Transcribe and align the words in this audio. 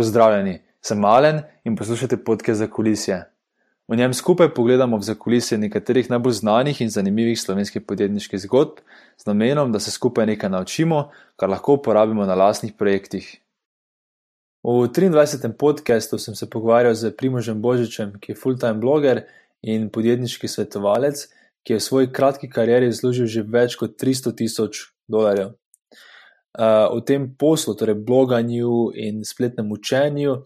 Pozdravljeni, 0.00 0.62
sem 0.80 0.98
Malen 0.98 1.42
in 1.64 1.74
poslušate 1.76 2.16
podke 2.24 2.54
za 2.54 2.66
kulisje. 2.72 3.18
V 3.88 3.96
njem 3.96 4.14
skupaj 4.14 4.48
pogledamo 4.54 4.96
v 4.96 5.04
zakulisje 5.04 5.58
nekaterih 5.58 6.08
najbolj 6.10 6.32
znanih 6.38 6.80
in 6.80 6.88
zanimivih 6.88 7.40
slovenskih 7.40 7.82
podjetniških 7.84 8.40
zgodb, 8.40 8.80
z 9.20 9.26
namenom, 9.28 9.72
da 9.72 9.80
se 9.80 9.90
skupaj 9.90 10.26
nekaj 10.26 10.50
naučimo, 10.50 11.10
kar 11.36 11.52
lahko 11.52 11.76
uporabimo 11.76 12.24
na 12.24 12.34
lastnih 12.34 12.72
projektih. 12.78 13.28
V 14.64 14.88
23. 14.88 15.52
podkastu 15.52 16.18
sem 16.18 16.34
se 16.34 16.48
pogovarjal 16.50 16.94
z 16.94 17.12
Primožem 17.16 17.60
Božičem, 17.60 18.16
ki 18.20 18.32
je 18.32 18.40
full-time 18.40 18.80
bloger 18.80 19.26
in 19.60 19.90
podjetniški 19.92 20.48
svetovalec, 20.48 21.26
ki 21.62 21.76
je 21.76 21.82
v 21.82 21.88
svoji 21.90 22.12
kratki 22.12 22.48
karieri 22.48 22.88
zložil 22.92 23.28
že 23.28 23.44
več 23.44 23.76
kot 23.76 24.00
300 24.00 24.32
tisoč 24.32 24.86
dolarjev. 25.08 25.59
Uh, 26.50 26.90
v 26.98 27.04
tem 27.06 27.28
poslu, 27.38 27.76
torej 27.78 27.94
bloganju 28.02 28.90
in 28.98 29.22
spletnem 29.24 29.70
učenju, 29.70 30.40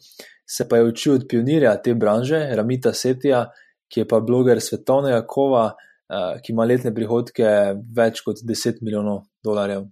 se 0.45 0.69
pa 0.69 0.77
je 0.77 0.85
učil 0.85 1.15
od 1.15 1.25
pionirja 1.29 1.77
te 1.81 1.95
branže, 1.95 2.43
Ramita 2.53 2.93
Setija, 2.93 3.47
ki 3.89 4.03
je 4.03 4.09
pa 4.09 4.21
bloger 4.21 4.61
svetovnega 4.61 5.23
kova, 5.27 5.65
uh, 5.73 6.41
ki 6.45 6.53
ima 6.53 6.67
letne 6.69 6.93
prihodke 6.95 7.49
več 7.97 8.21
kot 8.21 8.43
10 8.45 8.83
milijonov 8.85 9.23
dolarjev. 9.45 9.87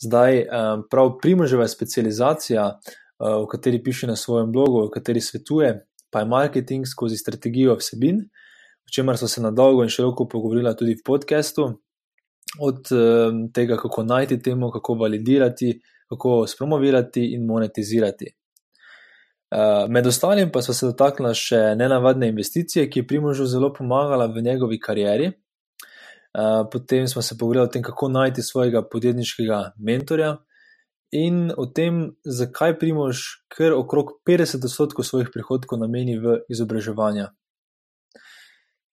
Zdaj, 0.00 0.42
um, 0.48 0.82
prav 0.90 1.12
primoževa 1.22 1.68
specializacija, 1.68 2.66
uh, 2.74 3.36
v 3.44 3.46
kateri 3.52 3.82
piše 3.84 4.08
na 4.10 4.16
svojem 4.16 4.50
blogu, 4.52 4.86
v 4.88 4.94
kateri 4.94 5.20
svetuje, 5.20 5.74
pa 6.10 6.24
je 6.24 6.30
marketing 6.32 6.88
skozi 6.88 7.20
strategijo 7.20 7.76
vsebin, 7.78 8.24
o 8.82 8.90
čemer 8.90 9.18
smo 9.18 9.28
se 9.28 9.42
na 9.42 9.50
dolgo 9.50 9.84
in 9.84 9.92
široko 9.92 10.26
pogovorili 10.28 10.74
tudi 10.76 10.96
v 10.98 11.04
podkastu. 11.06 11.68
Od 12.58 12.88
tega, 13.54 13.76
kako 13.76 14.02
najti 14.02 14.42
temu, 14.42 14.70
kako 14.70 14.94
validirati, 14.94 15.80
kako 16.08 16.46
spromovirati 16.46 17.34
in 17.34 17.46
monetizirati. 17.46 18.34
Eh, 19.50 19.86
med 19.88 20.06
ostalim 20.06 20.50
pa 20.52 20.62
so 20.62 20.70
se 20.74 20.86
dotaknila 20.86 21.32
še 21.34 21.58
nenavadne 21.74 22.28
investicije, 22.30 22.84
ki 22.90 23.00
je 23.00 23.06
Primožu 23.06 23.48
zelo 23.50 23.72
pomagala 23.74 24.28
v 24.30 24.44
njegovi 24.46 24.78
karieri. 24.78 25.26
Eh, 25.26 26.62
potem 26.70 27.08
smo 27.10 27.22
se 27.22 27.34
pogovarjali 27.38 27.66
o 27.66 27.72
tem, 27.74 27.82
kako 27.82 28.08
najti 28.08 28.42
svojega 28.46 28.84
podjetniškega 28.86 29.72
mentorja 29.78 30.36
in 31.10 31.50
o 31.58 31.66
tem, 31.66 32.12
zakaj 32.22 32.76
Primož 32.78 33.24
kar 33.50 33.74
okrog 33.74 34.20
50 34.26 34.64
odstotkov 34.70 35.04
svojih 35.04 35.32
prihodkov 35.34 35.82
nameni 35.82 36.14
v 36.22 36.38
izobraževanje. 36.48 37.26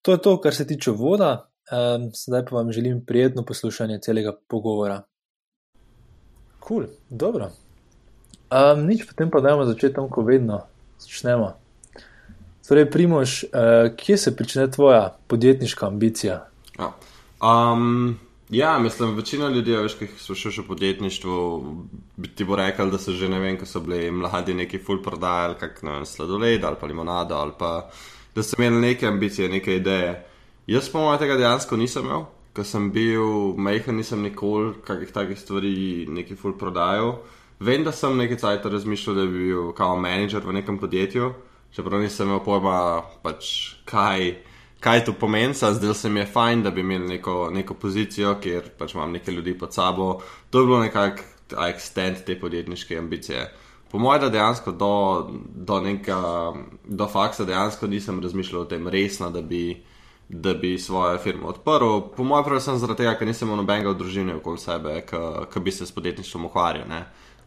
To 0.01 0.17
je 0.17 0.21
to, 0.25 0.39
kar 0.41 0.55
se 0.55 0.65
tiče 0.65 0.91
voda, 0.97 1.51
sedaj 2.13 2.45
pa 2.45 2.55
vam 2.55 2.71
želim 2.71 3.05
prijetno 3.05 3.45
poslušanje 3.45 3.99
celega 4.01 4.33
pogovora. 4.47 5.01
Kul, 6.59 6.83
cool, 6.83 6.87
dobro. 7.09 7.51
Um, 8.51 8.85
nič, 8.87 9.03
potem 9.07 9.31
pa 9.31 9.39
dajmo 9.43 9.65
začeti 9.65 9.95
tam, 9.95 10.07
ko 10.09 10.23
vedno 10.23 10.61
začnemo. 10.99 11.53
Torej, 12.67 12.87
Primož, 12.91 13.43
uh, 13.43 13.91
kje 13.95 14.17
se 14.17 14.31
začne 14.39 14.71
tvoja 14.71 15.17
podjetniška 15.27 15.87
ambicija? 15.87 16.47
Ja. 16.79 16.91
Um, 17.43 18.19
ja, 18.49 18.79
mislim, 18.79 19.15
večina 19.15 19.49
ljudi, 19.49 19.75
veš, 19.75 19.97
ki 19.99 20.07
so 20.19 20.35
še 20.35 20.51
v 20.61 20.67
podjetništvu, 20.67 21.35
bi 22.15 22.31
ti 22.35 22.47
bo 22.47 22.55
rekel, 22.55 22.91
da 22.91 22.99
so 22.99 23.11
že 23.11 23.29
ne 23.29 23.39
vem, 23.39 23.59
ko 23.59 23.67
so 23.67 23.83
bili 23.83 24.11
mladi 24.11 24.55
neki 24.55 24.79
full 24.79 25.03
prodajali, 25.03 25.59
kak 25.59 25.83
ne 25.83 25.99
vem, 25.99 26.05
sladoled 26.07 26.63
ali 26.63 26.79
pa 26.79 26.87
limonado, 26.87 27.35
ali 27.35 27.55
pa 27.59 27.89
da 28.35 28.43
so 28.43 28.55
imeli 28.59 28.81
neke 28.81 29.07
ambicije, 29.07 29.49
neke 29.49 29.75
ideje. 29.75 30.15
Jaz 30.67 30.89
pa 30.91 30.99
moj 30.99 31.15
tega 31.15 31.37
dejansko 31.39 31.77
nisem 31.79 32.03
imel, 32.03 32.25
ker 32.51 32.65
sem 32.67 32.89
bil 32.91 33.53
majhen, 33.55 33.95
nisem 33.95 34.19
nikoli 34.19 34.73
kakih 34.83 35.13
takih 35.15 35.39
stvari, 35.39 36.03
neki 36.11 36.35
full 36.35 36.57
prodajal. 36.59 37.21
Vem, 37.63 37.85
da 37.87 37.93
sem 37.95 38.17
nekaj 38.19 38.41
časa 38.41 38.71
razmišljal, 38.73 39.15
da 39.15 39.23
bi 39.31 39.45
bil 39.45 39.71
kao 39.77 39.95
menedžer 39.95 40.43
v 40.43 40.57
nekem 40.59 40.75
podjetju, 40.81 41.31
čeprav 41.71 42.03
nisem 42.03 42.27
imel 42.27 42.43
pojma, 42.43 42.75
pač, 43.23 43.53
kaj, 43.87 44.27
kaj 44.83 45.05
to 45.07 45.15
pomeni. 45.15 45.55
Zdel 45.55 45.95
se 45.95 46.11
mi 46.11 46.19
je 46.25 46.27
fajn, 46.35 46.67
da 46.67 46.75
bi 46.75 46.83
imel 46.83 47.07
neko, 47.15 47.39
neko 47.55 47.79
pozicijo, 47.79 48.35
kjer 48.43 48.67
pač 48.75 48.99
imam 48.99 49.15
nekaj 49.15 49.39
ljudi 49.39 49.55
pod 49.57 49.71
sabo. 49.73 50.17
To 50.51 50.59
je 50.59 50.67
bilo 50.67 50.83
nekako 50.83 51.23
extent 51.63 52.25
te 52.27 52.35
podjetniške 52.35 52.99
ambicije. 52.99 53.53
Po 53.87 54.03
mojem, 54.03 54.27
da 54.27 54.35
dejansko 54.35 54.75
do, 54.75 54.95
do, 55.55 55.79
neka, 55.79 56.23
do 56.83 57.07
faksa 57.07 57.47
dejansko 57.47 57.87
nisem 57.87 58.19
razmišljal 58.19 58.65
o 58.67 58.73
tem 58.75 58.87
resno, 58.91 59.31
da 59.31 59.41
bi, 59.41 59.77
da 60.29 60.53
bi 60.53 60.77
svojo 60.79 61.17
firmo 61.23 61.47
odprl. 61.47 62.01
Po 62.15 62.23
mojem, 62.23 62.45
predvsem 62.45 62.77
zaradi 62.77 63.03
tega, 63.03 63.15
ker 63.15 63.27
nisem 63.27 63.47
imel 63.47 63.61
nobenega 63.63 63.93
v 63.93 63.99
družini 63.99 64.35
okoli 64.35 64.59
sebe, 64.59 64.99
ki 65.07 65.63
bi 65.63 65.71
se 65.71 65.85
s 65.85 65.95
podjetništvom 65.95 66.49
ukvarjal 66.49 66.91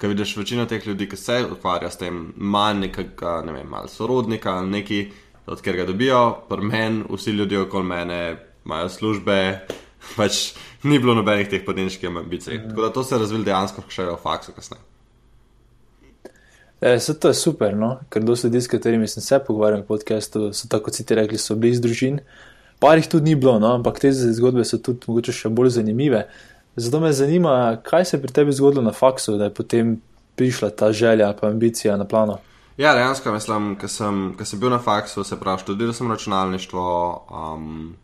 ker 0.00 0.08
vidiš 0.08 0.36
večino 0.36 0.64
teh 0.66 0.86
ljudi, 0.86 1.08
ki 1.08 1.16
se 1.16 1.44
ukvarja 1.52 1.90
s 1.90 2.00
tem, 2.00 2.32
manj 2.36 2.86
nekega, 2.86 3.40
ne 3.46 3.52
vem, 3.52 3.68
malo 3.68 3.88
sorodnika 3.88 4.54
ali 4.56 4.70
neki, 4.70 5.00
od 5.46 5.60
kjer 5.60 5.76
ga 5.76 5.84
dobijo, 5.84 6.20
pri 6.48 6.64
meni, 6.64 7.04
vsi 7.10 7.30
ljudje 7.36 7.60
okoli 7.66 7.84
mene 7.84 8.20
imajo 8.64 8.88
službe, 8.88 9.36
pač 10.16 10.54
ni 10.82 10.98
bilo 10.98 11.14
nobenih 11.14 11.48
teh 11.48 11.64
podjetniških 11.66 12.16
ambicij. 12.16 12.58
Mm. 12.58 12.68
Tako 12.68 12.82
da 12.82 12.92
to 12.92 13.04
se 13.04 13.14
je 13.14 13.18
razvilo 13.18 13.44
dejansko 13.44 13.84
še 13.88 14.08
v 14.08 14.16
faksu 14.22 14.56
kasneje. 14.56 14.86
E, 16.80 16.96
to 17.20 17.28
je 17.28 17.36
super, 17.36 17.76
no? 17.76 17.98
ker 18.08 18.24
dosti 18.24 18.48
ljudi, 18.48 18.60
s 18.64 18.72
katerimi 18.72 19.08
sem 19.08 19.22
se 19.22 19.38
pogovarjal 19.46 19.82
v 19.82 19.90
podkastu, 19.90 20.46
so 20.56 20.68
tako 20.68 20.92
si 20.96 21.04
ti 21.04 21.14
rekli, 21.14 21.38
so 21.38 21.58
bili 21.60 21.76
iz 21.76 21.80
družin. 21.84 22.22
Par 22.24 22.49
jih 22.80 23.08
tudi 23.08 23.24
ni 23.24 23.34
bilo, 23.36 23.58
no? 23.58 23.74
ampak 23.76 23.98
te 24.00 24.12
zgodbe 24.12 24.64
so 24.64 24.78
tudi 24.78 25.08
mogoče 25.08 25.32
še 25.32 25.48
bolj 25.52 25.76
zanimive. 25.76 26.24
Zato 26.76 27.00
me 27.00 27.12
zanima, 27.12 27.76
kaj 27.84 28.04
se 28.04 28.16
je 28.16 28.22
pri 28.22 28.32
tebi 28.32 28.52
zgodilo 28.52 28.82
na 28.82 28.92
faksu, 28.92 29.36
da 29.36 29.50
je 29.50 29.54
potem 29.54 29.98
prišla 30.36 30.70
ta 30.70 30.92
želja 30.92 31.34
in 31.42 31.48
ambicija 31.48 31.96
na 31.96 32.04
plano. 32.04 32.38
Ja, 32.80 32.94
dejansko 32.94 33.32
mislim, 33.32 33.74
ker 33.76 33.90
sem, 33.92 34.20
sem 34.44 34.60
bil 34.60 34.70
na 34.72 34.78
faksu, 34.78 35.24
se 35.24 35.36
pravi, 35.36 35.60
študiral 35.60 35.92
sem 35.92 36.08
računalništvo, 36.08 36.84
um, 37.30 37.96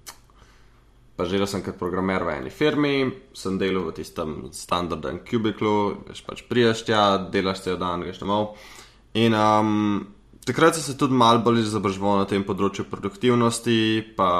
pa 1.16 1.24
želel 1.24 1.46
sem 1.46 1.62
kot 1.64 1.78
programer 1.78 2.22
v 2.22 2.34
eni 2.34 2.50
firmi, 2.50 3.10
sem 3.32 3.56
delal 3.58 3.86
v 3.86 3.94
tistem 3.96 4.34
standardnem 4.52 5.22
kubiklu, 5.30 6.02
veš 6.10 6.20
pač 6.26 6.42
prijaš 6.50 6.84
tja, 6.84 7.06
delaš 7.32 7.64
cel 7.64 7.78
dan, 7.80 8.04
greš 8.04 8.20
domov. 8.20 8.58
In 9.16 9.32
um, 9.32 10.04
takrat 10.46 10.74
sem 10.74 10.82
se 10.82 10.96
tudi 10.98 11.14
malo 11.14 11.42
bolj 11.42 11.64
izobraževal 11.64 12.20
na 12.22 12.26
tem 12.30 12.44
področju 12.46 12.86
produktivnosti, 12.90 13.78
pa 14.16 14.30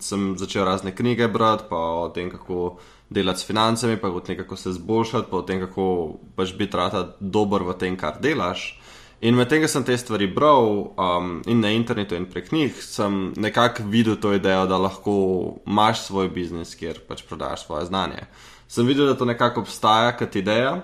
sem 0.00 0.32
začel 0.40 0.64
razne 0.64 0.94
knjige 0.96 1.28
brati, 1.32 1.68
pa 1.68 1.80
o 2.02 2.08
tem, 2.14 2.30
kako 2.32 2.78
delati 3.12 3.42
s 3.42 3.48
financami, 3.48 3.98
pa 4.00 4.10
kot 4.10 4.30
nekako 4.32 4.56
se 4.56 4.72
zboljšati, 4.78 5.28
pa 5.30 5.42
o 5.42 5.44
tem, 5.48 5.60
kako 5.60 5.84
pač 6.38 6.54
biti 6.56 6.78
rata 6.80 7.04
dober 7.20 7.66
v 7.68 7.76
tem, 7.76 7.98
kar 8.00 8.16
delaš. 8.24 8.72
In 9.22 9.36
medtem, 9.38 9.60
ko 9.62 9.68
sem 9.70 9.84
te 9.86 9.94
stvari 9.94 10.26
bral 10.26 10.64
um, 10.98 11.34
in 11.46 11.60
na 11.62 11.70
internetu 11.70 12.16
in 12.18 12.24
prek 12.26 12.48
njih, 12.50 12.80
sem 12.82 13.28
nekako 13.38 13.84
videl 13.92 14.16
to 14.18 14.32
idejo, 14.34 14.64
da 14.66 14.80
lahko 14.82 15.12
imaš 15.62 16.08
svoj 16.08 16.32
biznis, 16.34 16.72
kjer 16.74 17.04
pač 17.06 17.22
prodajaš 17.28 17.68
svoje 17.68 17.86
znanje. 17.92 18.24
Sem 18.66 18.88
videl, 18.88 19.06
da 19.06 19.14
to 19.14 19.28
nekako 19.28 19.62
obstaja 19.62 20.16
kot 20.18 20.34
ideja. 20.40 20.74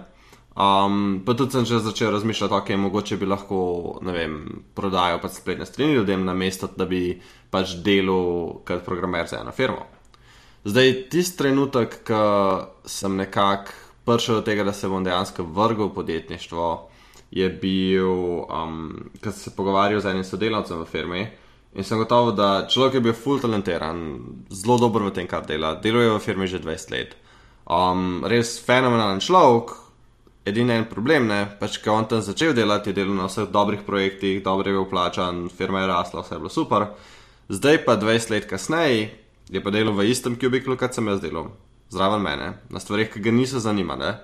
Um, 0.58 1.22
pa 1.22 1.36
tudi 1.38 1.54
sem 1.54 1.64
že 1.64 1.78
začel 1.78 2.10
razmišljati, 2.10 2.54
ok, 2.54 2.70
mogoče 2.82 3.16
bi 3.16 3.26
lahko, 3.30 3.58
vem, 4.02 4.64
prodajal 4.74 5.20
pač 5.22 5.38
spletne 5.38 5.66
strani 5.66 5.94
ljudem, 5.94 6.24
na 6.26 6.34
mesto, 6.34 6.66
da 6.66 6.82
bi 6.84 7.20
pač 7.50 7.76
delal 7.86 8.58
kot 8.66 8.82
programer 8.82 9.30
za 9.30 9.38
eno 9.38 9.54
firmo. 9.54 9.86
Zdaj, 10.66 10.92
tisti 11.14 11.38
trenutek, 11.38 12.00
ko 12.02 12.22
sem 12.82 13.14
nekako 13.16 13.70
prišel 14.08 14.40
do 14.40 14.42
tega, 14.42 14.66
da 14.66 14.74
se 14.74 14.90
bom 14.90 15.04
dejansko 15.04 15.46
vrgel 15.46 15.92
v 15.92 15.94
podjetništvo, 15.94 16.66
je 17.30 17.48
bil, 17.62 18.42
um, 18.50 19.10
ko 19.22 19.30
sem 19.30 19.38
se 19.38 19.56
pogovarjal 19.56 20.00
z 20.00 20.10
enim 20.10 20.24
sodelavcem 20.26 20.82
v 20.82 20.90
firmi 20.90 21.26
in 21.76 21.84
sem 21.84 22.00
gotov, 22.00 22.32
da 22.34 22.66
človek 22.66 22.98
je 22.98 23.00
bil 23.04 23.14
full 23.14 23.38
talentiran, 23.38 24.00
zelo 24.50 24.78
dober 24.80 25.06
v 25.06 25.14
tem, 25.14 25.28
kar 25.30 25.46
dela, 25.46 25.76
deluje 25.78 26.10
v 26.10 26.22
firmi 26.24 26.48
že 26.50 26.58
20 26.64 26.94
let. 26.96 27.14
Um, 27.68 28.24
res 28.26 28.56
fenomenalen 28.58 29.20
človek, 29.20 29.76
edini 30.48 30.74
en 30.74 30.88
problem 30.88 31.30
je, 31.30 31.44
pač, 31.60 31.78
ko 31.84 31.94
on 31.94 32.08
tam 32.10 32.22
začel 32.24 32.54
delati, 32.56 32.90
je 32.90 32.98
delal 33.00 33.16
na 33.18 33.28
vseh 33.28 33.48
dobrih 33.52 33.84
projektih, 33.86 34.42
dobro 34.44 34.70
je 34.70 34.76
bil 34.78 34.88
plačan, 34.90 35.46
firma 35.48 35.84
je 35.84 35.90
rasla, 35.92 36.24
vse 36.24 36.34
je 36.34 36.42
bilo 36.42 36.52
super. 36.52 36.86
Zdaj 37.48 37.84
pa 37.84 37.96
20 37.96 38.34
let 38.34 38.48
kasneje 38.48 39.08
je 39.48 39.62
pa 39.64 39.72
delal 39.72 39.96
v 39.96 40.10
istem 40.10 40.36
kubiklu, 40.36 40.76
kot 40.76 40.94
sem 40.94 41.06
jaz 41.08 41.20
delal, 41.24 41.52
zraven 41.92 42.22
mene, 42.24 42.52
na 42.70 42.80
stvarih, 42.80 43.08
ki 43.12 43.24
ga 43.24 43.32
niso 43.32 43.62
zanimale. 43.64 44.16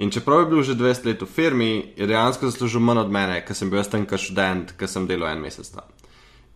In 0.00 0.12
čeprav 0.12 0.44
je 0.44 0.50
bil 0.52 0.62
že 0.64 0.76
20 0.76 1.08
let 1.08 1.22
v 1.22 1.28
firmi, 1.28 1.72
je 1.96 2.06
dejansko 2.08 2.48
zaslužil 2.48 2.80
manj 2.80 3.04
od 3.04 3.10
mene, 3.12 3.40
ker 3.44 3.56
sem 3.56 3.70
bil 3.70 3.80
jaz 3.80 3.90
tam 3.92 4.06
kot 4.08 4.20
študent, 4.20 4.76
ker 4.80 4.88
sem 4.88 5.08
delal 5.08 5.34
en 5.34 5.42
mesec 5.44 5.68
tam. 5.68 5.88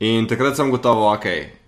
In 0.00 0.26
takrat 0.26 0.56
sem 0.56 0.72
gotovo, 0.72 1.10
ok, 1.12 1.26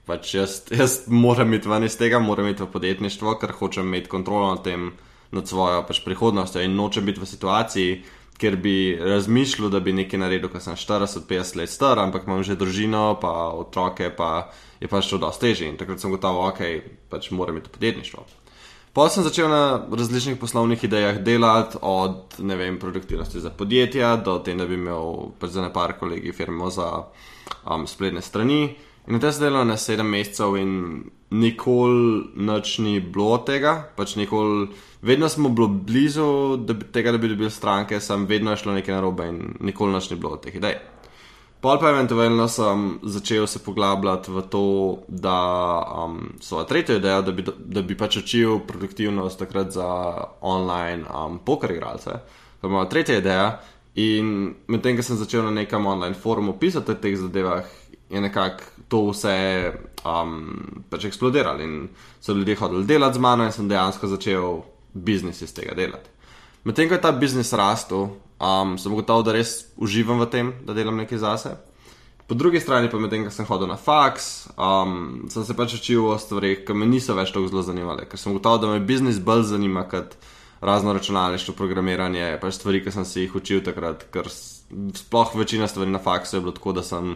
pač 0.08 0.34
jaz, 0.34 0.62
jaz 0.72 1.04
moram 1.08 1.52
iti 1.54 1.68
ven 1.68 1.84
iz 1.84 1.96
tega, 2.00 2.18
moram 2.18 2.48
iti 2.48 2.64
v 2.64 2.70
podjetništvo, 2.72 3.36
ker 3.40 3.52
hočem 3.58 3.88
imeti 3.88 4.12
kontrolo 4.12 4.54
nad 4.54 4.64
tem, 4.64 4.90
nad 5.32 5.48
svojo 5.48 5.82
pač 5.86 6.02
prihodnostjo 6.04 6.62
in 6.62 6.76
nočem 6.76 7.06
biti 7.06 7.20
v 7.20 7.26
situaciji, 7.26 7.98
ker 8.36 8.56
bi 8.60 8.96
razmišljal, 9.00 9.70
da 9.72 9.80
bi 9.80 9.94
nekaj 9.96 10.20
naredil, 10.20 10.50
ker 10.52 10.60
sem 10.60 10.76
40-50 10.76 11.56
let 11.56 11.72
star, 11.72 11.98
ampak 11.98 12.26
imam 12.28 12.42
že 12.44 12.56
družino, 12.56 13.16
pa 13.20 13.50
otroke, 13.56 14.10
pa 14.12 14.50
je 14.80 14.88
pač 14.88 15.08
to 15.10 15.18
dosti 15.18 15.48
težje. 15.48 15.70
In 15.70 15.78
takrat 15.80 16.00
sem 16.00 16.12
gotovo, 16.12 16.44
ok, 16.48 16.60
pač 17.10 17.30
moram 17.30 17.56
imeti 17.56 17.72
podjetništvo. 17.72 18.26
Pa 18.96 19.10
sem 19.12 19.24
začel 19.24 19.50
na 19.52 19.84
različnih 19.92 20.38
poslovnih 20.40 20.84
idejah 20.84 21.18
delati, 21.20 21.76
od 21.82 22.38
ne 22.38 22.56
vem, 22.56 22.78
produktivnosti 22.80 23.40
za 23.40 23.50
podjetja 23.52 24.14
do 24.16 24.38
tem, 24.40 24.56
da 24.56 24.64
bi 24.66 24.78
imel 24.80 25.32
pač 25.40 25.56
za 25.56 25.64
ne 25.64 25.72
par 25.72 25.98
kolegi 26.00 26.32
firmo 26.32 26.70
za 26.72 26.88
um, 27.64 27.84
spletne 27.86 28.22
strani. 28.24 28.76
In 29.06 29.14
na 29.14 29.20
te 29.22 29.30
sem 29.30 29.46
delal 29.46 29.66
na 29.68 29.76
sedem 29.78 30.08
mesecev 30.10 30.56
in 30.58 30.72
nikoli 31.30 32.24
noč 32.42 32.78
ni 32.82 32.98
bilo 33.00 33.38
tega, 33.46 33.76
pač 33.96 34.16
nikoli, 34.18 34.66
vedno 35.02 35.28
smo 35.30 35.50
bili 35.54 35.68
blizu 35.86 36.56
da 36.66 36.74
bi, 36.74 36.88
tega, 36.92 37.12
da 37.14 37.18
bi 37.18 37.30
dobili 37.30 37.50
stranke, 37.50 38.00
sem 38.00 38.26
vedno 38.26 38.56
šlo 38.56 38.74
nekaj 38.74 38.94
narobe 38.94 39.28
in 39.30 39.40
nikoli 39.60 39.94
noč 39.94 40.10
ni 40.10 40.18
bilo 40.18 40.40
teh 40.42 40.54
idej. 40.58 40.78
Pol 41.62 41.78
pa 41.80 41.90
eventualno 41.90 42.48
sem 42.52 42.98
začel 43.02 43.46
se 43.46 43.62
poglabljati 43.64 44.30
v 44.30 44.42
to, 44.50 44.64
da 45.08 45.38
um, 46.04 46.18
svojo 46.40 46.66
tretjo 46.68 46.98
idejo, 46.98 47.22
da 47.22 47.32
bi, 47.32 47.44
da 47.58 47.82
bi 47.82 47.96
pač 47.96 48.20
učil 48.20 48.60
produktivnost 48.66 49.38
takrat 49.38 49.70
za 49.74 49.88
online 50.40 51.06
um, 51.08 51.38
poker 51.38 51.72
igralce. 51.72 52.20
To 52.60 52.66
je 52.66 52.72
moja 52.74 52.90
tretja 52.90 53.18
ideja. 53.18 53.48
In 53.96 54.54
medtem, 54.68 54.98
ko 54.98 55.02
sem 55.02 55.16
začel 55.16 55.46
na 55.46 55.54
nekem 55.62 55.86
online 55.86 56.14
forumu 56.14 56.58
pisati 56.60 56.92
o 56.92 57.00
teh 57.00 57.16
zadevah, 57.16 57.64
je 58.10 58.20
nekako 58.20 58.64
to 58.88 59.00
vse 59.10 59.72
um, 60.04 60.82
pač 60.90 61.04
eksplodiralo 61.04 61.62
in 61.62 61.88
so 62.20 62.32
ljudje 62.32 62.56
hodili 62.56 62.86
delati 62.86 63.18
z 63.18 63.20
mano 63.20 63.44
in 63.44 63.52
sem 63.52 63.68
dejansko 63.68 64.06
začel 64.06 64.60
biznis 64.94 65.42
iz 65.42 65.54
tega 65.54 65.74
delati. 65.74 66.10
Medtem, 66.64 66.88
ko 66.88 66.94
je 66.94 67.00
ta 67.00 67.12
biznis 67.12 67.52
rastel, 67.52 68.08
um, 68.42 68.76
sem 68.78 68.94
gotovo, 68.94 69.22
da 69.22 69.34
res 69.36 69.66
uživam 69.76 70.20
v 70.22 70.26
tem, 70.30 70.52
da 70.66 70.74
delam 70.74 70.96
nekaj 70.98 71.18
zase. 71.18 71.56
Po 72.26 72.34
drugi 72.34 72.58
strani 72.60 72.90
pa 72.90 72.98
medtem, 72.98 73.22
ko 73.26 73.30
sem 73.30 73.46
hodil 73.46 73.70
na 73.70 73.76
faks, 73.78 74.48
um, 74.58 75.26
sem 75.30 75.44
se 75.46 75.54
pač 75.54 75.76
učil 75.78 76.08
o 76.10 76.16
stvarih, 76.18 76.64
ki 76.66 76.74
me 76.74 76.88
niso 76.90 77.14
več 77.14 77.30
tako 77.34 77.50
zelo 77.52 77.62
zanimale, 77.62 78.08
ker 78.10 78.18
sem 78.18 78.34
gotovo, 78.34 78.58
da 78.62 78.72
me 78.72 78.82
biznis 78.82 79.22
bolj 79.22 79.46
zanima 79.52 79.86
kot 79.86 80.16
razno 80.60 80.94
računalništvo, 80.96 81.54
programiranje, 81.54 82.38
pač 82.42 82.58
stvari, 82.58 82.82
ki 82.82 82.94
sem 82.94 83.06
se 83.06 83.22
jih 83.22 83.34
učil 83.38 83.62
takrat, 83.66 84.08
ker 84.10 84.30
sploh 84.30 85.34
večina 85.38 85.68
stvari 85.70 85.92
na 85.94 86.02
faksu 86.02 86.38
je 86.38 86.46
bilo 86.46 86.54
tako, 86.56 86.74
da 86.80 86.86
sem. 86.86 87.14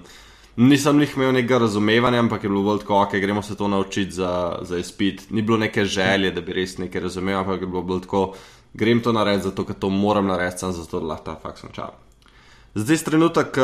Nisem 0.57 1.01
jih 1.01 1.13
imel 1.17 1.33
nekega 1.33 1.59
razumevanja, 1.59 2.19
ampak 2.21 2.45
je 2.45 2.51
bilo 2.51 2.63
bolj 2.63 2.83
tako, 2.83 3.03
ok, 3.03 3.15
gremo 3.23 3.43
se 3.43 3.57
to 3.57 3.69
naučiti 3.69 4.13
za, 4.13 4.59
za 4.63 4.79
izpit. 4.79 5.31
Ni 5.31 5.43
bilo 5.43 5.59
neke 5.59 5.85
želje, 5.85 6.31
da 6.31 6.41
bi 6.41 6.53
res 6.53 6.79
nekaj 6.79 7.01
razumel, 7.01 7.39
ampak 7.39 7.61
je 7.61 7.67
bilo 7.67 7.83
bolj 7.83 8.01
tako, 8.07 8.35
grem 8.75 9.01
to 9.01 9.13
narediti, 9.13 9.49
zato 9.49 9.65
ker 9.65 9.79
to 9.79 9.91
moram 9.91 10.27
narediti, 10.27 10.61
sem 10.61 10.73
zato, 10.73 11.01
lahko 11.01 11.25
ta 11.25 11.37
faks 11.43 11.61
končam. 11.61 11.95
Zdaj, 12.75 13.05
trenutek, 13.07 13.57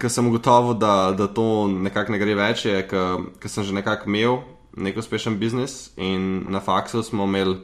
ko 0.00 0.08
sem 0.08 0.28
ugotovil, 0.28 0.76
da, 0.80 1.14
da 1.16 1.26
to 1.28 1.66
nekako 1.68 2.12
ne 2.12 2.20
gre 2.20 2.36
več, 2.36 2.64
je, 2.64 2.84
ker 2.88 3.52
sem 3.52 3.64
že 3.64 3.74
nekako 3.76 4.08
imel 4.08 4.38
nek 4.76 4.96
uspešen 4.96 5.38
biznis 5.40 5.90
in 5.96 6.44
na 6.52 6.60
faksu 6.60 7.02
smo 7.02 7.24
imeli 7.24 7.56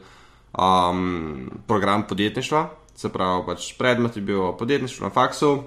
um, 0.56 1.50
program 1.66 2.06
podjetništva, 2.08 2.68
se 2.96 3.08
pravi, 3.12 3.44
pač 3.46 3.72
predmet 3.78 4.16
je 4.16 4.22
bil 4.22 4.52
podjetništvo 4.58 5.06
na 5.06 5.12
faksu 5.12 5.62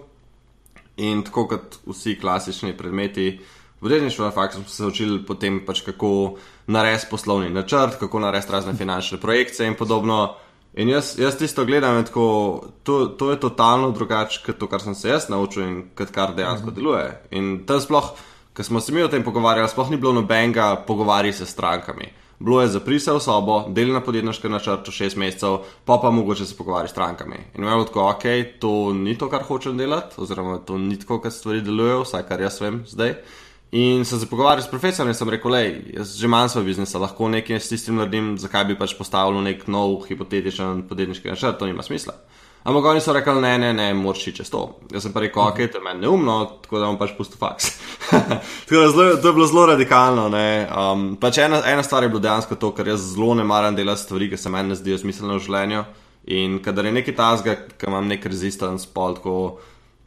in 0.97 1.23
tako 1.23 1.47
kot 1.47 1.77
vsi 1.85 2.17
klasični 2.19 2.77
predmeti. 2.77 3.39
Podjetništvo 3.79 4.25
na 4.25 4.31
faksu 4.31 4.59
smo 4.59 4.69
se 4.69 4.85
učili 4.85 5.25
potem, 5.25 5.59
pač 5.65 5.81
kako 5.81 6.35
narediti 6.67 7.07
poslovni 7.11 7.49
načrt, 7.49 7.99
kako 7.99 8.19
narediti 8.19 8.51
razne 8.51 8.73
finančne 8.73 9.19
projekcije 9.21 9.67
in 9.67 9.75
podobno. 9.75 10.35
In 10.75 10.89
jaz, 10.89 11.13
jaz 11.19 11.37
tisto 11.37 11.65
gledam, 11.65 12.03
tako, 12.05 12.63
to, 12.83 13.05
to 13.05 13.31
je 13.31 13.39
totalno 13.39 13.91
drugače 13.91 14.41
kot 14.45 14.57
to, 14.57 14.67
kar 14.67 14.81
sem 14.81 14.95
se 14.95 15.09
jaz 15.09 15.29
naučil 15.29 15.63
in 15.63 15.83
kar 15.95 16.35
dejansko 16.35 16.67
mhm. 16.67 16.75
deluje. 16.75 17.21
In 17.31 17.65
tam 17.67 17.79
sploh, 17.81 18.11
ko 18.55 18.63
smo 18.63 18.79
se 18.79 18.91
mi 18.91 19.03
o 19.03 19.07
tem 19.07 19.23
pogovarjali, 19.23 19.69
sploh 19.69 19.91
ni 19.91 19.97
bilo 19.97 20.13
nobenega 20.13 20.75
pogovarjanja 20.87 21.37
se 21.37 21.45
s 21.45 21.49
strankami. 21.49 22.11
Bilo 22.39 22.61
je 22.61 22.67
zaprisal 22.67 23.19
sobo, 23.23 23.61
del 23.71 23.93
na 23.93 24.01
podjetniškem 24.03 24.51
načrtu 24.51 24.91
šest 24.91 25.15
mesecev, 25.15 25.61
pa 25.85 25.97
pa 26.01 26.11
mogoče 26.11 26.45
se 26.45 26.57
pogovarjati 26.57 26.89
s 26.89 26.91
strankami. 26.91 27.37
In 27.55 27.63
imel 27.63 27.85
tako, 27.85 28.09
ok, 28.09 28.23
to 28.59 28.93
ni 28.93 29.17
to, 29.17 29.29
kar 29.29 29.43
hočem 29.43 29.77
delati, 29.77 30.15
oziroma 30.17 30.57
to 30.57 30.77
ni 30.77 30.99
tako, 30.99 31.21
kot 31.23 31.33
stvari 31.33 31.61
delujejo, 31.61 32.03
vsaj 32.03 32.27
kar 32.27 32.41
jaz 32.41 32.59
vem 32.61 32.83
zdaj. 32.87 33.15
In 33.71 34.05
sem 34.05 34.19
se 34.19 34.27
pogovarjal 34.29 34.63
s 34.63 34.71
profesorjem 34.71 35.09
in 35.11 35.17
sem 35.17 35.29
rekel, 35.29 35.51
da 35.51 35.61
jaz 35.99 36.17
že 36.19 36.27
imam 36.27 36.49
svoj 36.49 36.63
biznis, 36.63 36.93
lahko 36.93 37.29
nekaj 37.31 37.59
s 37.59 37.71
tistim 37.71 37.95
naredim, 37.95 38.35
zakaj 38.37 38.65
bi 38.65 38.77
pač 38.79 38.93
postavil 38.97 39.41
nek 39.43 39.67
nov 39.67 40.03
hipotetičen 40.07 40.85
podjetniški 40.89 41.31
načrt, 41.31 41.59
to 41.59 41.67
nima 41.67 41.83
smisla. 41.83 42.13
Ampak 42.65 42.85
oni 42.89 43.01
so 43.01 43.13
rekli, 43.13 43.41
ne, 43.41 43.57
ne, 43.61 43.73
ne, 43.77 43.91
moraš 43.93 44.23
čez 44.33 44.49
to. 44.49 44.63
Jaz 44.89 45.03
sem 45.05 45.13
pa 45.13 45.21
rekel, 45.21 45.43
ok, 45.43 45.59
to 45.69 45.77
je 45.77 45.83
meni 45.85 46.01
neumno, 46.01 46.37
tako 46.63 46.79
da 46.81 46.87
bom 46.89 46.97
pač 46.97 47.11
pustil 47.13 47.37
faks. 47.37 47.67
tako 48.65 48.79
da 48.79 48.87
zelo, 48.89 49.05
to 49.21 49.29
je 49.29 49.33
bilo 49.37 49.45
zelo 49.51 49.65
radikalno. 49.69 50.25
Um, 50.33 51.03
pač 51.21 51.37
ena, 51.45 51.61
ena 51.69 51.85
stvar 51.85 52.07
je 52.07 52.09
bilo 52.09 52.23
dejansko 52.25 52.57
to, 52.57 52.71
ker 52.73 52.89
jaz 52.89 53.05
zelo 53.13 53.35
ne 53.37 53.45
maram 53.45 53.77
delati 53.77 54.01
stvari, 54.01 54.31
ki 54.33 54.41
se 54.41 54.49
meni 54.49 54.73
ne 54.73 54.79
zdijo 54.79 54.97
smiselne 54.97 55.37
v 55.37 55.45
življenju. 55.45 55.85
In 56.33 56.57
kadar 56.65 56.89
je 56.89 56.95
nekaj 56.97 57.15
tazga, 57.19 57.55
ki 57.77 57.85
imam 57.85 58.09
nek 58.09 58.25
resistance, 58.25 58.89
pol 58.89 59.13
tako 59.19 59.37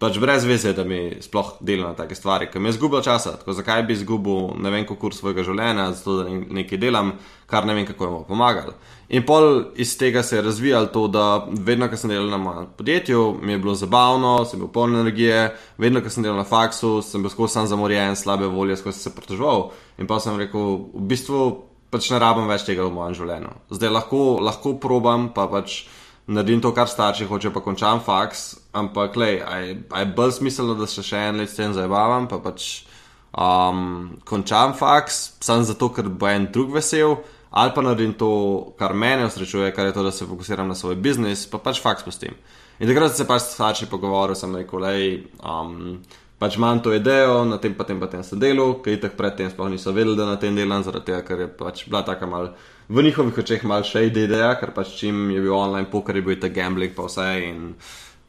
pač 0.03 0.19
brez 0.19 0.43
veze, 0.47 0.73
da 0.75 0.83
mi 0.87 1.19
sploh 1.23 1.57
delam 1.63 1.95
take 1.99 2.19
stvari, 2.19 2.51
ker 2.51 2.63
mi 2.63 2.73
je 2.73 2.79
zgubil 2.79 3.07
časa. 3.07 3.37
Tako, 3.39 3.55
zakaj 3.59 3.87
bi 3.87 3.95
izgubil 3.95 4.57
ne 4.59 4.75
vem, 4.75 4.87
koliko 4.87 5.15
svojega 5.15 5.47
življenja, 5.47 5.93
zato 5.99 6.25
da 6.25 6.39
nekaj 6.59 6.83
delam, 6.83 7.15
kar 7.51 7.67
ne 7.67 7.79
vem, 7.79 7.87
kako 7.87 8.07
jim 8.07 8.19
bo 8.19 8.27
pomagalo. 8.35 8.75
In 9.09 9.25
pol 9.25 9.73
iz 9.81 9.95
tega 9.97 10.23
se 10.23 10.37
je 10.37 10.43
razvijalo 10.43 10.87
to, 10.93 11.07
da 11.09 11.47
vedno, 11.49 11.89
ko 11.89 11.97
sem 11.97 12.11
delal 12.11 12.29
na 12.29 12.37
mojem 12.37 12.67
podjetju, 12.77 13.39
mi 13.43 13.53
je 13.53 13.59
bilo 13.59 13.75
zabavno, 13.75 14.45
sem 14.45 14.61
bil 14.61 14.69
poln 14.69 14.97
energije, 14.97 15.55
vedno, 15.79 16.03
ko 16.05 16.11
sem 16.13 16.23
delal 16.23 16.37
na 16.37 16.45
faksu, 16.45 16.99
sem 17.03 17.23
bil 17.25 17.33
skozi 17.33 17.53
sam 17.53 17.67
zamorjen, 17.67 18.17
slabe 18.17 18.47
volje, 18.53 18.77
skozi 18.77 18.99
se 18.99 19.15
pritoževal. 19.15 19.71
In 19.99 20.07
pa 20.07 20.21
sem 20.21 20.37
rekel, 20.37 20.75
v 20.93 21.07
bistvu 21.09 21.47
pač 21.89 22.11
ne 22.13 22.21
rabim 22.21 22.51
več 22.51 22.67
tega 22.69 22.85
v 22.85 22.93
mojem 22.93 23.17
življenju. 23.23 23.55
Zdaj 23.79 23.95
lahko, 23.95 24.21
lahko 24.45 24.75
probam, 24.83 25.31
pa 25.33 25.49
pač 25.49 25.87
naredim 26.29 26.61
to, 26.61 26.75
kar 26.77 26.91
starši 26.93 27.31
hočejo, 27.31 27.55
pa 27.55 27.65
končam 27.65 28.05
faks, 28.05 28.45
ampak 28.77 29.17
le, 29.17 29.31
je 29.41 30.05
bolj 30.17 30.37
smiselno, 30.43 30.77
da 30.77 30.87
se 30.87 31.03
še 31.03 31.31
en 31.31 31.41
let 31.41 31.49
s 31.49 31.57
tem 31.57 31.73
zabavam, 31.73 32.29
pa 32.29 32.43
pač 32.45 32.85
um, 33.33 34.21
končam 34.29 34.77
faks, 34.77 35.41
samo 35.41 35.65
zato, 35.65 35.89
ker 35.97 36.13
bo 36.13 36.29
en 36.29 36.51
drug 36.53 36.77
vesel, 36.77 37.17
ali 37.59 37.75
pa 37.75 37.83
naredim 37.83 38.15
to, 38.19 38.31
kar 38.79 38.95
mene 38.95 39.27
osrečuje, 39.27 39.73
kar 39.75 39.91
je 39.91 39.97
to, 39.97 40.07
da 40.07 40.15
se 40.15 40.27
fokusiram 40.27 40.69
na 40.69 40.77
svoj 40.79 40.97
biznis, 41.03 41.47
pa 41.51 41.59
pač 41.59 41.83
faks 41.83 42.07
pustim. 42.07 42.39
In 42.79 42.91
takrat 42.91 43.17
se 43.17 43.27
pač 43.27 43.51
starši 43.51 43.91
pogovoril, 43.91 44.39
sem 44.39 44.55
rekel, 44.63 44.87
le. 44.87 44.97
Um, 45.43 46.01
Pač 46.39 46.55
imam 46.55 46.79
to 46.79 46.93
idejo, 46.95 47.41
na 47.51 47.57
tem 47.59 47.73
pa 47.75 47.83
tem 47.83 47.99
pa 47.99 48.07
tem 48.07 48.21
sem 48.23 48.39
delal, 48.39 48.77
ker 48.79 48.93
jih 48.95 49.15
predtem 49.19 49.49
sploh 49.51 49.73
niso 49.73 49.91
vedeli, 49.91 50.15
da 50.15 50.23
na 50.23 50.37
tem 50.39 50.55
delam, 50.55 50.85
zaradi 50.87 51.09
tega, 51.09 51.25
ker 51.27 51.41
je 51.43 51.49
pač 51.51 51.81
bila 51.89 52.05
taka 52.07 52.29
malce 52.31 52.55
v 52.89 53.03
njihovih 53.05 53.39
očeh 53.39 53.65
mal 53.69 53.85
še 53.85 54.07
ideja, 54.09 54.55
ker 54.57 54.73
pač 54.73 54.95
čim 54.97 55.29
je 55.31 55.43
bil 55.45 55.53
online 55.53 55.91
poker, 55.93 56.17
je 56.17 56.25
bil 56.25 56.39
ta 56.41 56.49
gambling 56.49 56.95
pa 56.97 57.05
vse 57.05 57.27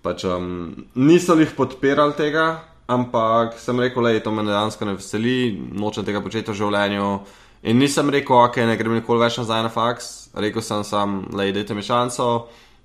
pač 0.04 0.24
um, 0.28 0.88
niso 0.96 1.36
jih 1.40 1.52
podpirali 1.56 2.16
tega, 2.16 2.64
ampak 2.88 3.58
sem 3.60 3.80
rekel, 3.80 4.04
da 4.04 4.12
je 4.12 4.24
to 4.24 4.32
me 4.32 4.44
dejansko 4.48 4.88
ne 4.88 4.96
veseli, 4.96 5.36
nočem 5.76 6.08
tega 6.08 6.22
početi 6.24 6.52
v 6.52 6.60
življenju. 6.60 7.08
In 7.62 7.78
nisem 7.78 8.10
rekel, 8.10 8.38
ok, 8.40 8.62
ne 8.68 8.78
grem 8.80 8.96
nikoli 8.96 9.20
več 9.26 9.38
nazaj 9.42 9.66
na 9.66 9.70
faks, 9.74 10.10
rekel 10.40 10.64
sem 10.64 10.84
sam, 10.88 11.22
da 11.34 11.50
dajte 11.52 11.76
mi 11.76 11.84
šanso, 11.84 12.30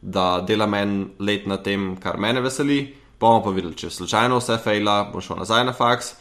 da 0.02 0.40
delam 0.47 0.75
en 0.75 0.95
let 1.23 1.47
na 1.47 1.61
tem, 1.62 1.95
kar 2.02 2.19
mene 2.19 2.43
veseli, 2.43 2.81
pa 3.19 3.28
bomo 3.28 3.45
pa 3.45 3.54
videli, 3.54 3.76
če 3.78 3.93
slučajno 3.95 4.40
vse 4.40 4.59
fejla, 4.64 4.97
bom 5.12 5.23
šel 5.23 5.38
nazaj 5.45 5.66
na 5.69 5.75
faks. 5.76 6.14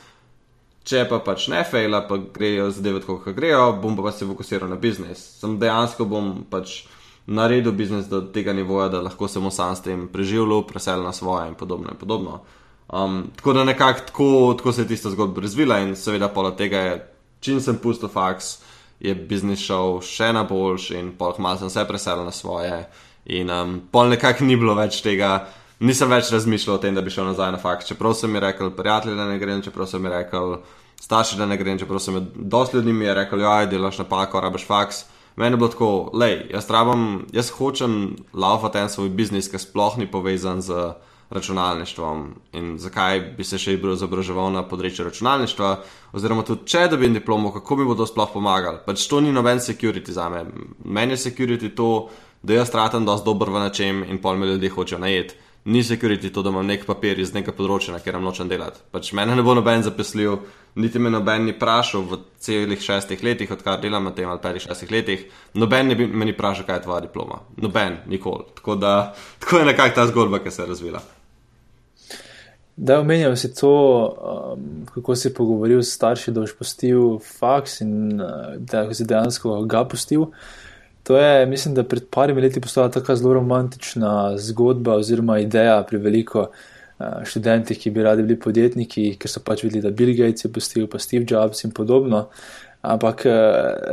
Če 0.83 1.05
pa 1.07 1.22
pač 1.24 1.48
ne 1.48 1.62
fejla, 1.63 2.03
pa 2.10 2.17
grejo 2.36 2.67
zadeve 2.75 3.00
tako, 3.01 3.22
kot 3.24 3.38
grejo, 3.38 3.72
bom 3.81 3.95
pa, 3.98 4.10
pa 4.10 4.12
se 4.12 4.27
fokusiral 4.27 4.69
na 4.69 4.75
biznis. 4.75 5.22
Sem 5.39 5.55
dejansko 5.60 6.05
bom 6.12 6.33
pač 6.51 6.81
naredil 7.25 7.72
biznis 7.72 8.10
do 8.12 8.19
tega 8.36 8.53
nivoja, 8.53 8.89
da 8.91 9.01
lahko 9.01 9.29
samo 9.31 9.51
sam 9.51 9.75
s 9.75 9.86
tem 9.86 10.10
preživljal, 10.12 10.65
preselil 10.67 11.07
na 11.07 11.13
svoje 11.15 11.48
in 11.48 11.55
podobno. 11.55 11.95
In 11.95 12.00
podobno. 12.00 12.41
Um, 12.93 13.31
tako 13.36 13.53
da 13.53 13.63
nekako 13.63 14.00
tako, 14.07 14.29
tako 14.57 14.72
se 14.72 14.81
je 14.81 14.88
tista 14.88 15.10
zgodba 15.10 15.41
razvila 15.41 15.79
in 15.79 15.95
seveda 15.95 16.27
pola 16.27 16.51
tega 16.55 16.77
je, 16.77 16.98
čim 17.43 17.59
sem 17.62 17.77
pustil 17.77 18.09
faks, 18.09 18.57
je 19.03 19.15
biznis 19.15 19.59
šel 19.59 20.00
še 20.05 20.31
na 20.33 20.45
boljš 20.47 20.93
in 20.95 21.12
pol 21.19 21.35
malo 21.43 21.59
sem 21.59 21.69
se 21.69 21.83
preselil 21.88 22.23
na 22.25 22.31
svoje. 22.31 22.85
In 23.25 23.51
um, 23.51 23.75
pol 23.91 24.09
nekako 24.12 24.47
ni 24.47 24.55
bilo 24.59 24.75
več 24.75 25.01
tega 25.03 25.41
nisem 25.83 26.12
več 26.12 26.31
razmišljal 26.31 26.77
o 26.77 26.81
tem, 26.81 26.95
da 26.95 27.03
bi 27.03 27.12
šel 27.13 27.27
nazaj 27.31 27.51
na 27.55 27.59
fakt. 27.62 27.88
Čeprav 27.89 28.15
sem 28.17 28.31
mi 28.31 28.41
rekel, 28.43 28.71
prijatelji, 28.75 29.17
da 29.19 29.27
ne 29.29 29.39
grem, 29.39 29.62
čeprav 29.65 29.89
sem 29.89 30.03
mi 30.03 30.12
rekel, 30.12 30.57
starši, 31.01 31.39
da 31.39 31.47
ne 31.50 31.57
grem, 31.59 31.79
čeprav 31.81 32.00
sem 32.03 32.17
mi 32.17 32.23
dosti 32.35 32.77
ljudi 32.77 32.93
mi 32.93 33.05
je 33.05 33.17
rekel, 33.19 33.43
ja, 33.43 33.57
delaš 33.69 34.00
napako, 34.03 34.41
rabiš 34.43 34.67
faks. 34.67 35.03
Meni 35.35 35.55
je 35.55 35.57
bilo 35.57 35.71
tako, 35.73 35.89
lej, 36.13 36.43
jaz, 36.53 36.67
jaz 37.33 37.50
hočem 37.57 38.15
laufati 38.33 38.77
en 38.77 38.89
svoj 38.89 39.09
biznis, 39.09 39.50
ki 39.50 39.59
sploh 39.59 39.97
ni 39.97 40.07
povezan 40.07 40.62
z 40.62 40.93
računalništvom 41.34 42.24
in 42.54 42.74
zakaj 42.80 43.20
bi 43.38 43.44
se 43.44 43.58
še 43.58 43.75
izobraževal 43.75 44.52
na 44.54 44.63
področju 44.68 45.08
računalništva, 45.08 45.72
oziroma 46.13 46.46
tudi 46.48 46.70
če 46.70 46.88
dobim 46.94 47.13
diplomo, 47.13 47.52
kako 47.54 47.80
mi 47.80 47.88
bo 47.90 47.96
to 47.98 48.08
sploh 48.10 48.30
pomagalo. 48.34 48.84
Pač 48.86 49.08
to 49.10 49.22
ni 49.22 49.34
noben 49.34 49.60
security 49.60 50.13
za 50.13 50.30
me. 50.30 50.46
Meni 50.86 51.18
je 51.18 51.24
security 51.25 51.74
to, 51.75 52.10
da 52.44 52.60
jaz 52.60 52.70
tratam 52.70 53.06
dosti 53.06 53.25
dober 53.25 53.50
v 53.50 53.66
nečem 53.66 54.04
in 54.04 54.22
pol 54.22 54.38
me 54.38 54.52
ljudje 54.54 54.70
hočejo 54.75 55.02
najeti 55.02 55.42
ni 55.66 55.84
security 55.84 56.34
to, 56.34 56.42
da 56.42 56.50
imam 56.50 56.66
nek 56.66 56.86
papir 56.86 57.20
iz 57.20 57.32
nekega 57.34 57.56
področja, 57.56 57.94
na 57.94 58.02
katerem 58.02 58.24
nočem 58.25 58.50
delati. 58.52 58.82
Pač 58.92 59.13
mene 59.16 59.36
ne 59.36 59.46
bo 59.46 59.56
noben 59.56 59.84
zapesljiv, 59.86 60.36
niti 60.75 61.00
me 61.00 61.12
noben 61.13 61.48
ni 61.48 61.56
vprašal 61.56 62.04
v 62.10 62.20
celih 62.44 62.84
šestih 62.84 63.24
letih, 63.24 63.52
odkar 63.56 63.80
delam 63.82 64.10
na 64.10 64.12
tem 64.12 64.30
ali 64.30 64.44
petih 64.44 64.68
šestih 64.68 64.92
letih. 64.92 65.25
Noben 65.56 65.92
ne 65.92 66.00
bi 66.00 66.08
me 66.08 66.28
ni 66.28 66.36
vprašal, 66.36 66.68
kaj 66.68 66.82
je 66.82 66.86
tvoja 66.88 67.02
diploma. 67.08 67.40
Noben, 67.63 68.02
nikoli. 68.12 68.52
Tako, 68.60 68.80
tako 69.44 69.63
je 69.63 69.72
nekako 69.72 69.96
ta 69.96 70.08
zgodba, 70.12 70.44
ki 70.44 70.52
se 70.52 70.63
je 70.63 70.72
razvila. 70.74 71.04
Da, 72.75 73.00
omenjam 73.00 73.36
si 73.38 73.53
to, 73.53 73.74
um, 74.53 74.86
kako 74.94 75.15
si 75.15 75.34
pogovoril 75.34 75.84
s 75.84 75.94
starši, 75.94 76.32
da 76.34 76.42
boš 76.42 76.56
pustil 76.58 77.20
faks 77.22 77.82
in 77.86 78.22
uh, 78.22 78.56
da 78.58 78.88
si 78.94 79.06
dejansko 79.06 79.60
ga 79.70 79.84
pustil. 79.86 80.25
To 81.03 81.18
je, 81.18 81.46
mislim, 81.46 81.75
da 81.75 81.84
pred 81.84 82.08
parimi 82.10 82.42
leti 82.42 82.62
postala 82.62 82.89
tako 82.92 83.15
zelo 83.15 83.34
romantična 83.34 84.38
zgodba 84.38 84.96
oziroma 84.96 85.39
ideja 85.39 85.84
pri 85.88 85.98
veliko 85.98 86.48
uh, 86.50 87.22
študentih, 87.24 87.77
ki 87.80 87.92
bi 87.92 88.03
radi 88.03 88.24
bili 88.24 88.39
podjetniki, 88.39 89.12
ker 89.22 89.30
so 89.30 89.44
pač 89.46 89.63
videli, 89.68 89.84
da 89.86 89.94
Bill 89.94 90.15
Gates 90.18 90.46
je 90.46 90.53
postil, 90.53 90.89
pa 90.89 91.00
Steve 91.00 91.25
Jobs 91.30 91.63
in 91.68 91.72
podobno. 91.72 92.27
Ampak 92.82 93.27
uh, 93.30 93.34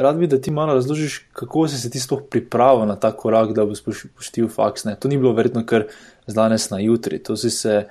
rad 0.03 0.17
bi, 0.19 0.27
da 0.27 0.41
ti 0.41 0.51
malo 0.51 0.75
razložiš, 0.75 1.27
kako 1.37 1.69
si 1.69 1.79
se 1.79 1.91
ti 1.91 2.01
sploh 2.01 2.25
pripravil 2.31 2.89
na 2.89 2.97
ta 2.97 3.13
korak, 3.13 3.53
da 3.53 3.69
boš 3.69 3.85
pustil 4.17 4.49
faks. 4.49 4.89
Ne? 4.89 4.97
To 4.97 5.09
ni 5.09 5.19
bilo 5.21 5.37
verjetno 5.37 5.67
kar 5.67 5.91
z 6.27 6.35
danes 6.35 6.71
na 6.71 6.81
jutri. 6.81 7.21
To 7.23 7.37
si 7.37 7.51
se, 7.51 7.85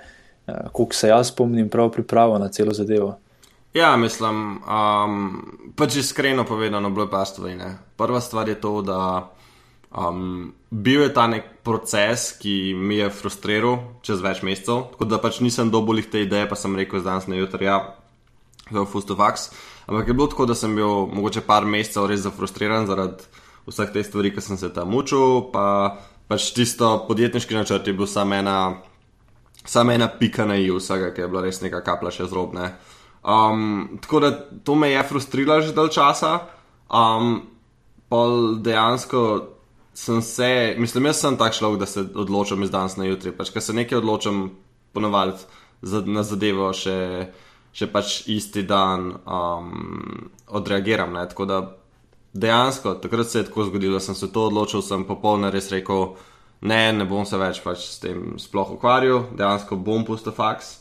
koliko 0.71 0.95
se 0.95 1.07
jaz 1.07 1.31
spomnim, 1.33 1.69
prav 1.69 1.91
pripravil 1.91 2.39
na 2.39 2.49
celo 2.49 2.73
zadevo. 2.73 3.17
Ja, 3.73 3.93
mislim, 3.97 4.61
um, 4.65 5.73
pač 5.77 5.99
iskreno 6.01 6.43
povedano, 6.43 6.89
bilo 6.89 7.05
je 7.05 7.11
pa 7.11 7.25
stvari. 7.25 7.55
Ne. 7.55 7.77
Prva 7.97 8.21
stvar 8.21 8.49
je 8.49 8.55
to, 8.61 8.81
da 8.81 9.29
um, 9.91 10.53
bil 10.69 11.01
je 11.01 11.13
ta 11.13 11.27
nek 11.27 11.45
proces, 11.63 12.31
ki 12.41 12.73
mi 12.73 12.97
je 12.97 13.09
frustriral 13.13 13.77
čez 14.01 14.21
več 14.25 14.41
mesecev, 14.41 14.87
tako 14.93 15.05
da 15.05 15.21
pač 15.21 15.41
nisem 15.45 15.69
dobil 15.69 16.01
te 16.09 16.25
ideje, 16.25 16.49
pa 16.49 16.57
sem 16.57 16.75
rekel, 16.75 17.03
da 17.03 17.13
danes 17.13 17.29
ne 17.29 17.37
jutri, 17.37 17.69
ja, 17.69 17.95
za 18.71 18.85
Fustofax. 18.85 19.49
Ampak 19.89 20.07
je 20.07 20.13
bilo 20.13 20.27
tako, 20.29 20.45
da 20.49 20.55
sem 20.55 20.75
bil 20.75 21.05
mogoče 21.13 21.45
par 21.45 21.65
mesecev 21.65 22.09
res 22.09 22.25
zafrustriran 22.25 22.89
zaradi 22.89 23.25
vseh 23.69 23.89
teh 23.93 24.05
stvari, 24.05 24.33
ki 24.33 24.41
sem 24.41 24.57
se 24.57 24.69
tam 24.73 24.93
učil, 24.97 25.49
pa 25.53 25.97
pač 26.29 26.51
tisto 26.53 27.05
podjetniški 27.07 27.57
načrt 27.57 27.87
je 27.87 27.93
bil 27.97 28.09
samo 28.09 28.37
ena, 28.37 28.81
sam 29.69 29.89
ena 29.93 30.07
pika 30.09 30.45
na 30.49 30.57
i 30.57 30.69
vsega, 30.71 31.11
ki 31.13 31.21
je 31.21 31.27
bila 31.29 31.45
res 31.45 31.61
neka 31.61 31.83
kapla 31.85 32.11
še 32.13 32.25
zrobne. 32.29 32.71
Um, 33.21 33.99
tako 34.01 34.23
da 34.23 34.31
to 34.65 34.75
me 34.75 34.89
je 34.89 35.03
frustriralo 35.05 35.61
že 35.61 35.75
dalj 35.77 35.93
časa. 35.93 36.33
Um, 36.89 37.41
pol 38.09 38.57
dejansko 38.65 39.21
sem 39.93 40.21
se, 40.21 40.75
mislim, 40.79 41.09
jaz 41.11 41.21
sem 41.21 41.37
tak 41.37 41.53
človek, 41.53 41.79
da 41.79 41.85
se 41.85 42.05
odločam 42.15 42.63
iz 42.63 42.71
danes 42.71 42.95
na 42.97 43.05
jutri. 43.05 43.35
Pač, 43.35 43.51
ker 43.53 43.61
se 43.61 43.75
nekaj 43.75 43.99
odločam, 43.99 44.47
ponovadi 44.95 45.37
na 46.09 46.23
zadevo 46.23 46.71
še, 46.73 46.97
še 47.75 47.87
pač 47.91 48.23
isti 48.31 48.63
dan 48.67 49.11
um, 49.19 50.31
odreagiram. 50.47 51.13
Ne? 51.13 51.27
Tako 51.29 51.45
da 51.45 51.59
dejansko, 52.33 52.95
takrat 53.03 53.29
se 53.29 53.43
je 53.43 53.49
tako 53.51 53.67
zgodilo, 53.69 53.99
da 53.99 54.03
sem 54.03 54.15
se 54.15 54.31
to 54.31 54.47
odločil, 54.49 54.81
sem 54.85 55.05
popolno 55.05 55.51
res 55.51 55.69
rekel, 55.73 56.15
ne, 56.61 56.81
ne 56.93 57.05
bom 57.07 57.25
se 57.25 57.37
več 57.39 57.61
pač 57.63 57.85
s 57.87 57.99
tem 58.03 58.35
sploh 58.41 58.75
ukvarjal, 58.75 59.29
dejansko 59.37 59.79
bom 59.79 60.05
pusto 60.07 60.33
faks. 60.35 60.77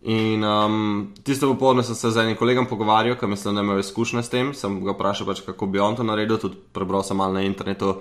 In 0.00 0.40
um, 0.44 1.12
tiste 1.24 1.44
popoldne 1.44 1.84
sem 1.84 1.94
se 1.94 2.10
z 2.10 2.22
enim 2.22 2.36
kolegom 2.36 2.64
pogovarjal, 2.66 3.18
ki 3.20 3.28
mislim, 3.28 3.54
da 3.54 3.60
ima 3.60 3.76
izkušnje 3.78 4.22
s 4.22 4.32
tem. 4.32 4.54
Sem 4.56 4.78
ga 4.84 4.94
vprašal, 4.96 5.28
pač, 5.28 5.42
kako 5.44 5.68
bi 5.68 5.82
on 5.84 5.96
to 5.96 6.06
naredil. 6.08 6.40
Tudi 6.40 6.56
prebral 6.72 7.04
sem 7.04 7.20
malo 7.20 7.36
na 7.36 7.44
internetu, 7.44 7.98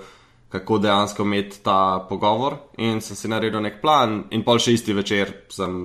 kako 0.50 0.80
dejansko 0.80 1.28
imeti 1.28 1.60
ta 1.64 2.00
pogovor. 2.10 2.56
In 2.80 3.04
sem 3.04 3.20
si 3.20 3.32
naredil 3.32 3.60
nek 3.62 3.82
plan. 3.84 4.24
In 4.32 4.48
pol 4.48 4.64
še 4.64 4.78
isti 4.80 4.96
večer 4.96 5.34
sem 5.52 5.76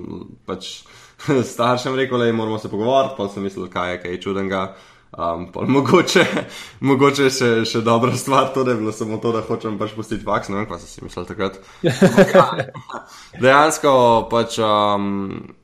pač 0.47 0.85
staršem 1.53 1.99
rekel, 1.99 2.23
da 2.23 2.31
moramo 2.31 2.61
se 2.63 2.71
pogovoriti. 2.71 3.17
Pol 3.19 3.29
sem 3.29 3.43
mislil, 3.43 3.67
kaj 3.71 3.97
je 3.97 4.03
kaj 4.05 4.21
čudenga. 4.23 4.69
Um, 5.15 5.47
mogoče 5.71 6.25
mogoče 6.89 7.29
še, 7.31 7.49
še 7.63 7.81
dobra 7.85 8.17
stvar, 8.19 8.49
to 8.53 8.65
je 8.67 8.75
bilo 8.75 8.91
samo 8.91 9.17
to, 9.23 9.31
da 9.31 9.43
hočem 9.47 9.77
pač 9.79 9.95
pustiti 9.95 10.25
faks. 10.27 10.51
Ne 10.51 10.61
vem, 10.61 10.69
kaj 10.69 10.81
si 10.83 11.03
mislil 11.05 11.27
takrat. 11.29 11.61
Dejansko 13.43 13.93
pač. 14.31 14.59
Um, 14.59 15.55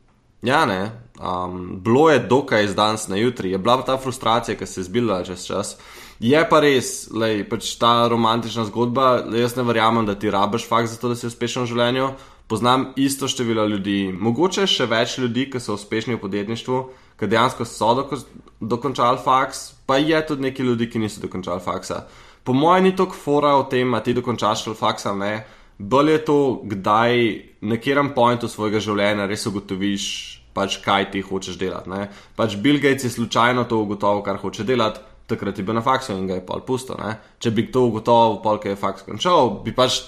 Ja, 0.41 0.65
ne. 0.65 0.91
Um, 1.21 1.81
bilo 1.83 2.09
je 2.09 2.19
dokaj 2.19 2.63
iz 2.65 2.75
danes 2.75 3.07
na 3.07 3.15
jutri, 3.15 3.51
je 3.51 3.57
bila 3.57 3.81
ta 3.85 3.97
frustracija, 3.97 4.55
ki 4.57 4.65
se 4.65 4.79
je 4.79 4.83
zbila 4.83 5.23
čez 5.23 5.45
čas. 5.45 5.75
Je 6.19 6.41
pa 6.49 6.59
res, 6.61 7.09
da 7.13 7.27
je 7.29 7.45
pač 7.49 7.75
ta 7.77 8.07
romantična 8.09 8.65
zgodba. 8.65 9.23
Lej, 9.29 9.41
jaz 9.45 9.55
ne 9.57 9.65
verjamem, 9.65 10.05
da 10.05 10.15
ti 10.15 10.31
rabiš 10.31 10.67
fakt 10.69 10.89
za 10.89 10.97
to, 10.97 11.09
da 11.09 11.15
si 11.15 11.27
uspešen 11.29 11.63
v 11.63 11.69
življenju. 11.69 12.09
Poznam 12.47 12.89
isto 12.95 13.29
število 13.31 13.65
ljudi, 13.65 14.11
mogoče 14.11 14.65
še 14.67 14.85
več 14.89 15.17
ljudi, 15.21 15.47
ki 15.49 15.61
so 15.61 15.77
uspešni 15.77 16.17
v 16.17 16.21
podjetništvu, 16.25 16.81
ki 17.21 17.29
dejansko 17.29 17.65
so 17.69 17.93
doko, 17.93 18.17
dokončali 18.59 19.21
faks, 19.21 19.59
pa 19.85 19.99
je 20.01 20.17
tudi 20.25 20.49
nekaj 20.49 20.65
ljudi, 20.65 20.89
ki 20.89 20.99
niso 20.99 21.21
dokončali 21.21 21.61
faksa. 21.61 22.07
Po 22.43 22.53
mojem, 22.57 22.89
ni 22.89 22.95
toliko 22.97 23.13
fora 23.15 23.53
o 23.59 23.67
tem, 23.69 23.93
ali 23.93 24.03
ti 24.03 24.15
dokončaš 24.17 24.65
faksa 24.79 25.11
ali 25.11 25.19
ne. 25.19 25.33
Bolje 25.77 26.11
je 26.11 26.25
to, 26.25 26.61
kdaj 26.63 27.13
na 27.61 27.77
katerem 27.77 28.13
pointu 28.13 28.49
svojega 28.49 28.81
življenja 28.81 29.27
res 29.29 29.45
ugotoviš, 29.45 30.05
pač 30.53 30.79
kaj 30.81 31.11
ti 31.13 31.21
hočeš 31.21 31.57
delati. 31.61 31.89
Ne? 31.89 32.09
Pač 32.35 32.57
Bill 32.57 32.81
Gates 32.81 33.05
je 33.05 33.13
slučajno 33.13 33.67
to 33.69 33.83
ugotovil, 33.85 34.23
kar 34.25 34.41
hoče 34.41 34.65
delati, 34.65 35.01
takrat 35.29 35.57
je 35.57 35.65
bil 35.65 35.77
na 35.77 35.85
faksu 35.85 36.17
in 36.17 36.25
ga 36.27 36.39
je 36.39 36.45
pol 36.45 36.65
pusto. 36.65 36.97
Ne? 36.97 37.15
Če 37.39 37.53
bi 37.53 37.69
to 37.71 37.85
ugotovil, 37.89 38.41
pol, 38.41 38.57
ki 38.61 38.73
je 38.73 38.81
faks 38.81 39.05
končal, 39.05 39.61
bi 39.65 39.73
pač 39.77 40.01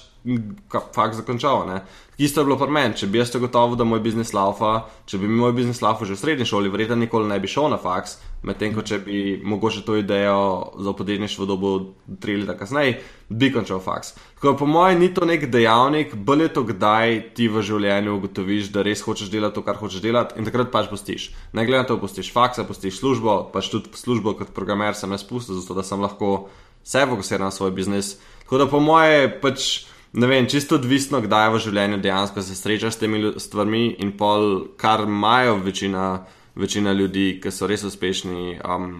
faks 0.95 1.17
zakončal. 1.17 1.67
Ne? 1.67 1.81
Isto 2.17 2.41
je 2.41 2.45
bilo 2.45 2.57
pri 2.57 2.71
meni, 2.71 2.95
če 2.95 3.07
bi 3.09 3.17
jaz 3.17 3.31
to 3.33 3.39
gotovo, 3.41 3.75
da 3.75 3.83
moj 3.87 3.99
biznis 4.03 4.33
laufa, 4.35 4.85
če 5.09 5.17
bi 5.17 5.27
moj 5.27 5.51
biznis 5.57 5.81
laufa 5.81 6.05
že 6.05 6.13
v 6.13 6.21
srednji 6.21 6.45
šoli, 6.45 6.69
verjetno 6.71 6.95
nikoli 7.01 7.27
ne 7.27 7.39
bi 7.41 7.49
šel 7.49 7.71
na 7.73 7.79
faks, 7.81 8.19
medtem 8.45 8.75
ko 8.75 8.83
če 8.85 8.99
bi 9.03 9.17
mogoče 9.43 9.81
to 9.83 9.97
idejo 9.97 10.77
za 10.79 10.93
podjetništvo 10.93 11.47
dobil 11.49 11.87
tri 12.21 12.37
leta 12.37 12.55
kasneje, 12.59 12.99
bi 13.29 13.49
končal 13.51 13.81
faks. 13.83 14.13
Tako 14.37 14.53
po 14.61 14.67
mojem 14.69 15.01
ni 15.01 15.09
to 15.13 15.25
nek 15.25 15.47
dejavnik, 15.51 16.13
bolje 16.15 16.51
to, 16.53 16.63
kdaj 16.69 17.33
ti 17.33 17.49
v 17.49 17.63
življenju 17.65 18.17
ugotoviš, 18.19 18.69
da 18.75 18.85
res 18.85 19.01
hočeš 19.01 19.31
delati 19.33 19.57
to, 19.57 19.63
kar 19.65 19.81
hočeš 19.81 20.03
delati 20.03 20.37
in 20.37 20.45
takrat 20.45 20.69
pač 20.71 20.91
postiš. 20.91 21.31
Ne 21.57 21.65
glede 21.65 21.81
na 21.81 21.89
to, 21.89 21.97
postiš 21.97 22.29
faksa, 22.35 22.67
postiš 22.67 23.01
službo, 23.01 23.39
pač 23.55 23.71
tudi 23.73 23.89
službo 23.97 24.37
kot 24.37 24.53
programer 24.53 24.93
sem 24.95 25.11
jaz 25.11 25.25
spustil, 25.25 25.57
zato 25.57 25.79
da 25.79 25.87
sem 25.87 26.03
lahko 26.03 26.51
se 26.83 27.01
fokusiral 27.09 27.49
na 27.49 27.55
svoj 27.55 27.73
biznis. 27.73 28.19
Tako 28.43 28.61
da 28.61 28.69
po 28.69 28.83
mojem 28.83 29.39
pač 29.41 29.87
ne 30.13 30.27
vem, 30.27 30.47
čisto 30.49 30.77
odvisno, 30.77 31.21
kdaj 31.23 31.49
v 31.53 31.61
življenju 31.65 31.99
dejansko 32.03 32.41
se 32.45 32.55
srečaš 32.57 32.95
s 32.95 33.01
temi 33.01 33.21
stvarmi 33.41 33.85
in 34.03 34.13
pol, 34.17 34.67
kar 34.77 35.05
imajo 35.07 35.57
večina, 35.65 36.25
večina 36.55 36.93
ljudi, 36.93 37.39
ki 37.41 37.51
so 37.51 37.69
res 37.69 37.85
uspešni, 37.87 38.59
um, 38.61 38.91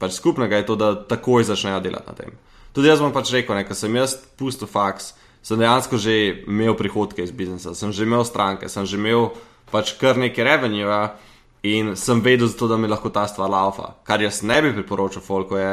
pač 0.00 0.18
skupnega 0.18 0.60
je 0.60 0.68
to, 0.68 0.76
da 0.76 0.92
takoj 1.08 1.48
začnejo 1.48 1.80
delati 1.84 2.10
na 2.10 2.16
tem. 2.18 2.36
Tudi 2.76 2.90
jaz 2.90 3.00
bom 3.00 3.14
pač 3.14 3.32
rekel, 3.32 3.56
ker 3.64 3.76
sem 3.76 3.96
jaz 3.96 4.18
pusto 4.38 4.68
faks, 4.68 5.14
sem 5.42 5.60
dejansko 5.60 5.96
že 5.96 6.18
imel 6.44 6.76
prihodke 6.76 7.24
iz 7.24 7.32
biznisa, 7.32 7.72
sem 7.74 7.92
že 7.92 8.04
imel 8.04 8.26
stranke, 8.28 8.68
sem 8.68 8.84
že 8.84 9.00
imel 9.00 9.32
pač 9.72 9.96
kar 10.00 10.20
nekaj 10.20 10.44
revenue 10.44 11.00
in 11.62 11.96
sem 11.96 12.20
vedel, 12.22 12.46
zato, 12.46 12.68
da 12.68 12.76
mi 12.76 12.88
lahko 12.88 13.10
ta 13.10 13.26
stvar 13.26 13.50
laufa. 13.50 13.96
Kar 14.04 14.22
jaz 14.22 14.42
ne 14.42 14.60
bi 14.62 14.72
priporočil, 14.76 15.24
folko 15.24 15.58
je 15.58 15.72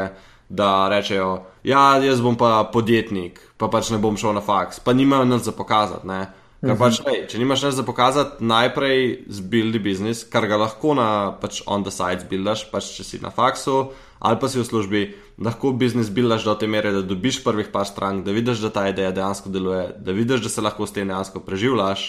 da 0.50 0.88
rečejo, 0.90 1.46
ja, 1.64 1.98
jaz 2.04 2.22
bom 2.22 2.38
pa 2.38 2.64
podjetnik, 2.74 3.40
pa 3.58 3.70
pač 3.72 3.90
ne 3.94 4.00
bom 4.02 4.18
šel 4.18 4.36
na 4.38 4.44
faks, 4.46 4.80
pa 4.80 4.94
nimajo 4.94 5.26
nič 5.26 5.48
za 5.50 5.54
pokazati. 5.56 6.08
Ne? 6.08 6.26
Ker 6.62 6.74
mhm. 6.74 6.82
pač, 6.82 7.02
ej, 7.06 7.20
če 7.30 7.42
nimaš 7.42 7.68
nič 7.68 7.78
za 7.78 7.86
pokazati, 7.86 8.46
najprej 8.46 9.28
zbuildi 9.40 9.82
biznis, 9.82 10.24
kar 10.30 10.48
ga 10.50 10.60
lahko 10.62 10.96
na 10.98 11.08
pač 11.42 11.62
on 11.66 11.86
the 11.86 11.94
side 11.94 12.26
zbuildaš, 12.26 12.68
pač 12.72 12.94
če 12.98 13.08
si 13.08 13.22
na 13.24 13.34
faksu 13.34 13.92
ali 14.26 14.40
pa 14.40 14.48
si 14.50 14.58
v 14.58 14.66
službi, 14.66 15.02
lahko 15.38 15.70
biznis 15.76 16.08
zbuildaš 16.08 16.48
do 16.48 16.56
te 16.58 16.68
mere, 16.72 16.90
da 16.96 17.04
dobiš 17.06 17.44
prvih 17.44 17.68
par 17.70 17.86
strank, 17.86 18.24
da 18.26 18.34
vidiš, 18.34 18.64
da 18.64 18.72
ta 18.74 18.88
ideja 18.90 19.12
dejansko 19.12 19.52
deluje, 19.54 19.84
da 20.02 20.16
vidiš, 20.16 20.42
da 20.42 20.50
se 20.50 20.64
lahko 20.66 20.88
s 20.88 20.96
tem 20.96 21.08
dejansko 21.08 21.44
preživljaš 21.46 22.08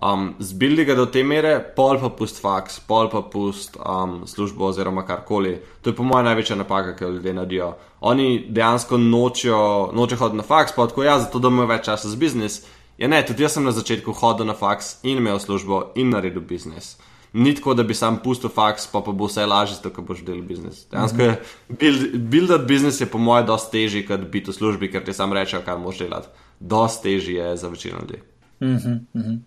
um, 0.00 0.34
zbili 0.38 0.84
ga 0.84 0.94
do 0.94 1.06
te 1.06 1.22
mere, 1.24 1.58
pol 1.76 1.98
pa 2.00 2.10
pust 2.16 2.40
faks, 2.42 2.80
pol 2.86 3.10
pa 3.12 3.22
pust 3.22 3.76
um, 3.76 4.22
službo 4.26 4.66
oziroma 4.70 5.04
karkoli. 5.06 5.58
To 5.82 5.90
je 5.90 5.96
po 5.96 6.06
mojem 6.06 6.30
največja 6.30 6.56
napaka, 6.56 6.96
ki 6.96 7.04
jo 7.04 7.10
ljudje 7.10 7.34
naredijo. 7.34 7.70
Oni 8.00 8.46
dejansko 8.48 8.98
nočijo, 8.98 9.90
nočijo 9.92 10.18
hoditi 10.18 10.40
na 10.40 10.46
faks, 10.46 10.72
pa 10.76 10.86
tako 10.86 11.04
jaz, 11.04 11.26
zato 11.28 11.38
da 11.38 11.48
imajo 11.48 11.68
več 11.74 11.84
časa 11.84 12.08
za 12.08 12.16
biznis. 12.16 12.62
Ja, 12.98 13.08
ne, 13.08 13.22
tudi 13.26 13.42
jaz 13.42 13.56
sem 13.56 13.64
na 13.64 13.72
začetku 13.72 14.12
hodil 14.12 14.48
na 14.48 14.54
faks 14.54 14.98
in 15.02 15.20
imel 15.20 15.38
službo 15.40 15.92
in 15.96 16.10
naredil 16.12 16.44
biznis. 16.44 16.96
Ni 17.32 17.54
tako, 17.54 17.76
da 17.78 17.84
bi 17.86 17.94
sam 17.94 18.18
pustil 18.24 18.50
faks, 18.50 18.88
pa, 18.90 19.00
pa 19.06 19.12
bo 19.12 19.28
vse 19.28 19.44
lažje, 19.46 19.76
tako 19.84 20.02
boš 20.02 20.24
delal 20.26 20.42
biznis. 20.42 20.82
Dejansko 20.90 21.22
je 21.22 21.36
build, 21.68 22.16
build 22.32 22.66
biznis 22.66 23.00
je 23.00 23.06
po 23.06 23.18
mojem 23.22 23.46
dosti 23.46 23.70
težji, 23.76 24.02
kot 24.08 24.26
biti 24.32 24.50
v 24.50 24.54
službi, 24.56 24.90
ker 24.90 25.04
ti 25.06 25.14
sam 25.14 25.32
rečejo, 25.32 25.62
kaj 25.64 25.78
moš 25.78 26.02
delati. 26.02 26.28
Dosti 26.60 27.06
težje 27.06 27.38
je 27.38 27.56
za 27.56 27.68
večino 27.68 28.02
ljudi. 28.02 28.18
Mm 28.60 28.76
-hmm. 28.76 29.38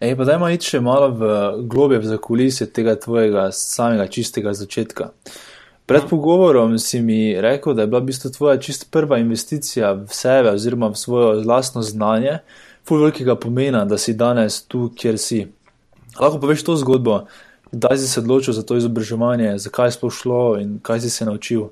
Ej, 0.00 0.16
pa 0.16 0.24
dajmo 0.24 0.48
iti 0.48 0.64
še 0.64 0.78
malo 0.80 1.10
v 1.12 1.26
globje 1.68 1.98
v 2.00 2.08
zakulisje 2.08 2.66
tega 2.72 2.94
tvojega 2.96 3.50
samega 3.52 4.06
čistega 4.08 4.54
začetka. 4.56 5.10
Pred 5.84 6.06
pogovorom 6.08 6.78
si 6.80 7.02
mi 7.04 7.36
rekel, 7.36 7.74
da 7.76 7.84
je 7.84 7.90
bila 7.92 8.00
v 8.00 8.08
bistvu 8.08 8.30
tvoja 8.32 8.56
čist 8.56 8.88
prva 8.88 9.18
investicija 9.20 9.92
v 9.92 10.08
sebe 10.08 10.54
oziroma 10.56 10.88
v 10.88 10.96
svojo 10.96 11.34
vlastno 11.44 11.84
znanje, 11.84 12.38
ful 12.88 13.04
velikega 13.04 13.36
pomena, 13.36 13.84
da 13.84 13.98
si 14.00 14.16
danes 14.16 14.62
tu, 14.64 14.88
kjer 14.96 15.20
si. 15.20 15.42
Lahko 16.16 16.40
poveš 16.40 16.64
to 16.64 16.80
zgodbo, 16.80 17.26
kdaj 17.68 18.00
si 18.00 18.08
se 18.08 18.24
odločil 18.24 18.56
za 18.56 18.64
to 18.64 18.80
izobraževanje, 18.80 19.58
zakaj 19.60 19.92
je 19.92 19.98
sploh 20.00 20.14
šlo 20.14 20.42
in 20.64 20.78
kaj 20.80 21.04
si 21.04 21.10
se 21.10 21.28
naučil. 21.28 21.68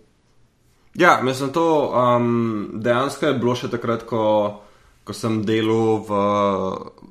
Ja, 1.00 1.20
mislim, 1.24 1.48
to 1.56 1.64
um, 1.96 2.76
dejansko 2.76 3.32
je 3.32 3.40
bilo 3.40 3.56
še 3.56 3.72
takrat, 3.72 4.04
ko, 4.04 4.60
ko 5.08 5.16
sem 5.16 5.40
delal 5.48 6.04
v, 6.04 6.20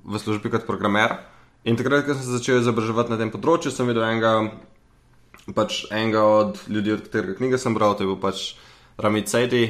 v 0.06 0.22
službi 0.22 0.54
kot 0.54 0.70
programer. 0.70 1.18
In 1.66 1.76
takrat, 1.80 2.06
ko 2.06 2.14
sem 2.14 2.22
se 2.22 2.38
začel 2.38 2.62
izobraževati 2.62 3.10
na 3.10 3.18
tem 3.18 3.34
področju, 3.34 3.74
sem 3.74 3.90
videl 3.90 4.06
enega, 4.06 4.52
pač 5.58 5.82
enega 5.90 6.22
od 6.22 6.62
ljudi, 6.70 6.94
od 6.94 7.02
katerega 7.08 7.40
knjige 7.42 7.60
sem 7.60 7.74
bral, 7.74 7.98
to 7.98 8.06
je 8.06 8.12
bil 8.14 8.20
pač 8.22 8.52
Ramit 9.02 9.34
Sejdi. 9.34 9.66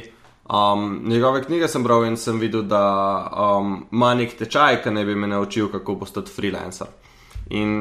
Um, 0.47 1.07
njegove 1.07 1.41
knjige 1.45 1.67
sem 1.71 1.83
bral 1.83 2.05
in 2.07 2.19
sem 2.19 2.37
videl, 2.39 2.67
da 2.67 2.83
um, 3.31 3.79
ima 3.95 4.11
nek 4.19 4.35
tečaj, 4.39 4.81
ki 4.83 4.93
ne 4.95 5.05
bi 5.07 5.15
me 5.15 5.31
naučil, 5.31 5.71
kako 5.71 5.97
postati 6.03 6.31
freelancer. 6.31 6.91
In 7.55 7.79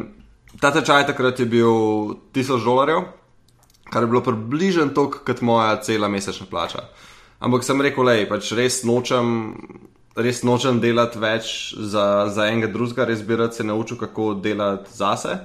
ta 0.63 0.71
tečaj 0.75 1.09
takrat 1.11 1.43
je 1.43 1.47
bil 1.51 2.15
1000 2.35 2.65
dolarjev, 2.65 3.03
kar 3.91 4.03
je 4.03 4.11
bilo 4.15 4.23
približno 4.23 4.89
toliko 4.95 5.23
kot 5.27 5.43
moja 5.43 5.77
cela 5.83 6.09
mesečna 6.09 6.47
plača. 6.51 6.87
Ampak 7.39 7.67
sem 7.67 7.83
rekel, 7.83 8.09
da 8.09 8.17
pač 8.31 8.55
res 8.57 8.81
nočem. 8.89 9.53
Res 10.17 10.41
nočem 10.49 10.81
delati 10.81 11.21
več 11.21 11.75
za, 11.77 12.29
za 12.33 12.47
enega 12.49 12.71
drugega, 12.73 13.05
res 13.05 13.21
bi 13.23 13.37
rad 13.37 13.55
se 13.55 13.65
naučil, 13.65 13.99
kako 14.01 14.35
delati 14.41 14.93
zase. 14.97 15.37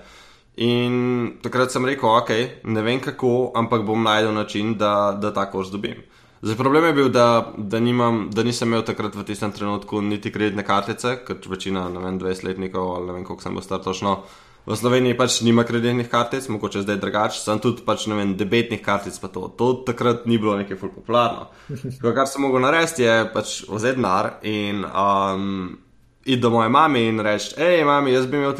In 0.64 1.38
takrat 1.44 1.72
sem 1.72 1.86
rekel, 1.86 2.08
ok, 2.08 2.32
ne 2.64 2.84
vem 2.84 3.00
kako, 3.04 3.52
ampak 3.56 3.84
bom 3.88 4.04
najdel 4.04 4.34
način, 4.36 4.76
da, 4.80 5.12
da 5.20 5.34
ta 5.36 5.46
kurs 5.52 5.72
dobim. 5.72 6.04
Zdaj, 6.42 6.58
problem 6.58 6.86
je 6.86 6.94
bil, 6.94 7.10
da, 7.10 7.54
da, 7.58 7.80
nimam, 7.80 8.24
da 8.34 8.44
nisem 8.44 8.72
imel 8.72 8.82
takrat 8.82 9.16
v 9.16 9.24
tistem 9.28 9.52
trenutku 9.54 10.02
niti 10.02 10.32
kreditne 10.34 10.64
kartice, 10.66 11.20
kot 11.28 11.46
večina, 11.46 11.86
ne 11.90 12.02
vem, 12.02 12.18
20-letnikov 12.20 12.96
ali 12.96 13.12
ne 13.12 13.18
vem, 13.20 13.26
koliko 13.28 13.44
sem 13.44 13.54
bil 13.54 13.66
star 13.66 13.84
točno. 13.84 14.16
V 14.62 14.76
Sloveniji 14.78 15.18
pač 15.18 15.40
nima 15.42 15.64
kreditnih 15.66 16.10
kartic, 16.10 16.46
mogoče 16.54 16.84
zdaj 16.84 17.00
drugače, 17.02 17.40
sem 17.42 17.60
tudi 17.60 17.82
pač 17.86 18.06
ne 18.12 18.20
vem, 18.20 18.36
debetnih 18.38 18.82
kartic, 18.86 19.18
pa 19.18 19.32
to. 19.34 19.48
To 19.58 19.72
takrat 19.88 20.28
ni 20.30 20.38
bilo 20.38 20.54
nekaj 20.60 20.78
ful 20.78 20.94
popularno. 20.94 21.50
To, 22.02 22.14
kar 22.14 22.30
sem 22.30 22.46
mogel 22.46 22.62
narediti, 22.62 23.08
je 23.08 23.16
pač 23.34 23.56
vzeti 23.66 23.98
denar 23.98 24.36
in 24.46 24.86
um, 24.86 25.74
iti 26.26 26.38
do 26.42 26.54
moje 26.54 26.70
mame 26.70 27.02
in 27.10 27.20
reči: 27.26 27.56
hej, 27.58 27.82
mami, 27.90 28.14
jaz 28.14 28.30
bi 28.30 28.38
imel 28.38 28.54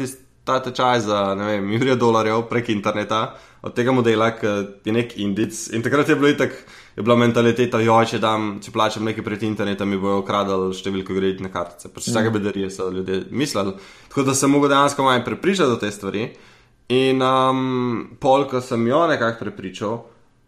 ta 0.44 0.58
tečaj 0.58 1.00
za, 1.06 1.34
ne 1.38 1.46
vem, 1.46 1.66
milijon 1.70 1.98
dolarjev 1.98 2.48
prek 2.50 2.72
interneta 2.74 3.36
od 3.62 3.74
tega 3.74 3.94
modela, 3.94 4.32
ki 4.34 4.46
je 4.84 4.92
nek 4.94 5.14
indic. 5.22 5.68
In 5.70 5.86
takrat 5.86 6.08
je 6.08 6.16
bilo 6.18 6.32
itak 6.32 6.56
je 6.96 7.02
bila 7.02 7.16
mentaliteta, 7.16 7.80
jo, 7.80 7.96
če, 8.04 8.20
dam, 8.20 8.56
če 8.62 8.72
plačam 8.74 9.06
nekaj 9.08 9.24
pred 9.24 9.44
internetom, 9.48 9.88
mi 9.88 10.00
bojo 10.00 10.20
ukradali 10.20 10.76
številko 10.76 11.16
kreditne 11.16 11.48
kartice. 11.52 11.88
Pač 11.92 12.10
vsake 12.10 12.28
mm. 12.28 12.36
bedarije 12.36 12.70
so 12.70 12.88
ljudje 12.92 13.22
mislili. 13.32 13.74
Tako 14.12 14.26
da 14.28 14.36
sem 14.36 14.52
mogel 14.52 14.72
dejansko 14.74 15.06
malo 15.06 15.24
prepričati 15.24 15.72
do 15.72 15.78
te 15.80 15.90
stvari. 15.92 16.26
In 16.92 17.22
um, 17.24 18.16
pol, 18.20 18.44
ko 18.50 18.60
sem 18.60 18.84
jo 18.86 19.06
nekako 19.08 19.46
prepričal, 19.46 19.94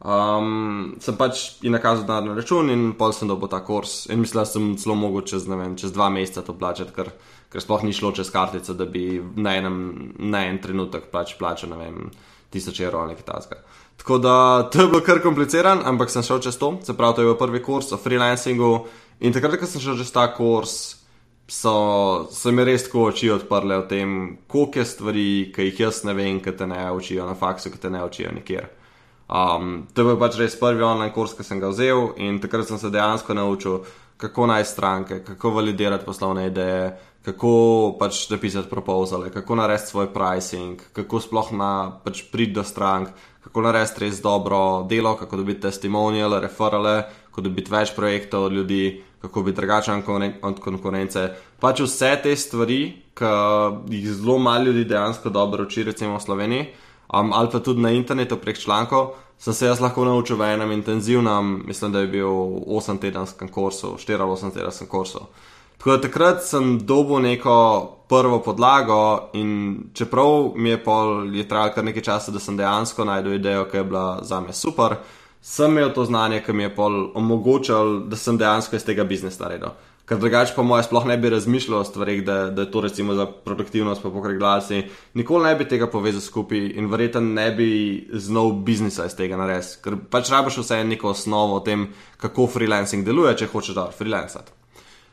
um, 0.05 0.91
sem 1.01 1.17
pač 1.17 1.47
ji 1.65 1.73
nakazal 1.73 2.05
denar 2.05 2.27
na 2.27 2.35
račun 2.37 2.69
in 2.75 2.91
pol 2.99 3.15
sem 3.17 3.31
dobil 3.31 3.49
ta 3.49 3.63
kurs. 3.65 4.03
In 4.13 4.21
mislim, 4.21 4.43
da 4.43 4.45
sem 4.51 4.67
zelo 4.81 4.99
mogel 5.01 5.25
čez, 5.31 5.49
vem, 5.49 5.79
čez 5.81 5.95
dva 5.97 6.11
meseca 6.13 6.45
to 6.45 6.57
plačati, 6.59 6.93
ker, 6.93 7.15
ker 7.49 7.65
sploh 7.65 7.87
ni 7.87 7.97
šlo 7.97 8.13
čez 8.13 8.29
kartico, 8.35 8.77
da 8.77 8.85
bi 8.85 9.23
na, 9.37 9.57
enem, 9.57 9.79
na 10.21 10.45
en 10.51 10.61
trenutek 10.61 11.09
pač 11.15 11.39
plačal, 11.41 11.73
ne 11.73 11.81
vem, 11.81 12.13
tisoč 12.53 12.85
evrov 12.85 13.07
ali 13.07 13.15
nekaj 13.15 13.31
takega. 13.31 13.81
Tako 13.97 14.19
da 14.19 14.35
to 14.73 14.83
je 14.83 14.89
bilo 14.89 15.01
kar 15.01 15.23
kompliciran, 15.23 15.81
ampak 15.85 16.11
sem 16.11 16.23
šel 16.23 16.43
čez 16.45 16.59
to. 16.59 16.75
Se 16.83 16.97
pravi, 16.97 17.15
to 17.15 17.23
je 17.23 17.31
bil 17.31 17.39
prvi 17.39 17.63
kurs 17.63 17.93
o 17.93 17.97
freelancingu. 17.97 18.87
In 19.21 19.33
takrat, 19.33 19.57
ko 19.61 19.67
sem 19.67 19.81
šel 19.81 19.97
čez 20.01 20.13
ta 20.13 20.27
kurs, 20.35 21.05
so 21.49 21.75
se 22.33 22.53
mi 22.53 22.65
res 22.65 22.87
tako 22.87 23.09
oči 23.11 23.31
odprle 23.31 23.77
o 23.79 23.87
tem, 23.89 24.39
koliko 24.49 24.81
je 24.81 24.85
stvari, 24.85 25.29
ki 25.55 25.69
jih 25.69 25.81
jaz 25.87 26.03
ne 26.09 26.15
vem, 26.17 26.41
ki 26.41 26.57
te 26.57 26.67
ne 26.67 26.87
učijo 26.93 27.27
na 27.29 27.37
faksu, 27.39 27.71
ki 27.71 27.81
te 27.81 27.91
ne 27.93 28.05
učijo 28.05 28.33
nikjer. 28.35 28.69
Um, 29.29 29.87
to 29.95 30.03
je 30.03 30.11
bil 30.11 30.21
pač 30.21 30.39
res 30.41 30.57
prvi 30.61 30.85
online 30.85 31.13
kurs, 31.15 31.33
ki 31.37 31.45
sem 31.47 31.61
ga 31.61 31.71
vzel 31.73 32.13
in 32.21 32.41
takrat 32.43 32.69
sem 32.69 32.81
se 32.81 32.93
dejansko 32.93 33.37
naučil, 33.37 33.85
kako 34.21 34.47
naj 34.47 34.65
stranke, 34.69 35.21
kako 35.25 35.57
validirati 35.59 36.05
poslovne 36.05 36.47
ideje, 36.49 36.93
kako 37.25 37.97
pač 38.01 38.27
napisati 38.31 38.69
propozale, 38.71 39.31
kako 39.33 39.57
narediti 39.57 39.91
svoj 39.91 40.11
pricing, 40.13 40.81
kako 40.93 41.21
sploh 41.21 41.53
na 41.57 41.71
pač 42.05 42.23
priti 42.33 42.53
do 42.53 42.65
strank, 42.65 43.09
kako 43.45 43.61
narediti 43.61 44.01
res 44.07 44.21
dobro 44.23 44.87
delo, 44.89 45.15
kako 45.17 45.37
dobiti 45.37 45.61
testimoniale, 45.61 46.41
referale, 46.41 47.03
kako 47.29 47.45
dobiti 47.49 47.73
več 47.73 47.93
projektov 47.97 48.49
od 48.49 48.53
ljudi, 48.53 49.03
kako 49.21 49.43
biti 49.43 49.61
drugačen 49.61 50.03
od 50.43 50.61
konkurence. 50.61 51.29
Pač 51.61 51.81
vse 51.85 52.15
te 52.23 52.37
stvari, 52.37 52.81
ki 53.15 53.35
jih 53.93 54.09
zelo 54.13 54.39
malo 54.39 54.65
ljudi 54.65 54.85
dejansko 54.89 55.31
dobro 55.31 55.69
uči, 55.69 55.85
recimo 55.85 56.17
v 56.17 56.25
Sloveniji, 56.25 56.67
um, 57.13 57.33
ali 57.33 57.51
pa 57.53 57.61
tudi 57.61 57.85
na 57.85 57.93
internetu 57.93 58.37
prek 58.37 58.59
člankov, 58.59 59.15
sem 59.39 59.55
se 59.55 59.67
jaz 59.67 59.81
lahko 59.81 60.05
naučil 60.05 60.37
v 60.37 60.55
enem 60.55 60.73
intenzivnem, 60.73 61.63
mislim, 61.67 61.93
da 61.93 62.01
je 62.01 62.09
bil 62.09 62.29
8-tedenskem 62.29 63.51
kursu, 63.53 63.97
4-8-tedenskem 64.01 64.89
kursu. 64.89 65.27
Tako 65.85 65.97
da 65.97 66.03
takrat 66.03 66.43
sem 66.43 66.79
dobil 66.87 67.19
neko 67.21 67.55
prvo 68.09 68.39
podlago, 68.43 69.29
in 69.33 69.77
čeprav 69.95 70.53
mi 70.57 70.71
je 70.71 70.81
je 71.33 71.49
trajalo 71.49 71.73
kar 71.75 71.85
nekaj 71.85 72.03
časa, 72.03 72.33
da 72.33 72.39
sem 72.39 72.57
dejansko 72.57 73.05
najdel 73.05 73.35
idejo, 73.35 73.65
ki 73.65 73.77
je 73.77 73.85
bila 73.85 74.21
za 74.23 74.41
me 74.41 74.53
super, 74.53 74.95
sem 75.43 75.71
imel 75.71 75.93
to 75.93 76.05
znanje, 76.05 76.41
ki 76.41 76.53
mi 76.53 76.63
je 76.63 76.75
pol 76.75 77.11
omogočal, 77.15 77.99
da 78.09 78.17
sem 78.17 78.39
dejansko 78.39 78.77
iz 78.77 78.85
tega 78.85 79.05
biznesa 79.05 79.45
naredil. 79.45 79.77
Ker 80.09 80.19
drugače 80.19 80.57
pa 80.57 80.63
moje 80.63 80.83
sploh 80.89 81.05
ne 81.05 81.19
bi 81.19 81.31
razmišljal 81.31 81.81
o 81.81 81.85
stvarih, 81.85 82.25
da, 82.25 82.51
da 82.51 82.63
je 82.63 82.71
to 82.71 82.81
recimo 82.81 83.15
za 83.15 83.27
produktivnost, 83.27 84.03
pa 84.03 84.11
pokraj 84.11 84.39
glasi. 84.39 84.83
Nikoli 85.15 85.45
ne 85.45 85.55
bi 85.55 85.69
tega 85.69 85.87
povezal 85.87 86.21
skupaj 86.21 86.65
in 86.81 86.89
verjetno 86.91 87.21
ne 87.21 87.51
bi 87.51 88.09
znal 88.13 88.53
biznisa 88.53 89.05
iz 89.05 89.17
tega 89.17 89.37
narediti. 89.37 89.83
Ker 89.85 90.01
pač 90.11 90.33
rabiš 90.33 90.63
vse 90.65 90.85
neko 90.85 91.13
osnovo 91.13 91.61
o 91.61 91.61
tem, 91.61 91.91
kako 92.17 92.47
freelancing 92.47 93.05
deluje, 93.05 93.37
če 93.37 93.53
hočeš 93.53 93.75
da 93.75 93.91
freelancati. 93.93 94.64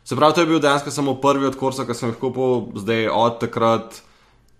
Se 0.03 0.15
pravi, 0.15 0.33
to 0.33 0.41
je 0.41 0.47
bil 0.49 0.59
dejansko 0.59 0.91
samo 0.91 1.15
prvi 1.21 1.45
od 1.45 1.57
kursov, 1.59 1.85
ki 1.87 1.95
sem 1.97 2.09
jih 2.09 2.17
kupil, 2.21 2.71
zdaj 2.81 3.07
od 3.13 3.37
takrat. 3.43 4.01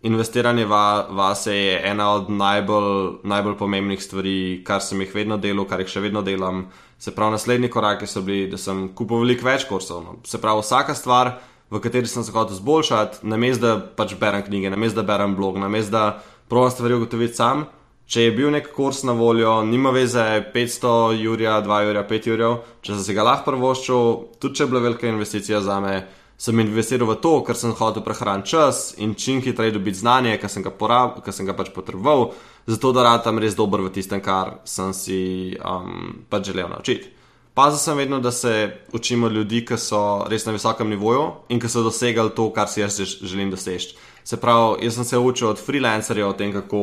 Investiranje 0.01 0.65
va, 0.65 1.05
vase 1.13 1.53
je 1.53 1.73
ena 1.85 2.07
od 2.15 2.29
najbolj, 2.33 3.21
najbolj 3.23 3.57
pomembnih 3.59 4.01
stvari, 4.01 4.63
kar 4.65 4.81
sem 4.81 5.01
jih 5.03 5.13
vedno 5.13 5.37
delal, 5.37 5.67
kar 5.69 5.83
jih 5.83 5.91
še 5.91 6.01
vedno 6.01 6.23
delam. 6.25 6.63
Se 7.01 7.13
pravi, 7.13 7.35
naslednji 7.37 7.69
koraki 7.69 8.09
so 8.09 8.23
bili, 8.25 8.47
da 8.49 8.57
sem 8.57 8.87
kupil 8.97 9.21
veliko 9.21 9.45
več 9.45 9.67
kursov. 9.69 10.01
No. 10.05 10.15
Se 10.25 10.41
pravi, 10.41 10.65
vsaka 10.65 10.97
stvar, 10.97 11.35
v 11.69 11.81
kateri 11.83 12.09
sem 12.09 12.25
se 12.25 12.33
hotel 12.33 12.57
zboljšati, 12.57 13.21
namesto 13.29 13.67
da 13.67 13.75
pač 13.77 14.15
berem 14.17 14.41
knjige, 14.45 14.73
namesto 14.73 15.01
da 15.01 15.07
berem 15.07 15.37
blog, 15.37 15.61
namesto 15.61 15.93
da 15.93 16.05
provam 16.49 16.73
stvari 16.73 16.97
ugotoviti 16.97 17.37
sam, 17.37 17.67
če 18.11 18.25
je 18.25 18.31
bil 18.35 18.49
nek 18.51 18.73
kurs 18.75 19.05
na 19.07 19.13
voljo, 19.15 19.61
nima 19.63 19.93
veze 19.95 20.23
500 20.53 20.95
jurja, 21.21 21.61
2 21.63 21.77
jurja, 21.87 22.01
5 22.09 22.27
jurjev, 22.27 22.57
če 22.83 22.97
sem 22.97 23.05
si 23.05 23.15
ga 23.15 23.23
lahko 23.23 23.53
prvoščil, 23.53 24.09
tudi 24.41 24.59
če 24.59 24.65
je 24.65 24.71
bila 24.73 24.81
velika 24.83 25.07
investicija 25.07 25.61
za 25.63 25.79
me, 25.83 25.93
sem 26.41 26.59
investiral 26.59 27.07
v 27.07 27.15
to, 27.23 27.31
ker 27.47 27.55
sem 27.55 27.71
hotel 27.77 28.03
prehraniti 28.03 28.51
čas 28.51 28.81
in 28.99 29.13
čim 29.15 29.39
hitreje 29.45 29.77
dobiti 29.77 30.01
znanje, 30.01 30.35
ker 30.41 30.51
sem 30.51 30.65
ga, 30.65 30.73
porab, 30.75 31.21
ker 31.23 31.35
sem 31.35 31.47
ga 31.47 31.55
pač 31.55 31.71
potreboval, 31.71 32.31
zato 32.67 32.91
da 32.97 33.05
ratam 33.07 33.39
res 33.39 33.55
dober 33.55 33.85
v 33.85 33.93
tistem, 33.95 34.19
kar 34.25 34.57
sem 34.67 34.91
si 34.97 35.21
um, 35.61 36.25
pač 36.27 36.51
želel 36.51 36.67
naučiti. 36.73 37.13
Pazil 37.55 37.79
sem 37.79 37.99
vedno, 37.99 38.19
da 38.23 38.31
se 38.31 38.71
učimo 38.95 39.27
ljudi, 39.27 39.63
ki 39.67 39.77
so 39.79 40.25
res 40.31 40.47
na 40.47 40.55
visokem 40.55 40.89
nivoju 40.89 41.25
in 41.51 41.59
ki 41.59 41.71
so 41.71 41.83
dosegali 41.83 42.31
to, 42.35 42.49
kar 42.55 42.67
si 42.71 42.81
jaz 42.81 42.99
želim 43.21 43.51
doseči. 43.51 43.95
Se 44.23 44.39
pravi, 44.39 44.85
jaz 44.85 44.99
sem 44.99 45.07
se 45.07 45.19
učil 45.19 45.51
od 45.51 45.59
freelancerjev 45.59 46.31
o 46.31 46.37
tem, 46.37 46.53
kako 46.55 46.81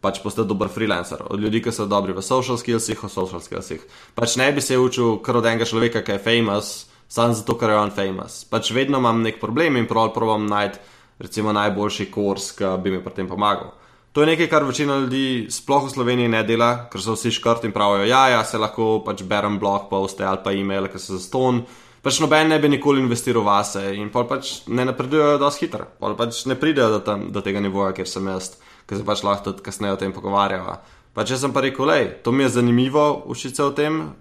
pač 0.00 0.20
postati 0.22 0.48
dober 0.48 0.68
freelancer, 0.72 1.22
od 1.30 1.40
ljudi, 1.40 1.62
ki 1.64 1.72
so 1.72 1.86
dobri 1.90 2.14
v 2.14 2.22
social 2.22 2.58
skillsih, 2.60 3.00
v 3.02 3.10
social 3.10 3.40
skillsih. 3.42 3.86
Pač 4.14 4.36
ne 4.36 4.50
bi 4.52 4.60
se 4.60 4.78
učil 4.78 5.18
kar 5.24 5.40
od 5.40 5.46
enega 5.46 5.66
človeka, 5.68 6.04
ki 6.04 6.16
je 6.16 6.22
famous, 6.22 6.74
samo 7.08 7.34
zato, 7.34 7.56
ker 7.58 7.72
je 7.72 7.80
on 7.80 7.94
famous. 7.94 8.44
Pač 8.44 8.70
vedno 8.76 9.00
imam 9.02 9.22
nek 9.24 9.40
problem 9.40 9.76
in 9.76 9.88
prav 9.88 10.12
provam 10.14 10.46
najti, 10.46 10.78
recimo, 11.18 11.52
najboljši 11.56 12.10
kurs, 12.12 12.52
ki 12.56 12.76
bi 12.82 12.92
mi 12.92 13.02
pri 13.02 13.16
tem 13.16 13.28
pomagal. 13.28 13.72
To 14.16 14.22
je 14.24 14.30
nekaj, 14.30 14.48
kar 14.48 14.64
večina 14.64 14.94
ljudi, 14.96 15.46
sploh 15.52 15.84
v 15.84 15.92
Sloveniji, 15.92 16.28
ne 16.32 16.40
dela, 16.48 16.88
ker 16.92 17.02
so 17.04 17.12
vsi 17.12 17.34
škrti 17.36 17.68
in 17.68 17.72
pravijo, 17.72 18.06
ja, 18.08 18.22
ja, 18.32 18.44
se 18.48 18.56
lahko 18.56 19.02
pač 19.04 19.20
berem 19.28 19.58
blog 19.60 19.90
poste 19.90 20.24
ali 20.24 20.40
pa 20.44 20.54
e-mail, 20.56 20.88
ki 20.88 21.00
so 21.00 21.18
za 21.18 21.20
ston. 21.20 21.66
Pač 22.00 22.20
noben 22.22 22.48
ne 22.48 22.56
bi 22.62 22.70
nikoli 22.70 23.02
investiral 23.02 23.44
vase 23.44 23.82
in 23.98 24.08
pa 24.14 24.22
pač 24.24 24.62
ne 24.72 24.86
napredujejo 24.88 25.40
dosti 25.42 25.66
hitro, 25.66 25.88
pa 26.00 26.14
pač 26.16 26.46
ne 26.48 26.56
pridejo 26.56 26.94
do, 26.96 27.00
tam, 27.04 27.26
do 27.34 27.42
tega 27.44 27.60
nivoja, 27.60 27.92
kjer 27.92 28.08
sem 28.08 28.30
jaz 28.30 28.54
ki 28.86 29.00
se 29.00 29.06
pač 29.06 29.24
lahko 29.26 29.50
tudi 29.50 29.64
kasneje 29.66 29.96
o 29.96 30.00
tem 30.00 30.14
pogovarjava. 30.14 30.80
Pa 31.16 31.24
če 31.24 31.38
sem 31.40 31.52
pa 31.52 31.62
rekel, 31.64 31.88
da 31.88 31.96
to 32.22 32.32
mi 32.32 32.44
je 32.44 32.50
zanimivo 32.58 33.24
se 33.34 33.62
o 33.64 33.70
tem, 33.72 34.12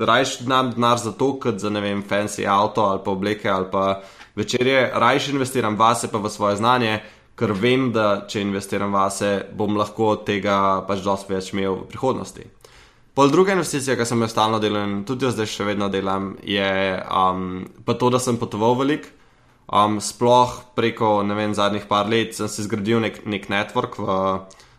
rajš 0.00 0.38
dam 0.48 0.70
denar 0.72 0.96
za 0.98 1.12
to, 1.12 1.34
kot 1.38 1.60
za 1.60 1.68
ne 1.70 1.80
vem, 1.84 2.02
fancy 2.02 2.46
avto 2.48 2.80
ali 2.80 3.02
pa 3.04 3.10
obleke 3.10 3.48
ali 3.48 3.66
pa 3.70 4.00
večerje, 4.34 4.90
rajš 4.94 5.28
investiram 5.28 5.76
vase 5.76 6.08
pa 6.08 6.18
v 6.18 6.30
svoje 6.30 6.56
znanje, 6.56 7.02
ker 7.36 7.52
vem, 7.52 7.90
da 7.92 8.24
če 8.26 8.40
investiram 8.40 8.92
vase, 8.92 9.44
bom 9.52 9.76
lahko 9.76 10.14
od 10.14 10.24
tega 10.24 10.84
pač 10.88 11.04
dosti 11.04 11.34
več 11.34 11.52
imel 11.52 11.82
v 11.82 11.88
prihodnosti. 11.92 12.46
Pol 13.14 13.28
druga 13.30 13.52
investicija, 13.52 13.94
ki 13.94 14.06
sem 14.08 14.22
jo 14.24 14.28
stalno 14.30 14.58
delal 14.58 14.88
in 14.88 15.02
tudi 15.06 15.28
jo 15.28 15.30
zdaj 15.30 15.46
še 15.46 15.68
vedno 15.68 15.90
delam, 15.92 16.32
je 16.42 16.70
um, 17.04 17.66
pa 17.84 17.94
to, 17.94 18.08
da 18.10 18.18
sem 18.18 18.40
potoval 18.40 18.74
veliko. 18.80 19.12
Um, 19.64 19.96
sploh 19.96 20.76
preko 20.76 21.24
vem, 21.24 21.54
zadnjih 21.56 21.88
par 21.88 22.04
let 22.04 22.36
sem 22.36 22.48
si 22.52 22.62
zgradil 22.66 23.00
nek, 23.00 23.24
nek 23.24 23.48
network 23.48 23.96
v, 23.96 24.08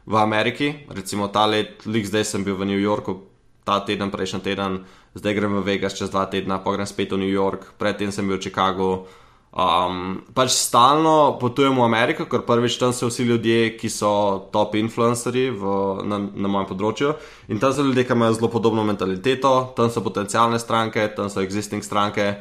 v 0.06 0.14
Ameriki, 0.22 0.86
recimo 0.94 1.28
ta 1.28 1.50
let, 1.50 1.82
lik 1.90 2.06
zdaj 2.06 2.24
sem 2.24 2.46
bil 2.46 2.54
v 2.54 2.70
New 2.70 2.78
Yorku, 2.78 3.26
ta 3.66 3.82
teden, 3.82 4.14
prejšnji 4.14 4.46
teden, 4.46 4.86
zdaj 5.18 5.34
grem 5.34 5.58
v 5.58 5.66
Vegas 5.66 5.98
čez 5.98 6.14
dva 6.14 6.30
tedna, 6.30 6.62
pa 6.62 6.70
grem 6.78 6.86
spet 6.86 7.18
v 7.18 7.26
New 7.26 7.34
York, 7.34 7.74
predtem 7.82 8.14
sem 8.14 8.30
bil 8.30 8.38
v 8.38 8.46
Chicagu. 8.46 9.10
Um, 9.56 10.22
pač 10.36 10.52
stalno 10.52 11.40
potujem 11.40 11.80
v 11.80 11.88
Ameriko, 11.88 12.28
ker 12.30 12.44
prvič 12.44 12.76
tam 12.76 12.92
so 12.92 13.08
vsi 13.08 13.24
ljudje, 13.24 13.80
ki 13.80 13.90
so 13.90 14.52
top 14.52 14.76
influencerji 14.76 15.48
na, 16.04 16.20
na 16.20 16.52
mojem 16.52 16.68
področju. 16.70 17.16
In 17.50 17.64
tam 17.64 17.72
so 17.72 17.82
ljudje, 17.82 18.04
ki 18.04 18.14
imajo 18.14 18.36
zelo 18.36 18.52
podobno 18.52 18.84
mentaliteto, 18.84 19.72
tam 19.74 19.90
so 19.90 20.04
potencijalne 20.04 20.60
stranke, 20.60 21.08
tam 21.16 21.32
so 21.32 21.40
existing 21.40 21.82
stranke. 21.82 22.36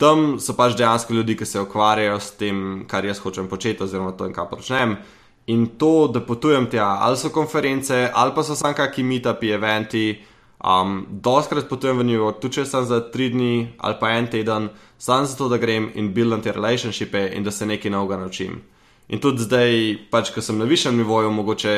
Tam 0.00 0.38
so 0.40 0.54
pač 0.56 0.78
dejansko 0.78 1.12
ljudi, 1.12 1.36
ki 1.36 1.46
se 1.46 1.60
ukvarjajo 1.60 2.20
s 2.20 2.36
tem, 2.40 2.84
kar 2.88 3.04
jaz 3.04 3.20
hočem 3.20 3.48
početi, 3.48 3.84
oziroma 3.84 4.14
to, 4.16 4.30
kar 4.32 4.48
počnem. 4.48 4.96
In 5.52 5.66
to, 5.76 6.08
da 6.08 6.22
potujem 6.24 6.70
tja, 6.72 6.86
ali 7.04 7.18
so 7.20 7.28
konference, 7.34 8.08
ali 8.14 8.32
pa 8.34 8.44
so 8.44 8.56
samo 8.56 8.76
kakšni 8.78 9.04
meetupi, 9.04 9.52
eventi. 9.52 10.04
Um, 10.60 11.06
Doskrat 11.10 11.68
potujem 11.68 12.00
v 12.00 12.04
New 12.04 12.16
York, 12.16 12.40
tudi 12.40 12.60
če 12.60 12.66
sem 12.68 12.84
za 12.84 13.00
tri 13.12 13.30
dni 13.32 13.80
ali 13.80 13.96
pa 14.00 14.10
en 14.12 14.26
teden, 14.28 14.68
samo 15.00 15.24
zato, 15.24 15.48
da 15.48 15.56
grem 15.56 15.88
in 15.96 16.12
buildam 16.12 16.42
te 16.44 16.52
relationshipe 16.52 17.30
in 17.36 17.44
da 17.44 17.50
se 17.50 17.66
nekaj 17.66 17.92
novega 17.92 18.20
naučim. 18.20 18.60
In 19.08 19.20
tudi 19.20 19.44
zdaj, 19.44 19.72
pač, 20.12 20.32
ko 20.32 20.44
sem 20.44 20.60
na 20.60 20.68
višjem 20.68 20.96
nivoju, 21.00 21.32
mogoče 21.32 21.76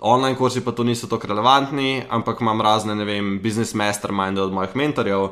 online 0.00 0.36
kursi 0.36 0.64
pa 0.64 0.72
to 0.72 0.84
niso 0.84 1.06
tako 1.06 1.28
relevantni, 1.28 2.02
ampak 2.08 2.40
imam 2.40 2.60
razne, 2.60 2.94
ne 2.94 3.04
vem, 3.04 3.38
business 3.42 3.74
masterminde 3.74 4.42
od 4.42 4.52
mojih 4.52 4.76
mentorjev, 4.76 5.28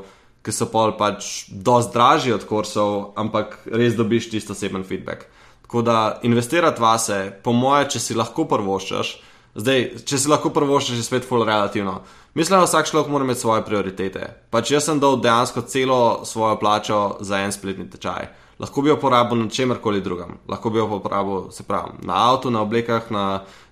ki 0.47 0.55
so 0.55 0.69
pol 0.71 0.95
pač 0.95 1.49
dosti 1.51 1.97
dražji 1.97 2.35
od 2.37 2.45
kursov, 2.47 2.93
ampak 3.19 3.59
res 3.67 3.99
dobiš 3.99 4.31
čisto 4.31 4.55
oseben 4.55 4.87
feedback. 4.87 5.27
Tako 5.67 5.83
da 5.83 6.21
investirati 6.23 6.83
vase, 6.83 7.19
po 7.43 7.51
moje, 7.53 7.97
če 7.97 8.03
si 8.05 8.15
lahko 8.15 8.45
prvoščaš, 8.47 9.11
zdaj, 9.59 9.83
če 10.07 10.21
si 10.23 10.31
lahko 10.31 10.53
prvoščaš, 10.55 11.01
je 11.01 11.07
svet 11.09 11.27
full 11.27 11.43
relativno. 11.43 11.99
Mislim, 12.39 12.61
da 12.61 12.69
vsak 12.69 12.87
človek 12.87 13.11
mora 13.11 13.27
imeti 13.27 13.41
svoje 13.41 13.65
prioritete. 13.67 14.29
Pač 14.55 14.71
jaz 14.71 14.87
sem 14.87 15.03
dal 15.03 15.19
dejansko 15.19 15.65
celo 15.67 16.01
svojo 16.29 16.61
plačo 16.63 17.01
za 17.27 17.43
en 17.43 17.55
spletni 17.55 17.89
tečaj. 17.91 18.29
Lahko 18.63 18.85
bi 18.85 18.93
jo 18.93 18.97
porabil 19.01 19.43
na 19.43 19.51
čemerkoli 19.53 20.01
drugem, 20.01 20.39
lahko 20.49 20.71
bi 20.71 20.79
jo 20.79 21.01
porabil, 21.03 21.51
se 21.53 21.67
pravi, 21.67 21.99
na 22.07 22.23
avtu, 22.31 22.53
na 22.55 22.63
oblekah, 22.63 23.11
na, 23.11 23.25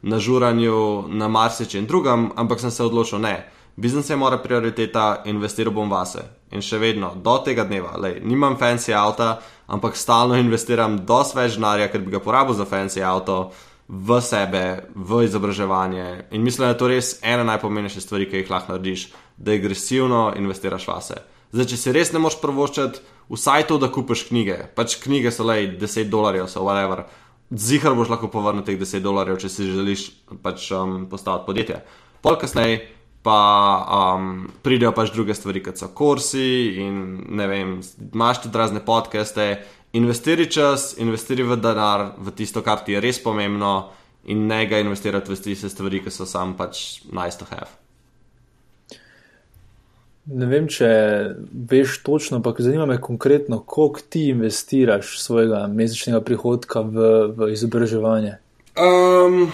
na 0.03 0.19
žuranju, 0.19 1.09
na 1.09 1.29
marsičem 1.29 1.87
drugem, 1.87 2.33
ampak 2.37 2.61
sem 2.61 2.75
se 2.75 2.85
odločil 2.85 3.23
ne. 3.23 3.37
Biznis 3.77 4.11
je 4.11 4.17
mora 4.17 4.39
prioriteta, 4.39 5.23
investiral 5.27 5.75
bom 5.75 5.91
vase. 5.91 6.23
In 6.55 6.63
še 6.63 6.79
vedno, 6.79 7.11
do 7.19 7.35
tega 7.43 7.65
dneva, 7.67 7.97
lej, 7.99 8.21
nimam 8.23 8.55
fancy 8.59 8.95
avta, 8.95 9.41
ampak 9.67 9.99
stalno 9.99 10.39
investiram 10.39 11.01
dosti 11.07 11.39
več 11.41 11.57
denarja, 11.59 11.89
ker 11.91 12.05
bi 12.05 12.15
ga 12.15 12.23
porabil 12.23 12.55
za 12.55 12.69
fancy 12.71 13.03
avto 13.03 13.51
v 13.89 14.21
sebe, 14.23 14.63
v 14.95 15.25
izobraževanje. 15.27 16.07
In 16.31 16.47
mislim, 16.47 16.69
da 16.69 16.71
je 16.71 16.79
to 16.79 16.93
res 16.93 17.11
ena 17.27 17.43
najpomembnejših 17.51 18.07
stvari, 18.07 18.31
ki 18.31 18.45
jih 18.45 18.55
lahko 18.55 18.77
narediš, 18.77 19.09
da 19.37 19.59
agresivno 19.59 20.23
investiraš 20.39 20.87
vase. 20.89 21.19
Zdaj, 21.51 21.69
če 21.75 21.81
si 21.81 21.99
res 21.99 22.15
ne 22.15 22.23
moš 22.23 22.39
prvoščati, 22.43 23.03
vsaj 23.35 23.67
to, 23.67 23.83
da 23.83 23.91
kupiš 23.91 24.29
knjige. 24.31 24.63
Pač 24.79 25.01
knjige 25.03 25.35
so 25.35 25.47
le 25.51 25.59
10 25.83 26.15
dolarjev, 26.15 26.47
so 26.51 26.63
whatever. 26.63 27.09
Zihar 27.51 27.99
boš 27.99 28.15
lahko 28.15 28.31
povrnil 28.31 28.63
teh 28.67 28.79
10 28.79 29.03
dolarjev, 29.03 29.43
če 29.43 29.51
si 29.51 29.67
želiš 29.67 30.09
pač, 30.47 30.71
um, 30.75 31.05
postaviti 31.11 31.51
podjetje. 31.51 31.83
Pol 32.25 32.39
kasneje 32.41 32.81
pa 33.25 33.41
um, 33.89 34.33
pridejo 34.63 34.93
pač 34.93 35.15
druge 35.15 35.35
stvari, 35.35 35.63
kot 35.65 35.81
so 35.81 35.89
kursi 35.97 36.77
in 36.85 36.99
ne 37.33 37.47
vem, 37.49 37.79
imaš 38.13 38.43
tudi 38.45 38.61
razne 38.61 38.83
podcaste 38.85 39.47
investiraj 39.97 40.49
čas, 40.51 40.89
investiraj 41.01 41.47
v 41.55 41.61
denar, 41.63 42.09
v 42.19 42.35
tisto, 42.37 42.61
kar 42.67 42.83
ti 42.85 42.93
je 42.93 43.01
res 43.01 43.23
pomembno, 43.23 43.95
in 44.29 44.47
ne 44.49 44.65
ga 44.67 44.81
investirati 44.83 45.33
v 45.33 45.41
tiste 45.41 45.71
stvari, 45.71 46.03
ki 46.05 46.13
so 46.13 46.27
sam 46.29 46.57
pač 46.59 47.05
nice 47.13 47.41
to 47.41 47.49
have. 47.53 47.71
Ne 50.25 50.49
vem, 50.49 50.67
če 50.73 50.89
veš 51.71 51.99
točno, 52.05 52.41
ampak 52.41 52.63
zanima 52.65 52.87
me 52.89 52.97
konkretno, 53.01 53.61
koliko 53.61 54.01
ti 54.09 54.31
investiraš 54.33 55.19
svojega 55.21 55.67
mesečnega 55.69 56.23
prihodka 56.25 56.81
v, 56.81 57.11
v 57.37 57.51
izobraževanje. 57.53 58.39
Um, 58.81 59.53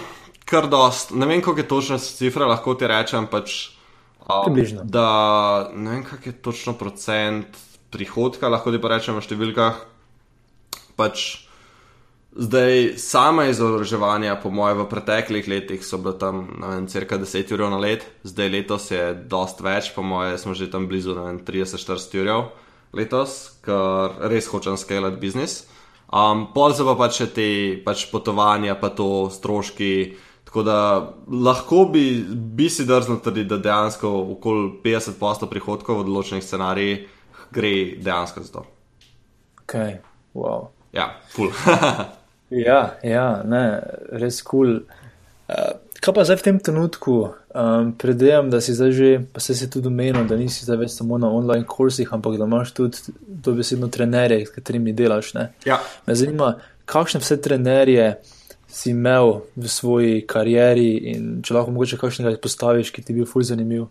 kar 0.51 0.67
dost. 0.71 1.15
Ne 1.15 1.29
vem, 1.29 1.39
koliko 1.39 1.63
je 1.63 1.69
točno 1.71 1.99
cifra, 2.03 2.49
lahko 2.51 2.75
ti 2.75 2.89
rečem. 2.91 3.29
Pač, 3.31 3.71
um, 4.27 4.43
Približno. 4.49 4.83
Da, 4.83 5.07
ne 5.71 5.95
vem, 5.95 6.03
kak 6.03 6.27
je 6.27 6.35
točno 6.43 6.75
procent 6.75 7.55
prihodka, 7.91 8.51
lahko 8.51 8.71
ti 8.71 8.79
pa 8.83 8.91
rečem 8.95 9.15
v 9.15 9.23
številkah 9.23 9.87
pač 11.01 11.47
zdaj 12.31 12.95
sama 13.01 13.49
izobraževanja, 13.51 14.37
po 14.39 14.51
mojem, 14.53 14.83
v 14.83 14.89
preteklih 14.91 15.47
letih 15.51 15.83
so 15.83 15.99
bila 15.99 16.15
tam 16.15 16.45
vem, 16.61 16.87
cirka 16.87 17.19
10 17.19 17.51
ur 17.55 17.67
na 17.67 17.79
let, 17.81 18.05
zdaj 18.23 18.49
letos 18.53 18.87
je 18.91 19.03
dost 19.27 19.59
več, 19.65 19.91
po 19.95 20.05
mojem, 20.05 20.37
smo 20.37 20.55
že 20.55 20.71
tam 20.71 20.87
blizu 20.87 21.17
30-40 21.17 22.21
ur 22.21 22.31
letos, 22.95 23.57
ker 23.65 24.19
res 24.31 24.47
hočem 24.51 24.79
skalati 24.79 25.19
biznis. 25.19 25.65
Um, 26.11 26.49
pol 26.51 26.75
se 26.75 26.83
pa 26.83 26.95
pač 26.99 27.21
te 27.31 27.47
pač 27.85 28.09
potovanja, 28.11 28.75
pa 28.75 28.91
to 28.91 29.31
stroški. 29.31 30.19
Tako 30.51 30.63
da 30.67 31.13
lahko 31.31 31.85
bi, 31.85 32.25
bi 32.27 32.65
si 32.69 32.83
drznil 32.85 33.21
trditi, 33.23 33.47
da 33.47 33.57
dejansko 33.57 34.09
okoli 34.33 34.65
50% 34.83 35.47
prihodkov 35.47 36.01
v 36.01 36.07
določenih 36.09 36.43
scenarijih 36.43 37.05
gre 37.55 37.71
dejansko 38.03 38.43
za 38.43 38.51
to. 38.57 38.63
Ok, 39.61 39.75
wow. 40.35 40.65
Ja, 40.91 41.05
ful. 41.31 41.53
ja, 42.67 42.81
ja 42.99 43.27
ne, 43.47 43.63
res 44.11 44.41
kul. 44.43 44.81
Cool. 44.83 44.99
Uh, 45.47 45.71
kaj 46.03 46.17
pa 46.19 46.27
zdaj 46.27 46.41
v 46.41 46.45
tem 46.49 46.59
trenutku? 46.59 47.15
Um, 47.55 47.95
Predvidevam, 47.95 48.51
da 48.51 48.59
si 48.59 48.75
zdaj 48.75 48.91
že, 48.91 49.13
pa 49.31 49.39
se 49.39 49.55
si 49.55 49.69
tudi 49.71 49.87
omenil, 49.87 50.27
da 50.27 50.35
nisi 50.35 50.67
zdaj 50.67 50.81
več 50.83 50.97
samo 50.97 51.15
na 51.15 51.31
online 51.31 51.63
kursih, 51.63 52.11
ampak 52.11 52.35
da 52.35 52.51
imaš 52.51 52.75
tudi 52.75 53.15
dobesedno 53.23 53.87
trenerje, 53.87 54.43
s 54.51 54.55
katerimi 54.59 54.91
delaš. 54.91 55.31
Ja. 55.63 55.79
Me 56.03 56.19
zanima, 56.19 56.57
kakšne 56.91 57.23
vse 57.23 57.39
trenerje 57.39 58.11
si 58.71 58.93
imel 58.95 59.41
v 59.55 59.67
svoji 59.67 60.21
karieri 60.27 61.11
in 61.11 61.41
če 61.43 61.57
lahko 61.57 61.73
mogoče 61.75 61.99
kakšnega 61.99 62.37
izpostaviš, 62.37 62.93
ki 62.95 63.03
ti 63.03 63.11
je 63.11 63.19
bil 63.19 63.27
fulj 63.29 63.51
zanimiv. 63.51 63.89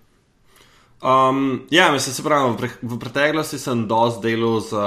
Um, 1.01 1.63
ja, 1.71 1.93
mislim, 1.93 2.15
se 2.15 2.25
pravi, 2.25 2.53
v, 2.53 2.57
pre, 2.57 2.71
v 2.83 2.99
preteklosti 3.01 3.61
sem 3.61 3.87
dosti 3.89 4.25
delal 4.27 4.61
z, 4.61 4.83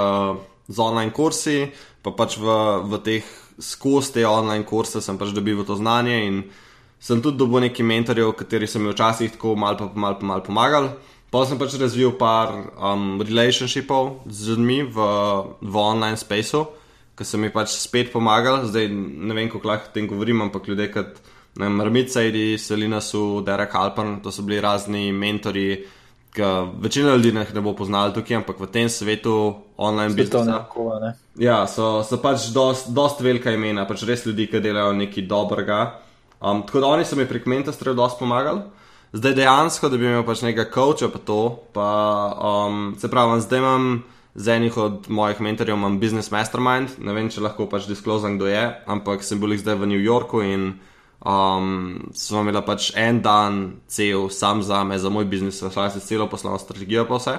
z 0.70 0.82
online 0.82 1.14
kursi, 1.14 1.70
pa 2.02 2.14
pač 2.14 2.38
v, 2.38 2.58
v 2.90 3.00
teh 3.06 3.32
skozi 3.58 4.18
te 4.18 4.26
online 4.26 4.66
kurse 4.66 5.02
sem 5.02 5.18
pač 5.18 5.34
dobil 5.34 5.62
to 5.66 5.76
znanje 5.78 6.14
in 6.26 6.42
sem 6.98 7.20
tudi 7.22 7.38
dobil 7.38 7.66
neki 7.66 7.82
mentorjev, 7.86 8.32
kateri 8.38 8.66
so 8.66 8.78
mi 8.78 8.90
včasih 8.90 9.34
tako 9.34 9.54
malo 9.56 9.76
pa 9.78 9.90
malo 9.94 10.18
pa 10.20 10.26
malo 10.26 10.42
pomagali. 10.42 10.88
Pa 11.30 11.42
sem 11.46 11.58
pač 11.58 11.74
razvil 11.80 12.14
par 12.14 12.52
um, 12.78 13.18
relationshipov 13.18 14.22
z 14.30 14.54
ljudmi 14.54 14.82
v, 14.86 15.06
v 15.60 15.74
online 15.74 16.16
spaceu, 16.16 16.68
ki 17.14 17.24
so 17.24 17.38
mi 17.38 17.50
pač 17.54 17.76
spet 17.78 18.12
pomagali. 18.12 18.68
Zdaj 18.68 18.88
ne 18.90 19.34
vem, 19.34 19.50
kako 19.52 19.70
lahko 19.70 19.90
o 19.90 19.94
tem 19.94 20.08
govorim, 20.10 20.42
ampak 20.42 20.68
ljudje 20.68 20.90
kot 20.92 21.20
Marmit 21.58 22.10
Saidi, 22.10 22.58
Selina 22.58 23.00
Su, 23.00 23.42
Derek 23.46 23.74
Alpan, 23.74 24.18
to 24.22 24.32
so 24.34 24.42
bili 24.42 24.60
razni 24.60 25.12
mentori 25.12 25.84
večina 26.80 27.14
ljudi 27.14 27.32
ne 27.32 27.60
bo 27.60 27.72
poznala 27.72 28.12
tukaj, 28.12 28.36
ampak 28.36 28.60
v 28.60 28.66
tem 28.66 28.88
svetu 28.88 29.54
online 29.76 30.14
biznisa. 30.14 30.66
Ja, 31.38 31.66
so, 31.66 32.02
so 32.02 32.18
pač 32.22 32.50
dost, 32.54 32.90
dost 32.90 33.20
velika 33.20 33.52
imena, 33.52 33.86
pač 33.86 34.02
res 34.02 34.26
ljudi, 34.26 34.48
ki 34.50 34.60
delajo 34.60 34.92
nekaj 34.92 35.26
dobrega. 35.26 36.00
Um, 36.40 36.62
tako 36.66 36.80
da 36.80 36.86
oni 36.86 37.04
so 37.04 37.16
mi 37.16 37.26
prek 37.26 37.46
mentorstva 37.46 37.94
dosti 37.94 38.18
pomagali. 38.18 38.62
Zdaj 39.14 39.34
dejansko, 39.34 39.88
da 39.88 39.96
bi 39.96 40.08
imel 40.08 40.24
pač 40.26 40.42
nekaj 40.42 40.70
coacha, 40.74 41.08
pa 41.08 41.18
to, 41.18 41.40
pa 41.72 41.88
um, 42.34 42.94
se 42.98 43.10
pravi, 43.10 43.40
zdaj 43.40 43.62
imam 43.62 44.02
z 44.34 44.56
enih 44.56 44.76
od 44.76 45.08
mojih 45.08 45.40
mentorjev, 45.40 45.76
imam 45.76 46.00
business 46.00 46.32
mastermind, 46.34 46.98
ne 46.98 47.14
vem, 47.14 47.30
če 47.30 47.44
lahko 47.44 47.68
pač 47.70 47.86
disklozam, 47.86 48.38
kdo 48.38 48.50
je, 48.50 48.64
ampak 48.86 49.22
sem 49.22 49.40
bil 49.40 49.54
zdaj 49.58 49.78
v 49.78 49.94
New 49.94 50.02
Yorku 50.02 50.42
in 50.42 50.74
Um, 51.24 52.10
smo 52.12 52.42
imeli 52.44 52.60
pač 52.66 52.90
en 53.00 53.22
dan, 53.24 53.60
cel, 53.88 54.28
sam 54.28 54.60
za 54.62 54.82
me, 54.84 54.98
za 55.00 55.08
moj 55.08 55.24
biznis, 55.24 55.62
za 55.62 55.70
vse 55.72 56.02
celo 56.04 56.26
poslovno 56.28 56.58
strategijo, 56.60 57.06
pa 57.08 57.16
vse. 57.16 57.38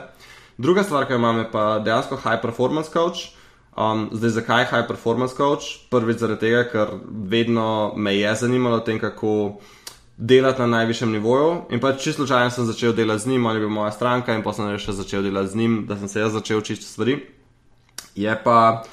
Druga 0.57 0.83
stvar, 0.83 1.05
ki 1.05 1.13
jo 1.13 1.19
imam, 1.21 1.43
je 1.43 1.51
pa 1.51 1.65
dejansko 1.85 2.17
high 2.23 2.41
performance 2.41 2.89
coach. 2.89 3.35
Um, 3.77 4.07
zdaj, 4.09 4.39
zakaj 4.39 4.65
high 4.71 4.87
performance 4.87 5.37
coach? 5.37 5.85
Prvič 5.91 6.23
zaradi 6.23 6.47
tega, 6.47 6.63
ker 6.71 6.95
vedno 7.05 7.93
me 7.95 8.15
je 8.15 8.31
zanimalo 8.41 8.79
tem, 8.81 8.97
kako 8.99 9.59
delati 10.17 10.61
na 10.61 10.67
najvišjem 10.67 11.11
nivoju. 11.11 11.61
In 11.69 11.79
pa 11.79 11.93
čisto 11.93 12.13
slučajno 12.13 12.49
sem 12.49 12.65
začel 12.65 12.93
delati 12.93 13.23
z 13.23 13.27
njim, 13.27 13.45
ali 13.45 13.59
bi 13.59 13.67
moja 13.67 13.91
stranka, 13.91 14.33
in 14.33 14.43
pa 14.43 14.53
sem 14.53 14.77
še 14.77 14.91
začel 14.91 15.23
delati 15.23 15.51
z 15.51 15.55
njim, 15.55 15.85
da 15.87 15.97
sem 15.97 16.07
se 16.07 16.19
jaz 16.19 16.33
začel 16.33 16.57
učiti 16.57 16.83
stvari. 16.83 17.19
Je 18.15 18.43
pa 18.43 18.83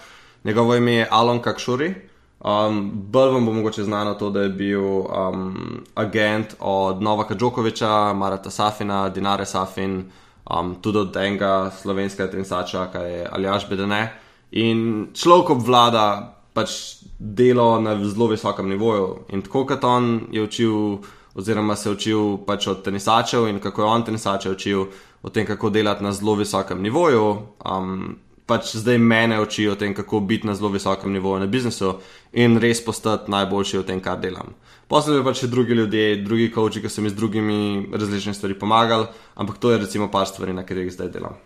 njegovo 0.44 0.76
ime 0.76 1.06
Alon 1.10 1.42
Kakšuri. 1.42 1.94
Um, 2.42 2.90
bolj 2.94 3.30
vam 3.30 3.46
bo 3.46 3.52
mogoče 3.52 3.84
znano 3.84 4.14
to, 4.14 4.30
da 4.30 4.40
je 4.42 4.48
bil 4.48 4.82
um, 4.82 5.84
agent 5.94 6.54
od 6.58 7.02
Novaka 7.02 7.34
Džokoviča, 7.34 8.12
Marata 8.12 8.50
Safina, 8.50 9.08
Dinare 9.08 9.46
Safin, 9.46 10.10
um, 10.50 10.74
tudi 10.82 10.98
od 10.98 11.16
enega 11.16 11.70
slovenskega 11.70 12.30
tenisača, 12.30 12.88
ki 12.92 12.98
je 12.98 13.28
Aljaš 13.32 13.68
Bedene. 13.70 14.10
In 14.50 15.06
človek 15.14 15.50
obvlada 15.54 16.34
pač 16.52 17.01
delo 17.22 17.80
na 17.80 17.96
zelo 18.04 18.26
visokem 18.26 18.68
nivoju. 18.68 19.18
In 19.28 19.42
tako 19.42 19.66
kot 19.66 19.84
on 19.84 20.20
je 20.30 20.42
učil, 20.42 20.98
oziroma 21.34 21.76
se 21.76 21.88
je 21.88 21.92
učil 21.92 22.36
pač 22.46 22.66
od 22.66 22.82
tenisačev 22.82 23.46
in 23.48 23.60
kako 23.60 23.82
je 23.82 23.88
on 23.88 24.04
tenisače 24.04 24.50
učil 24.50 24.84
o 25.22 25.30
tem, 25.30 25.46
kako 25.46 25.70
delati 25.70 26.04
na 26.04 26.12
zelo 26.12 26.34
visokem 26.34 26.82
nivoju. 26.82 27.36
Um, 27.64 28.16
pač 28.46 28.74
zdaj 28.76 28.98
mene 28.98 29.38
uči 29.40 29.68
o 29.70 29.76
tem, 29.78 29.94
kako 29.94 30.20
biti 30.20 30.46
na 30.46 30.54
zelo 30.54 30.68
visokem 30.68 31.12
nivoju 31.12 31.40
na 31.40 31.46
biznisu 31.46 31.94
in 32.32 32.58
res 32.58 32.82
postati 32.84 33.30
najboljši 33.30 33.78
v 33.78 33.86
tem, 33.86 34.00
kar 34.02 34.18
delam. 34.20 34.56
Posebej 34.90 35.22
pa 35.24 35.34
še 35.34 35.46
drugi 35.48 35.78
ljudje, 35.78 36.16
drugi 36.26 36.50
koči, 36.50 36.82
ki 36.82 36.90
so 36.90 37.04
mi 37.06 37.12
z 37.12 37.16
drugimi 37.16 37.86
različnimi 37.92 38.34
stvarmi 38.34 38.58
pomagali, 38.58 39.06
ampak 39.34 39.62
to 39.62 39.70
je 39.70 39.78
recimo 39.86 40.10
par 40.10 40.26
stvari, 40.26 40.52
na 40.52 40.66
katerih 40.66 40.92
zdaj 40.92 41.14
delam. 41.14 41.38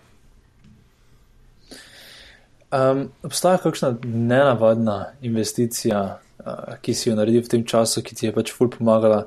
Um, 2.77 3.09
obstaja 3.23 3.59
kakšna 3.59 3.95
nenavadna 4.05 5.05
investicija, 5.23 6.19
uh, 6.39 6.75
ki 6.83 6.95
si 6.95 7.09
jo 7.09 7.17
naredil 7.17 7.45
v 7.45 7.49
tem 7.49 7.65
času, 7.65 8.03
ki 8.05 8.17
ti 8.17 8.27
je 8.27 8.33
pač 8.35 8.53
ful 8.53 8.69
pomagala, 8.73 9.27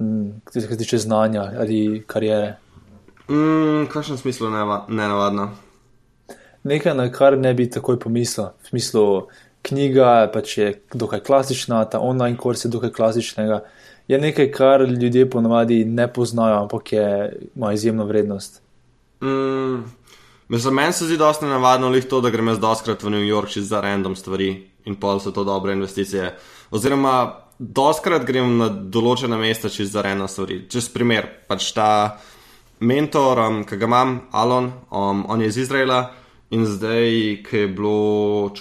um, 0.00 0.40
ki 0.50 0.60
se 0.64 0.78
tiče 0.80 0.98
znanja 0.98 1.44
ali 1.62 2.02
karijere? 2.06 2.56
Mm, 3.30 3.86
kakšen 3.92 4.18
smisel 4.18 4.50
nenavadna? 4.88 5.50
Nekaj, 6.64 6.94
na 6.94 7.06
kar 7.12 7.38
ne 7.38 7.54
bi 7.54 7.70
takoj 7.70 8.00
pomislil. 8.00 8.50
V 8.62 8.72
smislu, 8.72 9.04
knjiga 9.62 10.30
pač 10.34 10.58
je 10.58 10.74
dokaj 10.94 11.22
klasična, 11.26 11.84
ta 11.84 12.00
online 12.00 12.36
kurs 12.36 12.64
je 12.64 12.70
dokaj 12.70 12.90
klasičnega. 12.90 13.62
Je 14.08 14.18
nekaj, 14.18 14.50
kar 14.50 14.82
ljudje 14.88 15.30
ponovadi 15.30 15.84
ne 15.84 16.08
poznajo, 16.12 16.64
ampak 16.64 16.92
je, 16.92 17.06
ima 17.54 17.72
izjemno 17.72 18.04
vrednost. 18.04 18.62
Mm, 19.22 19.84
Za 20.52 20.70
meni 20.70 20.92
se 20.92 21.06
zdi 21.06 21.16
dosti 21.16 21.46
navadno 21.46 21.88
lih 21.88 22.04
to, 22.04 22.20
da 22.20 22.30
grem 22.30 22.48
jaz 22.48 22.58
doskrat 22.60 23.02
v 23.02 23.10
New 23.10 23.24
York 23.24 23.48
čez 23.48 23.70
za 23.70 23.80
random 23.80 24.16
stvari 24.16 24.50
in 24.84 24.98
pol 25.00 25.20
so 25.20 25.30
to 25.32 25.44
dobre 25.48 25.72
investicije. 25.72 26.34
Oziroma, 26.70 27.40
doskrat 27.58 28.26
grem 28.28 28.58
na 28.58 28.68
določena 28.68 29.38
mesta 29.40 29.70
čez 29.72 29.94
za 29.94 30.02
random 30.04 30.28
stvari. 30.28 30.58
Čez 30.68 30.90
primer, 30.92 31.28
pač 31.48 31.70
ta 31.72 32.18
mentor, 32.84 33.40
um, 33.40 33.62
ki 33.64 33.78
ga 33.80 33.88
imam, 33.88 34.12
Alon, 34.32 34.68
um, 34.90 35.24
on 35.28 35.40
je 35.40 35.48
iz 35.48 35.56
Izraela 35.64 36.02
in 36.52 36.66
zdaj, 36.68 37.40
ki 37.48 37.64
je 37.64 37.72
bilo 37.72 38.52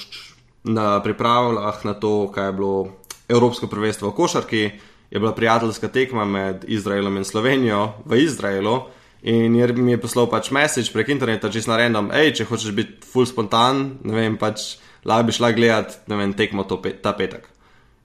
na 0.64 1.02
pripravah 1.04 1.84
na 1.84 1.98
to, 2.00 2.32
kaj 2.32 2.54
je 2.54 2.56
bilo 2.56 2.88
Evropsko 3.28 3.68
prvenstvo 3.68 4.14
v 4.14 4.16
košarki, 4.16 4.64
je 5.12 5.20
bila 5.20 5.36
prijateljska 5.36 5.92
tekma 5.92 6.24
med 6.24 6.64
Izraelom 6.72 7.20
in 7.20 7.28
Slovenijo 7.28 7.84
v 8.06 8.24
Izraelu. 8.24 8.80
In 9.22 9.56
jer 9.56 9.76
mi 9.78 9.94
je 9.94 10.02
poslal 10.02 10.26
pač 10.32 10.50
message 10.50 10.90
prek 10.94 11.12
interneta, 11.14 11.50
če 11.52 11.62
si 11.62 11.70
na 11.70 11.78
random, 11.78 12.10
hej, 12.16 12.34
če 12.40 12.48
hočeš 12.50 12.74
biti 12.74 13.06
full 13.06 13.30
spontan, 13.30 14.00
ne 14.02 14.16
vem, 14.18 14.38
pač 14.42 14.80
lahko 15.06 15.28
bi 15.30 15.36
šla 15.38 15.52
gledat, 15.54 16.00
ne 16.10 16.18
vem, 16.18 16.34
tekmo 16.34 16.66
pe 16.66 16.96
ta 16.98 17.14
petek. 17.14 17.46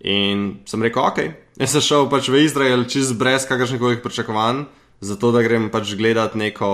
In 0.04 0.60
sem 0.68 0.82
rekel, 0.84 1.00
ok, 1.00 1.20
jaz 1.56 1.72
sem 1.72 1.84
šel 1.88 2.10
pač 2.12 2.28
v 2.28 2.44
Izrael 2.44 2.84
čez 2.84 3.14
brez 3.16 3.48
kakršnih 3.48 3.80
koli 3.80 4.02
pričakovanj, 4.04 4.66
zato 5.00 5.32
da 5.32 5.40
grem 5.44 5.70
pač 5.72 5.96
gledat 5.96 6.36
neko 6.36 6.68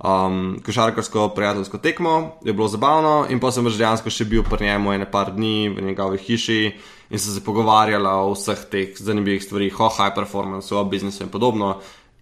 um, 0.00 0.56
košarkarsko 0.64 1.28
prijateljsko 1.36 1.78
tekmo, 1.84 2.40
je 2.44 2.52
bilo 2.52 2.68
zabavno 2.72 3.26
in 3.28 3.40
pa 3.40 3.52
sem 3.52 3.68
pač 3.68 3.76
dejansko 3.76 4.12
še 4.12 4.24
bil 4.28 4.48
pri 4.48 4.64
njemu 4.64 4.96
ene 4.96 5.10
par 5.10 5.34
dni 5.36 5.68
v 5.76 5.84
njegovi 5.90 6.20
hiši 6.24 6.62
in 7.08 7.18
sem 7.18 7.34
se 7.34 7.44
pogovarjala 7.44 8.18
o 8.24 8.32
vseh 8.34 8.64
teh 8.72 8.96
zanimivih 8.96 9.44
stvarih, 9.44 9.80
o 9.80 9.88
high 9.88 10.14
performance, 10.14 10.72
o 10.74 10.84
biznisu 10.84 11.24
in 11.24 11.32
podobno. 11.32 11.78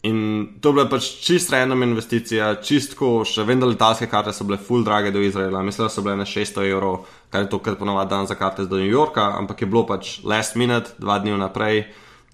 In 0.06 0.18
to 0.60 0.70
je 0.70 0.76
bila 0.76 0.86
pač 0.90 1.08
čist 1.24 1.50
random 1.50 1.82
investicija, 1.82 2.52
čistko, 2.62 3.24
še 3.26 3.42
vem, 3.48 3.58
da 3.58 3.66
letalske 3.66 4.06
karte 4.10 4.34
so 4.36 4.44
bile 4.46 4.58
full 4.62 4.84
drage 4.86 5.10
do 5.10 5.22
Izraela, 5.24 5.64
mislim, 5.66 5.88
da 5.88 5.92
so 5.92 6.04
bile 6.04 6.14
na 6.20 6.26
600 6.28 6.66
evrov, 6.68 7.08
kar 7.32 7.46
je 7.46 7.50
to, 7.50 7.58
kar 7.64 7.78
ponovadi 7.80 8.12
dan 8.12 8.28
za 8.30 8.36
karte 8.38 8.68
do 8.70 8.78
New 8.78 8.92
Yorka, 8.92 9.24
ampak 9.40 9.64
je 9.64 9.70
bilo 9.72 9.82
pač 9.88 10.18
last 10.22 10.54
minute, 10.54 10.94
dva 11.02 11.18
dni 11.22 11.34
vnaprej. 11.34 11.82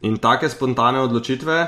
In 0.05 0.19
take 0.21 0.51
spontane 0.53 1.01
odločitve, 1.01 1.59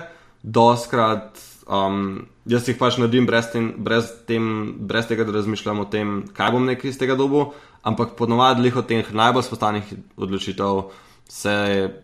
doskrat, 0.43 1.41
um, 1.71 2.27
jaz 2.51 2.69
jih 2.69 2.77
pač 2.81 2.99
naredim 3.01 3.31
brez, 3.31 3.49
tem, 3.55 3.71
brez, 3.79 4.11
tem, 4.29 4.51
brez 4.85 5.09
tega, 5.09 5.25
da 5.25 5.39
razmišljam 5.39 5.87
o 5.87 5.89
tem, 5.89 6.19
kaj 6.37 6.53
bom 6.53 6.69
nekaj 6.69 6.91
iz 6.91 7.01
tega 7.01 7.17
dobu, 7.17 7.47
ampak 7.87 8.13
ponovadi 8.19 8.67
lih 8.67 8.77
od 8.77 8.91
teh 8.91 9.09
najbolj 9.15 9.47
spontanih 9.47 9.97
odločitev 10.21 10.85
se, 11.29 11.55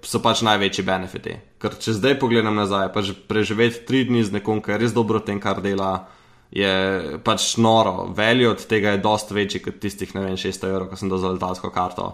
so 0.03 0.21
pač 0.23 0.43
največji 0.47 0.85
benefiti. 0.87 1.37
Ker 1.61 1.77
če 1.77 1.97
zdaj 1.99 2.17
pogledam 2.23 2.57
nazaj, 2.57 2.89
pač 2.95 3.13
preživeti 3.29 3.85
tri 3.89 4.05
dni 4.09 4.25
z 4.25 4.39
nekom, 4.39 4.63
ki 4.65 4.75
je 4.75 4.81
res 4.81 4.97
dobro 4.97 5.21
v 5.21 5.29
tem, 5.29 5.41
kar 5.43 5.61
dela, 5.65 6.09
je 6.51 7.21
pač 7.25 7.55
noro. 7.61 8.11
Veljo 8.17 8.55
od 8.57 8.65
tega 8.67 8.97
je 8.97 9.05
dosti 9.05 9.37
večji 9.37 9.63
kot 9.67 9.81
tistih, 9.83 10.15
ne 10.17 10.25
vem, 10.25 10.41
600 10.41 10.71
evrov, 10.73 10.91
ko 10.91 10.99
sem 10.99 11.13
dal 11.13 11.23
za 11.23 11.33
letalsko 11.37 11.73
karto. 11.75 12.11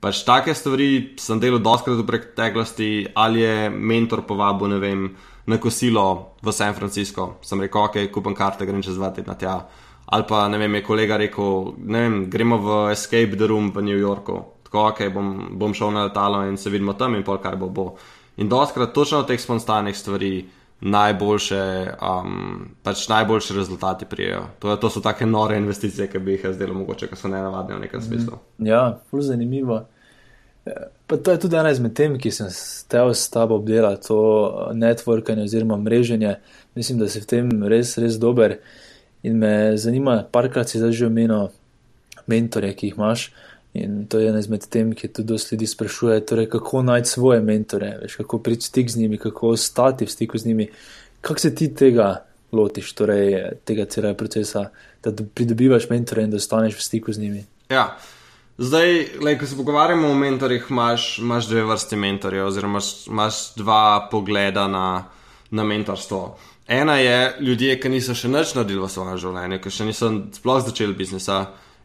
Pač 0.00 0.24
take 0.24 0.56
stvari 0.56 1.16
sem 1.20 1.40
delal 1.40 1.62
doskrat 1.62 2.00
v 2.00 2.08
preteklosti, 2.08 2.90
ali 3.14 3.44
je 3.44 3.70
mentor 3.70 4.24
povabil, 4.26 4.74
ne 4.74 4.80
vem, 4.82 5.10
na 5.46 5.56
kosilo 5.60 6.36
v 6.42 6.52
San 6.52 6.74
Francisco. 6.76 7.36
Sem 7.46 7.60
rekel, 7.62 7.86
ok, 7.86 8.02
kupam 8.12 8.36
karte, 8.36 8.66
grem 8.68 8.82
čez 8.84 8.98
dva 8.98 9.12
tedna 9.14 9.36
tja. 9.38 9.60
Ali 10.10 10.26
pa, 10.26 10.48
ne 10.50 10.58
vem, 10.58 10.80
je 10.80 10.82
kolega 10.82 11.20
rekel, 11.20 11.76
ne 11.86 12.04
vem, 12.04 12.16
gremo 12.32 12.58
v 12.58 12.80
Escape 12.90 13.38
the 13.38 13.46
Room 13.46 13.70
v 13.70 13.86
New 13.86 14.00
Yorku 14.00 14.59
tako, 14.70 14.86
ok, 14.88 15.02
bom, 15.14 15.34
bom 15.58 15.74
šel 15.74 15.90
na 15.92 16.06
letalo 16.06 16.44
in 16.46 16.56
se 16.56 16.70
vidimo 16.70 16.94
tam 16.94 17.14
in 17.18 17.24
pol, 17.26 17.40
kaj 17.42 17.56
bo. 17.58 17.68
bo. 17.68 17.86
In 18.36 18.48
doskrat 18.48 18.94
točno 18.94 19.18
od 19.18 19.26
teh 19.26 19.40
spontanih 19.40 19.96
stvari 19.96 20.46
najboljše, 20.80 21.62
um, 22.00 22.68
pač 22.82 23.08
najboljši 23.08 23.54
rezultati 23.54 24.04
prijejo. 24.04 24.46
To, 24.58 24.76
to 24.76 24.90
so 24.90 25.00
take 25.00 25.26
nore 25.26 25.58
investicije, 25.58 26.06
ki 26.08 26.18
bi 26.18 26.38
jih 26.38 26.44
jaz 26.44 26.58
delal, 26.58 26.78
mogoče, 26.78 27.10
ker 27.10 27.18
so 27.18 27.28
ne 27.28 27.42
navadne 27.42 27.76
v 27.76 27.80
nekem 27.80 28.02
smislu. 28.02 28.38
Ja, 28.58 29.00
zelo 29.10 29.22
zanimivo. 29.22 29.80
Pa 31.06 31.16
to 31.16 31.34
je 31.34 31.40
tudi 31.40 31.56
ena 31.56 31.72
izmed 31.74 31.92
tem, 31.96 32.16
ki 32.18 32.30
sem 32.30 32.48
stel 32.54 33.10
s 33.14 33.28
tabo 33.32 33.58
obdelal, 33.58 33.98
to 34.00 34.70
networkanje 34.72 35.44
oziroma 35.50 35.76
mreženje. 35.76 36.36
Mislim, 36.78 36.98
da 37.02 37.08
si 37.08 37.20
v 37.20 37.26
tem 37.26 37.50
res, 37.68 37.96
res 37.98 38.16
dober. 38.22 38.60
In 39.26 39.36
me 39.36 39.76
zanima, 39.76 40.22
parkrat 40.32 40.70
si 40.70 40.80
zdaj 40.80 40.96
že 40.96 41.10
omenil 41.10 41.50
mentore, 42.30 42.72
ki 42.72 42.88
jih 42.88 42.96
imaš. 42.96 43.30
In 43.74 44.06
to 44.10 44.18
je 44.18 44.28
ena 44.28 44.38
izmed 44.42 44.66
tem, 44.66 44.94
ki 44.94 45.08
tudi 45.08 45.28
dosti 45.28 45.54
ljudi 45.54 45.66
sprašuje, 45.66 46.24
torej, 46.26 46.48
kako 46.50 46.82
najti 46.82 47.08
svoje 47.08 47.40
mentore, 47.40 47.98
veš, 48.02 48.16
kako 48.22 48.38
priti 48.38 48.66
stik 48.66 48.90
z 48.90 48.98
njimi, 48.98 49.18
kako 49.18 49.48
ostati 49.48 50.04
v 50.04 50.10
stiku 50.10 50.38
z 50.38 50.46
njimi. 50.46 50.68
Kako 51.20 51.40
se 51.40 51.54
ti 51.54 51.74
tega 51.74 52.24
lotiš, 52.52 52.92
torej, 52.92 53.36
tega 53.64 53.84
celega 53.84 54.14
procesa, 54.14 54.70
da 55.04 55.12
pridobivaš 55.34 55.88
mentore 55.90 56.22
in 56.22 56.30
da 56.30 56.36
ostaneš 56.36 56.78
v 56.78 56.82
stiku 56.82 57.12
z 57.12 57.20
njimi? 57.20 57.44
Ja. 57.70 57.96
Zdaj, 58.58 59.06
le, 59.22 59.38
ko 59.38 59.46
se 59.46 59.56
pogovarjamo 59.56 60.08
o 60.08 60.14
mentorjih, 60.14 60.66
imaš, 60.70 61.18
imaš 61.18 61.46
dve 61.46 61.62
vrsti 61.64 61.96
mentorjev, 61.96 62.46
oziroma 62.46 62.72
imaš, 62.72 63.06
imaš 63.06 63.54
dva 63.56 64.08
pogleda 64.10 64.66
na, 64.68 65.04
na 65.50 65.64
mentorstvo. 65.64 66.38
Ena 66.68 66.98
je 66.98 67.36
ljudje, 67.40 67.78
ki 67.80 67.88
niso 67.88 68.14
še 68.14 68.28
nič 68.28 68.52
naredili 68.54 68.82
v 68.82 68.90
svojem 68.90 69.16
življenju, 69.18 69.60
ki 69.62 69.72
še 69.74 69.86
niso 69.88 70.10
sploh 70.36 70.60
začeli 70.66 70.94
biznisa 70.94 71.38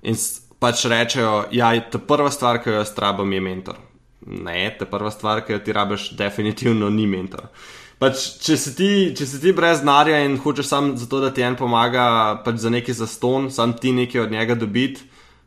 in 0.04 0.18
pač 0.60 0.86
rečejo, 0.92 1.46
da 1.50 1.56
ja, 1.56 1.74
je 1.76 2.02
prva 2.08 2.32
stvar, 2.32 2.62
ki 2.64 2.72
jo 2.72 2.82
jaz 2.82 2.94
rabim, 2.98 3.34
je 3.34 3.42
mentor. 3.42 3.80
Ne, 4.26 4.60
ta 4.80 4.88
prva 4.90 5.12
stvar, 5.14 5.44
ki 5.46 5.58
jo 5.58 5.64
ti 5.64 5.74
rabiš, 5.76 6.12
definitivno 6.18 6.90
ni 6.90 7.08
mentor. 7.08 7.50
Pač, 8.02 8.26
če, 8.44 8.58
si 8.60 8.74
ti, 8.76 8.90
če 9.16 9.28
si 9.30 9.40
ti 9.40 9.54
brez 9.56 9.80
denarja 9.84 10.20
in 10.26 10.36
hočeš 10.42 10.68
samo 10.68 10.96
zato, 11.00 11.22
da 11.24 11.30
ti 11.32 11.46
en 11.46 11.56
pomaga 11.56 12.08
pač 12.44 12.60
za 12.66 12.72
neki 12.74 12.96
zaston, 12.96 13.48
sam 13.56 13.76
ti 13.80 13.94
nekaj 13.96 14.26
od 14.26 14.34
njega 14.36 14.58
dobiti, 14.60 15.06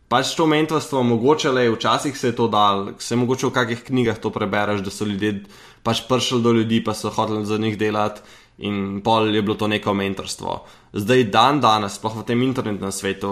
pač 0.08 0.32
to 0.36 0.46
mentorstvo 0.48 1.02
mogoče 1.04 1.52
le, 1.52 1.66
včasih 1.74 2.16
se 2.16 2.30
je 2.30 2.36
to 2.38 2.48
dal, 2.48 2.94
se 3.04 3.18
mogoče 3.20 3.50
v 3.50 3.52
kakih 3.52 3.82
knjigah 3.90 4.16
to 4.22 4.32
prebereš, 4.32 4.80
da 4.80 4.92
so 4.94 5.04
ljudje 5.04 5.42
pač 5.84 6.06
prišli 6.08 6.40
do 6.44 6.54
ljudi, 6.56 6.80
pa 6.84 6.96
so 6.96 7.12
hoteli 7.12 7.44
za 7.46 7.60
njih 7.60 7.76
delati 7.78 8.24
in 8.58 9.00
pol 9.04 9.34
je 9.34 9.42
bilo 9.42 9.54
to 9.54 9.68
neko 9.68 9.94
mentorstvo. 9.94 10.64
Zdaj, 10.92 11.24
dan 11.30 11.60
danes, 11.60 11.98
sploh 11.98 12.16
v 12.18 12.24
tem 12.26 12.42
internetnem 12.42 12.92
svetu, 12.92 13.30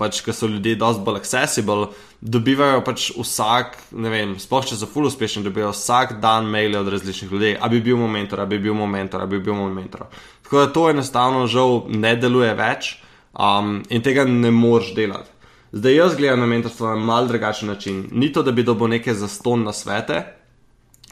pač, 0.00 0.22
ker 0.24 0.34
so 0.34 0.48
ljudje 0.50 0.74
dosti 0.80 1.04
bolj 1.04 1.20
accessible, 1.20 1.88
dobivajo 2.20 2.80
pač 2.86 3.10
vsak, 3.14 3.76
ne 3.92 4.10
vem, 4.10 4.34
sploh 4.40 4.64
če 4.66 4.78
so 4.80 4.88
full 4.90 5.06
uspešni, 5.06 5.44
dobivajo 5.44 5.74
vsak 5.76 6.16
dan 6.22 6.48
maile 6.50 6.80
od 6.80 6.90
različnih 6.90 7.32
ljudi, 7.32 7.52
a 7.60 7.68
bi 7.68 7.82
bil 7.84 8.00
mentor, 8.08 8.42
a 8.42 8.48
bi 8.50 8.58
bil 8.58 8.74
mentor, 8.74 9.22
a 9.22 9.30
bi 9.30 9.38
bil 9.38 9.60
mentor. 9.70 10.08
Tako 10.42 10.64
da 10.64 10.72
to 10.72 10.88
enostavno 10.90 11.46
žal 11.46 11.84
ne 11.88 12.16
deluje 12.16 12.50
več 12.58 12.96
um, 13.32 13.82
in 13.90 14.02
tega 14.02 14.24
ne 14.24 14.50
moreš 14.50 14.94
delati. 14.96 15.30
Zdaj 15.74 15.94
jaz 15.94 16.16
gledam 16.16 16.40
na 16.40 16.46
mentorstvo 16.46 16.88
na 16.88 16.96
mal 16.96 17.26
drugačen 17.26 17.68
način. 17.68 18.04
Ni 18.12 18.32
to, 18.32 18.42
da 18.42 18.52
bi 18.52 18.62
dobil 18.62 18.88
neke 18.88 19.14
zaston 19.14 19.64
na 19.66 19.72
svete, 19.72 20.22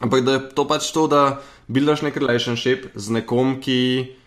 ampak 0.02 0.24
da 0.26 0.36
je 0.36 0.42
to 0.56 0.66
pač 0.68 0.90
to, 0.94 1.06
da 1.06 1.40
buildaš 1.70 2.02
nek 2.02 2.18
relationship 2.18 2.90
z 2.94 3.18
nekom, 3.18 3.60
ki, 3.62 3.78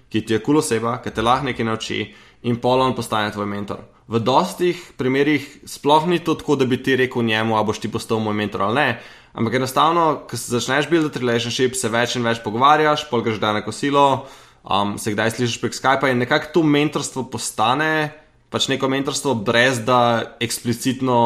ki 0.10 0.24
ti 0.24 0.36
je 0.36 0.40
kul 0.40 0.56
cool 0.56 0.64
oseba, 0.64 0.98
ki 1.04 1.14
te 1.14 1.26
lahko 1.26 1.52
nekaj 1.52 1.68
nauči 1.68 2.00
in 2.48 2.58
polon 2.62 2.96
postane 2.96 3.34
tvoj 3.36 3.50
mentor. 3.50 3.84
V 4.08 4.22
dostih 4.22 4.78
primerih 4.98 5.44
sploh 5.66 6.06
ni 6.08 6.22
to 6.22 6.38
tako, 6.38 6.56
da 6.56 6.66
bi 6.70 6.78
ti 6.78 6.96
rekel 6.96 7.26
njemu, 7.26 7.58
a 7.58 7.64
boš 7.66 7.82
ti 7.82 7.92
postal 7.92 8.22
moj 8.22 8.38
mentor 8.38 8.70
ali 8.70 8.76
ne. 8.76 8.90
Ampak 9.36 9.58
enostavno, 9.58 10.26
ko 10.30 10.38
začneš 10.38 10.88
buildati 10.88 11.20
relationship, 11.20 11.76
se 11.76 11.90
več 11.90 12.16
in 12.16 12.24
več 12.24 12.40
pogovarjaš, 12.46 13.10
pol 13.10 13.26
greš 13.26 13.42
dan 13.42 13.58
na 13.60 13.66
kosilo, 13.66 14.28
um, 14.64 14.96
se 15.02 15.12
kdaj 15.12 15.36
slišiš 15.36 15.58
prek 15.60 15.76
Skypa 15.76 16.14
in 16.14 16.22
nekako 16.22 16.54
to 16.54 16.64
mentorstvo 16.64 17.26
postane 17.34 18.14
Pač 18.56 18.70
neko 18.72 18.88
mentorstvo, 18.88 19.34
brez 19.36 19.82
da 19.84 20.38
eksplicitno 20.40 21.18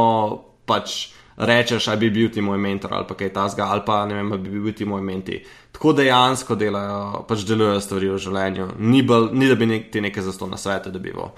pač 0.66 1.12
rečeš, 1.40 1.86
da 1.86 1.96
bi 1.96 2.10
bil 2.10 2.30
ti 2.32 2.42
moj 2.42 2.58
mentor 2.58 2.94
ali 2.94 3.06
pa 3.08 3.16
kaj 3.16 3.34
tasga, 3.34 3.68
ali 3.72 3.82
pa 3.86 4.04
ne 4.06 4.16
vem, 4.16 4.34
bi 4.44 4.60
bil 4.60 4.74
ti 4.76 4.86
moj 4.86 5.02
menti. 5.02 5.40
Tako 5.72 5.94
dejansko 5.94 6.56
delajo, 6.60 7.24
pač 7.28 7.46
delujejo 7.48 7.80
stvari 7.82 8.10
v 8.12 8.18
življenju, 8.20 8.68
ni, 8.80 9.02
bol, 9.08 9.30
ni 9.32 9.48
da 9.48 9.56
bi 9.56 9.70
nek, 9.70 9.88
ti 9.94 10.02
nekaj 10.04 10.28
za 10.28 10.36
to 10.36 10.50
na 10.52 10.60
svetu 10.60 10.92
dobival. 10.92 11.32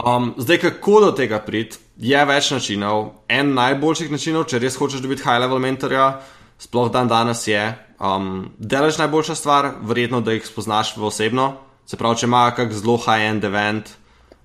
Um, 0.00 0.34
zdaj, 0.38 0.60
kako 0.62 1.00
do 1.00 1.10
tega 1.18 1.40
priti, 1.42 1.80
je 1.98 2.20
več 2.24 2.52
načinov. 2.54 3.08
En 3.28 3.50
najboljših 3.56 4.12
načinov, 4.14 4.46
če 4.48 4.60
res 4.62 4.78
hočeš 4.78 5.02
dobiti 5.02 5.26
high-level 5.26 5.58
mentorja, 5.60 6.20
sploh 6.60 6.92
dan 6.92 7.10
danes 7.10 7.42
je, 7.48 7.64
um, 7.98 8.52
delaš 8.58 9.00
najboljša 9.02 9.34
stvar, 9.34 9.72
verjetno, 9.82 10.22
da 10.22 10.36
jih 10.36 10.46
spoznaš 10.46 10.94
v 10.96 11.08
osebno. 11.10 11.48
Se 11.90 11.98
pravi, 11.98 12.22
če 12.22 12.30
ima 12.30 12.44
kak 12.54 12.70
zelo 12.76 12.94
high-end 13.02 13.44
event, 13.50 13.90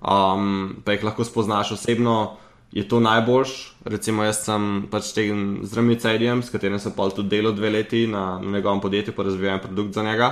um, 0.02 0.74
pa 0.82 0.96
jih 0.96 1.06
lahko 1.06 1.24
spoznaš 1.24 1.76
osebno 1.78 2.16
je 2.76 2.84
to 2.88 3.00
najboljš. 3.00 3.50
Recimo, 3.88 4.24
jaz 4.26 4.42
sem 4.44 4.84
pač 4.92 5.14
tega 5.16 5.32
z 5.64 5.78
Rami 5.78 5.96
Cedijem, 5.96 6.42
s 6.44 6.52
katerim 6.52 6.76
sem 6.82 6.92
pol 6.92 7.08
tudi 7.08 7.32
delal 7.32 7.54
dve 7.56 7.70
leti 7.72 8.04
na, 8.04 8.36
na 8.36 8.58
njegovem 8.58 8.82
podjetju, 8.84 9.14
pa 9.16 9.24
razvijam 9.24 9.62
produkt 9.64 9.96
za 9.96 10.04
njega. 10.04 10.28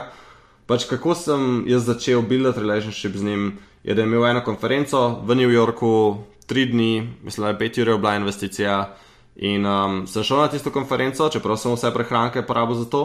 Pač 0.69 0.85
kako 0.91 1.15
sem 1.17 1.65
jaz 1.69 1.89
začel 1.89 2.21
buildati 2.21 2.61
relationship 2.61 3.17
z 3.17 3.25
njim, 3.25 3.47
je, 3.85 3.95
da 3.95 4.03
je 4.03 4.09
imel 4.09 4.27
eno 4.29 4.43
konferenco 4.45 5.23
v 5.25 5.37
New 5.41 5.49
Yorku, 5.49 6.19
tri 6.47 6.67
dni, 6.69 7.09
mislim, 7.25 7.47
da 7.47 7.55
je 7.55 7.59
pet 7.59 7.79
ur 7.79 7.89
je 7.89 7.97
bila 7.99 8.15
investicija. 8.21 8.77
In 9.37 9.65
um, 9.67 10.05
sem 10.07 10.23
šel 10.23 10.45
na 10.45 10.49
tisto 10.53 10.71
konferenco, 10.71 11.29
čeprav 11.33 11.57
sem 11.57 11.73
vse 11.73 11.91
prehranke 11.97 12.45
porabil 12.45 12.77
za 12.77 12.85
to. 12.93 13.03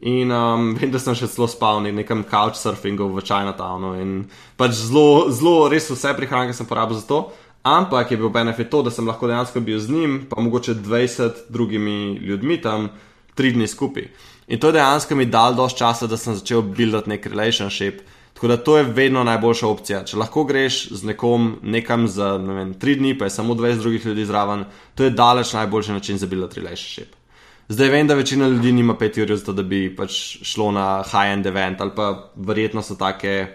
In 0.00 0.32
um, 0.34 0.72
vem, 0.78 0.90
da 0.90 0.98
sem 0.98 1.14
še 1.14 1.30
zelo 1.30 1.46
spal 1.46 1.84
na 1.86 1.94
nekem 1.94 2.26
couchsurfingu 2.26 3.06
v 3.14 3.22
Chinatownu. 3.22 3.94
In 4.02 4.18
pač 4.58 4.74
zelo, 4.74 5.30
zelo, 5.30 5.70
res 5.70 5.86
vse 5.90 6.16
prehranke 6.18 6.50
sem 6.50 6.66
porabil 6.66 6.98
za 6.98 7.06
to. 7.06 7.22
Ampak 7.62 8.10
je 8.10 8.16
bil 8.16 8.28
benefit 8.28 8.70
to, 8.70 8.82
da 8.82 8.90
sem 8.90 9.06
lahko 9.06 9.28
dejansko 9.30 9.60
bil 9.60 9.78
z 9.78 9.90
njim, 9.90 10.26
pa 10.30 10.40
mogoče 10.42 10.74
20 10.74 11.46
drugimi 11.48 12.16
ljudmi 12.18 12.60
tam, 12.60 12.88
tri 13.34 13.52
dni 13.52 13.68
skupaj. 13.68 14.08
In 14.48 14.58
to 14.58 14.72
je 14.72 14.72
dejansko 14.72 15.14
mi 15.14 15.26
dal 15.26 15.54
dosti 15.54 15.78
časa, 15.78 16.06
da 16.06 16.16
sem 16.16 16.34
začel 16.34 16.62
buildati 16.62 17.10
nek 17.10 17.26
relationship. 17.26 18.02
Tako 18.34 18.48
da 18.48 18.56
to 18.56 18.76
je 18.78 18.84
vedno 18.84 19.22
najboljša 19.24 19.68
opcija. 19.68 20.02
Če 20.04 20.18
lahko 20.18 20.42
greš 20.44 20.88
z 20.90 21.06
nekom 21.06 21.58
nekam 21.62 22.08
za 22.08 22.34
ne 22.42 22.54
vem, 22.54 22.74
tri 22.74 22.96
dni, 22.98 23.14
pa 23.18 23.30
je 23.30 23.36
samo 23.38 23.54
20 23.54 23.78
drugih 23.78 24.06
ljudi 24.06 24.26
zraven, 24.26 24.64
to 24.94 25.04
je 25.04 25.10
daleč 25.10 25.52
najboljši 25.52 25.92
način 25.92 26.18
za 26.18 26.26
buildati 26.26 26.60
relationship. 26.60 27.14
Zdaj 27.68 27.88
vem, 27.88 28.06
da 28.06 28.14
večina 28.14 28.48
ljudi 28.48 28.72
nima 28.72 28.94
5 28.98 29.22
ur 29.22 29.36
za 29.36 29.44
to, 29.44 29.52
da 29.52 29.62
bi 29.62 29.86
pač 29.96 30.16
šlo 30.42 30.72
na 30.72 31.04
high-end 31.06 31.46
event 31.46 31.80
ali 31.80 31.94
pa 31.96 32.32
verjetno 32.36 32.82
so 32.82 32.98
take 32.98 33.54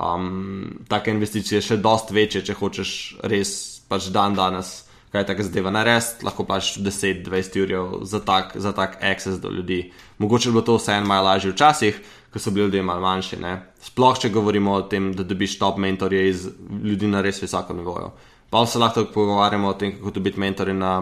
um, 0.00 0.84
take 0.88 1.10
investicije 1.10 1.60
še 1.60 1.76
dost 1.76 2.10
večje, 2.10 2.44
če 2.44 2.58
hočeš 2.58 2.90
res 3.22 3.54
pač 3.88 4.10
dan 4.14 4.34
danes 4.34 4.84
kaj 5.14 5.28
takega 5.28 5.46
zadeva 5.46 5.70
narediti, 5.70 6.24
lahko 6.26 6.42
pač 6.48 6.72
10-20 6.82 7.58
ur 7.62 7.72
za 8.02 8.18
tak, 8.26 8.56
za 8.58 8.72
tak 8.74 8.98
access 8.98 9.38
do 9.38 9.52
ljudi. 9.54 9.92
Mogoče 10.18 10.50
bo 10.50 10.64
to 10.66 10.74
vseeno 10.74 11.06
malo 11.06 11.28
lažje 11.28 11.52
včasih, 11.52 12.00
ko 12.34 12.42
so 12.42 12.50
bili 12.50 12.66
ljudje 12.66 12.82
malo 12.82 13.04
manjši. 13.04 13.38
Ne? 13.38 13.52
Sploh, 13.78 14.18
če 14.18 14.32
govorimo 14.34 14.72
o 14.74 14.82
tem, 14.90 15.12
da 15.14 15.22
dobiš 15.22 15.54
top 15.60 15.78
mentorje 15.78 16.24
iz 16.28 16.48
ljudi 16.82 17.06
na 17.06 17.22
res 17.22 17.38
visokem 17.42 17.78
nivoju. 17.78 18.10
Pa 18.50 18.66
se 18.66 18.82
lahko 18.82 19.06
pogovarjamo 19.14 19.70
o 19.70 19.76
tem, 19.78 19.94
kako 19.94 20.16
dobiti 20.18 20.40
mentorje 20.40 20.74
na, 20.74 20.92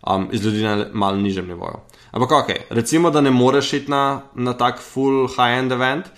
um, 0.00 0.30
iz 0.32 0.44
ljudi 0.44 0.64
na 0.64 0.86
malo 0.92 1.20
nižjem 1.20 1.52
nivoju. 1.52 1.84
Ampak 2.12 2.32
ok, 2.32 2.50
recimo, 2.70 3.10
da 3.10 3.20
ne 3.20 3.30
moreš 3.30 3.72
iti 3.82 3.90
na, 3.92 4.22
na 4.34 4.56
tak 4.56 4.80
full 4.80 5.28
high-end 5.28 5.76
event. 5.76 6.08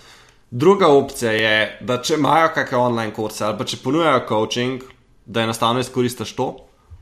Druga 0.51 0.87
opcija 0.87 1.31
je, 1.31 1.55
da 1.81 1.97
če 2.01 2.19
imajo 2.19 2.51
kakšne 2.55 2.77
online 2.77 3.13
kurse 3.13 3.45
ali 3.45 3.57
pa 3.57 3.65
če 3.65 3.81
ponujajo 3.83 4.21
coaching, 4.29 4.83
da 5.25 5.41
enostavno 5.41 5.81
izkoristiš 5.81 6.35
to. 6.37 6.49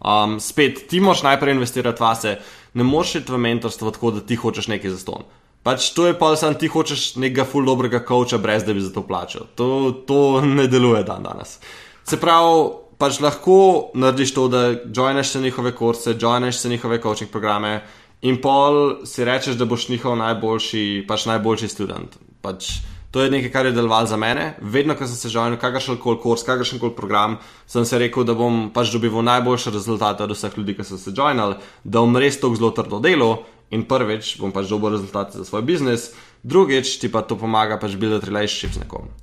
Um, 0.04 0.40
spet, 0.40 0.86
ti 0.90 1.00
moraš 1.00 1.24
najprej 1.24 1.54
investirati 1.56 2.04
vase, 2.04 2.38
ne 2.74 2.84
moreš 2.84 3.16
iti 3.22 3.32
v 3.32 3.40
mentorstvo 3.40 3.92
tako, 3.92 4.12
da 4.12 4.24
ti 4.26 4.36
hočeš 4.36 4.68
nekaj 4.68 4.92
za 4.92 5.00
ston. 5.00 5.28
Pač 5.64 5.94
to 5.96 6.10
je 6.10 6.16
pa 6.20 6.34
samo 6.36 6.60
ti 6.60 6.68
hočeš 6.68 7.16
nekega 7.16 7.46
full 7.48 7.68
dobrega 7.68 8.02
coacha, 8.08 8.38
brez 8.38 8.66
da 8.68 8.74
bi 8.76 8.84
za 8.84 8.92
to 8.92 9.06
plačal. 9.08 9.48
To, 9.56 9.92
to 10.08 10.42
ne 10.44 10.68
deluje 10.68 11.06
dan 11.08 11.24
danes. 11.24 11.56
Se 12.04 12.20
pravi, 12.20 12.66
pač 13.00 13.22
lahko 13.24 13.92
narediš 13.96 14.34
to, 14.36 14.48
da 14.52 14.64
joineš 14.72 15.36
se 15.36 15.42
njihove 15.42 15.72
kurse, 15.76 16.18
joineš 16.20 16.60
se 16.60 16.70
njihove 16.70 17.00
coaching 17.02 17.32
programe 17.32 17.82
in 18.22 18.42
pol 18.42 19.06
si 19.08 19.24
rečeš, 19.24 19.56
da 19.56 19.66
boš 19.66 19.88
njihov 19.90 20.18
najboljši, 20.20 21.06
pač 21.08 21.26
najboljši 21.32 21.72
študent. 21.72 22.20
Pač, 22.44 22.74
To 23.14 23.22
je 23.22 23.30
nekaj, 23.30 23.52
kar 23.54 23.66
je 23.66 23.72
delovalo 23.72 24.10
za 24.10 24.18
mene. 24.18 24.56
Vedno, 24.62 24.96
ko 24.98 25.06
sem 25.06 25.16
se 25.16 25.30
žalil, 25.30 25.60
kakršen 25.62 26.00
koli 26.02 26.18
kurs, 26.18 26.42
kakršen 26.44 26.80
koli 26.82 26.96
program, 26.98 27.36
sem 27.70 27.86
se 27.86 28.00
rekel, 28.02 28.26
da 28.26 28.34
bom 28.34 28.72
pač 28.74 28.90
dobival 28.90 29.22
najboljše 29.28 29.70
rezultate 29.76 30.26
od 30.26 30.34
vseh 30.34 30.58
ljudi, 30.58 30.74
ki 30.74 30.86
so 30.88 30.98
se 30.98 31.14
žalili, 31.14 31.60
da 31.84 32.02
bom 32.02 32.18
res 32.18 32.40
to 32.42 32.50
zelo 32.58 32.72
trdo 32.74 32.98
delal 33.04 33.44
in 33.70 33.86
prvič 33.86 34.40
bom 34.42 34.50
pač 34.54 34.66
dobil 34.70 34.96
rezultate 34.96 35.38
za 35.38 35.46
svoj 35.46 35.62
biznis, 35.62 36.08
drugič 36.42 36.96
ti 37.04 37.12
pa 37.14 37.22
to 37.22 37.38
pomaga 37.38 37.78
pač 37.78 37.94
buildati 38.02 38.32
relationship 38.32 38.74
z 38.74 38.82
nekom. 38.82 39.14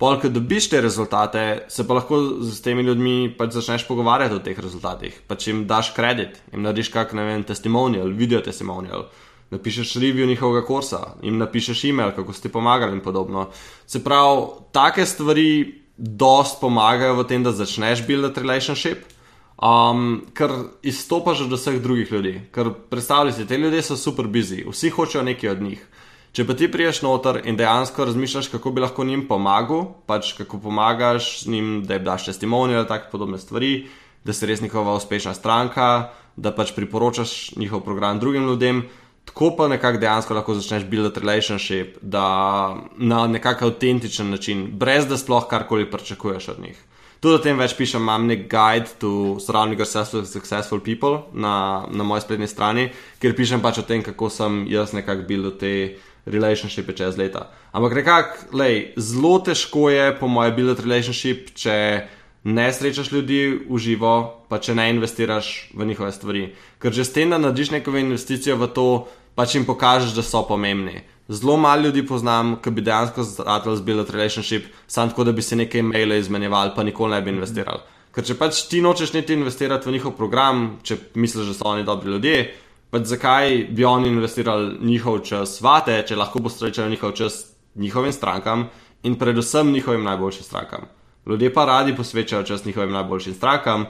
Polk, 0.00 0.24
ko 0.24 0.32
dobiš 0.32 0.70
te 0.72 0.80
rezultate, 0.80 1.44
se 1.68 1.84
pa 1.84 2.00
lahko 2.00 2.22
z 2.40 2.56
temi 2.64 2.82
ljudmi 2.82 3.28
pač 3.36 3.58
začneš 3.58 3.84
pogovarjati 3.84 4.40
o 4.40 4.40
teh 4.40 4.56
rezultatih, 4.56 5.20
pač 5.28 5.50
jim 5.50 5.66
daš 5.68 5.92
kredit, 5.92 6.40
jim 6.48 6.64
narediš 6.64 6.88
kak, 6.96 7.12
ne 7.12 7.28
vem, 7.28 7.44
testimonial, 7.44 8.08
video 8.08 8.40
testimonial 8.40 9.04
napišeš 9.54 9.94
review 10.02 10.26
njihovega 10.28 10.66
kursa, 10.66 11.00
jim 11.22 11.38
napišeš 11.38 11.84
e-mail, 11.90 12.12
kako 12.16 12.32
ste 12.32 12.52
pomagali 12.52 12.96
in 12.98 13.00
podobno. 13.00 13.48
Se 13.86 14.02
pravi, 14.04 14.46
take 14.72 15.06
stvari 15.06 15.48
dost 15.96 16.60
pomagajo 16.60 17.20
v 17.22 17.26
tem, 17.30 17.42
da 17.46 17.52
začneš 17.54 18.02
buildati 18.06 18.42
relationship, 18.42 19.06
um, 19.56 20.24
ker 20.34 20.50
izstopaš 20.82 21.46
od 21.46 21.54
vseh 21.54 21.80
drugih 21.82 22.12
ljudi. 22.12 22.34
Ker 22.54 22.72
predstavljaj 22.90 23.38
si, 23.38 23.46
te 23.46 23.58
ljudje 23.58 23.82
so 23.82 23.96
super 23.96 24.26
busy, 24.26 24.64
vsi 24.70 24.90
hočejo 24.90 25.24
nekaj 25.24 25.50
od 25.50 25.62
njih. 25.62 25.86
Če 26.34 26.42
pa 26.48 26.56
ti 26.58 26.66
priješ 26.66 27.04
noter 27.04 27.38
in 27.46 27.54
dejansko 27.54 28.08
razmišljaš, 28.08 28.48
kako 28.50 28.72
bi 28.74 28.82
lahko 28.82 29.04
njim 29.06 29.28
pomagal, 29.28 29.84
pač 30.06 30.32
kako 30.34 30.58
pomagaš 30.58 31.44
njim, 31.46 31.84
da 31.86 31.94
jim 31.94 32.04
daš 32.04 32.26
testimonial 32.26 32.82
ali 32.82 32.88
tako 32.90 33.12
podobne 33.12 33.38
stvari, 33.38 33.86
da 34.24 34.34
si 34.34 34.48
res 34.50 34.60
njihova 34.64 34.96
uspešna 34.98 35.34
stranka, 35.34 36.10
da 36.36 36.50
pač 36.50 36.72
priporočaš 36.74 37.54
njihov 37.56 37.84
program 37.86 38.18
drugim 38.18 38.48
ljudem, 38.50 38.82
tako 39.24 39.50
pa 39.56 39.68
nekako 39.68 39.98
dejansko 39.98 40.34
lahko 40.34 40.54
začneš 40.54 40.84
buildati 40.90 41.20
relationship, 41.20 41.96
da 42.02 42.76
na 42.96 43.26
nekako 43.26 43.66
avtentičen 43.66 44.30
način, 44.30 44.66
brez 44.72 45.06
da 45.06 45.18
sploh 45.18 45.48
karkoli 45.50 45.90
pričakuješ 45.90 46.48
od 46.48 46.60
njih. 46.60 46.82
Tudi 47.20 47.34
o 47.34 47.40
tem 47.40 47.56
več 47.56 47.72
pišem, 47.72 48.02
imam 48.04 48.26
nek 48.28 48.42
guide 48.52 48.98
to 49.00 49.38
surrounding 49.40 49.80
yourself 49.80 50.10
with 50.12 50.28
successful 50.28 50.80
people 50.84 51.22
na, 51.32 51.86
na 51.88 52.04
moji 52.04 52.20
spletni 52.20 52.48
strani, 52.48 52.90
kjer 53.20 53.32
pišem 53.36 53.62
pač 53.64 53.78
o 53.80 53.84
tem, 53.88 54.02
kako 54.04 54.28
sem 54.28 54.66
jaz 54.68 54.92
nekako 54.92 55.24
bil 55.28 55.46
do 55.48 55.54
te 55.56 55.72
relationshipe 56.26 56.92
čez 56.92 57.16
leta. 57.16 57.46
Ampak 57.72 57.96
nekako, 57.96 58.60
zelo 58.96 59.38
težko 59.40 59.88
je, 59.90 60.10
po 60.20 60.28
mojem, 60.28 60.52
buildati 60.56 60.84
relationship, 60.84 61.54
če 61.56 61.78
ne 62.44 62.72
srečaš 62.72 63.12
ljudi 63.12 63.60
v 63.70 63.78
živo, 63.78 64.44
pa 64.48 64.58
če 64.60 64.74
ne 64.74 64.90
investiraš 64.92 65.70
v 65.74 65.86
njihove 65.88 66.12
stvari. 66.12 66.52
Ker 66.78 66.92
že 66.92 67.04
s 67.04 67.12
tem, 67.12 67.30
da 67.30 67.38
narediš 67.38 67.70
neko 67.70 67.96
investicijo 67.96 68.56
v 68.60 68.68
to, 68.68 68.88
pač 69.34 69.56
jim 69.56 69.64
pokažeš, 69.64 70.12
da 70.14 70.22
so 70.22 70.44
pomembni. 70.48 71.00
Zelo 71.28 71.56
malo 71.56 71.88
ljudi 71.88 72.04
poznam, 72.06 72.58
ki 72.60 72.70
bi 72.70 72.84
dejansko 72.84 73.24
zratel 73.24 73.76
zbilat 73.76 74.10
relationship, 74.12 74.68
samo 74.86 75.08
tako, 75.10 75.24
da 75.24 75.32
bi 75.32 75.42
se 75.42 75.56
nekaj 75.56 75.80
e-maile 75.80 76.18
izmenjevali, 76.20 76.72
pa 76.76 76.82
nikoli 76.84 77.16
ne 77.16 77.22
bi 77.22 77.32
investirali. 77.32 77.80
Ker 78.14 78.24
če 78.24 78.36
pač 78.38 78.60
ti 78.68 78.82
nočeš 78.84 79.14
niti 79.16 79.34
investirati 79.34 79.88
v 79.88 79.96
njihov 79.96 80.12
program, 80.18 80.76
če 80.84 80.98
misliš, 81.16 81.48
da 81.48 81.54
so 81.56 81.70
oni 81.72 81.86
dobri 81.88 82.12
ljudje, 82.12 82.36
pač 82.92 83.08
zakaj 83.10 83.56
bi 83.72 83.88
oni 83.88 84.12
investirali 84.12 84.76
njihov 84.84 85.24
čas 85.24 85.56
vate, 85.64 85.96
če 86.06 86.20
lahko 86.20 86.44
bo 86.44 86.52
srečal 86.52 86.92
njihov 86.92 87.16
čas 87.16 87.40
njihovim 87.74 88.12
strankam 88.12 88.68
in 89.02 89.16
predvsem 89.18 89.72
njihovim 89.72 90.04
najboljšim 90.04 90.44
strankam. 90.44 90.86
Ljudje 91.26 91.52
pa 91.54 91.64
radi 91.64 91.96
posvečajo 91.96 92.42
čas 92.42 92.64
njihovim 92.64 92.92
najboljšim 92.92 93.34
strankam, 93.34 93.86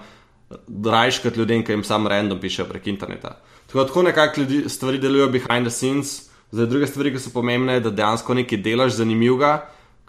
rajš 0.85 1.19
kot 1.19 1.37
ljudem, 1.37 1.65
ki 1.65 1.73
jim 1.73 1.85
sam 1.85 2.07
random 2.07 2.41
pišejo 2.41 2.69
prek 2.69 2.87
interneta. 2.87 3.39
Tako, 3.67 3.85
tako 3.85 4.03
nekako 4.03 4.41
stvari 4.69 4.99
delujejo 4.99 5.29
behind 5.29 5.67
the 5.67 5.71
scenes, 5.71 6.31
zdaj 6.53 6.67
druge 6.67 6.87
stvari, 6.87 7.13
ki 7.13 7.19
so 7.19 7.33
pomembne, 7.35 7.81
da 7.81 7.91
dejansko 7.91 8.35
nekaj 8.35 8.61
delaš 8.63 8.99
zanimivega, 9.01 9.55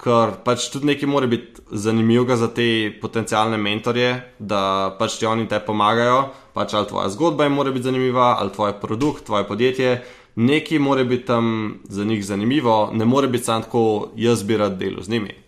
ker 0.04 0.36
pač 0.46 0.68
tudi 0.74 0.92
nekaj 0.92 1.10
mora 1.10 1.28
biti 1.28 1.64
zanimivega 1.72 2.36
za 2.36 2.50
te 2.54 2.68
potencijalne 3.02 3.58
mentorje, 3.58 4.12
da 4.40 4.96
pač 5.00 5.18
ti 5.20 5.26
oni 5.26 5.48
te 5.48 5.60
pomagajo, 5.66 6.28
pač 6.54 6.76
ali 6.76 6.90
tvoja 6.92 7.10
zgodba 7.16 7.48
jim 7.48 7.58
mora 7.58 7.72
biti 7.72 7.88
zanimiva, 7.88 8.36
ali 8.40 8.54
tvoj 8.54 8.76
produkt, 8.82 9.26
tvoje 9.26 9.48
podjetje. 9.48 9.96
Nekaj 10.36 10.80
mora 10.80 11.04
biti 11.04 11.26
tam 11.26 11.80
za 11.90 12.04
njih 12.04 12.26
zanimivo, 12.26 12.92
ne 12.94 13.06
more 13.06 13.28
biti 13.28 13.48
samo 13.48 13.64
tako, 13.64 14.12
jaz 14.16 14.44
bi 14.44 14.58
rad 14.58 14.78
delal 14.78 15.02
z 15.02 15.10
njimi. 15.10 15.45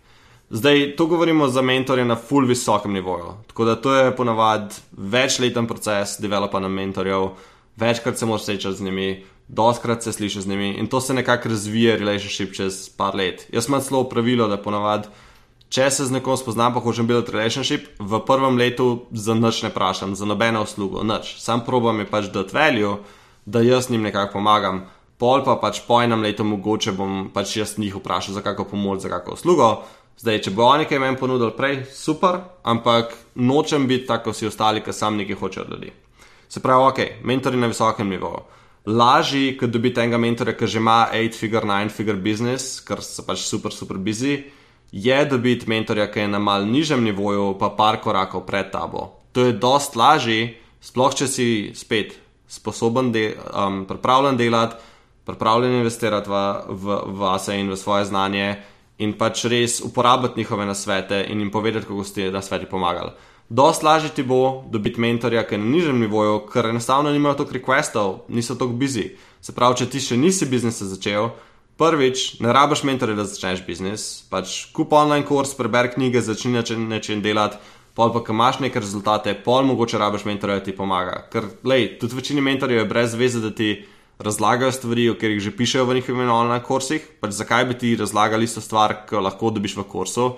Zdaj, 0.50 0.96
to 0.96 1.06
govorimo 1.06 1.48
za 1.48 1.62
mentorje 1.62 2.04
na 2.04 2.16
full 2.16 2.46
visokem 2.46 2.92
nivoju. 2.92 3.34
Tako 3.46 3.64
da 3.64 3.76
to 3.76 3.94
je 3.94 4.16
ponavadi 4.16 4.74
večleten 4.92 5.66
proces 5.66 6.16
developanja 6.20 6.68
mentorjev, 6.68 7.28
večkrat 7.76 8.18
se 8.18 8.26
moraš 8.26 8.44
srečati 8.44 8.76
z 8.76 8.82
njimi, 8.82 9.24
doskrat 9.48 10.02
se 10.02 10.12
slišiš 10.12 10.42
z 10.42 10.48
njimi 10.48 10.70
in 10.70 10.86
to 10.86 11.00
se 11.00 11.14
nekako 11.14 11.48
razvije 11.48 11.96
relationship 11.96 12.54
čez 12.54 12.88
par 12.96 13.14
let. 13.14 13.46
Jaz 13.52 13.68
imam 13.68 13.80
celo 13.80 14.04
pravilo, 14.08 14.48
da 14.48 14.56
ponavadi, 14.56 15.08
če 15.68 15.90
se 15.90 16.04
z 16.04 16.16
nekom 16.16 16.36
spoznam, 16.36 16.74
pa 16.74 16.80
hočem 16.80 17.06
build 17.06 17.28
relationship, 17.28 17.84
v 17.98 18.20
prvem 18.26 18.56
letu 18.56 19.04
za 19.12 19.34
nič 19.34 19.62
ne 19.62 19.68
vprašam, 19.68 20.14
za 20.14 20.24
nobeno 20.24 20.62
uslugo, 20.62 21.04
nič. 21.04 21.36
Sam 21.44 21.60
probam 21.66 22.00
je 22.00 22.06
pač 22.08 22.32
dati 22.32 22.56
value, 22.56 22.96
da 23.44 23.60
jaz 23.60 23.90
njim 23.90 24.02
nekako 24.02 24.32
pomagam. 24.32 24.86
Pol 25.18 25.42
pa 25.44 25.56
pač 25.58 25.80
po 25.86 25.98
enem 26.02 26.22
letu 26.22 26.44
mogoče 26.44 26.92
bom 26.94 27.30
pač 27.34 27.56
jaz 27.56 27.78
njih 27.78 27.96
vprašal 27.96 28.34
za 28.34 28.40
kakšno 28.40 28.64
pomoč, 28.70 29.00
za 29.02 29.08
kakšno 29.10 29.34
uslugo. 29.34 29.68
Zdaj, 30.18 30.40
če 30.42 30.50
bo 30.50 30.64
oni 30.66 30.86
kaj 30.90 30.98
meni 30.98 31.18
ponudili 31.18 31.54
prej, 31.54 31.84
super, 31.94 32.40
ampak 32.66 33.12
nočem 33.38 33.86
biti 33.86 34.08
tako, 34.08 34.32
kot 34.32 34.34
vsi 34.34 34.48
ostali, 34.50 34.82
ki 34.82 34.92
sam 34.92 35.18
nekaj 35.20 35.36
hočejo 35.38 35.66
od 35.66 35.74
ljudi. 35.76 35.92
Se 36.50 36.62
pravi, 36.64 36.86
ok, 36.88 36.98
mentori 37.22 37.60
na 37.60 37.68
visokem 37.70 38.08
nivoju. 38.10 38.40
Lažji, 38.88 39.52
kot 39.60 39.70
dobiti 39.70 40.00
enega 40.00 40.18
mentora, 40.18 40.56
ki 40.58 40.66
že 40.66 40.80
ima 40.82 40.96
8-figure, 41.14 41.68
9-figure 41.68 42.18
business, 42.24 42.80
ker 42.82 43.02
so 43.04 43.22
pač 43.22 43.44
super, 43.46 43.70
super 43.70 44.00
busy, 44.02 44.40
je 44.90 45.18
dobiti 45.28 45.68
mentorja, 45.70 46.08
ki 46.10 46.24
je 46.24 46.32
na 46.32 46.40
mal 46.42 46.66
nižjem 46.66 47.04
nivoju, 47.04 47.52
pa 47.60 47.68
par 47.76 48.00
korakov 48.02 48.42
pred 48.48 48.72
tabo. 48.72 49.20
To 49.36 49.44
je 49.46 49.52
dost 49.52 49.94
lažji, 49.94 50.56
sploh 50.80 51.14
če 51.14 51.28
si 51.30 51.46
spet 51.78 52.16
sposoben, 52.48 53.12
de, 53.12 53.36
um, 53.52 53.84
pripravljen 53.86 54.40
delati, 54.40 54.80
pripravljen 55.28 55.78
investirati 55.78 56.32
v, 56.32 56.42
v, 56.72 56.98
v 57.06 57.22
vase 57.22 57.54
in 57.60 57.70
v 57.70 57.76
svoje 57.78 58.08
znanje 58.08 58.56
in 58.98 59.14
pač 59.18 59.44
res 59.44 59.80
uporabljati 59.84 60.40
njihove 60.40 60.66
nasvete 60.66 61.24
in 61.30 61.40
jim 61.40 61.50
povedati, 61.50 61.86
kako 61.86 62.04
ste 62.04 62.30
na 62.30 62.42
sveti 62.42 62.66
pomagali. 62.66 63.10
Dost 63.48 63.82
lažje 63.82 64.10
ti 64.10 64.22
bo 64.22 64.64
dobiti 64.70 65.00
mentorja, 65.00 65.46
ki 65.46 65.54
je 65.54 65.58
na 65.58 65.70
nižjem 65.72 66.00
nivoju, 66.00 66.40
ker 66.52 66.66
enostavno 66.66 67.10
nimajo 67.10 67.34
toliko 67.34 67.56
requestov, 67.56 68.18
niso 68.28 68.54
toliko 68.54 68.76
busy. 68.76 69.06
Se 69.40 69.54
pravi, 69.56 69.78
če 69.80 69.86
ti 69.88 70.02
še 70.04 70.18
nisi 70.20 70.46
biznisa 70.46 70.84
začel, 70.84 71.30
prvič, 71.80 72.40
ne 72.44 72.52
rabiš 72.52 72.82
mentorja, 72.84 73.16
da 73.16 73.24
začneš 73.24 73.62
biznis. 73.64 74.06
Pač 74.28 74.66
kup 74.76 74.92
online 74.92 75.24
kurs, 75.24 75.54
preber 75.56 75.88
knjige, 75.94 76.20
začni 76.26 76.52
nečem 76.52 77.22
delati, 77.24 77.56
pol 77.96 78.12
pa, 78.12 78.20
ki 78.26 78.34
imaš 78.34 78.60
neke 78.66 78.82
rezultate, 78.82 79.32
pol 79.44 79.64
mogoče 79.70 79.98
rabiš 79.98 80.26
mentorja, 80.28 80.58
da 80.58 80.66
ti 80.66 80.76
pomaga. 80.76 81.22
Ker, 81.32 81.48
lej, 81.64 81.94
tudi 82.02 82.18
večini 82.18 82.44
mentorjev 82.44 82.82
je 82.82 82.90
brez 82.90 83.16
veze, 83.16 83.40
da 83.40 83.54
ti 83.54 83.78
razlagajo 84.18 84.72
stvari, 84.72 85.08
o 85.10 85.14
katerih 85.14 85.40
že 85.40 85.54
pišejo 85.56 85.84
v 85.86 85.94
njihovih 85.98 86.30
online 86.30 86.62
kursih. 86.62 87.02
Pač 87.20 87.38
zakaj 87.38 87.64
bi 87.64 87.74
ti 87.78 87.96
razlagali 87.96 88.44
isto 88.44 88.60
stvar, 88.60 89.06
ki 89.06 89.14
jo 89.14 89.20
lahko 89.20 89.50
dobiš 89.50 89.76
v 89.76 89.84
kursu, 89.84 90.32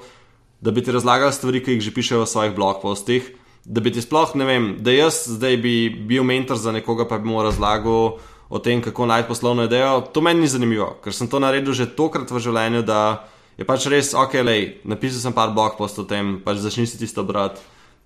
da 0.60 0.70
bi 0.70 0.84
ti 0.84 0.92
razlagali 0.92 1.32
stvari, 1.32 1.64
ki 1.64 1.78
jih 1.78 1.86
že 1.88 1.94
pišejo 1.94 2.24
v 2.24 2.28
svojih 2.28 2.54
blog 2.54 2.82
postih. 2.82 3.32
Da 3.64 3.80
bi 3.80 3.92
ti 3.92 4.00
sploh, 4.00 4.34
ne 4.40 4.44
vem, 4.44 4.76
da 4.80 4.92
jaz 4.92 5.28
zdaj 5.28 5.56
bi 5.60 5.90
bil 5.90 6.24
mentor 6.24 6.56
za 6.56 6.72
nekoga, 6.72 7.04
pa 7.08 7.18
bi 7.18 7.28
mu 7.28 7.42
razlagal 7.42 8.16
o 8.50 8.58
tem, 8.58 8.82
kako 8.82 9.06
najti 9.06 9.28
poslovno 9.28 9.64
idejo, 9.64 10.00
to 10.12 10.20
meni 10.20 10.40
ni 10.40 10.48
zanimivo, 10.48 10.96
ker 11.04 11.14
sem 11.14 11.28
to 11.28 11.38
naredil 11.38 11.72
že 11.76 11.86
tokrat 11.94 12.30
v 12.30 12.40
življenju, 12.40 12.82
da 12.82 13.28
je 13.60 13.64
pač 13.68 13.86
res 13.92 14.10
ok, 14.16 14.40
lej, 14.42 14.80
napisal 14.84 15.20
sem 15.20 15.36
par 15.36 15.52
blog 15.54 15.76
postov 15.78 16.04
o 16.04 16.10
tem, 16.10 16.40
pač 16.42 16.58
začni 16.64 16.88
si 16.88 16.98
tisto 16.98 17.22
brati. 17.22 17.60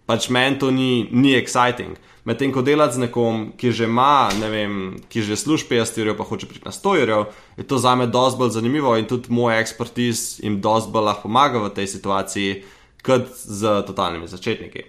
Pač 0.06 0.28
meni 0.28 0.58
to 0.60 0.70
ni, 0.70 1.08
ni 1.12 1.32
exciting. 1.36 1.96
Medtem 2.24 2.52
ko 2.52 2.62
delati 2.64 2.96
z 2.96 3.04
nekom, 3.04 3.52
ki 3.60 3.72
že 3.72 3.84
ima, 3.88 4.28
ne 4.40 4.48
vem, 4.48 4.72
ki 5.12 5.24
že 5.24 5.36
služi 5.36 5.68
50 5.68 6.00
ur, 6.00 6.12
pa 6.16 6.24
hoče 6.24 6.48
priti 6.48 6.64
na 6.64 6.72
100 6.72 6.92
ur, 7.02 7.12
je 7.56 7.64
to 7.68 7.78
za 7.78 7.94
me 7.96 8.06
dosti 8.06 8.38
bolj 8.40 8.54
zanimivo 8.56 8.96
in 8.96 9.08
tudi 9.08 9.32
moj 9.32 9.60
ekspertiz 9.60 10.40
jim 10.44 10.60
dosti 10.60 10.92
bolj 10.92 11.08
lahko 11.08 11.28
pomaga 11.28 11.60
v 11.64 11.72
tej 11.76 11.88
situaciji, 11.96 12.62
kot 13.04 13.28
z 13.32 13.84
totalnimi 13.88 14.28
začetniki. 14.28 14.84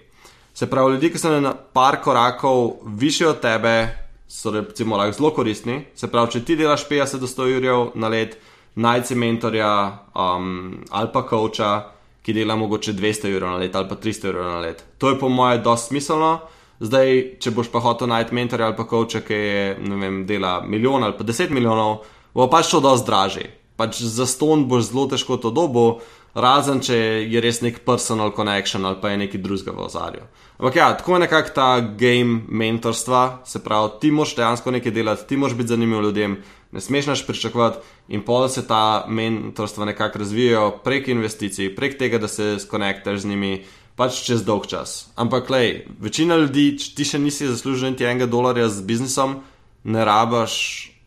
Se 0.55 0.68
pravi, 0.72 0.95
ljudje, 0.95 1.11
ki 1.11 1.20
so 1.20 1.32
na 1.43 1.51
par 1.51 1.99
korakov 2.03 2.80
više 2.86 3.28
od 3.28 3.41
tebe, 3.43 3.88
so 4.28 4.51
recimo 4.51 4.97
lahko 4.97 5.18
zelo 5.18 5.32
koristni. 5.36 5.82
Se 5.95 6.07
pravi, 6.07 6.32
če 6.32 6.45
ti 6.45 6.55
delaš 6.55 6.88
50 6.88 7.20
do 7.20 7.28
100 7.28 7.49
ur 7.55 7.91
na 7.95 8.07
let, 8.07 8.38
najci 8.76 9.16
mentorja 9.16 9.99
um, 10.16 10.84
ali 10.89 11.11
pa 11.13 11.24
koča, 11.28 11.95
ki 12.26 12.34
dela 12.34 12.55
mogoče 12.57 12.93
200 12.97 13.36
ur 13.38 13.43
na 13.45 13.57
let 13.61 13.76
ali 13.76 13.89
pa 13.89 13.95
300 14.01 14.30
ur 14.30 14.39
na 14.41 14.59
let. 14.59 14.84
To 14.97 15.09
je 15.09 15.19
po 15.19 15.30
mojem 15.30 15.61
dosti 15.63 15.93
smiselno. 15.93 16.39
Zdaj, 16.80 17.11
če 17.39 17.53
boš 17.55 17.69
pa 17.71 17.80
hotel 17.80 18.09
najti 18.11 18.36
mentorja 18.36 18.67
ali 18.67 18.76
pa 18.76 18.84
koča, 18.89 19.21
ki 19.23 19.34
je, 19.34 19.67
ne 19.80 19.99
vem, 20.01 20.23
dela 20.28 20.57
milijon 20.65 21.03
ali 21.03 21.15
pa 21.17 21.23
deset 21.23 21.53
milijonov, 21.53 22.01
bo 22.34 22.49
pač 22.51 22.71
to 22.73 22.82
dosti 22.84 23.07
dražji. 23.07 23.45
Pač 23.76 24.01
za 24.01 24.26
ston 24.26 24.67
boš 24.71 24.91
zelo 24.91 25.07
težko 25.11 25.38
to 25.38 25.51
dobo, 25.51 25.99
razen 26.36 26.82
če 26.84 26.95
je 27.32 27.41
res 27.43 27.61
nek 27.63 27.82
personal 27.88 28.34
connection 28.36 28.86
ali 28.86 28.99
pa 29.01 29.11
je 29.11 29.21
nekaj 29.23 29.41
drugega 29.41 29.71
v 29.76 29.86
ozadju. 29.88 30.28
Ampak 30.59 30.76
ja, 30.76 30.89
tako 30.95 31.15
je 31.15 31.23
nekako 31.26 31.55
ta 31.55 31.69
game 31.80 32.41
mentorstva, 32.47 33.41
se 33.45 33.63
pravi, 33.63 33.97
ti 34.01 34.11
moš 34.11 34.36
dejansko 34.36 34.71
nekaj 34.71 34.95
delati, 34.95 35.28
ti 35.28 35.38
moš 35.38 35.55
biti 35.55 35.73
zanimiv 35.73 36.03
ljudem, 36.07 36.38
ne 36.71 36.82
smeš 36.82 37.07
naš 37.11 37.26
pričakovati 37.28 37.84
in 38.15 38.23
pol 38.23 38.47
se 38.49 38.67
ta 38.67 39.05
mentorstva 39.07 39.86
nekako 39.86 40.19
razvijajo 40.19 40.71
prek 40.84 41.07
investicij, 41.07 41.76
prek 41.76 41.99
tega, 41.99 42.19
da 42.19 42.28
se 42.28 42.55
skonektaš 42.59 43.19
z 43.19 43.32
njimi 43.32 43.53
pač 43.95 44.23
čez 44.28 44.43
dolg 44.43 44.67
čas. 44.67 45.09
Ampak, 45.15 45.49
lej, 45.49 45.86
večina 45.99 46.36
ljudi, 46.36 46.73
če 46.80 46.95
ti 46.95 47.07
še 47.07 47.19
nisi 47.19 47.47
zaslužil 47.47 47.93
niti 47.93 48.03
enega 48.03 48.28
dolarja 48.28 48.67
z 48.69 48.84
biznisom, 48.84 49.39
ne 49.84 50.03
rabaš, 50.05 50.55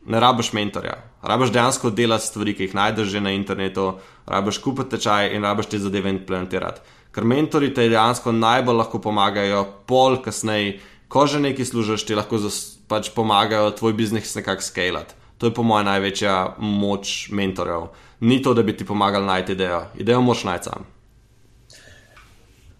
ne 0.08 0.20
rabaš 0.20 0.52
mentorja. 0.56 0.96
Rabaš 1.22 1.52
dejansko 1.52 1.90
delati 1.90 2.26
stvari, 2.26 2.54
ki 2.56 2.68
jih 2.68 2.74
najdeš 2.74 3.18
na 3.20 3.32
internetu, 3.36 3.92
rabaš 4.26 4.58
kupiti 4.64 4.96
tečaj 4.96 5.34
in 5.36 5.44
rabaš 5.44 5.68
te 5.68 5.78
zadeve 5.78 6.10
implementirati. 6.10 6.80
Ker 7.12 7.24
mentori 7.24 7.68
te 7.74 7.88
dejansko 7.88 8.32
najbolj 8.32 8.80
lahko 8.80 9.00
pomagajo, 9.04 9.64
pol 9.86 10.20
kasneje, 10.24 10.78
ko 11.08 11.26
že 11.26 11.40
nekaj 11.44 11.70
služiš, 11.72 12.06
ti 12.08 12.16
lahko 12.16 12.40
pač 12.88 13.12
pomagajo 13.14 13.70
tvoj 13.76 13.92
biznis 13.92 14.34
nekako 14.34 14.62
skalati. 14.62 15.14
To 15.38 15.46
je 15.46 15.54
po 15.54 15.62
mojem 15.62 15.86
največja 15.86 16.54
moč 16.58 17.28
mentorjev. 17.30 17.90
Ni 18.20 18.42
to, 18.42 18.54
da 18.54 18.62
bi 18.62 18.76
ti 18.76 18.84
pomagali 18.84 19.26
najti 19.26 19.52
idejo, 19.52 19.84
idejo 19.96 20.20
moš 20.20 20.44
najti 20.44 20.70
sam. 20.70 20.86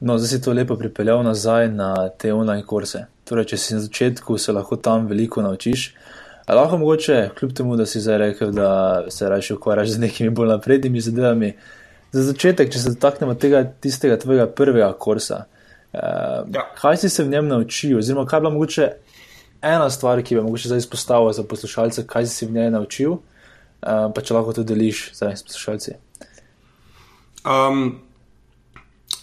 No, 0.01 0.19
zdaj 0.19 0.29
si 0.29 0.43
to 0.43 0.53
lepo 0.53 0.77
pripeljal 0.77 1.23
nazaj 1.23 1.69
na 1.69 2.09
te 2.09 2.33
online 2.35 2.63
kurse. 2.67 3.05
Torej, 3.25 3.51
če 3.53 3.57
si 3.59 3.75
na 3.75 3.81
začetku, 3.83 4.39
se 4.39 4.53
lahko 4.53 4.77
tam 4.77 5.07
veliko 5.07 5.43
naučiš. 5.43 5.93
A 6.49 6.55
lahko 6.55 6.79
mogoče, 6.81 7.31
kljub 7.39 7.53
temu, 7.53 7.77
da 7.77 7.85
si 7.87 8.01
zdaj 8.01 8.19
rekel, 8.19 8.51
da 8.57 9.05
se 9.13 9.29
raje 9.29 9.55
ukvarjaš 9.55 9.89
z 9.89 10.01
nekimi 10.01 10.31
bolj 10.31 10.49
naprednimi 10.49 11.01
zadevami, 11.01 11.53
za 12.13 12.23
začetek, 12.25 12.73
če 12.73 12.81
se 12.81 12.93
dotaknemo 12.95 13.35
tega 13.37 13.67
tistega 13.69 14.17
tvojega 14.17 14.47
prvega 14.57 14.89
kursa, 14.97 15.43
eh, 15.93 16.01
ja. 16.55 16.65
kaj 16.81 16.97
si 16.97 17.13
se 17.13 17.25
v 17.25 17.29
njem 17.29 17.53
naučil, 17.53 17.99
oziroma 17.99 18.25
kaj 18.27 18.37
je 18.37 18.41
bila 18.41 18.53
mogoče 18.55 18.89
ena 19.63 19.91
stvar, 19.91 20.23
ki 20.23 20.39
bi 20.39 20.47
mogoče 20.49 20.73
zdaj 20.73 20.85
izpostavil 20.87 21.33
za 21.37 21.45
poslušalce, 21.45 22.07
kaj 22.07 22.27
si 22.27 22.35
se 22.35 22.47
v 22.47 22.57
njej 22.57 22.71
naučil, 22.71 23.13
eh, 23.13 24.09
pa 24.15 24.25
če 24.25 24.35
lahko 24.35 24.57
to 24.57 24.65
deliš 24.65 25.11
zdaj 25.21 25.37
s 25.37 25.49
poslušalci. 25.51 25.99
Um, 27.45 28.01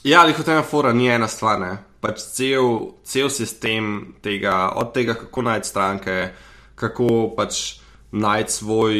Ja, 0.06 0.22
ali 0.22 0.34
hotel 0.38 0.62
fora 0.62 0.94
ni 0.94 1.08
ena 1.10 1.28
stvar, 1.28 1.60
ne. 1.60 1.72
Pač 2.02 2.22
cel, 2.38 2.92
cel 3.04 3.30
sistem 3.34 4.14
tega, 4.22 4.70
od 4.78 4.92
tega, 4.94 5.16
kako 5.18 5.42
najti 5.42 5.68
stranke, 5.68 6.18
kako 6.76 7.34
pač 7.38 7.80
najti 8.16 8.52
svoj 8.52 8.96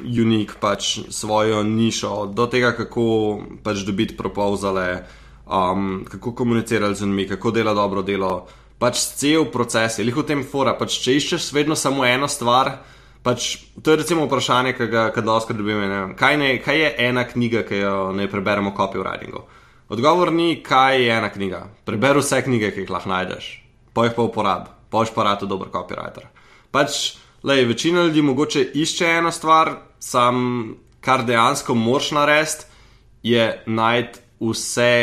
unik, 0.00 0.56
pač 0.60 0.98
svojo 1.12 1.62
nišo, 1.62 2.32
do 2.32 2.46
tega, 2.46 2.72
kako 2.72 3.04
pač 3.64 3.84
dobiti 3.84 4.16
propozale, 4.16 5.04
um, 5.44 6.04
kako 6.08 6.32
komunicirati 6.32 6.94
z 6.94 7.06
njimi, 7.06 7.28
kako 7.28 7.50
dela 7.50 7.74
dobro 7.74 8.02
delo. 8.02 8.46
Pač 8.78 8.98
cel 9.20 9.44
proces 9.52 9.98
je, 9.98 10.04
lih 10.04 10.16
v 10.16 10.24
tem 10.26 10.44
fora, 10.44 10.74
pač 10.78 10.98
če 11.04 11.16
iščeš 11.20 11.52
vedno 11.52 11.76
samo 11.76 12.04
eno 12.04 12.28
stvar. 12.28 12.78
Pač, 13.24 13.56
to 13.80 13.92
je 13.92 14.02
recimo 14.02 14.26
vprašanje, 14.26 14.74
ki 14.76 14.88
ga 14.92 15.08
lahko 15.24 15.56
dobimo. 15.56 16.12
Kaj, 16.16 16.40
kaj 16.64 16.80
je 16.80 16.90
ena 17.06 17.24
knjiga, 17.24 17.62
ki 17.64 17.80
jo 17.80 18.12
ne 18.12 18.28
preberemo 18.28 18.74
v 18.74 18.76
copywritingu? 18.76 19.44
Odgovor 19.88 20.32
ni, 20.32 20.60
kaj 20.64 21.00
je 21.00 21.12
ena 21.12 21.30
knjiga. 21.32 21.62
Preberi 21.88 22.20
vse 22.20 22.42
knjige, 22.44 22.72
ki 22.74 22.84
jih 22.84 22.92
lahko 22.92 23.08
najdeš, 23.08 23.48
pa 23.96 24.04
jih 24.04 24.16
pa 24.16 24.28
uporabi, 24.28 24.72
pa 24.92 25.00
boš 25.00 25.14
pa 25.16 25.24
rado 25.24 25.48
dober 25.48 25.72
copywriter. 25.72 26.28
Pač, 26.74 27.14
lej, 27.46 27.68
večina 27.70 28.02
ljudi 28.08 28.22
mogoče 28.22 28.64
išče 28.74 29.06
eno 29.20 29.30
stvar, 29.30 29.76
sam 30.02 30.74
kar 31.04 31.22
dejansko 31.24 31.74
moraš 31.78 32.10
narediti, 32.16 32.66
je 33.22 33.62
najti 33.66 34.20
vse 34.40 34.94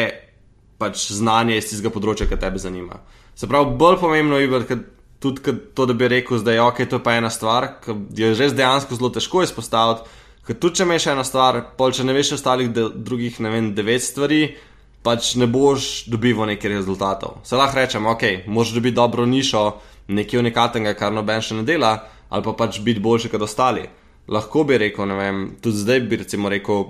pač, 0.82 1.06
znanje 1.16 1.58
iz 1.58 1.70
tistega 1.70 1.94
področja, 1.94 2.28
ki 2.28 2.40
te 2.42 2.50
zanima. 2.60 3.00
Se 3.38 3.48
pravi, 3.48 3.78
bolj 3.80 4.02
pomembno 4.02 4.40
je 4.42 4.82
tudi 5.22 5.54
to, 5.78 5.86
da 5.86 5.94
bi 5.94 6.10
rekel, 6.10 6.42
da 6.44 6.56
je 6.56 6.62
ok, 6.62 6.82
to 6.90 6.98
je 6.98 7.06
pa 7.06 7.14
ena 7.20 7.30
stvar, 7.30 7.78
ki 7.84 7.96
jo 8.18 8.32
je 8.34 8.36
že 8.36 8.50
dejansko 8.58 8.98
zelo 8.98 9.12
težko 9.14 9.46
izpostaviti. 9.46 10.20
Ker 10.48 10.58
tudi 10.58 10.82
če 10.82 10.88
imaš 10.88 11.08
ena 11.14 11.24
stvar, 11.24 11.62
pol 11.78 11.94
če 11.94 12.04
ne 12.04 12.18
veš 12.18 12.34
ostalih 12.40 12.72
drugih, 12.74 13.38
ne 13.46 13.54
vem, 13.54 13.72
devet 13.78 14.02
stvari, 14.02 14.42
pač 15.06 15.36
ne 15.38 15.46
boš 15.48 16.08
dobival 16.10 16.50
nekih 16.50 16.74
rezultatov. 16.74 17.40
Se 17.46 17.56
lahko 17.56 17.78
rečem, 17.78 18.10
ok, 18.10 18.50
moš 18.50 18.74
dobiti 18.74 18.98
dobro 18.98 19.28
nišo, 19.30 19.64
nekaj 20.08 20.40
unikatnega, 20.40 20.96
kar 20.98 21.14
noben 21.14 21.42
še 21.42 21.60
ne 21.60 21.68
dela, 21.68 21.96
ali 22.30 22.44
pa 22.44 22.56
pač 22.58 22.80
biti 22.86 23.04
boljši 23.04 23.30
kot 23.30 23.46
ostali. 23.46 23.86
Lahko 24.32 24.64
bi 24.64 24.78
rekel, 24.78 25.08
ne 25.10 25.18
vem, 25.18 25.46
tudi 25.62 25.84
zdaj 25.84 26.04
bi 26.08 26.22
recimo 26.24 26.50
rekel 26.50 26.86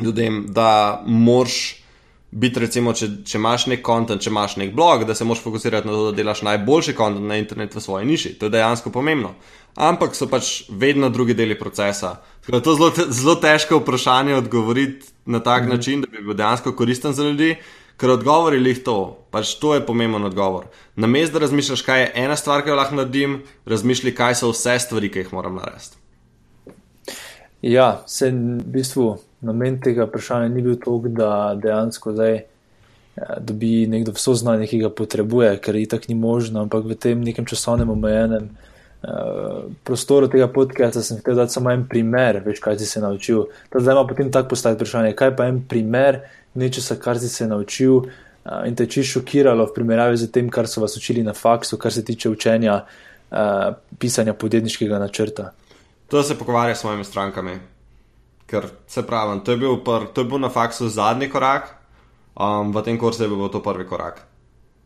ljudem, 0.00 0.44
da 0.54 1.02
moš 1.06 1.80
biti, 2.30 2.60
recimo, 2.62 2.92
če, 2.94 3.08
če 3.26 3.38
imaš 3.40 3.66
nek 3.72 3.80
kontent, 3.82 4.22
če 4.22 4.30
imaš 4.30 4.54
nek 4.60 4.74
blog, 4.74 5.02
da 5.06 5.16
se 5.18 5.26
moš 5.26 5.42
fokusirati 5.42 5.88
na 5.88 5.96
to, 5.96 6.10
da 6.10 6.18
delaš 6.20 6.44
najboljši 6.46 6.94
kontent 6.98 7.26
na 7.26 7.40
internetu 7.40 7.80
v 7.80 7.82
svoji 7.82 8.06
niši. 8.06 8.36
To 8.38 8.46
je 8.46 8.54
dejansko 8.54 8.92
pomembno. 8.94 9.34
ampak 9.74 10.14
so 10.14 10.26
pač 10.26 10.64
vedno 10.68 11.10
drugi 11.10 11.34
deli 11.34 11.58
procesa. 11.58 12.16
Tako 12.40 12.52
da 12.52 12.60
to 12.60 12.70
je 12.70 12.76
zelo, 12.76 12.90
te, 12.90 13.04
zelo 13.10 13.34
težko 13.34 13.78
vprašanje 13.78 14.34
odgovoriti 14.34 15.06
na 15.26 15.40
tak 15.40 15.64
mm. 15.64 15.68
način, 15.68 16.00
da 16.00 16.06
bi 16.10 16.24
bil 16.24 16.34
dejansko 16.34 16.72
koristen 16.76 17.12
za 17.12 17.24
ljudi. 17.24 17.56
Ker 18.00 18.14
odgovor 18.14 18.54
je 18.56 18.62
lih 18.64 18.78
to, 18.84 18.96
pač 19.30 19.54
to 19.60 19.74
je 19.76 19.84
pomemben 19.84 20.24
odgovor. 20.24 20.70
Na 20.96 21.06
mestu, 21.06 21.36
da 21.36 21.44
razmišljaš, 21.44 21.82
kaj 21.84 22.00
je 22.00 22.12
ena 22.22 22.36
stvar, 22.36 22.64
ki 22.64 22.72
jo 22.72 22.78
lahko 22.78 22.96
naredim, 22.96 23.42
razmišljaj, 23.68 24.14
kaj 24.16 24.38
so 24.40 24.52
vse 24.54 24.78
stvari, 24.80 25.10
ki 25.12 25.24
jih 25.24 25.34
moram 25.36 25.58
narediti. 25.60 26.00
Ja, 27.60 28.02
se 28.08 28.30
v 28.30 28.64
bistvu 28.72 29.18
namen 29.44 29.76
tega 29.84 30.06
vprašanja 30.08 30.48
ni 30.48 30.64
bil 30.64 30.78
to, 30.80 30.96
da 31.12 31.52
dejansko 31.60 32.14
zdaj 32.16 32.34
ja, 33.20 33.36
dobi 33.40 33.84
nekdo 33.90 34.16
vso 34.16 34.34
znanje, 34.34 34.70
ki 34.70 34.80
ga 34.86 34.90
potrebuje, 34.90 35.52
ker 35.60 35.76
je 35.76 35.88
tako 35.92 36.08
ni 36.08 36.16
možno, 36.16 36.64
ampak 36.64 36.88
v 36.88 36.96
tem 36.96 37.20
nekem 37.20 37.44
časovnem 37.44 37.92
omejenem 37.92 38.48
uh, 39.02 39.64
prostoru 39.84 40.28
tega 40.28 40.48
podcasta 40.48 41.02
sem 41.02 41.18
hotel 41.18 41.36
dati 41.36 41.52
samo 41.52 41.70
en 41.70 41.86
primer, 41.88 42.42
veš, 42.44 42.60
kaj 42.60 42.78
si 42.78 42.86
se 42.86 43.00
naučil. 43.00 43.44
Zdaj 43.74 43.94
ima 43.94 44.06
potem 44.06 44.32
tako 44.32 44.54
postaviti 44.54 44.82
vprašanje, 44.84 45.14
kaj 45.16 45.36
pa 45.36 45.46
en 45.50 45.62
primer 45.68 46.20
nečesa, 46.54 46.96
kar 47.00 47.18
si 47.18 47.28
se 47.28 47.46
naučil 47.48 47.96
uh, 47.96 48.66
in 48.66 48.76
te 48.76 48.86
če 48.86 49.04
šokiralo 49.14 49.66
v 49.70 49.74
primerjavi 49.74 50.20
z 50.20 50.30
tem, 50.32 50.50
kar 50.50 50.68
so 50.68 50.82
vas 50.84 50.96
učili 50.96 51.22
na 51.22 51.34
faksu, 51.34 51.78
kar 51.78 51.92
se 51.92 52.04
tiče 52.04 52.30
učenja 52.30 52.80
uh, 52.84 53.74
pisanja 53.98 54.34
podjetniškega 54.34 54.98
načrta. 54.98 55.50
To 56.10 56.22
se 56.22 56.38
pogovarja 56.38 56.74
s 56.74 56.80
svojimi 56.80 57.04
strankami. 57.04 57.58
Ker 58.46 58.66
se 58.86 59.06
pravi, 59.06 59.40
to, 59.44 59.54
to 60.12 60.20
je 60.20 60.24
bil 60.24 60.38
na 60.38 60.48
faksu 60.50 60.88
zadnji 60.88 61.28
korak, 61.30 61.70
um, 62.34 62.72
v 62.74 62.82
tem 62.82 62.98
kursu 62.98 63.22
je 63.22 63.28
bil 63.28 63.48
to 63.48 63.62
prvi 63.62 63.86
korak. 63.86 64.24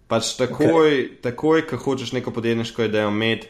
Pač 0.05 0.35
takoj, 0.37 0.69
okay. 0.69 1.07
takoj 1.25 1.65
ko 1.67 1.79
hočeš 1.81 2.13
neko 2.13 2.31
podjetniško 2.31 2.85
idejo 2.85 3.09
imeti, 3.09 3.49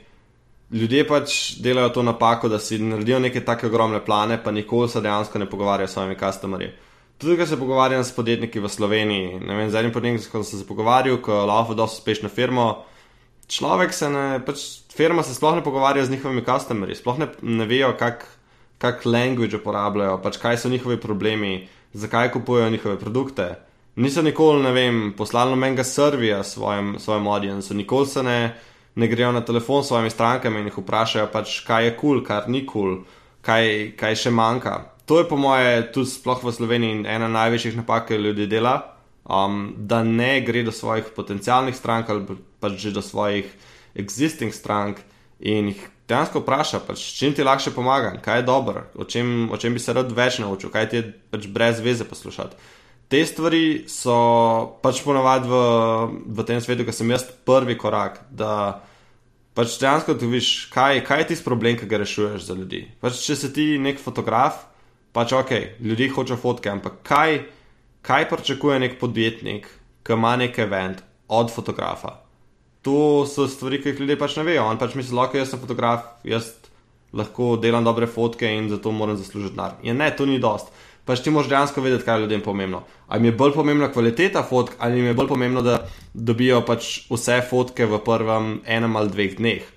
ljudje 0.71 1.05
pač 1.09 1.57
delajo 1.61 1.89
to 1.89 2.03
napako, 2.03 2.49
da 2.49 2.59
si 2.59 2.79
naredijo 2.79 3.19
neke 3.19 3.45
tako 3.45 3.67
ogromne 3.67 4.05
plane, 4.05 4.41
pa 4.45 4.51
nikoli 4.51 4.89
se 4.89 5.01
dejansko 5.01 5.39
ne 5.39 5.51
pogovarjajo 5.51 5.89
s 5.89 5.93
svojimi 5.93 6.19
customerji. 6.19 6.71
Tudi, 7.19 7.37
ko 7.39 7.47
se 7.47 7.59
pogovarjam 7.59 8.05
s 8.05 8.13
podjetniki 8.13 8.61
v 8.61 8.69
Sloveniji, 8.69 9.41
ne 9.41 9.55
vem, 9.57 9.71
z 9.71 9.79
enim 9.79 9.93
podjetnikom 9.93 10.45
sem 10.45 10.59
se 10.59 10.67
pogovarjal, 10.67 11.21
ko 11.23 11.45
laufa 11.47 11.75
dosto 11.75 12.01
uspešno 12.03 12.29
firmo, 12.29 12.85
človek 13.49 13.95
se 13.95 14.11
ne, 14.11 14.41
pač 14.47 14.65
firma 14.95 15.23
se 15.23 15.35
sploh 15.35 15.55
ne 15.55 15.63
pogovarja 15.63 16.05
z 16.05 16.11
njihovimi 16.11 16.43
customerji, 16.45 16.99
sploh 16.99 17.21
ne, 17.23 17.29
ne 17.43 17.69
vejo, 17.71 17.93
kak, 17.99 18.27
kak 18.83 19.07
language 19.07 19.57
uporabljajo, 19.57 20.19
pač 20.25 20.41
kaj 20.43 20.59
so 20.59 20.73
njihovi 20.73 20.99
problemi, 21.01 21.69
zakaj 21.95 22.33
kupujejo 22.35 22.71
njihove 22.71 22.99
produkte. 22.99 23.55
Niso 23.97 24.23
nikoli, 24.23 24.63
ne 24.63 24.73
vem, 24.75 25.03
poslali 25.17 25.55
nobenega 25.55 25.85
servija 25.87 26.43
svojim, 26.43 26.97
svojim 26.99 27.29
audiencu, 27.31 27.75
nikoli 27.75 28.11
se 28.11 28.23
ne, 28.27 28.39
ne 28.95 29.09
grejo 29.09 29.33
na 29.33 29.41
telefon 29.41 29.83
s 29.83 29.91
svojimi 29.91 30.11
strankami 30.11 30.61
in 30.61 30.71
jih 30.71 30.79
vprašajo, 30.79 31.29
pač, 31.33 31.61
kaj 31.67 31.85
je 31.85 31.95
kul, 31.97 32.19
cool, 32.19 32.25
kar 32.27 32.49
ni 32.49 32.65
kul, 32.67 32.99
cool, 32.99 33.23
kaj, 33.45 33.95
kaj 34.01 34.19
še 34.25 34.33
manjka. 34.35 34.75
To 35.05 35.21
je 35.21 35.29
po 35.29 35.37
moje 35.37 35.83
tudi 35.93 36.09
sploh 36.11 36.41
v 36.45 36.53
Sloveniji 36.53 37.05
ena 37.05 37.29
največjih 37.29 37.77
napak, 37.77 38.09
ki 38.09 38.21
ljudi 38.21 38.47
dela, 38.49 38.77
um, 39.29 39.75
da 39.77 40.03
ne 40.03 40.41
gre 40.41 40.65
do 40.65 40.73
svojih 40.73 41.13
potencialnih 41.17 41.77
strank 41.77 42.11
ali 42.11 42.39
pač 42.61 42.79
že 42.81 42.95
do 42.95 43.03
svojih 43.05 43.51
existing 43.95 44.55
strank 44.55 45.03
in 45.41 45.75
jih 45.75 45.83
dejansko 46.09 46.41
vpraša, 46.41 46.81
pač, 46.87 47.03
čim 47.19 47.35
ti 47.37 47.45
lahko 47.45 47.73
pomagam, 47.75 48.17
kaj 48.25 48.41
je 48.41 48.49
dobro, 48.49 48.87
o 48.95 49.05
čem, 49.05 49.51
o 49.53 49.57
čem 49.57 49.75
bi 49.75 49.81
se 49.81 49.93
rad 49.93 50.13
več 50.13 50.39
naučil, 50.41 50.73
kaj 50.73 50.89
ti 50.89 50.97
je 50.97 51.05
pač 51.33 51.49
brez 51.49 51.81
veze 51.85 52.05
poslušati 52.09 52.57
te 53.09 53.21
stvari 53.27 53.85
so 53.91 54.15
pač 54.83 55.03
ponovadi 55.05 55.49
v, 55.51 55.61
v 56.35 56.47
tem 56.49 56.61
svetu, 56.63 56.87
ki 56.87 56.95
sem 56.95 57.13
jaz 57.13 57.27
prvi 57.47 57.77
korak. 57.79 58.23
Da 58.33 58.81
pač 59.57 59.77
dejansko 59.81 60.17
ti 60.19 60.29
viš, 60.31 60.53
kaj, 60.75 61.03
kaj 61.07 61.25
je 61.25 61.29
tisti 61.33 61.47
problem, 61.47 61.79
ki 61.79 61.89
ga 61.91 62.01
rešuješ 62.03 62.49
za 62.49 62.57
ljudi. 62.59 62.85
Pač, 63.03 63.21
če 63.27 63.39
si 63.39 63.53
ti 63.55 63.67
nek 63.83 64.03
fotograf, 64.03 64.65
pač 65.15 65.35
ok, 65.37 65.55
ljudi 65.85 66.11
hoče 66.15 66.39
fotke, 66.41 66.73
ampak 66.73 67.01
kaj, 67.07 67.41
kaj 68.05 68.29
pričakuje 68.33 68.83
nek 68.83 68.99
podjetnik, 69.01 69.69
ki 70.05 70.19
ima 70.19 70.35
nek 70.41 70.59
event 70.65 71.05
od 71.33 71.53
fotografa. 71.53 72.19
To 72.85 73.25
so 73.29 73.47
stvari, 73.49 73.79
ki 73.81 73.93
jih 73.95 74.03
ljudje 74.03 74.21
pač 74.21 74.35
ne 74.37 74.45
vejo. 74.45 74.67
On 74.69 74.81
pač 74.81 74.97
misli, 74.99 75.17
da 75.17 75.31
jaz 75.33 75.55
sem 75.55 75.61
fotograf, 75.63 76.19
jaz 76.29 76.51
lahko 77.15 77.55
delam 77.63 77.87
dobre 77.87 78.09
fotke 78.11 78.49
in 78.51 78.67
zato 78.69 78.91
moram 78.93 79.17
zaslužiti 79.17 79.55
denar. 79.55 79.79
Ja, 79.87 79.95
ne, 79.97 80.11
to 80.13 80.27
ni 80.27 80.41
dost 80.43 80.69
pač 81.05 81.21
ti 81.25 81.31
moraš 81.31 81.51
dejansko 81.53 81.85
vedeti, 81.85 82.05
kaj 82.05 82.17
je 82.17 82.25
ljudem 82.25 82.43
pomembno. 82.45 82.83
Ali 83.07 83.21
jim 83.21 83.33
je 83.33 83.39
bolj 83.39 83.53
pomembna 83.55 83.91
kvaliteta 83.93 84.43
fotk, 84.43 84.75
ali 84.79 84.99
jim 84.99 85.07
je 85.07 85.15
bolj 85.15 85.29
pomembno, 85.29 85.63
da 85.63 85.79
dobijo 86.15 86.63
pač 86.67 87.07
vse 87.11 87.41
fotke 87.51 87.87
v 87.87 88.01
prvem 88.05 88.59
enem 88.65 88.97
ali 88.97 89.13
dveh 89.13 89.37
dneh. 89.39 89.71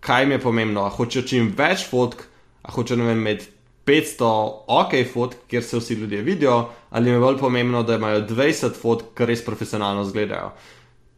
Kaj 0.00 0.22
jim 0.24 0.34
je 0.36 0.40
pomembno, 0.42 0.86
a 0.86 0.94
hočejo 0.94 1.26
čim 1.26 1.52
več 1.58 1.88
fotk, 1.90 2.22
a 2.62 2.72
hočejo 2.72 3.02
vem, 3.02 3.18
imeti 3.18 3.50
500 3.88 4.28
ok 4.68 4.94
fotk, 5.12 5.46
kjer 5.48 5.64
se 5.64 5.80
vsi 5.80 5.94
ljudje 5.94 6.22
vidijo, 6.22 6.58
ali 6.90 7.08
jim 7.08 7.18
je 7.18 7.24
bolj 7.24 7.38
pomembno, 7.40 7.82
da 7.82 7.96
imajo 7.96 8.26
20 8.28 8.78
fotk, 8.78 9.14
ki 9.16 9.26
res 9.26 9.44
profesionalno 9.44 10.04
izgledajo. 10.06 10.52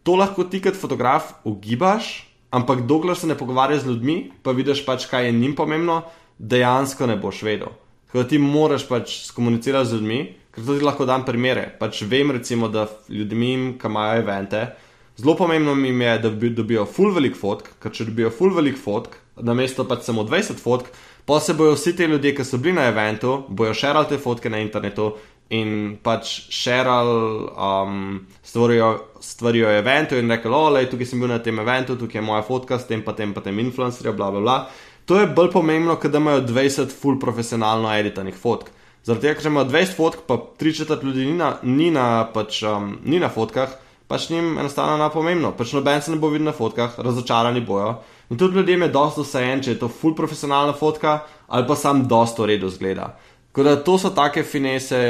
To 0.07 0.17
lahko 0.17 0.47
ti 0.49 0.63
kot 0.65 0.79
fotograf 0.79 1.35
ugibaš, 1.45 2.31
ampak 2.51 2.87
dokler 2.89 3.19
se 3.19 3.27
ne 3.27 3.37
pogovarjaš 3.39 3.83
z 3.83 3.93
ljudmi, 3.93 4.17
pa 4.43 4.55
vidiš 4.57 4.85
pač, 4.87 5.07
kaj 5.11 5.27
je 5.27 5.37
njim 5.37 5.55
pomembno, 5.59 6.03
dejansko 6.39 7.07
ne 7.07 7.19
boš 7.21 7.43
vedel. 7.43 7.75
Ker 8.11 8.27
ti 8.27 8.39
moraš 8.43 8.89
pač 8.89 9.17
komunicirati 9.37 9.91
z 9.91 9.99
ljudmi, 9.99 10.21
ker 10.55 10.67
to 10.67 10.79
ti 10.79 10.85
lahko 10.85 11.07
dam 11.07 11.25
primere. 11.27 11.69
Pač 11.79 12.03
vem, 12.11 12.33
recimo, 12.35 12.69
da 12.69 12.89
ljudmi, 13.09 13.77
ki 13.79 13.91
imajo 13.91 14.23
evente, 14.25 14.65
zelo 15.21 15.37
pomembno 15.39 15.77
jim 15.79 16.03
je, 16.03 16.19
da 16.25 16.31
dobijo 16.31 16.87
full 16.87 17.15
velik 17.15 17.37
fotk, 17.39 17.71
ker 17.83 17.95
če 17.95 18.09
dobijo 18.11 18.33
full 18.35 18.57
velik 18.57 18.79
fotk, 18.79 19.15
na 19.41 19.55
mesto 19.55 19.87
pač 19.89 20.05
samo 20.09 20.25
20 20.27 20.59
fotk, 20.61 20.91
pa 21.27 21.41
se 21.41 21.55
bojo 21.55 21.77
vsi 21.77 21.95
ti 21.97 22.09
ljudje, 22.11 22.35
ki 22.35 22.45
so 22.45 22.59
bili 22.59 22.75
na 22.79 22.89
eventu, 22.91 23.45
bojo 23.49 23.75
širili 23.75 24.11
te 24.11 24.19
fotke 24.19 24.51
na 24.51 24.63
internetu. 24.65 25.13
In 25.51 25.97
pač 25.99 26.29
širili 26.55 27.49
um, 27.59 28.21
stvari 28.39 29.65
o 29.65 29.71
eventu, 29.75 30.15
in 30.15 30.31
rekli: 30.31 30.53
O, 30.55 30.69
le, 30.71 30.85
tukaj 30.87 31.09
sem 31.11 31.23
bil 31.23 31.33
na 31.33 31.41
tem 31.43 31.59
eventu, 31.59 31.97
tukaj 31.99 32.21
je 32.21 32.23
moja 32.23 32.45
fotka 32.47 32.79
s 32.79 32.87
tem, 32.87 33.03
pa 33.03 33.17
tem, 33.19 33.35
pa 33.35 33.43
tem 33.43 33.59
influencerjem, 33.59 34.15
bla, 34.15 34.31
bla, 34.31 34.45
bla. 34.45 34.59
To 35.11 35.17
je 35.19 35.27
bolj 35.27 35.49
pomembno, 35.51 35.97
kot 35.99 36.13
da 36.15 36.21
imajo 36.23 36.45
20 36.47 36.93
full 36.95 37.17
profesionalno 37.19 37.91
editanih 37.91 38.37
fotk. 38.39 38.69
Zaradi 39.03 39.25
tega, 39.25 39.41
ker 39.41 39.49
imajo 39.51 39.67
20 39.67 39.97
fotk, 39.97 40.21
pa 40.29 40.37
3 40.61 40.77
četrt 40.77 41.03
ljudi 41.03 41.25
ni 41.27 41.33
na, 41.35 41.49
ni 41.63 41.89
na, 41.91 42.05
pač, 42.31 42.61
um, 42.63 42.93
ni 43.03 43.19
na 43.19 43.27
fotkah, 43.35 43.73
pač 44.07 44.29
njim 44.31 44.53
enostavno 44.63 45.01
ne 45.01 45.09
pomembno. 45.11 45.51
Pač 45.59 45.73
noben 45.75 45.99
se 45.99 46.15
ne 46.15 46.19
bo 46.23 46.31
videl 46.31 46.47
na 46.47 46.55
fotkah, 46.55 46.95
razočarani 47.03 47.65
bojo. 47.67 47.97
In 48.31 48.39
tudi 48.39 48.61
ljudem 48.61 48.87
je 48.87 48.89
dosto 48.95 49.25
vse 49.27 49.43
če 49.65 49.75
je 49.75 49.81
to 49.81 49.89
full 49.89 50.15
profesionalna 50.15 50.79
fotka 50.79 51.25
ali 51.49 51.67
pa 51.67 51.75
sam 51.75 52.07
dosto 52.07 52.47
v 52.47 52.53
redu 52.53 52.71
zgleda. 52.71 53.09
Tako 53.51 53.67
da 53.67 53.75
to 53.83 53.99
so 53.99 54.15
take 54.15 54.47
finese, 54.47 55.03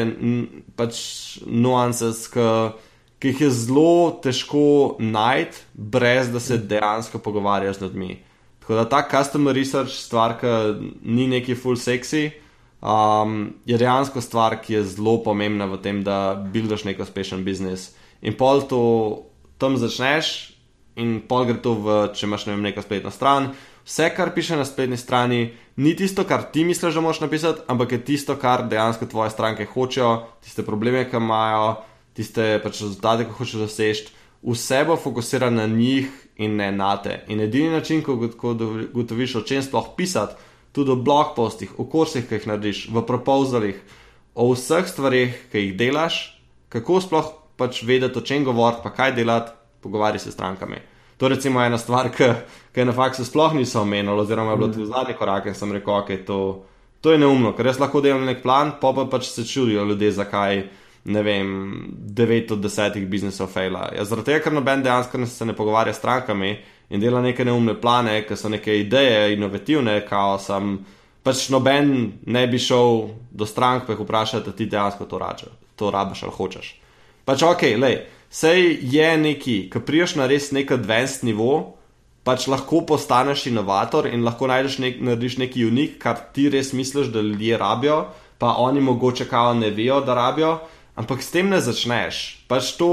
pač 0.81 0.97
nuances, 1.45 2.25
ki 2.33 3.35
jih 3.35 3.45
je 3.45 3.51
zelo 3.53 4.17
težko 4.25 4.97
najti, 4.97 5.61
brez 5.75 6.33
da 6.33 6.41
se 6.41 6.57
dejansko 6.57 7.21
pogovarjaš 7.21 7.77
z 7.77 7.83
ljudmi. 7.83 8.30
Tako 8.71 8.79
da 8.79 8.89
ta 8.89 9.03
customer 9.11 9.55
research 9.55 9.91
stvar, 9.91 10.37
ki 10.39 10.47
ni 11.03 11.25
neki 11.27 11.57
full 11.59 11.75
sexy, 11.75 12.29
um, 12.79 13.49
je 13.67 13.75
dejansko 13.75 14.21
stvar, 14.23 14.55
ki 14.63 14.77
je 14.77 14.83
zelo 14.93 15.17
pomembna 15.25 15.67
v 15.67 15.79
tem, 15.83 16.05
da 16.07 16.39
buildiš 16.39 16.85
nek 16.87 17.03
uspešen 17.03 17.43
biznis. 17.43 17.89
In 18.23 18.37
pol 18.39 18.63
to 18.71 18.79
tam 19.59 19.75
začneš, 19.75 20.53
in 20.95 21.19
pol 21.27 21.49
gre 21.51 21.59
to 21.59 21.75
v, 21.83 21.97
če 22.15 22.29
imaš 22.29 22.47
ne 22.47 22.55
vem, 22.55 22.63
neko 22.69 22.87
spletno 22.87 23.11
stran. 23.11 23.51
Vse, 23.83 24.07
kar 24.15 24.31
piše 24.39 24.55
na 24.55 24.69
spletni 24.69 24.95
strani, 24.95 25.51
ni 25.75 25.97
tisto, 25.99 26.23
kar 26.23 26.47
ti 26.55 26.63
misliš, 26.63 26.95
da 26.95 27.03
moš 27.03 27.25
napisati, 27.27 27.67
ampak 27.67 27.99
je 27.99 28.03
tisto, 28.13 28.39
kar 28.39 28.69
dejansko 28.71 29.11
tvoje 29.11 29.35
stranke 29.35 29.67
hočejo, 29.67 30.15
tiste 30.47 30.63
probleme, 30.63 31.03
ki 31.11 31.19
imajo, 31.19 31.75
tiste 32.15 32.53
pač 32.63 32.85
rezultate, 32.87 33.27
ki 33.27 33.35
hočeš 33.35 33.67
doseči 33.67 34.20
vse 34.43 34.85
bo 34.85 34.97
fokusirano 34.97 35.57
na 35.57 35.67
njih 35.67 36.09
in 36.37 36.57
ne 36.57 36.73
na 36.73 36.97
te. 37.03 37.25
In 37.29 37.41
edini 37.41 37.71
način, 37.71 38.03
ko 38.03 38.13
ugotoviš, 38.93 39.35
o 39.37 39.43
čem 39.43 39.63
sploh 39.63 39.93
pisati, 39.97 40.35
tudi 40.73 40.91
o 40.91 40.97
blog 40.97 41.35
postih, 41.37 41.73
o 41.79 41.85
kursih, 41.85 42.29
ki 42.29 42.35
jih 42.35 42.47
narediš, 42.47 42.89
v 42.95 43.03
propozalih, 43.07 43.81
o 44.35 44.53
vseh 44.53 44.87
stvarih, 44.89 45.35
ki 45.53 45.67
jih 45.67 45.77
delaš, 45.77 46.23
kako 46.69 47.01
sploh 47.01 47.33
pač 47.61 47.83
vedeti, 47.85 48.19
o 48.19 48.25
čem 48.25 48.45
govoriti, 48.45 48.81
pa 48.83 48.95
kaj 48.95 49.13
delati, 49.19 49.53
pogovarjati 49.81 50.25
se 50.25 50.31
s 50.31 50.35
strankami. 50.35 50.81
To 51.17 51.27
je 51.27 51.35
recimo 51.35 51.61
ena 51.61 51.79
stvar, 51.79 52.09
ki 52.17 52.81
je 52.81 52.85
na 52.85 52.93
faksu 52.93 53.25
sploh 53.25 53.55
niso 53.55 53.83
omenili, 53.83 54.21
oziroma 54.21 54.51
je 54.51 54.57
bilo 54.57 54.69
mm. 54.69 54.73
tudi 54.73 54.87
zadnji 54.87 55.15
korak 55.19 55.47
in 55.47 55.55
sem 55.55 55.73
rekel, 55.73 55.95
ok, 55.95 56.11
to, 56.27 56.39
to 57.01 57.13
je 57.13 57.19
neumno, 57.19 57.53
ker 57.53 57.67
jaz 57.67 57.81
lahko 57.81 58.01
delam 58.01 58.25
nek 58.25 58.41
plan, 58.43 58.73
pa 58.81 58.95
pa 58.97 59.05
pač 59.05 59.29
se 59.29 59.45
čudijo 59.45 59.85
ljudje, 59.85 60.13
zakaj 60.13 60.63
ne 61.05 61.23
vem, 61.23 61.87
9 62.07 62.53
od 62.53 62.59
10 62.59 63.07
biznisov 63.09 63.49
fejla. 63.49 63.91
Ja, 63.97 64.05
zaradi 64.05 64.33
tega, 64.33 64.45
ker 64.45 64.53
noben 64.53 64.83
dejansko 64.85 65.27
se 65.27 65.47
ne 65.49 65.57
pogovarja 65.57 65.95
s 65.95 65.99
strankami 65.99 66.57
in 66.91 67.01
dela 67.01 67.23
neke 67.23 67.45
neumne 67.45 67.75
plane, 67.81 68.21
ki 68.29 68.37
so 68.37 68.49
neke 68.49 68.79
ideje, 68.81 69.33
inovativne, 69.35 70.01
kao 70.09 70.39
sem. 70.39 70.79
Pač 71.23 71.49
noben 71.53 71.91
ne 72.27 72.47
bi 72.49 72.59
šel 72.59 73.11
do 73.31 73.47
strank, 73.47 73.87
pa 73.87 73.93
jih 73.93 74.05
vprašati, 74.05 74.47
da 74.47 74.57
ti 74.57 74.67
dejansko 74.67 75.05
to, 75.05 75.19
rače, 75.19 75.51
to 75.77 75.91
rabiš 75.91 76.23
ali 76.23 76.37
hočeš. 76.37 76.71
Pač 77.25 77.43
ok, 77.45 77.67
lej, 77.77 77.99
sej 78.31 78.79
je 78.93 79.11
neki, 79.21 79.59
ki 79.73 79.85
priješ 79.87 80.17
na 80.17 80.27
res 80.31 80.49
nek 80.57 80.73
advanced 80.73 81.25
nivo, 81.29 81.77
pač 82.25 82.47
lahko 82.49 82.83
postaneš 82.89 83.47
inovator 83.51 84.09
in 84.09 84.25
lahko 84.25 84.49
najdeš 84.49 84.79
nek, 84.81 85.01
narediš 85.05 85.39
nekaj 85.45 85.69
unik, 85.69 85.97
kar 86.01 86.19
ti 86.35 86.49
res 86.53 86.73
misliš, 86.77 87.13
da 87.13 87.21
ljudje 87.21 87.61
rabijo, 87.61 88.01
pa 88.41 88.57
oni 88.59 88.81
mogoče 88.81 89.29
kao 89.29 89.55
ne 89.55 89.71
vejo, 89.71 90.01
da 90.05 90.17
rabijo, 90.17 90.59
ampak 91.01 91.25
s 91.25 91.33
tem 91.33 91.49
ne 91.49 91.61
začneš. 91.65 92.45
Pač 92.51 92.77
to, 92.77 92.91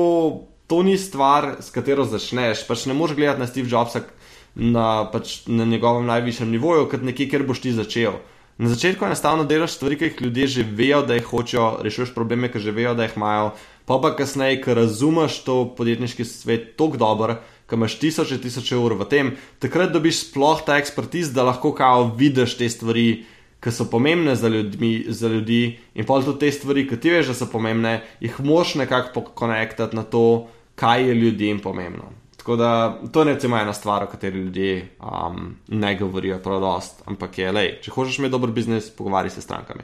to 0.71 0.79
ni 0.87 0.95
stvar, 0.95 1.59
s 1.59 1.73
katero 1.75 2.07
začneš. 2.07 2.63
Pač 2.69 2.87
ne 2.87 2.95
moreš 2.95 3.19
gledati 3.19 3.43
na 3.43 3.47
Steve 3.51 3.67
Jobsa 3.67 4.07
na, 4.55 5.05
pač 5.11 5.43
na 5.45 5.65
njegovem 5.65 6.07
najvišjem 6.07 6.49
nivoju, 6.49 6.87
kot 6.89 7.03
nekje, 7.05 7.29
kjer 7.29 7.45
boš 7.45 7.61
ti 7.61 7.75
začel. 7.75 8.17
Na 8.57 8.71
začetku 8.71 9.05
enostavno 9.05 9.45
delaš 9.45 9.75
stvari, 9.77 9.99
ki 9.99 10.07
jih 10.07 10.21
ljudje 10.21 10.47
že 10.47 10.63
vejo, 10.65 11.03
da 11.05 11.13
jih 11.13 11.27
hočejo, 11.29 11.67
rešuješ 11.85 12.15
probleme, 12.15 12.49
ki 12.49 12.59
že 12.59 12.73
vejo, 12.73 12.95
da 12.97 13.05
jih 13.05 13.13
imajo, 13.19 13.51
pa 13.85 13.99
pa 14.01 14.15
kasneje, 14.17 14.63
ker 14.63 14.81
razumeš 14.81 15.43
to 15.45 15.59
podjetniški 15.77 16.25
svet 16.25 16.73
tako 16.79 16.97
dobro, 16.97 17.37
ki 17.69 17.77
imaš 17.77 17.99
tisoče, 18.01 18.41
tisoče 18.41 18.79
ur 18.81 18.97
v 18.97 19.05
tem, 19.05 19.35
takrat 19.61 19.93
dobiš 19.93 20.23
sploh 20.23 20.65
ta 20.65 20.79
ekspertiz, 20.81 21.29
da 21.37 21.45
lahko 21.45 21.75
kao 21.77 22.09
vidiš 22.17 22.57
te 22.57 22.69
stvari, 22.69 23.27
ki 23.63 23.71
so 23.73 23.87
pomembne 23.89 24.35
za, 24.35 24.47
ljudmi, 24.47 25.05
za 25.07 25.27
ljudi, 25.27 25.79
in 25.95 26.05
pa 26.05 26.19
tudi 26.21 26.39
te 26.45 26.51
stvari, 26.51 26.85
ki 26.89 26.99
ti 27.01 27.11
veš, 27.13 27.31
da 27.31 27.37
so 27.37 27.49
pomembne, 27.51 27.99
jih 28.21 28.39
moš 28.45 28.75
nekako 28.75 29.21
pokonektati 29.21 29.95
na 29.95 30.03
to, 30.03 30.47
kaj 30.77 31.07
je 31.09 31.15
ljudem 31.15 31.59
pomembno. 31.59 32.11
Tako 32.37 32.55
da 32.55 32.71
to 33.11 33.21
je 33.21 33.33
recimo 33.33 33.57
ena 33.57 33.73
stvar, 33.73 34.03
o 34.03 34.07
kateri 34.07 34.39
ljudje 34.39 34.87
um, 35.01 35.55
ne 35.67 35.95
govorijo 35.99 36.37
prav 36.39 36.61
dost, 36.61 37.01
ampak 37.05 37.37
je, 37.37 37.51
lej, 37.51 37.71
če 37.81 37.91
hočeš 37.91 38.19
imeti 38.19 38.31
dober 38.31 38.53
biznis, 38.55 38.91
pogovarjaj 38.95 39.35
se 39.35 39.41
s 39.41 39.43
strankami. 39.43 39.83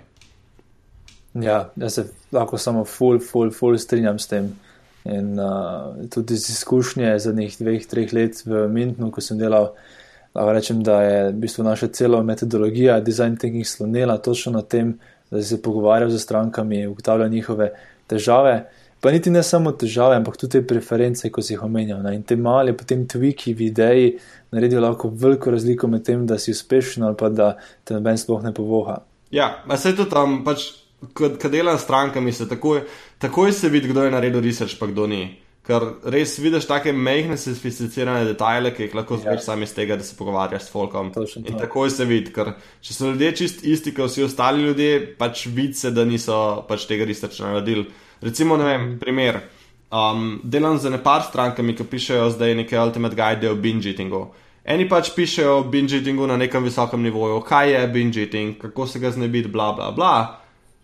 Ja, 1.33 1.71
jaz 1.75 1.97
se 1.97 2.05
lahko 2.31 2.57
samo 2.57 2.85
full, 2.85 3.19
full, 3.19 3.51
full 3.51 3.77
strinjam 3.77 4.19
s 4.19 4.29
tem. 4.29 4.53
In 5.03 5.33
uh, 5.39 6.05
tudi 6.13 6.37
iz 6.37 6.45
izkušnje 6.53 7.17
zadnjih 7.19 7.57
dveh, 7.59 7.87
treh 7.89 8.13
let 8.13 8.45
v 8.45 8.67
Mintnu, 8.71 9.09
ko 9.11 9.21
sem 9.21 9.41
delal, 9.41 9.73
lahko 10.35 10.53
rečem, 10.53 10.83
da 10.83 11.01
je 11.01 11.17
v 11.31 11.39
bistvu 11.43 11.63
naša 11.63 11.87
cela 11.87 12.23
metodologija 12.23 12.99
design 12.99 13.37
thinking 13.37 13.65
slonila 13.65 14.17
točno 14.17 14.51
na 14.51 14.61
tem, 14.61 14.97
da 15.31 15.41
se 15.41 15.61
pogovarjal 15.61 16.09
z 16.09 16.19
strankami, 16.19 16.87
ugotavljal 16.87 17.29
njihove 17.29 17.71
težave. 18.07 18.69
Pa 19.01 19.11
niti 19.11 19.29
ne 19.29 19.43
samo 19.43 19.71
težave, 19.71 20.15
ampak 20.15 20.37
tudi 20.37 20.51
te 20.51 20.67
preference, 20.67 21.29
ko 21.29 21.41
si 21.41 21.53
jih 21.53 21.63
omenjal. 21.63 22.01
Ne? 22.03 22.15
In 22.15 22.23
te 22.23 22.35
male, 22.35 22.73
potem 22.77 23.07
tviki 23.07 23.53
v 23.53 23.67
ideji 23.67 24.13
naredijo 24.51 24.81
lahko 24.81 25.09
veliko 25.09 25.51
razliko 25.51 25.87
med 25.87 26.05
tem, 26.05 26.27
da 26.27 26.37
si 26.39 26.51
uspešen 26.51 27.03
ali 27.03 27.17
pa 27.19 27.29
da 27.29 27.55
te 27.83 27.97
noben 27.97 28.17
sploh 28.17 28.43
ne 28.43 28.53
povoha. 28.53 29.01
Ja, 29.31 29.49
se 29.77 29.95
to 29.95 30.05
tam 30.05 30.43
pač 30.45 30.69
ko 31.13 31.49
delam 31.49 31.77
s 31.77 31.83
strankami, 31.83 32.31
se 32.31 32.47
takoj, 32.49 32.81
takoj 33.19 33.51
se 33.51 33.69
vidi, 33.69 33.87
kdo 33.87 34.03
je 34.03 34.11
naredil 34.11 34.41
research, 34.41 34.79
pa 34.79 34.87
kdo 34.87 35.07
ni. 35.07 35.42
Ker 35.63 35.83
res 36.11 36.33
vidiš 36.43 36.65
take 36.67 36.91
mehke, 36.91 37.37
sofisticirane 37.39 38.25
detajle, 38.27 38.73
ki 38.75 38.83
jih 38.83 38.95
lahko 38.99 39.15
zberiš 39.15 39.45
ja. 39.45 39.45
sami 39.45 39.63
iz 39.63 39.71
tega, 39.71 39.95
da 39.95 40.03
se 40.03 40.17
pogovarjaš 40.19 40.65
s 40.65 40.73
folkom. 40.73 41.13
In 41.39 41.55
takoj 41.55 41.91
se 41.93 42.03
vidi, 42.09 42.33
ker 42.35 42.51
če 42.83 42.95
so 42.97 43.11
ljudje 43.13 43.29
čist 43.39 43.63
isti, 43.63 43.93
kot 43.95 44.11
vsi 44.11 44.25
ostali 44.25 44.65
ljudje, 44.67 44.97
pač 45.19 45.45
vidi 45.47 45.79
se, 45.79 45.93
da 45.95 46.03
niso 46.03 46.35
pač 46.67 46.83
tega 46.89 47.07
researcha 47.07 47.47
naredili. 47.47 47.87
Recimo, 48.23 48.59
ne 48.59 48.67
vem, 48.67 48.85
primer. 48.99 49.39
Um, 49.93 50.41
delam 50.43 50.75
z 50.81 50.91
nepar 50.91 51.23
strankami, 51.29 51.77
ki 51.79 51.87
pišejo 51.87 52.27
zdaj 52.35 52.57
neke 52.59 52.79
ultimate 52.81 53.15
guide 53.15 53.47
o 53.47 53.55
binge 53.55 53.93
eatingu. 53.93 54.25
Eni 54.67 54.89
pač 54.89 55.13
pišejo 55.15 55.57
o 55.61 55.65
binge 55.69 55.99
eatingu 56.01 56.27
na 56.27 56.35
nekem 56.39 56.63
visokem 56.67 57.03
nivoju, 57.07 57.39
kaj 57.47 57.71
je 57.71 57.87
binge 57.93 58.23
eating, 58.25 58.55
kako 58.59 58.87
se 58.87 58.99
ga 58.99 59.15
znebiti, 59.15 59.51
bla 59.53 59.71
bla 59.77 59.91
bla. 59.95 60.15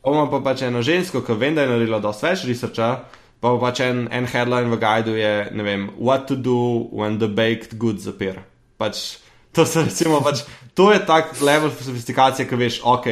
Imamo 0.05 0.30
pa 0.32 0.39
pač 0.51 0.63
eno 0.67 0.80
žensko, 0.86 1.25
ki 1.27 1.36
vem, 1.36 1.55
da 1.55 1.65
je 1.65 1.73
naredila 1.73 1.99
dosta 1.99 2.30
več 2.30 2.47
researcha, 2.47 2.93
pa 3.39 3.55
pač 3.59 3.81
en, 3.85 4.05
en 4.11 4.27
headline 4.27 4.71
v 4.71 4.79
guidu 4.81 5.15
je, 5.15 5.33
ne 5.55 5.63
vem, 5.63 5.87
what 5.97 6.27
to 6.27 6.35
do 6.35 6.89
when 6.91 7.19
the 7.19 7.27
baked 7.27 7.77
goods 7.79 8.07
appear. 8.07 8.43
Pač, 8.79 9.19
to, 9.55 9.63
recimo, 9.63 10.19
pač, 10.23 10.43
to 10.75 10.91
je 10.91 10.99
tak 11.07 11.33
level 11.41 11.71
sofistikacije, 11.71 12.47
ki 12.47 12.59
veš, 12.59 12.81
ok, 12.83 13.07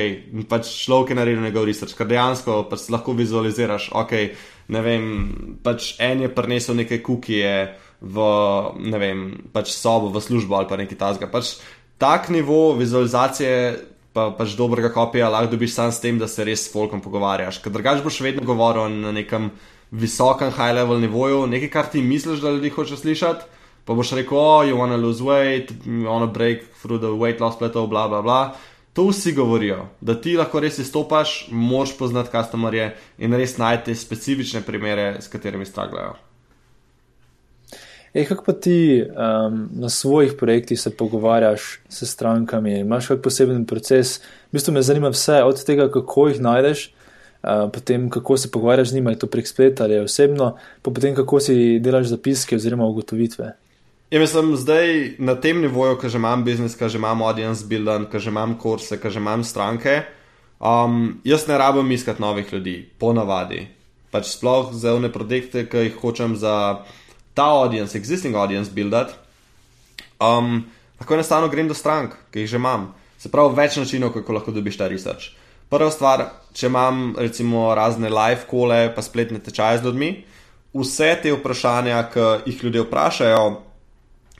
pač 0.52 0.70
človek 0.84 1.12
je 1.12 1.20
naredil 1.20 1.44
njegov 1.48 1.68
research, 1.68 1.96
ker 1.98 2.10
dejansko 2.10 2.64
pač 2.72 2.88
lahko 2.94 3.16
vizualiziraš, 3.18 3.90
ok, 3.96 4.16
ne 4.76 4.84
vem, 4.84 5.04
pač 5.64 5.96
en 6.04 6.28
je 6.28 6.32
prinesel 6.32 6.80
neke 6.80 7.00
kukije 7.04 7.56
v, 8.04 8.32
ne 8.84 9.02
vem, 9.02 9.28
pač 9.56 9.74
sobo, 9.76 10.12
v 10.14 10.22
službo 10.22 10.60
ali 10.60 10.70
pa 10.70 10.80
nekaj 10.80 11.00
tasga. 11.00 11.32
Pač 11.32 11.58
tak 11.98 12.30
nivo 12.30 12.76
vizualizacije 12.78 13.54
pa 14.18 14.32
pač 14.34 14.56
dobrega 14.58 14.90
kopija 14.90 15.30
lahko 15.30 15.54
dobiš 15.54 15.76
sam 15.76 15.92
s 15.94 16.02
tem, 16.02 16.18
da 16.18 16.26
se 16.26 16.46
res 16.46 16.66
s 16.66 16.72
folkom 16.74 17.04
pogovarjaš. 17.06 17.60
Ker 17.62 17.74
drugač 17.74 18.02
boš 18.06 18.22
vedno 18.26 18.46
govoril 18.48 18.90
na 19.04 19.14
nekem 19.14 19.52
visokem 19.92 20.52
high 20.52 20.74
level 20.76 21.00
nivoju, 21.00 21.48
nekaj, 21.48 21.70
kar 21.70 21.92
ti 21.92 22.02
misliš, 22.02 22.40
da 22.40 22.52
ljudi 22.52 22.70
hoče 22.70 22.98
slišati. 22.98 23.46
Pa 23.86 23.94
boš 23.96 24.12
rekel, 24.12 24.38
oh, 24.38 24.66
you 24.68 24.76
wanna 24.76 24.98
lose 25.00 25.24
weight, 25.24 25.72
you 25.86 26.08
wanna 26.08 26.28
break 26.34 26.66
through 26.82 27.00
the 27.00 27.08
weight 27.08 27.40
loss 27.40 27.58
plateau, 27.58 27.88
bla 27.88 28.08
bla 28.08 28.22
bla. 28.22 28.56
To 28.94 29.08
vsi 29.08 29.32
govorijo, 29.34 29.86
da 30.02 30.22
ti 30.22 30.34
lahko 30.38 30.60
res 30.60 30.80
izstopaš, 30.80 31.48
moš 31.52 31.98
poznati 31.98 32.30
customerje 32.34 32.96
in 33.18 33.34
res 33.34 33.58
najti 33.58 33.96
specifične 33.96 34.62
primere, 34.62 35.22
s 35.22 35.28
katerimi 35.28 35.66
straglajo. 35.66 36.16
Ej, 38.14 38.26
kako 38.26 38.44
pa 38.44 38.54
ti 38.54 39.04
um, 39.06 39.70
na 39.72 39.90
svojih 39.90 40.34
projektih 40.40 40.80
se 40.82 40.98
pogovarjaš 40.98 41.80
s 41.90 42.10
strankami, 42.10 42.80
imaš 42.80 43.08
kak 43.08 43.22
poseben 43.22 43.66
proces? 43.66 44.18
V 44.50 44.58
bistvu 44.58 44.74
me 44.74 44.82
zanima 44.82 45.12
vse, 45.14 45.44
od 45.44 45.64
tega, 45.66 45.92
kako 45.92 46.28
jih 46.28 46.42
najdeš, 46.42 46.90
potem 47.74 48.10
kako 48.10 48.38
se 48.38 48.52
pogovarjaš 48.52 48.90
z 48.90 48.94
njimi, 48.94 49.12
je 49.12 49.20
to 49.20 49.28
prek 49.28 49.48
spleta 49.48 49.84
ali 49.84 50.00
osebno, 50.00 50.58
pa 50.82 50.92
potem 50.92 51.16
kako 51.16 51.40
si 51.40 51.80
delaš 51.80 52.08
zapiske 52.08 52.56
oziroma 52.56 52.86
ugotovitve. 52.86 53.54
Ja, 54.12 54.20
mislim, 54.20 54.56
zdaj 54.56 55.16
na 55.20 55.36
tem 55.36 55.62
nivoju, 55.62 55.98
ko 56.00 56.10
že 56.10 56.18
imam 56.18 56.44
biznis, 56.44 56.78
ko 56.80 56.88
že 56.90 56.98
imam 56.98 57.22
audience 57.22 57.66
building, 57.68 58.08
ko 58.12 58.20
že 58.20 58.30
imam 58.30 58.56
kurse, 58.60 59.00
ko 59.00 59.10
že 59.10 59.20
imam 59.20 59.44
stranke, 59.44 60.02
um, 60.60 61.20
jaz 61.24 61.48
ne 61.48 61.58
rabim 61.58 61.92
iskati 61.92 62.22
novih 62.22 62.54
ljudi, 62.54 62.90
ponavadi. 63.00 63.68
Pač 64.12 64.32
sploh 64.32 64.72
za 64.72 64.94
one 64.96 65.12
projekte, 65.12 65.66
ki 65.68 65.78
jih 65.78 66.00
hočem 66.00 66.36
za 66.36 66.84
ta 67.34 67.50
audience, 67.60 67.98
existing 67.98 68.36
audience 68.36 68.72
buildati, 68.72 69.14
um, 70.20 70.64
lahko 71.00 71.14
enostavno 71.14 71.52
grem 71.52 71.68
do 71.68 71.76
strank, 71.76 72.16
ki 72.32 72.46
jih 72.46 72.50
že 72.56 72.64
imam. 72.64 72.94
Se 73.20 73.30
pravi, 73.30 73.56
več 73.56 73.76
načinov, 73.76 74.14
kako 74.16 74.40
lahko 74.40 74.56
dobiš 74.56 74.80
ta 74.80 74.88
research. 74.88 75.36
Prva 75.68 75.92
stvar, 75.92 76.24
če 76.56 76.70
imam 76.70 77.10
recimo 77.20 77.68
razne 77.76 78.08
live 78.08 78.46
kole, 78.48 78.88
pa 78.96 79.04
spletne 79.04 79.42
tečaje 79.44 79.82
z 79.82 79.90
ljudmi, 79.90 80.12
vse 80.78 81.10
te 81.24 81.34
vprašanja, 81.36 81.98
ki 82.14 82.28
jih 82.46 82.64
ljudje 82.64 82.86
vprašajo, 82.86 83.42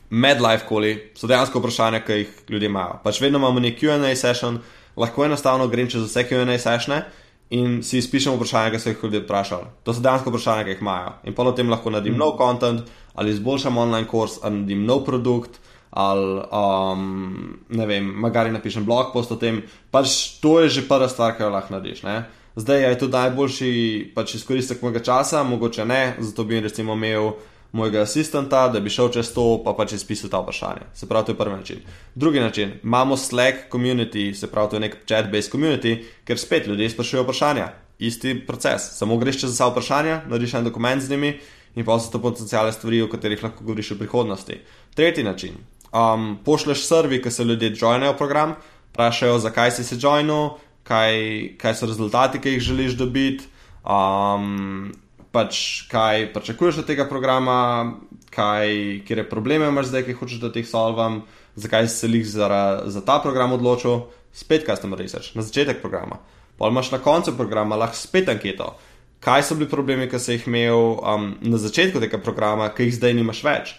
med 0.10 0.42
live 0.42 0.64
koli, 0.70 0.94
so 1.20 1.28
dejansko 1.28 1.60
vprašanja, 1.60 2.00
ki 2.08 2.22
jih 2.22 2.42
ljudje 2.50 2.72
imajo. 2.72 3.02
Pač 3.04 3.20
vedno 3.22 3.42
imamo 3.44 3.60
neki 3.60 3.90
QA 3.90 4.16
session, 4.16 4.62
lahko 4.96 5.26
enostavno 5.26 5.68
grem 5.68 5.90
čez 5.92 6.08
vse 6.08 6.24
QA 6.30 6.46
sessione 6.56 7.04
in 7.50 7.82
si 7.84 8.00
izpišemo 8.00 8.40
vprašanja, 8.40 8.72
ki 8.72 8.80
so 8.80 8.94
jih 8.94 9.04
ljudje 9.04 9.26
vprašali. 9.26 9.72
To 9.84 9.94
so 9.94 10.04
dejansko 10.04 10.32
vprašanja, 10.32 10.64
ki 10.64 10.78
jih 10.78 10.82
imajo. 10.86 11.12
In 11.28 11.36
pa 11.36 11.44
o 11.44 11.52
tem 11.52 11.70
lahko 11.70 11.92
naredim 11.92 12.16
mm. 12.16 12.24
nov 12.24 12.38
content, 12.40 12.88
ali 13.16 13.36
izboljšam 13.36 13.78
online 13.78 14.08
kurs, 14.08 14.40
ali 14.44 14.62
naredim 14.62 14.88
nov 14.88 15.04
produkt, 15.04 15.60
ali 15.90 16.42
um, 16.52 17.60
ne 17.70 17.86
vem, 17.86 18.06
magari 18.06 18.52
napišem 18.52 18.86
blog 18.86 19.14
post 19.14 19.32
o 19.32 19.36
tem. 19.36 19.62
Pač 19.92 20.40
to 20.42 20.60
je 20.62 20.70
že 20.70 20.88
prva 20.88 21.10
stvar, 21.10 21.38
ki 21.38 21.44
jo 21.44 21.50
lahko 21.50 21.74
narediš. 21.74 22.04
Ne? 22.04 22.24
Zdaj 22.56 22.84
je 22.84 22.98
to 22.98 23.08
najboljši 23.08 23.72
pač 24.16 24.36
izkoristek 24.36 24.82
mojega 24.82 25.00
časa, 25.00 25.44
mogoče 25.44 25.86
ne, 25.86 26.16
zato 26.20 26.44
bi 26.44 26.60
recimo 26.60 26.94
imel 26.94 27.32
mojega 27.72 28.02
asistenta, 28.02 28.68
da 28.74 28.80
bi 28.80 28.90
šel 28.90 29.12
čez 29.14 29.30
to, 29.34 29.46
pa 29.64 29.74
pač 29.78 29.94
izpisal 29.94 30.32
ta 30.34 30.40
vprašanje. 30.42 30.88
Se 30.94 31.08
pravi, 31.08 31.26
to 31.26 31.32
je 31.32 31.38
prvi 31.38 31.56
način. 31.56 31.84
Drugi 32.16 32.40
način, 32.40 32.72
imamo 32.84 33.18
Slack 33.18 33.70
community, 33.72 34.34
se 34.34 34.50
pravi, 34.52 34.70
to 34.70 34.76
je 34.76 34.80
nek 34.80 34.98
chat-based 35.06 35.52
community, 35.54 36.00
ker 36.26 36.40
spet 36.40 36.68
ljudje 36.68 36.90
sprašujejo 36.90 37.24
vprašanja. 37.24 37.68
Isti 38.00 38.34
proces, 38.48 38.90
samo 38.98 39.18
greš 39.18 39.42
čez 39.42 39.54
vsa 39.54 39.70
vprašanja, 39.70 40.22
narediš 40.30 40.54
en 40.54 40.64
dokument 40.64 41.02
z 41.04 41.10
njimi 41.10 41.40
in 41.76 41.86
pa 41.86 42.00
so 42.00 42.12
to 42.12 42.22
potencijalne 42.22 42.72
stvari, 42.72 43.02
o 43.02 43.10
katerih 43.10 43.44
lahko 43.44 43.64
govoriš 43.64 43.92
v 43.92 44.00
prihodnosti. 44.00 44.60
Tretji 44.96 45.24
način, 45.24 45.58
um, 45.92 46.38
pošleš 46.46 46.86
servi, 46.88 47.22
ki 47.22 47.32
se 47.32 47.44
ljudje 47.44 47.74
joinajo 47.82 48.14
v 48.14 48.18
program, 48.18 48.56
vprašajo, 48.94 49.40
zakaj 49.40 49.72
si 49.72 49.84
se 49.84 49.98
joinil, 50.02 50.58
kaj, 50.88 51.18
kaj 51.58 51.76
so 51.76 51.90
rezultati, 51.90 52.42
ki 52.42 52.58
jih 52.58 52.64
želiš 52.72 52.98
dobiti. 53.00 53.50
Um, 53.88 54.92
pač 55.32 55.86
kaj 55.92 56.32
pričakuješ 56.34 56.82
od 56.82 56.88
tega 56.90 57.06
programa, 57.10 57.94
kaj, 58.34 59.02
kje 59.08 59.28
probleme 59.30 59.68
imaš 59.70 59.92
zdaj, 59.92 60.08
ki 60.08 60.18
hočeš, 60.18 60.42
da 60.42 60.52
jih 60.56 60.68
solvam, 60.68 61.22
zakaj 61.56 61.88
si 61.88 61.98
se 61.98 62.10
jih 62.12 62.28
za, 62.28 62.50
za 62.86 63.02
ta 63.06 63.20
program 63.24 63.54
odločil, 63.54 64.08
spet 64.34 64.66
customer 64.66 65.00
research, 65.00 65.36
na 65.36 65.46
začetek 65.46 65.82
programa. 65.82 66.20
Pa 66.58 66.72
imaš 66.72 66.92
na 66.92 67.00
koncu 67.00 67.36
programa 67.38 67.78
lahko 67.78 67.98
spet 67.98 68.30
anketo, 68.30 68.74
kaj 69.22 69.44
so 69.44 69.58
bili 69.58 69.70
problemi, 69.70 70.10
ki 70.10 70.20
si 70.20 70.38
jih 70.38 70.48
imel 70.48 70.98
um, 70.98 71.36
na 71.42 71.58
začetku 71.62 72.02
tega 72.02 72.18
programa, 72.18 72.70
ki 72.74 72.90
jih 72.90 72.98
zdaj 72.98 73.18
nimaš 73.18 73.44
več. 73.46 73.76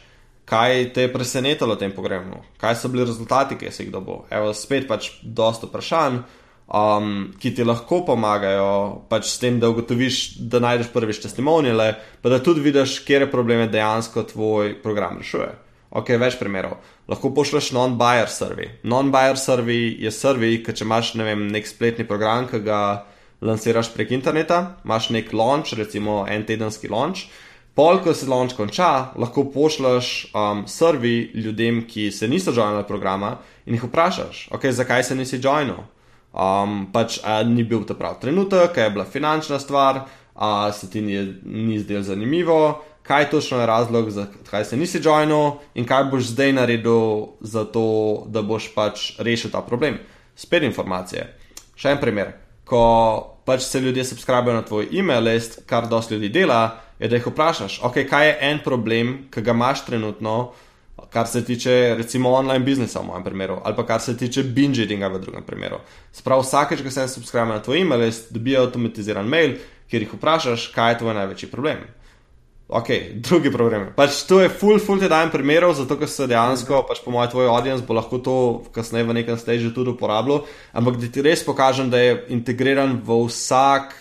Kaj 0.48 0.92
te 0.96 1.04
je 1.04 1.12
presenetilo 1.12 1.74
v 1.76 1.82
tem 1.82 1.92
programu, 1.92 2.40
kaj 2.60 2.78
so 2.80 2.88
bili 2.88 3.04
rezultati, 3.04 3.58
ki 3.60 3.68
si 3.68 3.84
jih 3.84 3.92
dobil. 3.92 4.22
Evo, 4.32 4.54
spet 4.56 4.88
pač 4.88 5.10
dosta 5.22 5.68
vprašanj 5.68 6.22
um, 6.68 7.32
ki 7.40 7.54
ti 7.54 7.64
lahko 7.64 8.02
pomagajo, 8.06 9.04
pač 9.08 9.30
s 9.32 9.40
tem, 9.40 9.58
da 9.60 9.70
ugotoviš, 9.72 10.38
da 10.52 10.60
najdeš 10.62 10.92
prvič 10.92 11.22
testimonije, 11.24 11.94
pa 12.22 12.32
da 12.32 12.42
tudi 12.44 12.64
vidiš, 12.64 13.00
kje 13.08 13.30
probleme 13.30 13.68
dejansko 13.72 14.26
tvoj 14.32 14.76
program 14.82 15.18
rešuje. 15.22 15.50
Ok, 15.88 16.12
več 16.20 16.36
primerov. 16.36 16.76
Lahko 17.08 17.30
pošlješ 17.32 17.70
non-buyer 17.72 18.28
survey. 18.28 18.74
Non-buyer 18.84 19.38
survey 19.40 19.94
je 19.96 20.12
survey, 20.12 20.58
ki 20.60 20.74
če 20.76 20.84
imaš 20.84 21.14
ne 21.16 21.24
vem, 21.24 21.46
nek 21.48 21.64
spletni 21.64 22.04
program, 22.04 22.44
ki 22.50 22.60
ga 22.60 22.80
lansiraš 23.40 23.94
prek 23.94 24.12
interneta, 24.12 24.76
imaš 24.84 25.08
nek 25.14 25.32
launch, 25.32 25.72
recimo 25.78 26.26
en 26.28 26.44
tedenski 26.44 26.92
launch. 26.92 27.30
Pol, 27.78 28.00
ko 28.02 28.10
se 28.10 28.26
launch 28.26 28.56
konča, 28.58 29.12
lahko 29.14 29.44
pošlješ 29.54 30.06
um, 30.34 30.64
survey 30.66 31.28
ljudem, 31.34 31.84
ki 31.86 32.10
se 32.10 32.26
niso 32.28 32.50
joinili 32.50 32.82
programa 32.88 33.36
in 33.66 33.76
jih 33.76 33.84
vprašaš, 33.86 34.48
ok, 34.50 34.66
zakaj 34.74 35.04
se 35.06 35.14
nisi 35.14 35.38
joinil. 35.38 35.84
Um, 36.34 36.88
pač 36.92 37.20
ni 37.46 37.62
bil 37.62 37.84
ta 37.86 37.94
prav 37.94 38.16
trenutek, 38.18 38.76
je 38.76 38.90
bila 38.90 39.04
finančna 39.06 39.60
stvar, 39.62 40.00
a 40.34 40.72
se 40.72 40.90
ti 40.90 41.00
ni, 41.00 41.20
ni 41.44 41.78
zdelo 41.78 42.02
zanimivo, 42.02 42.82
kaj 43.06 43.30
točno 43.30 43.60
je 43.60 43.70
razlog, 43.70 44.10
zakaj 44.10 44.64
se 44.64 44.76
nisi 44.76 44.98
joinil 45.04 45.60
in 45.74 45.86
kaj 45.86 46.10
boš 46.10 46.32
zdaj 46.32 46.52
naredil 46.58 47.38
za 47.40 47.62
to, 47.64 48.24
da 48.26 48.42
boš 48.42 48.72
pač 48.74 49.12
rešil 49.22 49.54
ta 49.54 49.62
problem. 49.62 50.00
Spet 50.34 50.66
informacije. 50.66 51.30
Še 51.78 51.94
en 51.94 52.02
primer. 52.02 52.34
Ko 52.66 52.82
pač 53.46 53.62
se 53.70 53.80
ljudje 53.80 54.04
subskrbijo 54.04 54.58
na 54.58 54.66
tvoj 54.66 54.90
e-mail 54.90 55.30
list, 55.30 55.60
kar 55.66 55.86
dosti 55.86 56.18
ljudi 56.18 56.34
dela, 56.40 56.87
je 56.98 57.08
da 57.08 57.16
jih 57.16 57.26
vprašaš, 57.26 57.80
ok, 57.86 58.00
kaj 58.10 58.26
je 58.26 58.38
en 58.50 58.62
problem, 58.64 59.12
ki 59.30 59.42
ga 59.42 59.54
imaš 59.54 59.84
trenutno, 59.86 60.52
kar 61.10 61.26
se 61.26 61.44
tiče 61.44 61.94
recimo 61.98 62.32
online 62.34 62.64
biznisa 62.64 63.00
v 63.00 63.06
mojem 63.06 63.24
primeru, 63.24 63.60
ali 63.64 63.76
pa 63.76 63.86
kar 63.86 64.00
se 64.00 64.16
tiče 64.16 64.42
binge 64.42 64.82
eatinga 64.82 65.08
v 65.08 65.20
drugem 65.22 65.44
primeru. 65.46 65.78
Sprav 66.12 66.42
vsakeč, 66.42 66.82
ko 66.82 66.90
se 66.90 67.08
subskrbijo 67.08 67.54
na 67.54 67.62
tvoj 67.62 67.80
e-mail 67.80 68.10
dobijo 68.30 68.66
avtomatiziran 68.66 69.28
mail, 69.28 69.54
kjer 69.90 70.02
jih 70.02 70.18
vprašaš, 70.18 70.72
kaj 70.74 70.92
je 70.92 70.98
tvoj 70.98 71.14
največji 71.14 71.50
problem 71.50 71.86
ok, 72.68 72.88
drugi 73.26 73.50
problem. 73.52 73.88
Pač 73.96 74.22
to 74.28 74.40
je 74.44 74.52
full, 74.52 74.78
full 74.82 75.00
te 75.00 75.08
dajem 75.10 75.32
primerov, 75.32 75.74
zato 75.78 75.96
ker 75.98 76.10
se 76.10 76.28
dejansko, 76.28 76.84
pač 76.88 77.00
po 77.04 77.12
mojem, 77.14 77.32
tvoj 77.32 77.50
audience 77.52 77.84
bo 77.84 77.96
lahko 77.96 78.20
to 78.20 78.36
kasneje 78.76 79.08
v 79.08 79.16
nekem 79.20 79.40
stežu 79.40 79.72
tudi 79.74 79.94
uporabljal, 79.96 80.44
ampak 80.76 81.00
da 81.00 81.08
ti 81.08 81.24
res 81.24 81.44
pokažem, 81.46 81.90
da 81.90 82.00
je 82.00 82.20
integriran 82.36 83.00
v 83.04 83.22
vsak, 83.26 83.96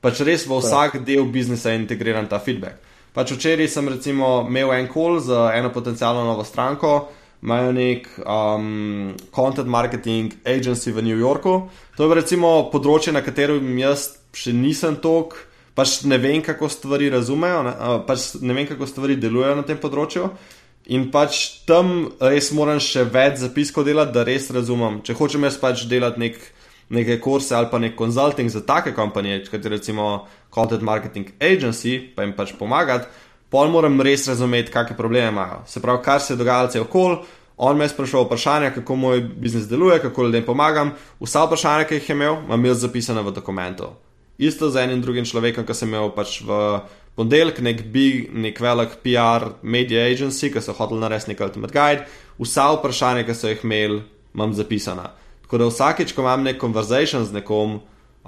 pač 0.00 0.22
res 0.26 0.46
v 0.46 0.58
vsak 0.60 1.00
del 1.06 1.26
biznisa 1.32 1.72
je 1.72 1.82
integriran 1.82 2.28
ta 2.28 2.38
feedback. 2.38 2.78
Pač 3.14 3.32
včeraj 3.34 3.68
sem 3.68 3.88
recimo 3.88 4.46
imel 4.46 4.72
en 4.76 4.88
call 4.92 5.18
za 5.20 5.50
eno 5.54 5.72
potencijalno 5.74 6.24
novo 6.24 6.44
stranko. 6.44 7.08
Imajo 7.42 7.72
nek 7.72 8.08
um, 8.18 9.14
content 9.34 9.68
marketing 9.68 10.40
agency 10.44 10.90
v 10.90 11.02
New 11.06 11.18
Yorku. 11.18 11.70
To 11.96 12.06
je 12.06 12.14
recimo 12.18 12.70
področje, 12.72 13.14
na 13.14 13.22
katerem 13.22 13.78
jaz 13.78 14.18
še 14.34 14.52
nisem 14.52 14.98
toliko 14.98 15.48
pač 15.78 16.02
ne 16.10 16.18
vem, 16.18 16.42
kako 16.42 16.66
stvari 16.68 17.06
razumejo, 17.14 17.62
ne, 17.62 17.72
pač 18.08 18.32
ne 18.42 18.54
vem, 18.56 18.66
kako 18.66 18.88
stvari 18.90 19.14
delujejo 19.20 19.60
na 19.60 19.66
tem 19.66 19.78
področju. 19.78 20.32
In 20.90 21.10
pač 21.12 21.60
tam 21.68 22.08
res 22.18 22.48
moram 22.56 22.80
še 22.82 23.04
več 23.06 23.42
zapiskov 23.44 23.86
delati, 23.86 24.14
da 24.16 24.24
res 24.26 24.48
razumem. 24.54 25.02
Če 25.06 25.14
hočem 25.18 25.46
jaz 25.46 25.58
pač 25.60 25.84
delati 25.90 26.24
nek, 26.24 26.40
neke 26.90 27.20
kurse 27.20 27.54
ali 27.56 27.68
pa 27.70 27.78
nek 27.78 27.96
konzulting 27.96 28.50
za 28.50 28.60
take 28.66 28.94
kompanije, 28.94 29.44
kot 29.50 29.64
je 29.64 29.70
recimo 29.70 30.26
Content 30.54 30.82
Marketing 30.82 31.30
Agency, 31.40 32.00
pa 32.14 32.22
jim 32.22 32.32
pač 32.36 32.54
pomagati, 32.58 33.06
pol 33.50 33.68
moram 33.72 34.00
res 34.00 34.28
razumeti, 34.28 34.72
kakšne 34.72 34.96
probleme 34.96 35.28
imajo. 35.28 35.62
Se 35.66 35.82
pravi, 35.82 36.02
kar 36.04 36.20
se 36.20 36.34
je 36.34 36.40
dogajalo 36.40 36.72
cel 36.72 36.84
kol. 36.84 37.22
On 37.58 37.76
me 37.76 37.84
je 37.84 37.90
sprašal 37.90 38.24
vprašanja, 38.24 38.70
kako 38.70 38.96
moj 38.96 39.20
biznis 39.20 39.66
deluje, 39.66 39.98
kako 40.00 40.28
ljudem 40.28 40.44
pomagam. 40.46 40.92
Vsa 41.20 41.46
vprašanja, 41.46 41.88
ki 41.88 41.98
jih 41.98 42.10
je 42.10 42.14
imel, 42.14 42.36
imam 42.46 42.68
jaz 42.70 42.84
zapisane 42.86 43.22
v 43.22 43.34
dokumentu 43.34 43.90
isto 44.38 44.70
z 44.70 44.86
enim 44.86 45.02
drugim 45.02 45.26
človekom, 45.26 45.66
ki 45.66 45.74
sem 45.74 45.90
imel 45.90 46.12
pač 46.14 46.38
v 46.46 46.80
ponedeljek 47.18 47.58
nek, 47.58 47.82
nek 48.30 48.60
velik 48.62 48.98
PR 49.02 49.50
media 49.62 50.06
agency, 50.06 50.52
ki 50.54 50.62
so 50.62 50.72
hoteli 50.78 51.02
narediti 51.02 51.34
nek 51.34 51.42
ultimate 51.42 51.74
guide, 51.74 52.06
vsa 52.38 52.70
vprašanja, 52.76 53.26
ki 53.26 53.34
so 53.34 53.50
jih 53.50 53.66
imeli, 53.66 54.04
imam 54.34 54.54
zapisana. 54.54 55.10
Tako 55.48 55.58
da 55.58 55.66
vsakeč, 55.70 56.12
ko 56.12 56.20
imam 56.20 56.42
nek 56.44 56.60
conversation 56.60 57.24
z 57.24 57.32
nekom, 57.32 57.78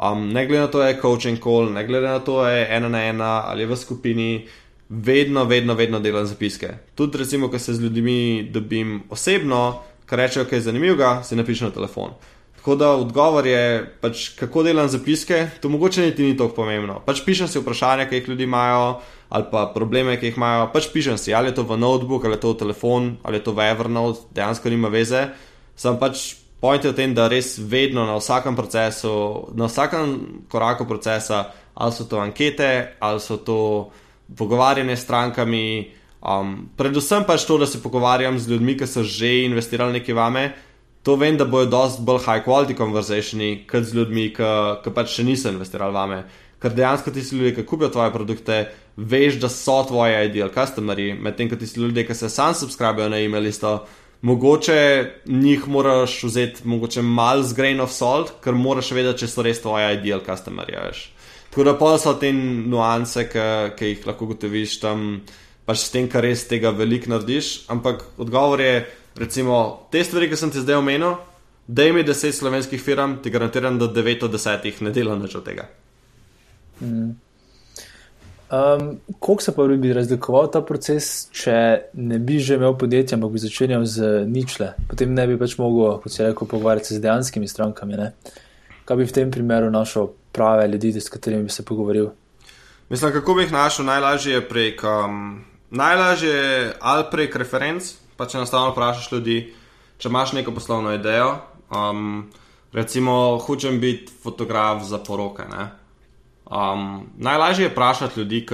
um, 0.00 0.22
ne 0.32 0.46
glede 0.48 0.62
na 0.64 0.70
to, 0.72 0.80
je 0.80 0.96
coaching 1.02 1.36
call, 1.36 1.68
ne 1.68 1.84
glede 1.84 2.08
na 2.08 2.22
to, 2.24 2.40
je 2.48 2.64
ena 2.72 2.88
na 2.88 3.02
ena 3.04 3.30
ali 3.44 3.66
v 3.68 3.76
skupini. 3.76 4.46
Vedno, 4.90 5.44
vedno, 5.44 5.76
vedno 5.78 6.00
delam 6.00 6.24
zapiske. 6.26 6.68
Tudi, 6.98 7.18
recimo, 7.18 7.46
ko 7.48 7.58
se 7.58 7.74
z 7.74 7.82
ljudmi 7.82 8.48
dobim 8.50 9.02
osebno, 9.10 9.82
kar 10.06 10.18
rečejo, 10.18 10.48
da 10.50 10.56
je 10.56 10.62
zanimivo, 10.64 11.10
si 11.22 11.36
napišem 11.36 11.68
na 11.68 11.74
telefon. 11.74 12.16
Tako 12.56 12.74
da 12.74 12.88
odgovor 12.96 13.46
je, 13.46 13.84
pač, 14.00 14.24
kako 14.40 14.64
delam 14.66 14.88
zapiske, 14.88 15.46
to 15.60 15.68
mogoče 15.68 16.02
niti 16.08 16.22
ni 16.22 16.36
tako 16.36 16.56
pomembno. 16.58 16.98
Pač 17.06 17.22
pišem 17.24 17.48
si 17.48 17.62
vprašanja, 17.62 18.08
ki 18.08 18.18
jih 18.18 18.32
ljudi 18.32 18.48
imajo, 18.48 18.98
ali 19.28 19.46
pa 19.52 19.68
probleme, 19.74 20.18
ki 20.18 20.32
jih 20.32 20.36
imajo. 20.40 20.66
Pač 20.72 20.90
pišem 20.92 21.20
si, 21.20 21.36
ali 21.36 21.52
je 21.52 21.60
to 21.60 21.68
v 21.68 21.78
notebook, 21.78 22.24
ali 22.24 22.34
je 22.34 22.42
to 22.42 22.56
v 22.56 22.62
telefon, 22.64 23.14
ali 23.22 23.38
je 23.38 23.44
to 23.46 23.54
v 23.54 23.70
Evernote, 23.70 24.26
dejansko 24.34 24.72
nima 24.74 24.90
veze. 24.90 25.28
Sem 25.76 25.96
pač 26.02 26.40
point 26.60 26.84
v 26.84 26.92
tem, 26.96 27.14
da 27.14 27.28
res 27.28 27.58
vedno 27.58 28.04
na 28.06 28.18
vsakem 28.20 28.56
procesu, 28.56 29.48
na 29.56 29.66
vsakem 29.66 30.44
koraku 30.48 30.84
procesa, 30.84 31.50
ali 31.74 31.92
so 31.92 32.04
to 32.04 32.20
ankete, 32.20 32.96
ali 33.00 33.20
so 33.20 33.36
to 33.36 33.90
pogovarjanje 34.36 34.96
s 34.96 35.04
strankami. 35.04 35.92
Um, 36.20 36.68
predvsem 36.76 37.24
pač 37.24 37.48
to, 37.48 37.56
da 37.58 37.66
se 37.66 37.80
pogovarjam 37.82 38.38
z 38.38 38.52
ljudmi, 38.52 38.76
ki 38.76 38.86
so 38.86 39.02
že 39.02 39.46
investirali 39.48 40.00
nekaj 40.00 40.14
vame 40.14 40.44
to 41.02 41.16
vem, 41.16 41.36
da 41.36 41.44
bojo 41.44 41.66
dosti 41.66 42.02
bolj 42.04 42.20
high 42.26 42.44
quality 42.44 42.76
conversationi, 42.76 43.64
kot 43.68 43.88
z 43.88 43.96
ljudmi, 43.96 44.28
ki 44.36 44.92
pač 44.94 45.16
še 45.16 45.24
niso 45.24 45.52
investirali 45.52 45.96
vame. 45.96 46.20
Ker 46.60 46.74
dejansko 46.76 47.12
ti 47.14 47.24
ljudje, 47.24 47.54
ki 47.56 47.64
kupijo 47.64 47.88
tvoje 47.88 48.12
produkte, 48.12 48.58
veš, 48.96 49.38
da 49.40 49.48
so 49.48 49.78
tvoji 49.88 50.26
ideal 50.28 50.52
customers, 50.52 51.16
medtem 51.24 51.48
ko 51.48 51.56
ti 51.56 51.68
ljudje, 51.76 52.04
ki 52.04 52.14
se 52.14 52.28
sam 52.28 52.52
subscribijo 52.54 53.08
na 53.08 53.20
e-mail 53.20 53.48
listo, 53.48 53.86
mogoče 54.22 55.10
njih 55.26 55.68
moraš 55.68 56.22
vzeti 56.22 56.68
mogoče 56.68 57.02
mal 57.02 57.42
z 57.42 57.56
grain 57.56 57.80
of 57.80 57.92
salt, 57.92 58.32
ker 58.44 58.54
moraš 58.54 58.92
vedeti, 58.92 59.24
če 59.24 59.28
so 59.28 59.42
res 59.42 59.62
tvoji 59.62 59.96
ideal 59.96 60.20
customers. 60.26 61.06
Tako 61.50 61.64
da 61.64 61.74
pa 61.78 61.96
so 61.98 62.14
te 62.14 62.32
nuance, 62.32 63.26
ki 63.30 63.86
jih 63.86 64.06
lahko 64.06 64.28
gotoviš 64.30 64.76
tam, 64.84 65.08
pač 65.66 65.82
s 65.82 65.94
tem, 65.94 66.06
kar 66.08 66.22
res 66.22 66.44
tega 66.46 66.70
veliko 66.70 67.10
narediš. 67.10 67.66
Ampak 67.72 68.04
odgovor 68.18 68.60
je, 68.60 68.84
recimo, 69.18 69.88
te 69.90 70.04
stvari, 70.04 70.28
ki 70.30 70.38
sem 70.38 70.52
ti 70.54 70.62
zdaj 70.62 70.78
omenil, 70.78 71.16
da 71.66 71.86
imi 71.86 72.04
deset 72.06 72.34
slovenskih 72.34 72.82
firm, 72.82 73.18
ti 73.22 73.30
garantiram, 73.30 73.78
da 73.78 73.90
devet 73.90 74.22
od 74.22 74.32
desetih 74.34 74.78
ne 74.82 74.94
dela 74.94 75.18
nič 75.18 75.34
od 75.38 75.44
tega. 75.46 75.66
Mm. 76.80 77.10
Um, 78.50 78.98
Kako 79.20 79.42
se 79.42 79.54
pa 79.56 79.66
bi 79.66 79.92
razlikoval 79.92 80.50
ta 80.50 80.62
proces, 80.62 81.28
če 81.30 81.54
ne 81.94 82.18
bi 82.18 82.40
že 82.42 82.56
imel 82.58 82.74
podjetja, 82.78 83.14
ampak 83.14 83.30
bi 83.30 83.38
začenjal 83.38 83.84
z 83.86 84.24
ničle, 84.26 84.72
potem 84.90 85.14
ne 85.14 85.26
bi 85.30 85.38
pač 85.38 85.54
mogel, 85.58 86.00
kot 86.02 86.12
se 86.12 86.26
reče, 86.26 86.46
pogovarjati 86.50 86.96
z 86.96 87.04
dejanskimi 87.04 87.48
strankami. 87.48 87.94
Ne? 87.94 88.10
Kaj 88.84 88.98
bi 88.98 89.06
v 89.06 89.14
tem 89.14 89.30
primeru 89.30 89.70
našel 89.70 90.10
prave 90.34 90.66
ljudi, 90.68 90.90
s 91.00 91.08
katerimi 91.08 91.46
bi 91.46 91.54
se 91.54 91.62
pogovoril? 91.62 92.10
Mislim, 92.90 93.12
kako 93.12 93.34
bi 93.34 93.46
jih 93.46 93.52
našel 93.52 93.86
najlažje 93.86 94.34
je 94.34 94.48
prek, 94.48 94.82
um, 94.82 95.44
najlažje 95.70 96.74
ali 96.80 97.04
prek 97.10 97.36
referenc, 97.36 97.86
pač 98.16 98.34
enostavno 98.34 98.74
vprašaš 98.74 99.12
ljudi, 99.12 99.52
če 99.98 100.10
imaš 100.10 100.32
neko 100.32 100.50
poslovno 100.50 100.90
idejo. 100.98 101.36
Um, 101.70 102.32
recimo, 102.72 103.38
hočem 103.38 103.78
biti 103.80 104.10
fotograf 104.22 104.82
za 104.82 104.98
poroke. 104.98 105.46
Um, 106.50 107.06
najlažje 107.16 107.64
je 107.64 107.70
vprašati 107.70 108.20
ljudi, 108.20 108.46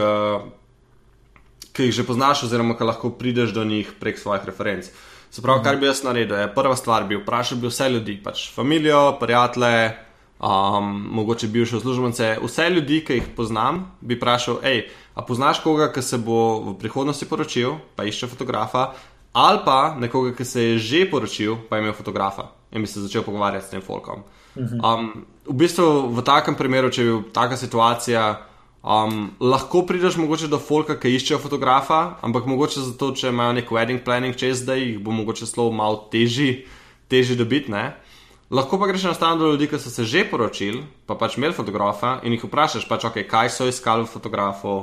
ki, 1.73 1.83
jih 1.89 1.95
že 1.97 2.05
poznaš, 2.05 2.43
oziroma 2.45 2.77
ki 2.77 2.85
lahko 2.85 3.11
prideš 3.11 3.55
do 3.57 3.65
njih 3.65 3.93
prek 4.01 4.19
svojih 4.19 4.45
referenc. 4.45 4.91
Se 5.31 5.43
pravi, 5.43 5.65
kar 5.65 5.77
bi 5.77 5.89
jaz 5.89 6.03
naredil, 6.05 6.37
je 6.37 6.55
prva 6.55 6.77
stvar, 6.77 7.05
bi 7.05 7.17
vprašal 7.17 7.59
bi 7.59 7.71
vse 7.73 7.89
ljudi, 7.91 8.19
pač 8.25 8.51
družino, 8.57 9.17
prijatelje, 9.21 9.97
um, 10.41 10.93
mogoče 11.17 11.49
bivše 11.49 11.77
uslužbence, 11.77 12.37
vse 12.43 12.71
ljudi, 12.71 13.01
ki 13.05 13.21
jih 13.21 13.27
poznam, 13.37 13.97
bi 14.01 14.17
vprašal, 14.17 14.61
hej, 14.63 14.89
a 15.15 15.25
poznaš 15.25 15.61
koga, 15.65 15.89
ki 15.93 16.03
se 16.03 16.19
bo 16.19 16.61
v 16.61 16.79
prihodnosti 16.79 17.29
poročil, 17.29 17.79
pa 17.97 18.05
išče 18.05 18.29
fotografa, 18.29 18.93
ali 19.33 19.61
pa 19.65 19.97
nekoga, 20.01 20.35
ki 20.37 20.45
se 20.45 20.63
je 20.63 20.79
že 20.79 21.07
poročil, 21.11 21.57
pa 21.69 21.77
je 21.77 21.83
imel 21.83 21.97
fotografa 21.97 22.53
in 22.73 22.85
bi 22.85 22.89
se 22.89 23.01
začel 23.01 23.23
pogovarjati 23.23 23.67
s 23.67 23.71
tem 23.71 23.81
folkom. 23.81 24.25
Um, 24.57 25.27
v 25.47 25.55
bistvu 25.55 26.11
v 26.17 26.25
takem 26.27 26.57
primeru, 26.59 26.91
če 26.91 27.05
je 27.05 27.17
taka 27.37 27.59
situacija, 27.61 28.25
um, 28.83 29.31
lahko 29.41 29.85
prideš 29.87 30.19
mogoče 30.21 30.49
do 30.49 30.59
folka, 30.63 30.97
ki 31.01 31.15
iščejo 31.19 31.39
fotografa, 31.43 32.19
ampak 32.25 32.49
mogoče 32.49 32.83
zato, 32.89 33.13
če 33.13 33.31
imajo 33.35 33.57
nek 33.61 33.71
wedding 33.71 34.03
planning 34.05 34.37
čez 34.37 34.65
zdaj, 34.65 34.83
jih 34.83 34.99
bo 35.05 35.15
mogoče 35.15 35.49
zelo 35.49 35.71
malo 35.71 36.07
težji, 36.13 36.67
težji 37.13 37.39
dobiti. 37.39 37.73
Ne? 37.73 37.95
Lahko 38.51 38.79
pa 38.79 38.89
greš 38.91 39.09
enostavno 39.09 39.43
do 39.43 39.55
ljudi, 39.55 39.69
ki 39.71 39.81
so 39.83 39.91
se 39.91 40.05
že 40.07 40.25
poročili, 40.31 40.85
pa 41.07 41.19
pač 41.19 41.37
imeli 41.37 41.55
fotografa 41.55 42.21
in 42.25 42.37
jih 42.37 42.47
vprašaš, 42.47 42.89
pač, 42.89 43.09
okay, 43.09 43.27
kaj 43.27 43.51
so 43.51 43.67
iskali 43.69 44.07
v 44.07 44.13
fotografu 44.13 44.79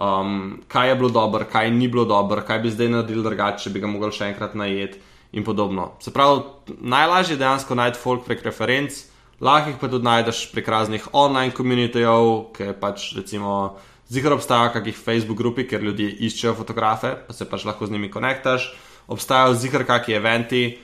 um, 0.00 0.62
kaj 0.68 0.88
je 0.88 0.94
bilo 0.94 1.08
dobro, 1.08 1.44
kaj 1.52 1.70
ni 1.70 1.88
bilo 1.88 2.04
dobro, 2.04 2.42
kaj 2.46 2.58
bi 2.58 2.70
zdaj 2.70 2.88
naredili 2.88 3.22
drugače, 3.22 3.64
če 3.64 3.70
bi 3.70 3.80
ga 3.80 3.90
mogli 3.90 4.12
še 4.12 4.30
enkrat 4.32 4.54
najeti 4.54 5.00
in 5.32 5.44
podobno. 5.44 5.92
Se 6.00 6.12
pravi, 6.12 6.42
najlažje 6.80 7.36
je 7.36 7.42
dejansko 7.42 7.74
najti 7.74 8.00
folk 8.00 8.24
prek 8.26 8.42
referenc, 8.46 8.96
lahko 9.40 9.70
jih 9.70 9.78
pa 9.80 9.88
tudi 9.88 10.04
najdeš 10.04 10.50
prek 10.52 10.68
raznih 10.68 11.08
online 11.12 11.54
komunitejev, 11.56 12.52
ki 12.56 12.74
pač 12.80 13.12
recimo. 13.16 13.78
Zihar 14.10 14.34
obstaja 14.34 14.72
kakih 14.74 14.96
Facebook 14.98 15.38
grupi, 15.38 15.68
kjer 15.70 15.84
ljudje 15.86 16.08
iščejo 16.26 16.56
fotografe, 16.58 17.12
pa 17.28 17.32
se 17.32 17.46
pač 17.46 17.64
lahko 17.64 17.86
z 17.86 17.94
njimi 17.94 18.10
konektaš. 18.10 18.72
obstajajo 19.10 19.54
zihar 19.54 19.84
kakšni 19.86 20.14
eventi. 20.14 20.78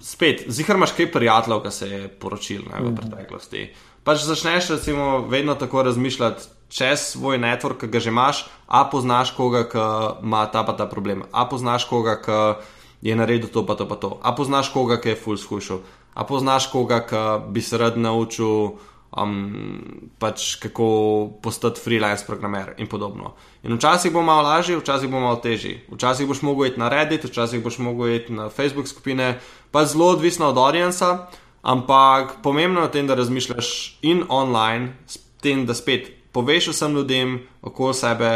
Spet, 0.00 0.44
zihar 0.48 0.76
imaš 0.76 0.92
kaj 0.92 1.12
prijateljev, 1.12 1.62
ki 1.64 1.70
se 1.70 1.88
je 1.88 2.08
poročil 2.08 2.62
ne, 2.68 2.80
v 2.80 2.90
mhm. 2.90 2.96
preteklosti. 2.96 3.68
Pač 4.04 4.24
začneš, 4.24 4.68
recimo, 4.70 5.24
vedno 5.28 5.54
tako 5.54 5.82
razmišljati 5.82 6.44
čez 6.68 7.00
svoj 7.14 7.38
network, 7.38 7.80
ki 7.80 7.88
ga 7.88 8.00
že 8.00 8.10
imaš, 8.12 8.44
a 8.66 8.84
poznaš 8.90 9.30
koga, 9.36 9.64
ki 9.70 9.84
ima 10.26 10.44
ta 10.52 10.64
pa 10.64 10.74
ta 10.76 10.86
problem, 10.90 11.24
a 11.32 11.46
poznaš 11.48 11.86
koga, 11.88 12.18
ki 12.20 12.40
je 13.08 13.16
naredil 13.16 13.48
to 13.48 13.64
pa 13.66 13.76
to 13.78 13.88
pa 13.88 13.96
to, 13.96 14.18
a 14.22 14.34
poznaš 14.34 14.72
koga, 14.72 15.00
ki 15.00 15.14
je 15.14 15.20
full 15.20 15.40
skušal, 15.40 15.80
a 16.14 16.24
poznaš 16.24 16.70
koga, 16.72 17.00
ki 17.06 17.52
bi 17.52 17.62
se 17.62 17.78
rad 17.78 17.98
naučil 17.98 18.78
um, 19.16 20.10
pač 20.18 20.54
kako 20.62 20.86
postati 21.42 21.80
freelance 21.80 22.26
programer 22.26 22.74
in 22.78 22.86
podobno. 22.86 23.34
In 23.62 23.76
včasih 23.76 24.12
bo 24.12 24.22
malo 24.22 24.42
lažje, 24.42 24.78
včasih 24.78 25.10
bo 25.10 25.20
malo 25.20 25.36
težje. 25.36 25.84
Včasih 25.92 26.26
boš 26.26 26.42
mogel 26.42 26.72
iti 26.72 26.80
na 26.80 26.88
Reddit, 26.88 27.24
včasih 27.24 27.62
boš 27.62 27.78
mogel 27.78 28.14
iti 28.14 28.32
na 28.32 28.48
Facebook 28.48 28.88
skupine, 28.88 29.38
pa 29.70 29.84
zelo 29.84 30.14
odvisno 30.14 30.48
od 30.48 30.58
audienca. 30.58 31.26
Ampak 31.62 32.42
pomembno 32.42 32.84
je 32.84 32.88
v 32.88 32.92
tem, 32.92 33.06
da 33.06 33.14
razmišljaš 33.16 33.98
in 34.02 34.26
online, 34.28 34.92
s 35.06 35.16
tem, 35.40 35.64
da 35.66 35.74
spet 35.74 36.12
poveš 36.34 36.74
vsem 36.74 36.92
ljudem 36.92 37.38
okoli 37.62 37.94
sebe, 37.94 38.30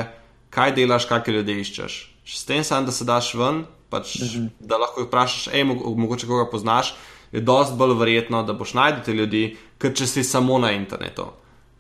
kaj 0.55 0.73
delaš, 0.79 1.09
kakšne 1.11 1.35
ljudi 1.35 1.59
iščeš. 1.61 1.97
S 2.25 2.45
tem 2.49 2.65
sam, 2.65 2.87
da 2.87 2.93
se 2.95 3.05
daš 3.05 3.35
ven, 3.35 3.65
pač, 3.91 4.17
mhm. 4.23 4.53
da 4.61 4.79
lahko 4.81 5.03
jih 5.03 5.09
vprašaš, 5.11 5.49
hej, 5.53 5.65
mogoče 5.67 6.29
koga 6.31 6.47
poznaš, 6.51 6.95
je 7.33 7.41
dosti 7.41 7.77
bolj 7.77 7.97
verjetno, 7.99 8.43
da 8.43 8.53
boš 8.53 8.75
najdete 8.75 9.13
ljudi, 9.13 9.45
kot 9.81 9.97
če 9.99 10.07
si 10.07 10.25
samo 10.25 10.59
na 10.59 10.73
internetu. 10.73 11.27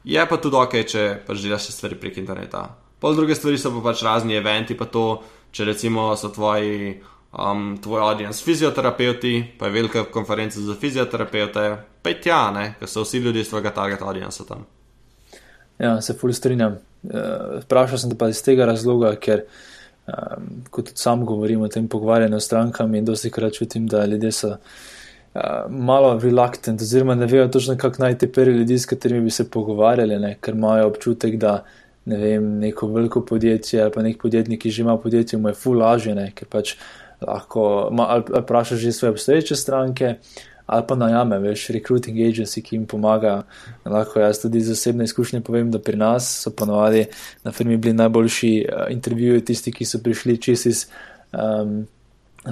Je 0.04 0.24
pa 0.28 0.36
tudi 0.40 0.56
ok, 0.56 0.74
če 0.88 1.04
pač 1.26 1.42
delaš 1.42 1.70
stvari 1.74 1.98
prek 2.00 2.18
interneta. 2.20 2.64
Pol 2.98 3.14
druge 3.14 3.36
stvari 3.36 3.58
so 3.60 3.72
pa 3.76 3.90
pač 3.90 4.02
razni 4.06 4.38
eventi, 4.38 4.76
pa 4.78 4.88
to, 4.90 5.22
če 5.54 5.66
recimo 5.68 6.10
so 6.18 6.30
tvoji, 6.34 6.96
um, 7.32 7.70
tvoj 7.82 8.02
audience 8.06 8.42
fizioterapeuti, 8.44 9.34
pa 9.58 9.68
je 9.68 9.76
velika 9.76 10.04
konferenca 10.12 10.60
za 10.60 10.74
fizioterapeute, 10.74 11.68
pa 12.02 12.14
je 12.14 12.20
tja, 12.24 12.42
ne, 12.54 12.72
ker 12.80 12.90
so 12.90 13.04
vsi 13.06 13.22
ljudje 13.24 13.44
iz 13.44 13.52
tvojega 13.52 13.74
target 13.76 14.02
audience 14.02 14.46
tam. 14.48 14.66
Ja, 15.78 16.00
se 16.02 16.16
fully 16.18 16.34
strinjam. 16.34 16.80
Uh, 17.06 17.60
vprašal 17.62 18.00
sem 18.02 18.10
te 18.10 18.18
pa 18.18 18.30
iz 18.32 18.40
tega 18.42 18.66
razloga, 18.66 19.12
ker 19.22 19.44
um, 20.10 20.62
kot 20.74 20.90
tudi 20.90 20.98
sam 20.98 21.22
govorim 21.26 21.62
o 21.62 21.68
tem 21.70 21.86
pogovarjanju 21.88 22.40
s 22.40 22.48
strankami 22.50 22.98
in 22.98 23.06
dosti 23.06 23.30
krat 23.30 23.54
čutim, 23.54 23.86
da 23.86 24.06
ljudje 24.06 24.32
so. 24.32 24.56
Malo 25.68 26.18
reluctant, 26.18 26.80
oziroma 26.82 27.14
ne 27.14 27.26
vejo 27.26 27.48
točno, 27.48 27.76
kako 27.76 28.02
najti 28.02 28.32
prvi 28.32 28.56
ljudi, 28.56 28.78
s 28.78 28.86
katerimi 28.86 29.20
bi 29.20 29.30
se 29.30 29.50
pogovarjali, 29.50 30.18
ne? 30.18 30.36
ker 30.40 30.54
imajo 30.54 30.86
občutek, 30.88 31.36
da 31.36 31.64
ne 32.04 32.16
vem, 32.16 32.58
neko 32.58 32.86
veliko 32.86 33.20
podjetje 33.24 33.82
ali 33.82 33.92
pa 33.92 34.02
nek 34.02 34.22
podjetnik, 34.22 34.62
ki 34.62 34.70
že 34.70 34.82
ima 34.82 34.96
podjetje, 34.96 35.38
mu 35.38 35.48
je 35.48 35.54
full 35.54 35.78
lažje, 35.78 36.14
ne? 36.14 36.30
ker 36.34 36.48
pač 36.48 36.74
lahko 37.20 37.88
ma, 37.92 38.06
ali, 38.14 38.24
ali 38.32 38.42
vpraša 38.42 38.76
že 38.76 38.92
svoje 38.92 39.10
obstoječe 39.10 39.56
stranke, 39.56 40.14
ali 40.66 40.84
pa 40.88 40.94
najame, 40.94 41.38
veš, 41.38 41.68
recruiting 41.68 42.18
agency, 42.18 42.62
ki 42.62 42.76
jim 42.76 42.86
pomaga. 42.86 43.42
Lahko 43.84 44.20
jaz 44.20 44.40
tudi 44.42 44.58
iz 44.58 44.70
osebne 44.70 45.04
izkušnje 45.04 45.40
povem, 45.40 45.70
da 45.70 45.78
pri 45.78 45.96
nas 45.96 46.28
so 46.42 46.50
ponovadi 46.50 47.06
na 47.44 47.52
firmi 47.52 47.76
bili 47.76 47.94
najboljši 47.96 48.50
uh, 48.64 48.82
intervjuji 48.92 49.44
tisti, 49.44 49.72
ki 49.72 49.84
so 49.84 50.02
prišli 50.04 50.36
čez 50.36 50.66
iz. 50.66 50.82
Um, 51.32 51.86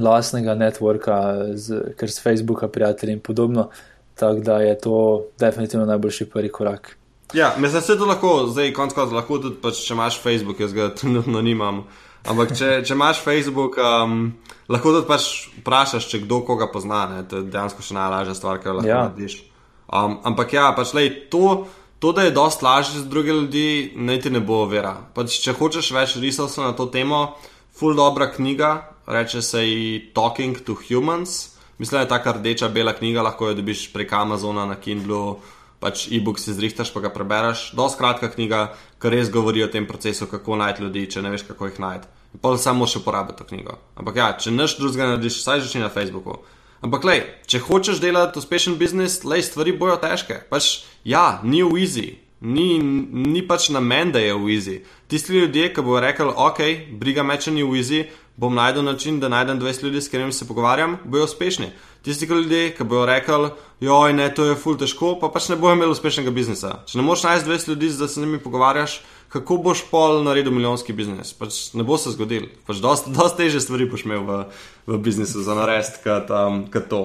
lastnega 0.00 0.54
networka, 0.54 1.18
z, 1.54 1.94
ker 1.98 2.10
z 2.10 2.22
Facebooka, 2.22 2.68
prijatelji 2.68 3.16
in 3.18 3.20
podobno. 3.20 3.68
Tako 4.16 4.40
da 4.40 4.60
je 4.64 4.78
to 4.78 5.24
definitivno 5.38 5.86
najboljši 5.86 6.30
prvi 6.30 6.48
korak. 6.52 6.96
Ja, 7.32 7.54
mislim, 7.58 7.72
da 7.72 7.80
se 7.80 7.98
to 7.98 8.06
lahko, 8.06 8.46
zdaj 8.48 8.72
konc 8.72 8.94
konca 8.94 9.14
lahko 9.14 9.38
tudi, 9.38 9.56
pač, 9.62 9.82
če 9.86 9.94
imaš 9.94 10.20
Facebook, 10.22 10.60
jaz 10.60 10.72
ga 10.72 10.88
trenutno 10.98 11.42
nimam. 11.42 11.84
Ampak 12.26 12.56
če, 12.58 12.70
če 12.86 12.94
imaš 12.94 13.20
Facebook, 13.22 13.78
um, 13.78 14.32
lahko 14.72 14.94
tudi 14.94 15.06
pač 15.08 15.26
vprašaš, 15.60 16.08
če 16.10 16.24
kdo 16.24 16.40
koga 16.46 16.70
pozna. 16.72 17.04
Ne? 17.10 17.24
To 17.30 17.42
je 17.42 17.50
dejansko 17.50 17.84
še 17.86 17.98
najlažja 17.98 18.34
stvar, 18.38 18.62
jo 18.64 18.78
lahko 18.78 18.90
ja. 18.90 19.02
narediš. 19.06 19.40
Um, 19.86 20.18
ampak 20.26 20.56
ja, 20.56 20.70
pač 20.74 20.94
lej, 20.96 21.12
to, 21.30 21.66
to, 22.02 22.10
da 22.16 22.26
je 22.26 22.34
dost 22.34 22.62
lažje 22.66 23.02
za 23.02 23.06
druge 23.10 23.34
ljudi, 23.34 23.92
naj 23.94 24.24
ti 24.24 24.34
ne 24.34 24.42
bo 24.42 24.64
vera. 24.70 24.96
Pač, 25.14 25.38
če 25.44 25.54
hočeš 25.54 25.92
več 25.94 26.16
risov 26.22 26.50
na 26.62 26.72
to 26.78 26.88
temo, 26.90 27.36
full 27.78 27.94
dobra 27.94 28.30
knjiga, 28.32 28.92
reče 29.06 29.42
se 29.42 29.66
ji 29.68 30.10
Talking 30.14 30.60
to 30.60 30.76
Humans. 30.88 31.56
Mislim, 31.78 31.98
da 31.98 32.00
je 32.00 32.08
ta 32.08 32.32
rdeča 32.32 32.68
bela 32.68 32.92
knjiga, 32.92 33.22
lahko 33.22 33.48
jo 33.48 33.54
dobiš 33.54 33.92
prek 33.92 34.12
Amazona 34.12 34.66
na 34.66 34.74
Kindlu, 34.74 35.38
pač 35.80 36.06
e-book 36.10 36.38
si 36.40 36.54
zrihtaš, 36.54 36.92
pa 36.92 37.00
ga 37.00 37.10
prebereš. 37.12 37.72
Dost 37.76 37.98
kratka 37.98 38.30
knjiga, 38.32 38.72
ki 39.02 39.12
res 39.12 39.30
govori 39.30 39.64
o 39.64 39.68
tem 39.68 39.86
procesu, 39.86 40.26
kako 40.26 40.56
najti 40.56 40.82
ljudi, 40.82 41.06
če 41.12 41.22
ne 41.22 41.30
veš, 41.34 41.44
kako 41.50 41.68
jih 41.68 41.80
najti. 41.80 42.08
Pa 42.40 42.56
samo 42.60 42.88
še 42.88 43.02
uporabiti 43.02 43.38
to 43.38 43.48
knjigo. 43.48 43.76
Ampak 43.96 44.16
ja, 44.16 44.32
če 44.40 44.52
neš 44.52 44.78
drugega 44.80 45.12
narediš, 45.12 45.42
saj 45.44 45.66
začni 45.66 45.84
na 45.84 45.92
Facebooku. 45.92 46.40
Ampak, 46.84 47.04
lej, 47.08 47.22
če 47.48 47.60
hočeš 47.64 48.00
delati 48.00 48.40
uspešen 48.40 48.76
biznis, 48.80 49.22
lej, 49.24 49.44
stvari 49.44 49.72
bojo 49.76 49.96
težke. 50.00 50.42
Pač, 50.48 50.86
ja, 51.04 51.40
ni 51.44 51.62
v 51.64 51.84
easy, 51.84 52.08
ni, 52.40 52.78
ni 53.12 53.42
pač 53.46 53.68
na 53.72 53.80
meni, 53.80 54.12
da 54.12 54.20
je 54.20 54.34
v 54.34 54.52
easy. 54.52 54.76
Tisti 55.08 55.32
ljudje, 55.32 55.72
ki 55.74 55.82
bodo 55.82 56.00
rekli, 56.04 56.28
ok, 56.28 56.60
briga 57.00 57.22
meče 57.22 57.50
ni 57.50 57.64
v 57.64 57.80
easy, 57.80 58.04
bom 58.36 58.54
najdel 58.54 58.84
način, 58.84 59.20
da 59.20 59.28
najdem 59.28 59.60
20 59.60 59.84
ljudi, 59.84 60.00
s 60.00 60.08
katerimi 60.08 60.32
se 60.32 60.48
pogovarjam, 60.48 60.98
bojo 61.04 61.24
uspešni. 61.24 61.70
Tisti 62.02 62.26
ljudje, 62.26 62.74
ki 62.76 62.84
bojo 62.84 63.06
rekli, 63.06 63.50
joj, 63.80 64.12
ne, 64.12 64.28
to 64.34 64.44
je 64.44 64.54
ful 64.54 64.76
težko, 64.76 65.16
pa 65.20 65.28
pač 65.32 65.48
ne 65.48 65.56
bojo 65.56 65.74
imeli 65.74 65.90
uspešnega 65.90 66.30
biznisa. 66.30 66.82
Če 66.86 67.00
ne 67.00 67.06
moreš 67.06 67.24
najti 67.24 67.48
20 67.48 67.68
ljudi, 67.68 67.90
da 67.98 68.08
se 68.08 68.20
z 68.20 68.24
njimi 68.24 68.38
pogovarjaš, 68.38 69.00
kako 69.32 69.56
boš 69.56 69.86
pol 69.90 70.22
naredil 70.22 70.52
milijonski 70.52 70.92
biznis? 70.92 71.32
Pač 71.32 71.72
ne 71.74 71.82
bo 71.82 71.96
se 71.98 72.12
zgodil. 72.12 72.50
Pač 72.68 72.84
dosta, 72.84 73.10
dosta 73.10 73.42
teže 73.42 73.60
stvari 73.64 73.88
boš 73.90 74.04
imel 74.04 74.22
v, 74.22 74.40
v 74.86 75.00
biznisu 75.02 75.42
za 75.42 75.56
narediti, 75.56 76.04
kot 76.04 76.30
um, 76.30 76.64
to. 76.88 77.02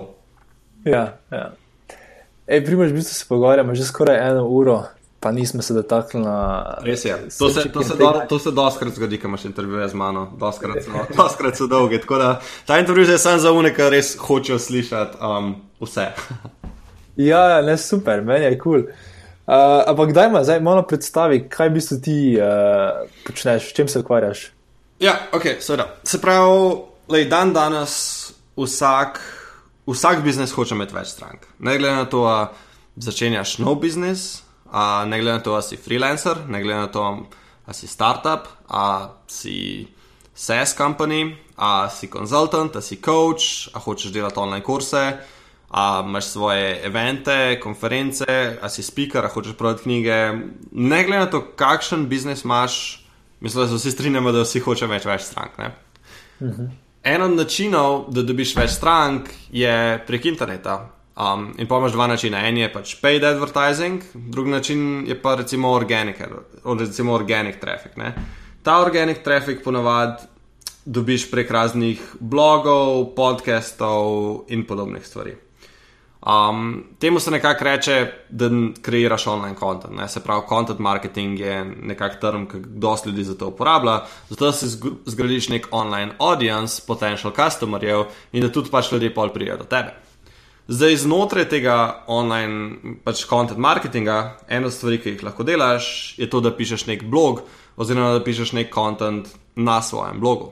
Ja, 0.86 1.18
ja. 1.32 1.52
Ej, 2.52 2.66
primož, 2.66 2.92
v 2.92 3.00
bistvu 3.00 3.16
se 3.16 3.26
pogovarjamo 3.30 3.76
že 3.78 3.88
skoraj 3.88 4.20
eno 4.28 4.44
uro 4.50 4.82
pa 5.22 5.32
nismo 5.32 5.62
se 5.62 5.74
dotaknili. 5.74 6.28
Res 6.84 7.06
je. 7.06 7.16
To 7.38 7.50
se, 7.50 7.70
to 7.70 7.84
se, 7.84 7.96
do, 7.96 8.14
to 8.30 8.40
se 8.40 8.52
doskrat 8.52 8.96
zgodi, 8.96 9.20
ko 9.22 9.28
imaš 9.28 9.46
intervjuje 9.46 9.88
z 9.90 9.94
mano. 9.94 10.32
Doskrat 10.40 10.84
so, 10.84 11.06
doskrat 11.24 11.58
so 11.58 11.68
dolge. 11.68 12.02
Tako 12.02 12.18
da 12.18 12.42
ta 12.66 12.80
intervju 12.80 13.06
je 13.06 13.18
samo 13.18 13.40
za 13.40 13.52
unika, 13.52 13.86
ki 13.86 13.90
res 13.94 14.16
hočejo 14.18 14.60
slišati 14.60 15.18
um, 15.22 15.56
vse. 15.80 16.08
ja, 17.30 17.44
ja, 17.50 17.62
ne 17.62 17.78
super, 17.78 18.26
meni 18.26 18.46
je 18.46 18.58
kul. 18.60 18.82
Cool. 18.82 18.92
Uh, 19.52 19.84
ampak 19.88 20.10
kdaj 20.10 20.28
ima 20.28 20.44
zdaj 20.44 20.60
malo 20.60 20.82
predstavi, 20.88 21.44
kaj 21.50 21.70
v 21.70 21.74
bistvu 21.74 21.98
ti 22.02 22.18
uh, 22.40 23.08
počneš, 23.26 23.70
s 23.70 23.74
čim 23.74 23.88
se 23.88 24.00
ukvarjaš? 24.00 24.52
Ja, 25.00 25.16
ok, 25.34 25.46
seveda. 25.60 25.88
Se 26.04 26.22
pravi, 26.22 26.78
lej, 27.10 27.26
dan 27.30 27.54
danes 27.54 27.94
vsak, 28.58 29.20
vsak 29.90 30.22
biznis 30.24 30.54
hoče 30.54 30.78
imeti 30.78 30.96
več 30.96 31.14
strank. 31.14 31.50
Ne 31.60 31.78
glede 31.78 31.96
na 31.96 32.06
to, 32.06 32.22
da 32.26 32.54
začenjaš 32.96 33.58
nov 33.60 33.82
biznis, 33.82 34.44
Uh, 34.72 35.10
ne 35.10 35.20
glede 35.20 35.38
na 35.38 35.44
to, 35.44 35.54
ali 35.54 35.64
si 35.64 35.78
freelancer, 35.78 36.38
ne 36.48 36.62
glede 36.64 36.80
na 36.80 36.88
to, 36.88 37.28
ali 37.66 37.74
si 37.74 37.88
startup, 37.88 38.48
ali 38.68 39.10
si 39.28 39.88
SaaS 40.34 40.78
company, 40.78 41.36
ali 41.56 41.90
si 41.90 42.08
konzultant, 42.08 42.76
ali 42.76 42.84
si 42.84 43.02
coach, 43.06 43.68
ali 43.74 43.84
hočeš 43.84 44.12
delati 44.12 44.40
online 44.40 44.64
kurse, 44.64 45.18
ali 45.70 46.10
imaš 46.10 46.26
svoje 46.26 46.82
evente, 46.86 47.60
konference, 47.60 48.58
ali 48.62 48.70
si 48.70 48.84
speaker, 48.84 49.24
ali 49.24 49.34
hočeš 49.34 49.54
prodati 49.54 49.84
knjige. 49.84 50.34
Ne 50.72 51.04
glede 51.04 51.20
na 51.20 51.30
to, 51.30 51.42
kakšen 51.56 52.08
biznis 52.08 52.44
imaš, 52.44 53.06
mislim, 53.40 53.64
da 53.64 53.68
se 53.70 53.76
vsi 53.76 53.92
strinjamo, 53.92 54.32
da 54.32 54.42
vsi 54.42 54.60
hočejo 54.60 54.90
več, 54.90 55.06
več 55.06 55.22
strank. 55.22 55.52
Uh 55.60 55.66
mhm. 56.48 56.62
-huh. 56.62 56.70
En 57.04 57.22
od 57.22 57.32
načinov, 57.32 58.06
da 58.14 58.22
dobiš 58.22 58.56
več 58.56 58.70
strank, 58.72 59.30
je 59.52 60.04
prek 60.08 60.26
interneta. 60.26 60.90
Um, 61.12 61.52
in 61.58 61.68
pa 61.68 61.78
imaš 61.78 61.92
dva 61.92 62.08
načina. 62.08 62.40
En 62.48 62.58
je 62.58 62.70
pač 62.74 62.96
paid 63.02 63.24
advertising, 63.24 64.04
drugi 64.14 64.50
način 64.50 65.08
je 65.08 65.22
pa 65.22 65.36
recimo 65.36 65.72
organic, 65.72 66.22
recimo 66.80 67.14
organic 67.14 67.60
traffic. 67.60 67.96
Ne? 67.96 68.14
Ta 68.64 68.80
organic 68.82 69.24
traffic 69.24 69.64
ponavadi 69.64 70.24
dobiš 70.86 71.32
prek 71.32 71.52
raznih 71.52 72.02
blogov, 72.20 73.06
podcastov 73.16 74.46
in 74.48 74.66
podobnih 74.66 75.08
stvari. 75.08 75.36
Um, 76.22 76.84
temu 77.00 77.20
se 77.20 77.32
nekako 77.32 77.64
reče, 77.64 78.12
da 78.30 78.50
kreiraš 78.82 79.28
online 79.28 79.56
content. 79.60 79.98
Ne? 79.98 80.08
Se 80.08 80.20
pravi, 80.20 80.42
content 80.50 80.80
marketing 80.80 81.40
je 81.40 81.66
nekako 81.66 82.16
term, 82.22 82.46
ki 82.46 82.58
dosta 82.66 83.10
ljudi 83.10 83.24
za 83.24 83.36
to 83.38 83.48
uporablja. 83.48 84.00
Zato 84.30 84.52
si 84.52 84.68
zgradiš 85.06 85.50
nek 85.50 85.68
online 85.72 86.12
audience, 86.20 86.82
potential 86.88 87.34
customerjev 87.36 88.06
in 88.32 88.42
da 88.42 88.52
tudi 88.52 88.70
pač 88.70 88.92
ljudje 88.92 89.14
pol 89.14 89.34
prijajo 89.34 89.58
do 89.58 89.64
tebe. 89.64 89.94
Zdaj, 90.68 90.96
znotraj 91.04 91.48
tega 91.50 92.04
online 92.08 92.98
pač 93.04 93.26
content 93.26 93.60
marketinga, 93.60 94.38
ena 94.48 94.70
stvar, 94.72 94.98
ki 95.02 95.16
jih 95.16 95.24
lahko 95.26 95.44
delaš, 95.44 96.16
je 96.22 96.30
to, 96.30 96.40
da 96.40 96.54
pišeš 96.54 96.86
nek 96.88 97.06
blog, 97.10 97.42
oziroma 97.82 98.14
da 98.14 98.24
pišeš 98.24 98.54
nek 98.58 98.74
content 98.74 99.32
na 99.56 99.82
svojem 99.82 100.22
blogu. 100.22 100.52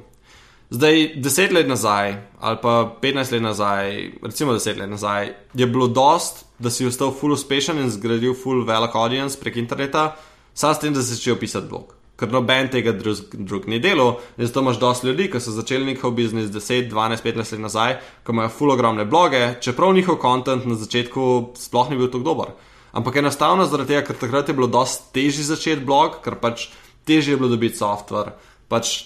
Zdaj, 0.70 1.16
deset 1.22 1.53
let 1.53 1.70
nazaj, 1.70 2.16
ali 2.39 2.57
pa 2.62 2.74
petnajst 3.01 3.32
let 3.34 3.41
nazaj, 3.41 3.95
recimo 4.22 4.53
deset 4.53 4.78
let 4.78 4.89
nazaj, 4.89 5.32
je 5.53 5.66
bilo 5.66 5.88
dost, 5.88 6.45
da 6.60 6.70
si 6.70 6.86
ostal 6.86 7.14
full 7.14 7.34
uspešen 7.34 7.80
in 7.82 7.89
zgradil 7.89 8.36
full 8.38 8.66
velik 8.66 8.95
audience 8.95 9.39
prek 9.39 9.57
interneta, 9.57 10.12
samo 10.53 10.74
s 10.74 10.84
tem, 10.84 10.93
da 10.93 11.01
si 11.01 11.16
začel 11.16 11.39
pisati 11.41 11.70
blog. 11.70 11.99
Ker 12.20 12.32
noben 12.32 12.67
tega 12.72 12.91
drug, 12.95 13.34
drug 13.34 13.67
ni. 13.72 13.80
In 13.80 14.45
zato 14.45 14.63
imaš 14.63 14.80
dosti 14.80 15.07
ljudi, 15.07 15.30
ki 15.32 15.39
so 15.39 15.51
začeli 15.55 15.86
njihov 15.86 16.11
biznis 16.17 16.49
10, 16.51 16.89
12, 16.91 17.24
15 17.24 17.53
let 17.55 17.61
nazaj, 17.61 17.95
ki 18.26 18.36
imajo 18.36 18.49
full 18.49 18.76
ogromne 18.76 19.05
bloge, 19.05 19.55
čeprav 19.61 19.93
njihov 19.93 20.20
kontent 20.20 20.65
na 20.65 20.76
začetku 20.76 21.53
sploh 21.57 21.89
ni 21.89 21.97
bil 21.97 22.11
tako 22.11 22.24
dober. 22.24 22.51
Ampak 22.91 23.22
enostavno 23.22 23.65
zaradi 23.65 23.93
tega, 23.93 24.07
ker 24.07 24.17
takrat 24.17 24.49
je 24.49 24.57
bilo 24.57 24.67
dosti 24.67 25.13
težje 25.13 25.45
začeti 25.51 25.86
blog, 25.86 26.20
ker 26.26 26.39
pač 26.41 26.70
težje 27.05 27.34
je 27.34 27.39
bilo 27.41 27.51
dobiti 27.53 27.78
software. 27.78 28.34
Pač 28.70 28.97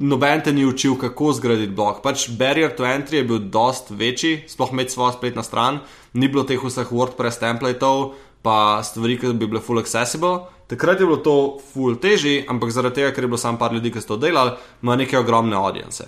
noben 0.00 0.40
te 0.44 0.52
ni 0.52 0.64
učil, 0.64 0.96
kako 1.00 1.32
zgraditi 1.36 1.72
blog. 1.76 2.00
Pač 2.04 2.28
barrier 2.38 2.72
to 2.76 2.84
entry 2.88 3.20
je 3.20 3.28
bil 3.28 3.42
dosti 3.52 3.96
večji, 3.96 4.34
sploh 4.48 4.72
imeti 4.72 4.96
svojo 4.96 5.12
spletno 5.18 5.42
stran, 5.42 5.80
ni 6.12 6.28
bilo 6.28 6.44
teh 6.48 6.60
vseh 6.60 6.88
WordPress 6.92 7.40
templateov, 7.40 8.14
pa 8.42 8.80
stvari, 8.84 9.18
ki 9.20 9.34
bi 9.36 9.48
bile 9.48 9.60
full 9.60 9.80
accessible. 9.80 10.48
Takrat 10.70 11.00
je 11.00 11.06
bilo 11.06 11.18
to 11.18 11.58
full 11.72 11.96
težje, 11.98 12.44
ampak 12.48 12.70
zaradi 12.70 13.00
tega, 13.00 13.10
ker 13.10 13.26
je 13.26 13.30
bilo 13.32 13.38
samo 13.42 13.58
par 13.58 13.74
ljudi, 13.74 13.90
ki 13.90 14.02
so 14.02 14.14
to 14.14 14.20
delali, 14.22 14.54
ima 14.82 14.94
neke 14.96 15.18
ogromne 15.18 15.56
audience. 15.58 16.06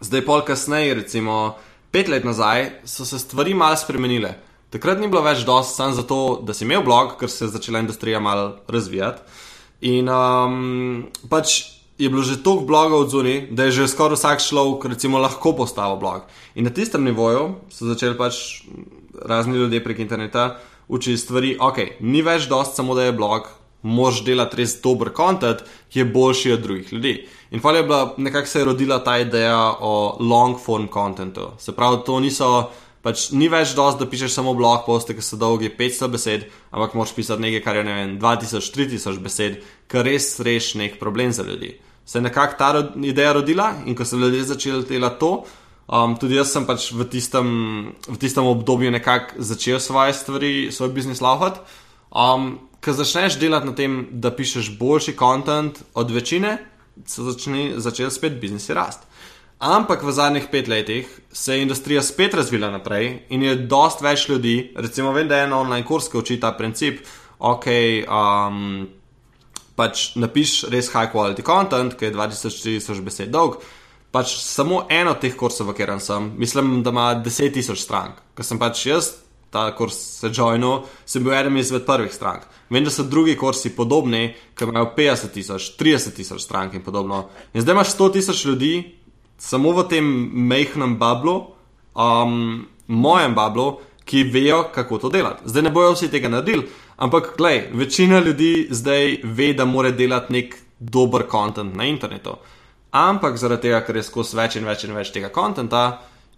Zdaj, 0.00 0.22
pol 0.22 0.44
kasneje, 0.46 0.94
recimo 1.02 1.56
pet 1.90 2.08
let 2.12 2.24
nazaj, 2.24 2.68
so 2.86 3.04
se 3.08 3.18
stvari 3.18 3.54
malo 3.58 3.76
spremenile. 3.76 4.36
Takrat 4.70 5.00
ni 5.00 5.08
bilo 5.10 5.22
več 5.24 5.42
dosti 5.46 5.80
samo 5.80 5.96
zato, 5.98 6.18
da 6.46 6.54
si 6.54 6.62
imel 6.66 6.84
blog, 6.86 7.16
ker 7.18 7.30
se 7.32 7.46
je 7.46 7.54
začela 7.56 7.82
industrija 7.82 8.20
malo 8.22 8.60
razvijati. 8.68 9.22
In 9.90 10.08
um, 10.08 11.06
pač 11.30 11.56
je 11.98 12.10
bilo 12.12 12.22
že 12.22 12.42
toliko 12.44 12.68
blogov 12.68 13.06
od 13.06 13.10
zunaj, 13.10 13.40
da 13.50 13.66
je 13.66 13.80
že 13.80 13.88
skoraj 13.88 14.20
vsak 14.20 14.44
človek, 14.44 14.86
recimo, 14.94 15.18
lahko 15.18 15.56
postavil 15.56 15.98
blog. 15.98 16.30
In 16.54 16.68
na 16.68 16.70
tistem 16.70 17.04
nivoju 17.04 17.54
so 17.72 17.88
začeli 17.88 18.14
pač 18.14 18.62
razni 19.24 19.56
ljudje 19.56 19.82
prek 19.84 19.98
interneta 20.04 20.58
učiti 20.88 21.18
stvari, 21.18 21.56
ok, 21.60 22.00
ni 22.00 22.22
več 22.22 22.48
dost 22.50 22.76
samo, 22.76 22.94
da 22.94 23.06
je 23.06 23.14
blog, 23.16 23.48
moš 23.82 24.22
delati 24.26 24.62
res 24.62 24.76
dober 24.82 25.12
kontent, 25.14 25.62
ki 25.92 26.02
je 26.02 26.08
boljši 26.10 26.52
od 26.56 26.64
drugih 26.64 26.92
ljudi. 26.92 27.14
In 27.50 27.62
hvala 27.62 27.78
je 27.78 27.86
bila, 27.86 28.14
nekako 28.16 28.50
se 28.50 28.58
je 28.58 28.64
rodila 28.64 28.98
ta 29.04 29.18
ideja 29.18 29.60
o 29.80 30.16
long 30.20 30.58
form 30.58 30.88
contentu. 30.92 31.52
Se 31.58 31.72
pravi, 31.72 32.02
to 32.06 32.20
niso. 32.20 32.50
Pač 33.06 33.28
ni 33.30 33.46
več 33.46 33.76
dosti, 33.78 34.02
da 34.02 34.10
pišeš 34.10 34.32
samo 34.34 34.54
blog 34.58 34.80
poste, 34.82 35.14
ki 35.14 35.22
so 35.22 35.36
dolgi 35.38 35.68
500 35.78 36.08
besed, 36.10 36.48
ampak 36.74 36.96
moraš 36.98 37.12
pisati 37.14 37.44
nekaj, 37.44 37.62
kar 37.62 37.76
je 37.78 37.84
ne 37.86 37.94
vem, 37.94 38.16
2000, 38.18 38.72
3000 38.74 39.20
besed, 39.22 39.60
kar 39.86 40.02
res 40.08 40.32
reši 40.42 40.80
nek 40.82 40.98
problem 40.98 41.30
za 41.30 41.46
ljudi 41.46 41.76
se 42.06 42.18
je 42.18 42.22
nekako 42.22 42.54
ta 42.58 42.88
ideja 43.02 43.32
rodila 43.32 43.72
in 43.86 43.94
ko 43.94 44.04
so 44.04 44.16
ljudje 44.16 44.44
začeli 44.44 44.84
delati 44.88 45.20
to, 45.20 45.44
um, 45.88 46.16
tudi 46.20 46.38
jaz 46.38 46.52
sem 46.52 46.66
pač 46.66 46.90
v 46.92 47.06
tistem, 47.10 47.48
v 48.08 48.16
tistem 48.20 48.46
obdobju 48.46 48.90
nekako 48.90 49.42
začel 49.42 49.80
svoje 49.80 50.14
stvari, 50.14 50.54
svoj 50.72 50.94
biznis 50.94 51.20
laufati. 51.20 51.60
Um, 52.10 52.58
Ko 52.86 52.92
začneš 52.92 53.34
delati 53.40 53.66
na 53.66 53.72
tem, 53.74 53.94
da 54.12 54.30
pišeš 54.30 54.68
boljši 54.78 55.16
kontent 55.18 55.80
od 55.98 56.10
večine, 56.14 56.58
se 57.06 57.22
začne 57.22 57.80
začeti 57.82 58.14
spet 58.14 58.36
biznisi 58.38 58.74
rast. 58.74 59.02
Ampak 59.58 60.04
v 60.04 60.12
zadnjih 60.12 60.46
pet 60.52 60.68
letih 60.68 61.08
se 61.32 61.56
je 61.56 61.62
industrija 61.62 62.02
spet 62.02 62.34
razvila 62.34 62.70
naprej 62.70 63.24
in 63.28 63.42
je 63.42 63.56
dost 63.56 64.04
več 64.04 64.28
ljudi, 64.28 64.72
recimo, 64.76 65.12
vem, 65.16 65.28
da 65.28 65.40
je 65.40 65.48
ena 65.48 65.58
online 65.58 65.86
kurs, 65.86 66.10
ki 66.12 66.18
uči 66.20 66.36
ta 66.40 66.52
princip, 66.52 67.00
ok. 67.38 67.66
Um, 68.06 68.86
pač 69.76 70.10
napiš 70.16 70.66
res 70.72 70.92
high 70.92 71.08
quality 71.12 71.44
content, 71.44 71.96
ki 71.96 72.08
je 72.08 72.14
2000-4000 72.14 73.04
besed 73.04 73.32
dolg. 73.32 73.58
Pač 74.16 74.32
samo 74.40 74.86
eno 74.88 75.12
od 75.12 75.20
teh 75.20 75.34
kursov, 75.36 75.68
v 75.68 75.76
katerem 75.76 76.00
sem, 76.00 76.32
mislim, 76.40 76.80
da 76.80 76.90
ima 76.94 77.10
10.000 77.20 77.76
strank. 77.76 78.22
Ker 78.32 78.48
sem 78.48 78.60
pač 78.60 78.86
jaz 78.88 79.12
ta 79.56 79.70
kurs 79.76 79.96
se 80.20 80.30
joinil, 80.32 80.84
sem 81.06 81.24
bil 81.24 81.34
eden 81.34 81.56
izmed 81.56 81.86
prvih 81.86 82.12
strank. 82.14 82.46
Vem, 82.70 82.84
da 82.84 82.90
so 82.92 83.06
drugi 83.06 83.36
kursi 83.38 83.72
podobni, 83.76 84.34
ki 84.56 84.68
imajo 84.68 84.90
50.000, 84.96 85.76
30.000 85.80 86.38
strank 86.42 86.74
in 86.74 86.84
podobno. 86.84 87.26
In 87.54 87.64
zdaj 87.64 87.76
imaš 87.76 87.94
100.000 87.96 88.46
ljudi 88.48 88.72
samo 89.38 89.72
v 89.76 89.86
tem 89.88 90.08
mehkem 90.48 90.96
bablu, 90.98 91.36
um, 91.94 92.66
mojem 92.86 93.34
bablu, 93.34 93.78
ki 94.06 94.22
vejo, 94.32 94.64
kako 94.74 94.98
to 94.98 95.08
delati. 95.10 95.48
Zdaj 95.50 95.62
ne 95.62 95.70
bojo 95.74 95.94
vsi 95.94 96.08
tega 96.10 96.28
naredili, 96.30 96.68
ampak 96.96 97.32
glej, 97.38 97.70
večina 97.74 98.20
ljudi 98.20 98.68
zdaj 98.70 99.20
ve, 99.24 99.52
da 99.52 99.64
mora 99.64 99.90
delati 99.90 100.32
nek 100.32 100.54
dober 100.78 101.26
kontent 101.26 101.74
na 101.74 101.88
internetu. 101.90 102.36
Ampak 102.96 103.36
zaradi 103.36 103.68
tega, 103.68 103.82
ker 103.84 103.98
je 103.98 104.06
skozi 104.06 104.38
več 104.38 104.56
in 104.56 104.64
več 104.64 104.86
in 104.86 104.94
več 104.96 105.10
tega 105.12 105.28
konta, 105.28 105.86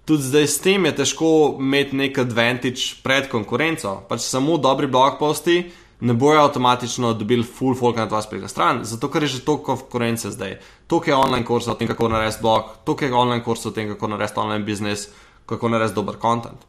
tudi 0.09 0.25
zdaj 0.27 0.47
s 0.49 0.63
tem 0.65 0.89
je 0.89 0.95
težko 1.03 1.29
imeti 1.63 1.99
nek 2.01 2.19
advantage 2.19 2.97
pred 3.05 3.29
konkurenco. 3.31 4.01
Pač 4.09 4.25
samo 4.27 4.57
dobri 4.59 4.89
blog 4.91 5.21
posti 5.21 5.61
ne 6.01 6.15
bojo 6.15 6.41
avtomatično 6.47 7.13
dobili 7.15 7.45
full 7.45 7.75
folk 7.79 7.97
na 7.97 8.09
tvojo 8.09 8.23
spletno 8.23 8.49
stran, 8.49 8.81
zato 8.85 9.11
ker 9.11 9.23
je 9.23 9.29
že 9.29 9.45
toliko 9.45 9.77
konkurence 9.77 10.31
zdaj. 10.31 10.59
Tukaj 10.87 11.13
je 11.13 11.17
online 11.17 11.45
kurs 11.45 11.69
o 11.69 11.75
tem, 11.75 11.89
kako 11.89 12.09
narediti 12.09 12.43
blog, 12.43 12.75
tukaj 12.85 13.09
je 13.09 13.15
online 13.15 13.45
kurs 13.45 13.67
o 13.67 13.71
tem, 13.71 13.89
kako 13.89 14.09
narediti 14.09 14.41
online 14.41 14.65
business, 14.65 15.09
kako 15.47 15.69
narediti 15.69 15.95
dober 15.95 16.17
kontent. 16.17 16.67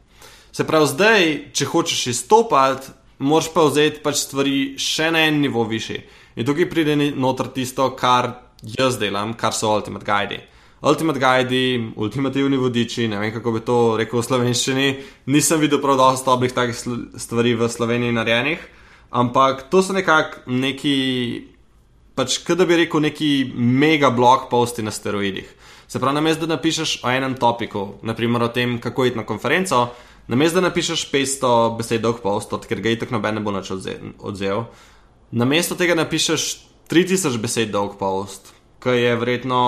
Se 0.52 0.66
pravi, 0.66 0.86
zdaj, 0.86 1.26
če 1.54 1.66
hočeš 1.66 2.06
izstopati, 2.06 2.90
moraš 3.18 3.52
pa 3.54 3.64
vzeti 3.66 4.02
pač 4.02 4.22
stvari 4.22 4.74
še 4.78 5.10
na 5.10 5.26
en 5.26 5.40
nivo 5.40 5.64
više. 5.64 6.00
In 6.36 6.46
tukaj 6.46 6.70
pride 6.70 6.96
noter 6.96 7.48
tisto, 7.54 7.90
kar 7.96 8.32
jaz 8.62 8.98
delam, 9.00 9.34
kar 9.34 9.52
so 9.52 9.70
Ultimate 9.74 10.04
Guide. 10.04 10.40
Ultimate 10.82 11.20
Guide, 11.20 11.92
ultimativni 11.96 12.56
vodiči, 12.56 13.08
ne 13.08 13.18
vem 13.20 13.32
kako 13.34 13.52
bi 13.52 13.60
to 13.60 13.78
rekel 14.00 14.20
v 14.20 14.24
slovenščini, 14.24 14.88
nisem 15.28 15.60
videl 15.60 15.80
prav 15.82 15.98
dosto 16.00 16.32
dobrih 16.32 16.52
takih 16.56 16.76
stvari 17.20 17.54
v 17.54 17.68
Sloveniji 17.68 18.16
narejenih, 18.16 18.62
ampak 19.12 19.66
to 19.70 19.82
so 19.84 19.92
nekako 19.92 20.48
neki, 20.48 20.96
pač 22.16 22.38
kaj 22.46 22.62
da 22.62 22.68
bi 22.68 22.80
rekel, 22.80 23.04
neki 23.04 23.30
mega 23.56 24.08
blog 24.10 24.48
posti 24.50 24.82
na 24.82 24.92
steroidih. 24.94 25.48
Se 25.90 26.00
pravi, 26.00 26.16
namesto 26.16 26.46
da 26.46 26.54
napišeš 26.54 27.00
o 27.04 27.10
enem 27.12 27.34
topiku, 27.36 27.98
naprimer 28.06 28.46
o 28.46 28.48
tem, 28.48 28.78
kako 28.80 29.10
iti 29.10 29.20
na 29.20 29.26
konferenco, 29.28 29.88
Namesto 30.30 30.60
da 30.60 30.68
napišeš 30.68 31.08
500 31.10 31.76
besed 31.78 32.04
dolg 32.04 32.20
post, 32.22 32.52
ker 32.68 32.78
ga 32.78 32.92
je 32.92 33.00
tako 33.00 33.16
noben 33.16 33.34
ne 33.34 33.40
bo 33.42 33.50
več 33.50 33.72
odzel, 33.74 34.60
namesto 35.34 35.74
tega 35.74 35.96
napišeš 35.98 36.44
3000 36.90 37.38
besed 37.38 37.70
dolg 37.70 37.94
post, 38.00 38.50
ki 38.82 38.96
je 38.98 39.14
verjetno 39.14 39.60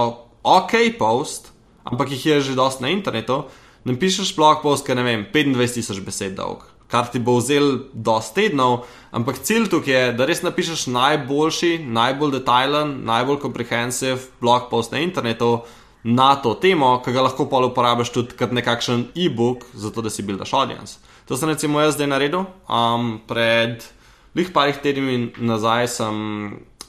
ok 0.43 0.75
post, 0.99 1.53
ampak 1.87 2.11
jih 2.11 2.27
je 2.27 2.41
že 2.41 2.59
dosti 2.59 2.83
na 2.83 2.91
internetu. 2.91 3.45
Napišeš 3.87 4.35
blog 4.35 4.63
post, 4.63 4.87
ki 4.87 4.93
je 4.93 4.97
ne 4.99 5.05
vem, 5.07 5.23
25000 5.31 6.03
besed 6.03 6.35
dolg, 6.35 6.67
kar 6.91 7.07
ti 7.07 7.23
bo 7.23 7.37
vzel 7.39 7.87
dosti 7.95 8.49
tednov, 8.49 8.89
ampak 9.15 9.39
cilj 9.39 9.71
tukaj 9.71 9.95
je, 9.95 10.03
da 10.19 10.27
res 10.27 10.43
napišeš 10.43 10.89
najboljši, 10.91 11.79
najbolj 11.87 12.35
detajlen, 12.41 12.99
najbolj 13.07 13.39
komprehensiv 13.43 14.27
blog 14.43 14.67
post 14.71 14.91
na 14.91 15.03
internetu 15.03 15.63
na 16.03 16.35
to 16.43 16.57
temo, 16.59 16.97
ki 17.05 17.15
ga 17.15 17.23
lahko 17.29 17.47
pa 17.47 17.63
uporabiš 17.63 18.11
tudi 18.11 18.35
kot 18.39 18.51
nekakšen 18.51 19.13
e-book, 19.15 19.67
zato 19.75 20.03
da 20.03 20.11
si 20.11 20.27
buildaš 20.27 20.55
audience. 20.59 20.99
To 21.31 21.39
sem 21.39 21.55
recimo 21.55 21.79
jaz 21.79 21.95
zdaj 21.95 22.11
naredil. 22.11 22.47
Um, 22.67 23.21
pred 23.31 23.87
lih 24.35 24.51
parih 24.51 24.83
tedni 24.83 25.31
nazaj 25.39 25.89
sem 25.89 26.19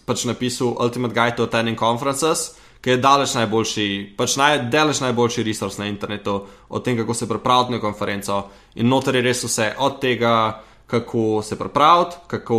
pač 0.06 0.26
napisal 0.26 0.76
Ultimate 0.80 1.14
Guide 1.14 1.36
to 1.36 1.48
Attending 1.48 1.80
Conferences, 1.80 2.52
ki 2.84 2.90
je 2.90 3.00
daleč 3.00 3.38
najboljši, 3.40 3.88
pač 4.18 4.36
naj, 4.36 4.58
daleč 4.72 5.00
najboljši 5.00 5.44
resurs 5.48 5.78
na 5.80 5.88
internetu 5.88 6.42
o 6.68 6.80
tem, 6.84 6.98
kako 7.00 7.14
se 7.14 7.30
pripraviti 7.30 7.72
na 7.72 7.80
konferenco. 7.80 8.44
In 8.76 8.92
noter 8.92 9.16
je 9.16 9.22
res 9.24 9.44
vse 9.48 9.70
od 9.80 10.02
tega, 10.04 10.64
kako 10.88 11.42
se 11.42 11.56
pripraviti, 11.60 12.16
kako 12.28 12.58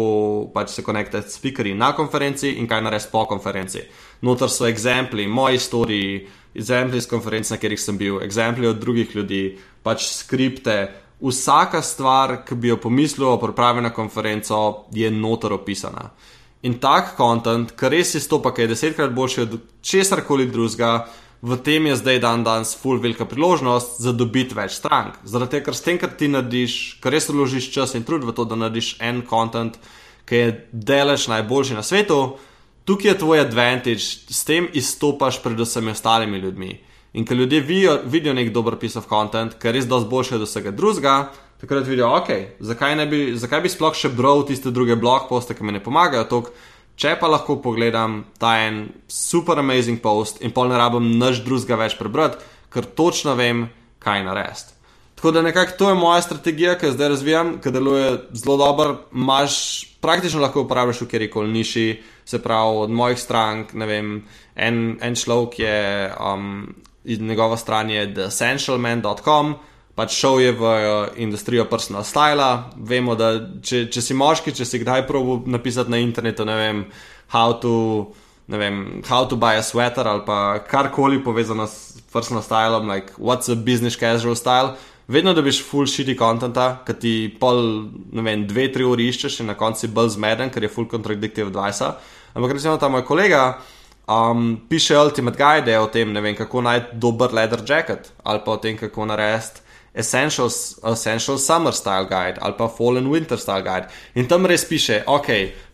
pač 0.55 0.71
se 0.71 0.83
konektirati 0.83 1.31
s 1.31 1.37
speakerji 1.37 1.75
na 1.75 1.93
konferenci 1.93 2.57
in 2.57 2.69
kaj 2.69 2.83
narediti 2.83 3.13
po 3.13 3.27
konferenci. 3.29 3.85
Noter 4.25 4.49
so 4.51 4.67
exempli, 4.67 5.27
moji 5.29 5.59
storiji 5.59 6.27
exempli 6.55 6.99
iz 6.99 7.07
konferenc, 7.11 7.51
na 7.51 7.57
katerih 7.57 7.81
sem 7.81 7.99
bil, 7.99 8.23
exempli 8.23 8.67
od 8.67 8.81
drugih 8.81 9.17
ljudi, 9.17 9.59
pač 9.83 10.09
skripte. 10.09 10.77
Vsaka 11.21 11.83
stvar, 11.83 12.41
ki 12.45 12.57
bi 12.59 12.69
jo 12.73 12.77
pomislil 12.81 13.29
o 13.29 13.39
pripravi 13.41 13.85
na 13.85 13.93
konferenco, 13.95 14.87
je 14.93 15.11
notor 15.11 15.53
opisana. 15.53 16.11
In 16.65 16.79
tak 16.81 17.13
kontent, 17.19 17.75
ki 17.77 17.91
res 17.93 18.15
izstopa, 18.17 18.55
ki 18.57 18.65
je 18.65 18.71
desetkrat 18.73 19.13
boljši 19.13 19.43
od 19.43 19.59
česar 19.85 20.23
koli 20.25 20.47
drugega, 20.49 21.05
v 21.45 21.59
tem 21.61 21.91
je 21.91 21.99
zdaj 22.01 22.23
dan 22.25 22.45
danes 22.45 22.73
full 22.81 23.03
velika 23.05 23.27
priložnost 23.29 24.01
za 24.01 24.15
dobiti 24.17 24.57
več 24.57 24.79
strank. 24.79 25.19
Zaradi 25.29 25.59
tega, 25.59 25.67
ker 25.67 25.77
s 25.77 25.85
tem, 25.85 25.99
kar 26.01 26.15
ti 26.17 26.31
narediš, 26.33 26.77
ker 27.05 27.13
res 27.13 27.29
vložiš 27.29 27.69
čas 27.75 27.93
in 27.99 28.07
trud 28.09 28.25
v 28.25 28.33
to, 28.33 28.49
da 28.49 28.57
narediš 28.57 28.95
en 29.05 29.21
kontent, 29.29 29.77
ki 30.25 30.41
je 30.41 30.57
delež 30.73 31.29
najboljši 31.29 31.77
na 31.77 31.85
svetu, 31.85 32.39
tukaj 32.89 33.13
je 33.13 33.19
tvoj 33.21 33.45
advantage, 33.45 34.25
s 34.33 34.41
tem 34.49 34.71
izstopaš 34.73 35.43
pred 35.45 35.61
vsemi 35.61 35.93
ostalimi 35.93 36.41
ljudmi. 36.41 36.73
In 37.13 37.29
ker 37.29 37.37
ljudje 37.37 37.61
vidijo, 37.61 37.99
vidijo 38.09 38.33
nek 38.35 38.49
dober 38.57 38.81
piece 38.81 38.99
of 38.99 39.13
content, 39.13 39.59
ker 39.61 39.75
je 39.75 39.83
res 39.83 39.91
dosti 39.91 40.09
boljši 40.09 40.39
od 40.41 40.49
vsega 40.49 40.73
drugega, 40.73 41.19
takrat 41.65 41.89
vidijo, 41.89 42.13
ok, 42.21 42.61
zakaj, 42.61 42.95
bi, 43.09 43.25
zakaj 43.41 43.65
bi 43.65 43.73
sploh 43.73 43.97
še 43.97 44.13
bral 44.13 44.45
tiste 44.47 44.73
druge 44.75 44.97
blog 45.01 45.27
poste, 45.33 45.57
ki 45.57 45.65
mi 45.65 45.75
ne 45.75 45.83
pomagajo 45.83 46.29
toliko. 46.31 46.55
Če 46.95 47.17
pa 47.19 47.27
lahko 47.27 47.57
pogledam 47.59 48.21
ta 48.39 48.53
en 48.69 48.85
super 49.11 49.59
amazing 49.59 49.99
post 49.99 50.39
in 50.47 50.53
pol 50.55 50.69
ne 50.71 50.79
rabim 50.79 51.17
nič 51.19 51.41
drugega 51.43 51.81
več 51.81 51.97
prebrati, 51.99 52.39
ker 52.71 52.87
točno 52.87 53.35
vem, 53.35 53.67
kaj 53.99 54.23
narediti. 54.29 54.75
Tako 55.19 55.33
da 55.35 55.43
nekako 55.43 55.73
to 55.79 55.89
je 55.89 55.95
moja 55.95 56.23
strategija, 56.23 56.77
ki 56.79 56.93
zdaj 56.93 57.09
razvijam, 57.09 57.53
ki 57.63 57.71
deluje 57.73 58.09
zelo 58.37 58.57
dobro. 58.61 58.97
Máš 59.11 59.55
praktično 60.05 60.43
lahko 60.43 60.67
uporabljaš 60.67 61.01
v 61.01 61.09
kjerkoli 61.09 61.53
niši, 61.53 61.87
se 62.25 62.43
pravi 62.43 62.77
od 62.85 62.91
mojih 62.91 63.19
strank. 63.19 63.73
Vem, 63.73 64.19
en, 64.55 64.99
en 65.01 65.17
človek 65.17 65.59
je, 65.59 66.13
um, 66.21 66.75
njegova 67.05 67.57
stran 67.57 67.91
je 67.91 68.05
theessentialman.com, 68.15 69.55
pač 69.95 70.17
šel 70.19 70.41
je 70.41 70.53
v 70.53 70.63
uh, 70.63 71.09
industrijo 71.17 71.65
personal 71.71 72.05
styla. 72.05 72.71
Vemo, 72.77 73.15
da 73.15 73.37
če, 73.63 73.87
če 73.91 74.03
si 74.03 74.15
moški, 74.15 74.55
če 74.55 74.67
si 74.67 74.83
kdaj 74.83 75.07
probo 75.07 75.43
napisati 75.47 75.91
na 75.91 76.03
internetu, 76.03 76.47
ne 76.49 76.59
vem, 76.61 76.85
how 77.35 77.59
to. 77.59 78.13
Ne 78.45 78.59
vem, 78.61 79.01
how 79.09 79.25
to 79.25 79.39
buy 79.41 79.57
a 79.57 79.63
sweater 79.65 80.05
ali 80.05 80.21
karkoli 80.69 81.17
povezano 81.25 81.65
s 81.65 81.97
personal 82.13 82.43
stylom, 82.45 82.85
like 82.85 83.17
what's 83.17 83.49
a 83.49 83.57
business 83.57 83.97
casual 83.97 84.37
style 84.37 84.77
vedno 85.09 85.35
dobiš 85.35 85.63
full 85.65 85.87
shitty 85.87 86.17
contenta, 86.19 86.79
ki 86.87 86.95
ti 87.01 87.15
pol, 87.41 87.89
ne 88.13 88.25
vem, 88.25 88.47
dve, 88.49 88.69
tri 88.73 88.85
uri 88.89 89.09
iščeš 89.13 89.43
in 89.43 89.51
na 89.53 89.57
koncu 89.59 89.85
si 89.85 89.93
bolj 89.93 90.15
zmeden, 90.17 90.53
ker 90.53 90.65
je 90.65 90.73
full 90.73 90.89
contradictive 90.91 91.51
advice. 91.53 91.91
Ampak 92.35 92.57
recimo 92.57 92.77
ta 92.81 92.89
moj 92.89 93.05
kolega 93.07 93.59
um, 94.09 94.57
piše 94.69 94.97
Ultimate 94.99 95.39
Guide 95.39 95.77
o 95.79 95.91
tem, 95.93 96.13
ne 96.13 96.23
vem, 96.25 96.37
kako 96.37 96.65
najti 96.65 96.97
dober 97.01 97.35
leather 97.35 97.63
jacket 97.67 98.13
ali 98.25 98.41
pa 98.45 98.57
o 98.57 98.57
tem, 98.57 98.79
kako 98.81 99.07
narediti. 99.13 99.64
Essentials, 99.95 100.79
essential 100.83 101.39
Summer 101.39 101.73
Style 101.73 102.09
Guide 102.11 102.41
ali 102.43 102.55
pa 102.59 102.67
Fall 102.69 102.99
and 102.99 103.11
Winter 103.13 103.39
Style 103.39 103.63
Guide. 103.63 103.87
In 104.15 104.27
tam 104.27 104.47
res 104.47 104.65
piše, 104.67 105.05
ok, 105.07 105.29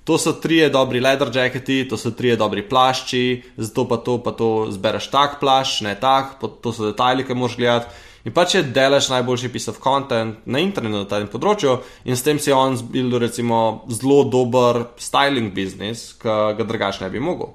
to 0.04 0.18
so 0.18 0.32
trije 0.32 0.68
dobri 0.68 1.00
leather 1.00 1.30
jacketi, 1.32 1.88
to 1.88 1.96
so 1.96 2.10
trije 2.10 2.36
dobri 2.36 2.62
plašči, 2.68 3.42
zato 3.56 3.88
pa 3.88 3.96
to, 3.96 4.18
pa 4.18 4.32
to 4.36 4.66
zbereš 4.70 5.10
tak 5.10 5.40
plašč, 5.40 5.80
ne 5.88 5.94
tak, 6.00 6.36
to 6.40 6.72
so 6.72 6.90
detajli, 6.90 7.24
ki 7.24 7.34
moraš 7.34 7.56
gledati. 7.56 8.06
In 8.28 8.34
pač 8.36 8.54
je 8.58 8.62
delež 8.62 9.08
najboljši 9.08 9.48
piece 9.48 9.70
of 9.72 9.78
content 9.80 10.44
na 10.44 10.60
internetu 10.60 10.98
na 11.00 11.08
tem 11.08 11.28
področju, 11.30 11.78
in 12.04 12.16
s 12.16 12.24
tem 12.26 12.36
si 12.36 12.52
on 12.52 12.76
zbil, 12.76 13.16
recimo, 13.22 13.86
zelo 13.88 14.24
dober 14.28 14.82
styling 15.00 15.54
biznis, 15.56 16.10
ki 16.20 16.58
ga 16.58 16.66
drugače 16.68 17.06
ne 17.06 17.10
bi 17.14 17.22
mogel. 17.24 17.54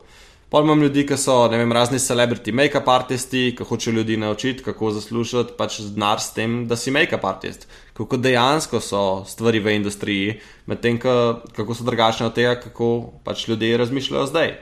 Pa 0.50 0.62
imam 0.62 0.82
ljudi, 0.82 1.08
ki 1.10 1.18
so, 1.18 1.40
vem, 1.50 1.72
razni 1.74 1.98
celebrity 2.00 2.54
make-up 2.54 2.90
artisti, 2.94 3.50
ki 3.58 3.66
hočejo 3.66 3.96
ljudi 3.96 4.18
naučiti, 4.18 4.64
kako 4.64 4.92
zaslužiti 4.94 5.56
pač 5.58 5.80
denar 5.82 6.22
s 6.22 6.36
tem, 6.36 6.68
da 6.70 6.78
si 6.78 6.94
make-up 6.94 7.26
artist. 7.26 7.66
Kako 7.98 8.18
dejansko 8.22 8.80
so 8.80 9.02
stvari 9.26 9.60
v 9.60 9.74
industriji, 9.80 10.38
medtem 10.70 11.00
kako 11.00 11.74
so 11.74 11.84
drugačne 11.84 12.30
od 12.30 12.38
tega, 12.38 12.60
kako 12.62 13.10
pač 13.26 13.48
ljudje 13.48 13.78
razmišljajo 13.78 14.30
zdaj. 14.30 14.54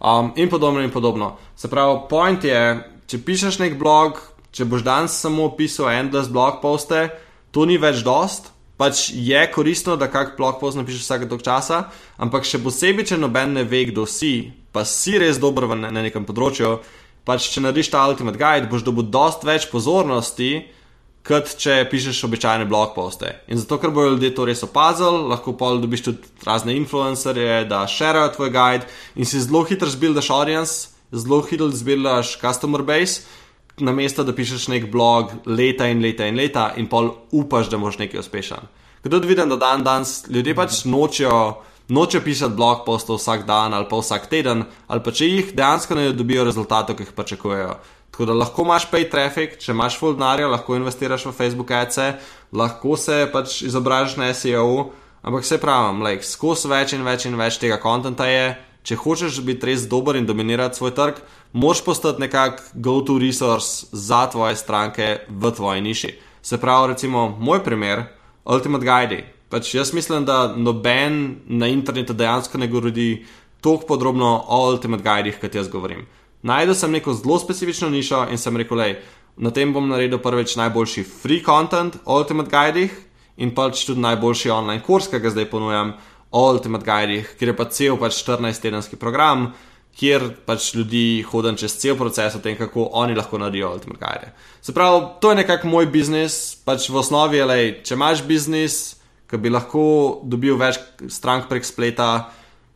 Um, 0.00 0.32
in 0.36 0.48
podobno, 0.48 0.84
in 0.84 0.90
podobno. 0.90 1.36
Se 1.56 1.68
pravi, 1.68 1.98
point 2.10 2.44
je, 2.44 2.60
če 3.08 3.24
pišeš 3.24 3.58
nek 3.64 3.78
blog, 3.80 4.20
če 4.52 4.68
boš 4.68 4.84
danes 4.84 5.16
samo 5.24 5.48
pisal 5.56 5.90
endless 5.92 6.28
blog 6.28 6.60
poste, 6.62 7.08
to 7.50 7.64
ni 7.64 7.80
več 7.80 8.04
dost. 8.04 8.52
Pač 8.80 9.10
je 9.12 9.40
koristno, 9.52 9.96
da 10.00 10.08
kak 10.08 10.38
blog 10.38 10.56
post 10.60 10.78
napišeš 10.78 11.02
vsake 11.04 11.26
dolg 11.28 11.42
časa, 11.44 11.82
ampak 12.16 12.48
še 12.48 12.62
posebej, 12.64 13.10
če 13.10 13.18
noben 13.20 13.52
ne 13.58 13.64
ve, 13.68 13.82
kdo 13.90 14.06
si, 14.08 14.52
pa 14.72 14.84
si 14.84 15.18
res 15.18 15.38
dober 15.38 15.68
na, 15.74 15.90
na 15.90 16.02
nekem 16.04 16.26
področju, 16.26 16.78
pač 17.26 17.50
če 17.52 17.64
narediš 17.64 17.90
ta 17.92 18.04
Ultimate 18.08 18.38
Guide, 18.40 18.70
boš 18.70 18.84
dobil 18.86 19.08
dost 19.12 19.44
več 19.46 19.68
pozornosti, 19.70 20.64
kot 21.26 21.52
če 21.60 21.82
pišeš 21.90 22.22
običajne 22.26 22.64
blog 22.68 22.94
poste. 22.94 23.34
In 23.52 23.60
zato, 23.60 23.76
ker 23.80 23.92
bojo 23.92 24.14
ljudje 24.14 24.32
to 24.36 24.46
res 24.48 24.64
opazili, 24.64 25.26
lahko 25.30 25.52
pa 25.58 25.74
dobiš 25.76 26.06
tudi 26.06 26.32
razne 26.46 26.76
influencerje, 26.78 27.66
da 27.68 27.84
šerajo 27.90 28.32
tvoj 28.38 28.52
guide 28.54 28.88
in 29.16 29.28
si 29.28 29.42
zelo 29.42 29.62
hitro 29.68 29.90
zbildaš 29.90 30.30
audience, 30.32 30.96
zelo 31.12 31.42
hitro 31.44 31.68
zbildaš 31.68 32.38
customer 32.40 32.82
base 32.86 33.26
na 33.80 33.92
mesto, 33.96 34.24
da 34.24 34.34
pišeš 34.36 34.68
nek 34.72 34.90
blog 34.92 35.32
leta 35.46 35.88
in 35.88 36.02
leta 36.04 36.26
in 36.28 36.36
leta 36.36 36.70
in 36.76 36.88
pol 36.88 37.14
upaš, 37.32 37.70
da 37.72 37.78
boš 37.80 38.00
nekaj 38.00 38.20
uspešen. 38.20 38.68
Kdo 39.04 39.20
vidim, 39.24 39.48
da 39.48 39.56
dan 39.56 39.84
danes 39.84 40.24
ljudje 40.28 40.54
pač 40.54 40.84
nočejo, 40.84 41.62
nočejo 41.90 42.24
pisati 42.24 42.54
blog 42.54 42.84
postov 42.86 43.18
vsak 43.18 43.44
dan 43.46 43.74
ali 43.74 43.86
pa 43.90 43.98
vsak 43.98 44.28
teden, 44.30 44.64
ali 44.86 45.02
pa 45.04 45.12
če 45.12 45.26
jih 45.28 45.54
dejansko 45.54 45.98
ne 45.98 46.12
dobijo 46.12 46.44
rezultatov, 46.46 46.96
ki 46.96 47.08
jih 47.08 47.16
pričakujejo. 47.16 47.74
Tako 48.10 48.26
da 48.26 48.34
lahko 48.34 48.62
imaš 48.66 48.88
pay 48.90 49.06
traffic, 49.10 49.58
če 49.62 49.72
imaš 49.72 49.98
full 49.98 50.16
denarja, 50.18 50.48
lahko 50.50 50.76
investiraš 50.76 51.28
v 51.28 51.34
Facebook 51.36 51.70
ads, 51.70 52.00
lahko 52.52 52.96
se 52.98 53.22
pač 53.32 53.60
izobražeš 53.66 54.16
na 54.18 54.32
SEO, 54.34 54.90
ampak 55.22 55.46
vse 55.46 55.60
pravim, 55.62 56.02
like, 56.04 56.26
skozi 56.26 56.68
več 56.68 56.96
in 56.96 57.06
več 57.06 57.26
in 57.30 57.38
več 57.38 57.60
tega 57.62 57.78
konta 57.80 58.26
je, 58.28 58.56
če 58.82 58.96
hočeš 58.96 59.40
biti 59.46 59.70
res 59.70 59.86
dober 59.88 60.16
in 60.16 60.26
dominirati 60.26 60.78
svoj 60.78 60.94
trg, 60.96 61.20
moš 61.52 61.84
postati 61.84 62.26
nekak 62.26 62.62
go-to 62.74 63.18
resource 63.20 63.86
za 63.92 64.26
tvoje 64.32 64.56
stranke 64.56 65.26
v 65.28 65.52
tvoji 65.56 65.84
niši. 65.84 66.14
Se 66.42 66.58
pravi, 66.58 66.94
recimo, 66.94 67.28
moj 67.38 67.64
primer, 67.64 68.06
Ultimate 68.44 68.84
Guide. 68.84 69.39
Pač 69.50 69.74
jaz 69.74 69.92
mislim, 69.92 70.24
da 70.24 70.54
noben 70.56 71.40
na 71.46 71.68
internetu 71.68 72.14
dejansko 72.14 72.58
ne 72.58 72.68
govori 72.70 73.26
tako 73.60 73.86
podrobno 73.86 74.44
o 74.48 74.60
Ultimate 74.70 75.02
Guidih, 75.02 75.40
kot 75.40 75.54
jaz 75.54 75.68
govorim. 75.68 76.06
Najdel 76.42 76.74
sem 76.74 76.92
neko 76.92 77.14
zelo 77.14 77.38
specifično 77.38 77.90
nišo 77.90 78.26
in 78.30 78.38
sem 78.38 78.56
rekel, 78.56 78.78
lej, 78.78 78.94
na 79.36 79.50
tem 79.50 79.72
bom 79.72 79.88
naredil 79.88 80.18
prvič 80.22 80.56
najboljši 80.56 81.04
free 81.04 81.42
content 81.44 81.96
o 82.04 82.18
Ultimate 82.18 82.50
Guidih 82.50 82.94
in 83.36 83.54
pač 83.54 83.84
tudi 83.86 84.00
najboljši 84.00 84.50
online 84.50 84.82
kurs, 84.86 85.10
ki 85.10 85.20
ga 85.20 85.34
zdaj 85.34 85.50
ponujam 85.50 85.92
o 86.30 86.46
Ultimate 86.52 86.86
Guidih, 86.86 87.34
ker 87.38 87.50
je 87.50 87.56
pa 87.56 87.66
cel 87.68 87.98
pač 87.98 88.22
14-tedenski 88.22 88.96
program 88.96 89.50
kjer 89.98 90.30
pač 90.46 90.70
ljudi 90.74 91.22
hodim 91.28 91.58
čez 91.60 91.74
cel 91.80 91.96
proces 91.98 92.36
o 92.36 92.40
tem, 92.42 92.56
kako 92.58 92.88
oni 92.96 93.16
lahko 93.18 93.38
naredijo 93.38 93.72
Ultimate 93.74 94.00
Guide. 94.00 94.32
Se 94.62 94.74
pravi, 94.74 95.02
to 95.20 95.30
je 95.30 95.40
nekako 95.42 95.68
moj 95.68 95.86
biznis, 95.86 96.56
pač 96.64 96.88
v 96.88 97.00
osnovi 97.02 97.40
je, 97.40 97.44
le, 97.44 97.58
če 97.84 97.96
imaš 97.98 98.24
biznis, 98.28 98.78
ki 99.30 99.38
bi 99.38 99.52
lahko 99.52 100.20
dobil 100.26 100.58
več 100.58 100.80
strank 101.08 101.48
prek 101.50 101.66
spleta, 101.66 102.10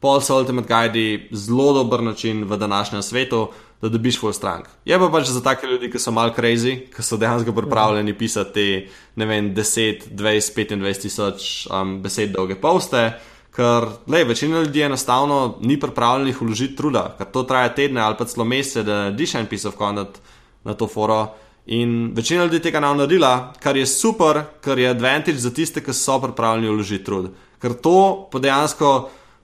pol 0.01 0.21
so 0.23 0.39
Ultimate 0.39 0.69
Guide 0.69 1.29
zelo 1.33 1.73
dober 1.75 2.03
način 2.03 2.45
v 2.45 2.57
današnjem 2.57 3.03
svetu. 3.03 3.47
Da 3.83 3.89
dobiš 3.93 4.17
svoj 4.17 4.33
strank. 4.33 4.69
Je 4.89 4.97
pa 4.99 5.11
pač 5.13 5.29
za 5.29 5.43
take 5.45 5.67
ljudi, 5.69 5.91
ki 5.93 6.01
so 6.01 6.13
mal 6.15 6.31
crazy, 6.33 6.87
ki 6.89 7.03
so 7.05 7.19
dejansko 7.21 7.53
pripravljeni 7.53 8.15
pisati 8.17 8.53
te, 8.55 8.95
ne 9.21 9.27
vem, 9.29 9.51
10, 9.55 10.07
20, 10.09 10.55
25 10.57 11.03
tisoč 11.03 11.67
um, 11.69 11.99
besed 12.01 12.33
dolge 12.33 12.57
poste, 12.57 13.03
ker 13.53 13.91
le, 14.09 14.23
večina 14.25 14.63
ljudi 14.63 14.87
enostavno 14.87 15.59
ni 15.61 15.77
pripravljenih 15.81 16.41
vložiti 16.41 16.77
truda, 16.77 17.11
ker 17.19 17.29
to 17.35 17.43
traja 17.43 17.75
tedne 17.75 18.01
ali 18.01 18.17
pa 18.17 18.25
celo 18.25 18.47
mesece, 18.49 18.87
da 18.89 19.03
narediš 19.03 19.35
en 19.43 19.51
piece 19.53 19.69
of 19.69 19.77
content 19.77 20.17
na 20.65 20.73
to 20.75 20.89
foro. 20.89 21.27
In 21.67 22.13
večina 22.17 22.45
ljudi 22.45 22.61
tega 22.61 22.81
ne 22.81 22.91
naredila, 22.95 23.53
kar 23.61 23.77
je 23.77 23.87
super, 23.87 24.43
ker 24.61 24.79
je 24.79 24.91
advantage 24.91 25.41
za 25.41 25.51
tiste, 25.51 25.81
ki 25.81 25.93
so 25.97 26.19
pripravljeni 26.21 26.69
vložiti 26.69 27.05
trud. 27.05 27.31
Ker 27.61 27.73
to 27.81 28.29
pa 28.33 28.39
dejansko, 28.39 28.91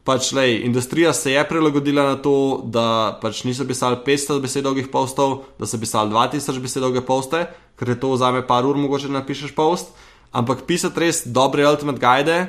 pač 0.04 0.32
le, 0.36 0.44
industrija 0.66 1.12
se 1.16 1.32
je 1.32 1.44
prilagodila 1.48 2.04
na 2.10 2.18
to, 2.20 2.60
da 2.64 3.18
pač 3.22 3.44
niso 3.48 3.64
pisali 3.64 4.02
500 4.06 4.40
besed 4.40 4.64
dolgih 4.68 4.90
postov, 4.92 5.44
da 5.58 5.66
so 5.66 5.80
pisali 5.80 6.12
2000 6.12 6.60
besed 6.60 6.84
dolge 6.84 7.00
poste, 7.00 7.46
ker 7.80 7.88
je 7.88 8.00
to 8.00 8.12
vzame 8.12 8.44
par 8.46 8.68
ur, 8.68 8.76
mogoče 8.76 9.08
napišeš 9.08 9.56
post. 9.56 9.94
Ampak 10.30 10.66
pisati 10.68 11.00
res 11.00 11.24
dobre 11.26 11.64
ultimate 11.66 12.00
guide, 12.00 12.40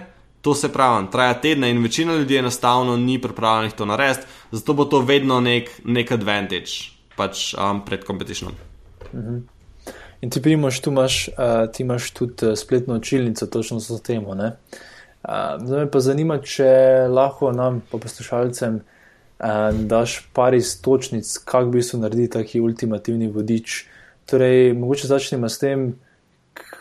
To 0.41 0.55
se 0.57 0.71
pravi, 0.73 1.05
traja 1.13 1.35
tedne 1.37 1.69
in 1.69 1.83
večina 1.83 2.15
ljudi 2.17 2.37
enostavno 2.37 2.95
ni 2.97 3.21
pripravljenih 3.21 3.73
to 3.77 3.85
narediti, 3.85 4.25
zato 4.51 4.73
bo 4.73 4.85
to 4.85 4.99
vedno 4.99 5.39
nek, 5.39 5.69
nek 5.85 6.11
advantage 6.11 6.89
pač, 7.15 7.51
um, 7.53 7.83
pred 7.85 8.03
kompeticijom. 8.03 8.51
Uh 9.11 9.19
mhm. 9.19 9.60
In 10.21 10.29
ti 10.29 10.41
primoš, 10.41 10.79
tu 10.81 10.91
imaš, 10.91 11.29
uh, 11.29 11.65
ti 11.73 11.83
imaš 11.83 12.11
tudi 12.11 12.45
uh, 12.45 12.57
spletno 12.57 12.95
učilnico, 12.95 13.45
točno 13.45 13.79
za 13.79 13.99
temo. 13.99 14.29
Uh, 14.29 14.49
zdaj 15.65 15.85
me 15.85 15.91
pa 15.91 15.99
zanima, 15.99 16.37
če 16.41 16.69
lahko 17.09 17.51
nam, 17.51 17.81
pa 17.91 17.97
poslušalcem, 17.97 18.81
uh, 19.39 19.45
daš 19.89 20.19
par 20.33 20.53
istočnic, 20.53 21.37
kako 21.37 21.71
bi 21.71 21.83
se 21.83 21.97
naredil 21.97 22.29
taki 22.29 22.61
ultimativni 22.61 23.31
vodič. 23.31 23.85
Torej, 24.29 24.73
mogoče 24.73 25.07
začnemo 25.07 25.49
s 25.49 25.59
tem, 25.59 25.89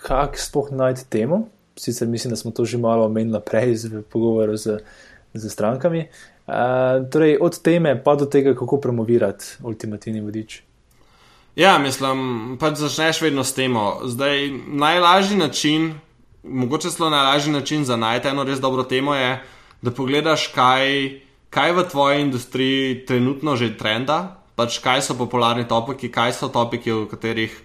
kako 0.04 0.38
sploh 0.38 0.70
najti 0.70 1.08
temo 1.10 1.46
sicer 1.80 2.08
mislim, 2.08 2.30
da 2.30 2.36
smo 2.36 2.50
to 2.50 2.64
že 2.64 2.78
malo 2.78 3.04
omenili 3.04 3.40
prej 3.46 3.74
v 3.74 4.02
pogovoru 4.02 4.56
z, 4.56 4.78
z 5.34 5.50
strankami. 5.50 6.08
Uh, 6.46 7.06
torej, 7.10 7.38
od 7.40 7.62
teme 7.62 7.94
pa 8.04 8.16
do 8.16 8.26
tega, 8.26 8.54
kako 8.54 8.80
promovirati 8.80 9.44
ultimativni 9.62 10.20
vodič. 10.20 10.62
Ja, 11.56 11.78
mislim, 11.78 12.56
pač 12.60 12.78
začneš 12.78 13.20
vedno 13.24 13.44
s 13.44 13.54
temo. 13.54 14.00
Zdaj, 14.06 14.50
najlažji 14.66 15.36
način, 15.36 15.94
mogoče 16.42 16.90
celo 16.90 17.10
najlažji 17.10 17.52
način 17.52 17.84
za 17.84 17.96
najti 17.96 18.28
eno 18.28 18.44
res 18.44 18.60
dobro 18.60 18.82
temo 18.82 19.14
je, 19.14 19.42
da 19.82 19.90
pogledaš, 19.90 20.46
kaj, 20.54 21.10
kaj 21.50 21.72
v 21.72 21.84
tvoji 21.90 22.20
industriji 22.22 23.06
trenutno 23.06 23.56
že 23.56 23.74
trenda, 23.78 24.36
pač 24.54 24.78
kaj 24.78 25.02
so 25.02 25.18
popularni 25.18 25.66
topiki, 25.68 26.12
kaj 26.12 26.32
so 26.38 26.48
topiki, 26.48 26.92
o 26.92 27.06
katerih 27.10 27.56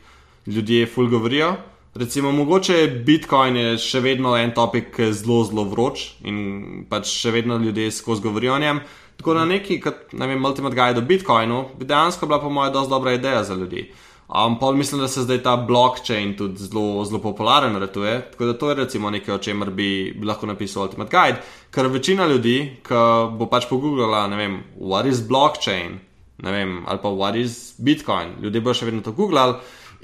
ljudje 0.47 0.87
ful 0.87 1.09
govorijo. 1.09 1.55
Recimo, 1.95 2.31
mogoče 2.31 2.73
je 2.73 2.87
Bitcoin 2.87 3.55
je 3.55 3.77
še 3.79 4.01
vedno 4.03 4.33
en 4.35 4.51
topik, 4.51 4.89
ki 4.95 5.01
je 5.01 5.13
zelo, 5.13 5.43
zelo 5.47 5.63
vroč 5.69 6.09
in 6.27 6.83
pač 6.89 7.07
še 7.07 7.31
vedno 7.31 7.55
ljudje 7.61 7.91
skozi 7.91 8.25
govorijo 8.25 8.57
o 8.57 8.59
njem. 8.59 8.81
Tako 9.17 9.33
da 9.33 9.45
neki, 9.45 9.79
kot 9.81 10.13
ne 10.13 10.27
vem, 10.27 10.45
Ultimate 10.45 10.75
Guide 10.75 11.01
o 11.01 11.05
Bitcoinu, 11.05 11.65
bi 11.79 11.85
dejansko 11.85 12.27
bila 12.27 12.41
po 12.41 12.49
mojem 12.49 12.73
dosti 12.73 12.89
dobra 12.89 13.13
ideja 13.13 13.43
za 13.43 13.55
ljudi. 13.55 13.87
Um, 14.27 14.59
pa 14.59 14.71
mislim, 14.71 15.01
da 15.01 15.07
se 15.07 15.21
zdaj 15.21 15.43
ta 15.43 15.55
blockchain 15.55 16.37
tudi 16.37 16.57
zelo, 16.57 17.05
zelo 17.05 17.19
popularen 17.21 17.75
ratuje. 17.75 18.31
Tako 18.31 18.45
da 18.45 18.57
to 18.57 18.69
je 18.69 18.75
recimo 18.75 19.09
nekaj, 19.09 19.35
o 19.35 19.37
čemer 19.37 19.69
bi, 19.69 20.15
bi 20.17 20.25
lahko 20.25 20.45
napisal 20.45 20.83
Ultimate 20.83 21.17
Guide, 21.17 21.41
ker 21.71 21.87
večina 21.87 22.27
ljudi, 22.27 22.77
ki 22.83 23.05
bo 23.37 23.45
pač 23.45 23.69
pogooglala, 23.69 24.27
ne 24.27 24.37
vem, 24.37 24.63
what 24.79 25.05
is 25.05 25.21
blockchain, 25.27 25.99
ne 26.37 26.51
vem, 26.51 26.83
ali 26.87 26.99
pa 27.01 27.09
what 27.09 27.37
is 27.37 27.75
Bitcoin, 27.77 28.39
ljudje 28.41 28.61
bo 28.61 28.73
še 28.73 28.89
vedno 28.89 29.05
to 29.05 29.13
googlali. 29.13 29.59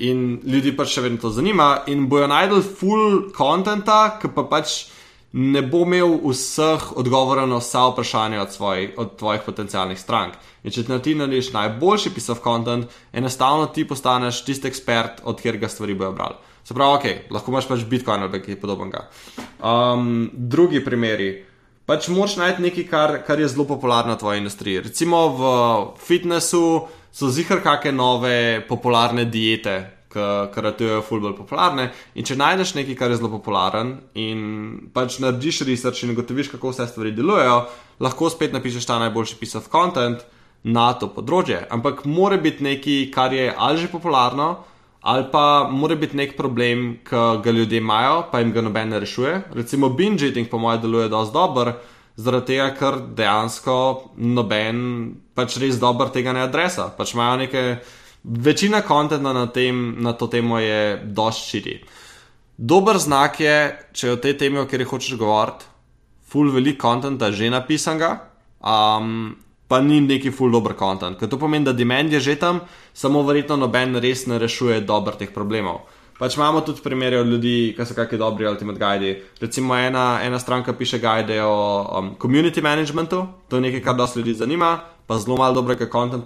In 0.05 0.39
ljudi 0.45 0.75
pač 0.77 0.93
še 0.95 1.01
vedno 1.01 1.17
to 1.21 1.29
zanima, 1.33 1.81
in 1.87 2.05
bojo 2.09 2.29
najdel 2.29 2.61
full 2.61 3.31
contenta, 3.37 4.19
ki 4.21 4.29
pa 4.35 4.45
pač 4.49 4.83
ne 5.31 5.61
bo 5.61 5.85
imel 5.85 6.17
vseh 6.25 6.91
odgovorov 6.99 7.47
na 7.47 7.59
vsa 7.61 7.85
vprašanja 7.87 8.41
od, 8.41 8.51
svoj, 8.51 8.93
od 8.97 9.15
tvojih 9.19 9.41
potencialnih 9.45 9.99
strank. 9.99 10.35
In 10.63 10.75
če 10.75 10.83
ti 11.03 11.15
narediš 11.15 11.53
najboljši 11.55 12.11
piece 12.11 12.31
of 12.31 12.43
content, 12.43 12.89
enostavno 13.13 13.69
ti 13.71 13.87
postaneš 13.87 14.43
tisti 14.45 14.67
ekspert, 14.67 15.21
od 15.23 15.39
katerega 15.39 15.69
stvari 15.71 15.95
bojo 15.95 16.11
brali. 16.11 16.35
Se 16.63 16.73
pravi, 16.73 16.97
ok, 16.97 17.31
lahko 17.31 17.51
imaš 17.51 17.67
pač 17.67 17.85
Bitcoin 17.89 18.27
ali 18.27 18.41
kaj 18.43 18.59
podobnega. 18.61 19.07
Um, 19.63 20.29
drugi 20.33 20.83
primeri. 20.85 21.45
Pač 21.85 22.07
moraš 22.13 22.37
najti 22.37 22.61
nekaj, 22.67 22.85
kar, 22.91 23.15
kar 23.25 23.39
je 23.39 23.47
zelo 23.49 23.65
popularno 23.67 24.13
v 24.13 24.19
tvoji 24.19 24.43
industriji. 24.43 24.83
Recimo 24.85 25.23
v 25.39 25.41
fitnessu 25.99 26.87
so 27.11 27.31
zihar 27.31 27.63
kakšne 27.63 27.91
nove 27.95 28.61
popularne 28.67 29.25
diete, 29.25 30.00
ki 30.11 30.63
ratujejo 30.65 31.01
fulbol 31.07 31.35
popularne. 31.37 31.89
In 32.15 32.27
če 32.27 32.37
najdeš 32.39 32.75
nekaj, 32.77 32.97
kar 32.99 33.13
je 33.13 33.19
zelo 33.21 33.31
popularen 33.33 33.95
in 34.19 34.41
pač 34.93 35.19
narediš 35.23 35.63
research 35.69 36.03
in 36.03 36.13
ugotoviš, 36.15 36.51
kako 36.55 36.73
vse 36.73 36.89
stvari 36.91 37.15
delujejo, 37.15 37.63
lahko 38.03 38.29
spet 38.33 38.53
napišeš 38.55 38.89
ta 38.89 38.99
najboljši 39.01 39.39
piece 39.39 39.57
of 39.57 39.71
content 39.71 40.25
na 40.63 40.91
to 40.93 41.09
področje. 41.13 41.63
Ampak 41.73 42.05
mora 42.05 42.37
biti 42.37 42.63
nekaj, 42.63 43.07
kar 43.13 43.33
je 43.33 43.49
ali 43.55 43.81
že 43.81 43.91
popularno. 43.93 44.51
Ali 45.01 45.23
pa 45.31 45.65
mora 45.65 45.95
biti 45.97 46.13
nek 46.13 46.35
problem, 46.37 46.99
ki 47.01 47.21
ga 47.41 47.51
ljudje 47.51 47.79
imajo, 47.81 48.27
pa 48.29 48.39
jim 48.39 48.51
ga 48.53 48.61
noben 48.61 48.91
ne 48.93 48.99
rešuje. 49.01 49.31
Recimo, 49.57 49.89
binge 49.89 50.27
eating, 50.27 50.45
po 50.45 50.59
mojem, 50.61 50.83
deluje 50.83 51.09
dosti 51.09 51.33
dobro, 51.33 51.73
zaradi 52.21 52.51
tega, 52.51 52.67
ker 52.77 52.99
dejansko 53.17 53.77
noben 54.21 54.83
pač 55.33 55.57
res 55.57 55.79
dobro 55.81 56.11
tega 56.13 56.35
ne 56.37 56.43
adresa. 56.45 56.91
Pač 56.93 57.15
imajo 57.15 57.39
neke 57.41 57.63
večina 58.23 58.81
kontenta 58.81 59.33
na, 59.33 59.47
na 59.97 60.13
to 60.13 60.27
temo 60.27 60.59
je 60.59 61.01
dosti 61.05 61.49
širi. 61.49 61.75
Dober 62.57 62.97
znak 62.97 63.39
je, 63.39 63.55
če 63.93 64.11
o 64.11 64.17
tej 64.21 64.37
temi, 64.37 64.59
o 64.59 64.65
kateri 64.65 64.85
hočeš 64.85 65.17
govoriti, 65.17 65.65
full 66.29 66.51
veliko 66.53 66.81
kontenta 66.87 67.31
že 67.31 67.49
napisanega, 67.49 68.11
um, 68.61 69.33
pa 69.67 69.79
ni 69.81 70.01
neki 70.01 70.31
full 70.31 70.51
dober 70.51 70.75
kontent. 70.77 71.17
Ker 71.19 71.29
to 71.31 71.39
pomeni, 71.39 71.65
da 71.65 71.73
demand 71.73 72.13
je 72.13 72.19
že 72.19 72.35
tam, 72.35 72.61
samo 72.93 73.23
verjetno 73.23 73.57
noben 73.57 73.97
res 74.03 74.27
ne 74.27 74.37
rešuje 74.39 74.81
dobro 74.85 75.15
teh 75.17 75.31
problemov. 75.33 75.87
Pač 76.21 76.35
imamo 76.37 76.61
tudi 76.61 76.83
primere 76.85 77.17
od 77.17 77.25
ljudi, 77.25 77.73
ki 77.73 77.81
so 77.81 77.95
kakšni 77.97 78.19
dobri 78.21 78.45
ultimate 78.45 78.77
guidi. 78.77 79.15
Recimo 79.41 79.73
ena, 79.73 80.19
ena 80.21 80.39
stranka 80.39 80.73
piše 80.77 80.99
guide 81.01 81.39
o 81.41 81.53
um, 81.97 82.11
community 82.21 82.61
managementu, 82.61 83.23
to 83.49 83.57
je 83.57 83.61
nekaj, 83.61 83.81
kar 83.81 83.95
dosti 83.97 84.19
ljudi 84.19 84.35
zanima, 84.43 84.75
pa 85.09 85.17
zelo 85.17 85.39
malo 85.41 85.57
dobrega 85.57 85.87
konta 85.89 86.19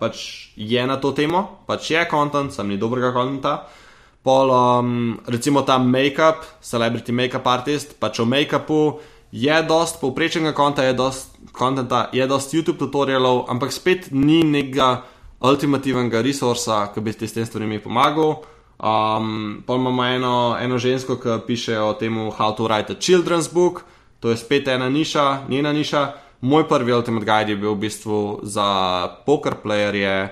pač 0.00 0.50
je 0.56 0.86
na 0.86 0.96
to 0.98 1.12
temo, 1.14 1.62
pač 1.66 1.90
je 1.90 2.02
kontent, 2.10 2.50
sem 2.50 2.66
ni 2.66 2.76
dobrega 2.76 3.12
konta. 3.14 3.52
Pol, 4.26 4.50
um, 4.50 5.20
recimo 5.30 5.62
ta 5.62 5.78
make-up, 5.78 6.42
celebrity 6.58 7.14
make-up 7.14 7.46
artist, 7.46 7.94
pač 8.02 8.18
o 8.18 8.26
make-upu 8.26 8.98
je 9.30 9.62
dost 9.62 10.02
povprečnega 10.02 10.56
konta, 10.58 10.82
je 10.82 10.98
dost 10.98 11.38
kontenta, 11.52 12.08
je 12.10 12.26
dost 12.26 12.50
YouTube 12.50 12.82
tutorialov, 12.82 13.46
ampak 13.46 13.70
spet 13.70 14.10
ni 14.10 14.42
nekega 14.42 15.06
ultimativnega 15.38 16.18
resursa, 16.26 16.90
ki 16.90 16.98
bi 16.98 17.14
ti 17.14 17.30
s 17.30 17.38
tem 17.38 17.46
stvarmi 17.46 17.78
pomagal. 17.78 18.55
Um, 18.76 19.62
pa 19.66 19.74
imamo 19.74 20.04
eno, 20.04 20.56
eno 20.60 20.78
žensko, 20.78 21.16
ki 21.16 21.40
piše 21.46 21.78
o 21.80 21.92
tem, 21.92 22.14
how 22.30 22.52
to 22.56 22.68
write 22.68 22.92
a 22.92 22.96
children's 22.96 23.52
book, 23.52 23.84
to 24.20 24.30
je 24.30 24.36
spet 24.36 24.68
ena 24.68 24.88
niša, 24.88 25.48
njena 25.48 25.72
niša 25.72 26.12
moj 26.40 26.68
prvi 26.68 26.92
Ultimate 26.92 27.24
Guide 27.24 27.52
je 27.52 27.56
bil 27.56 27.74
v 27.74 27.78
bistvu 27.86 28.40
za 28.42 28.66
poker 29.26 29.54
playerje, 29.64 30.28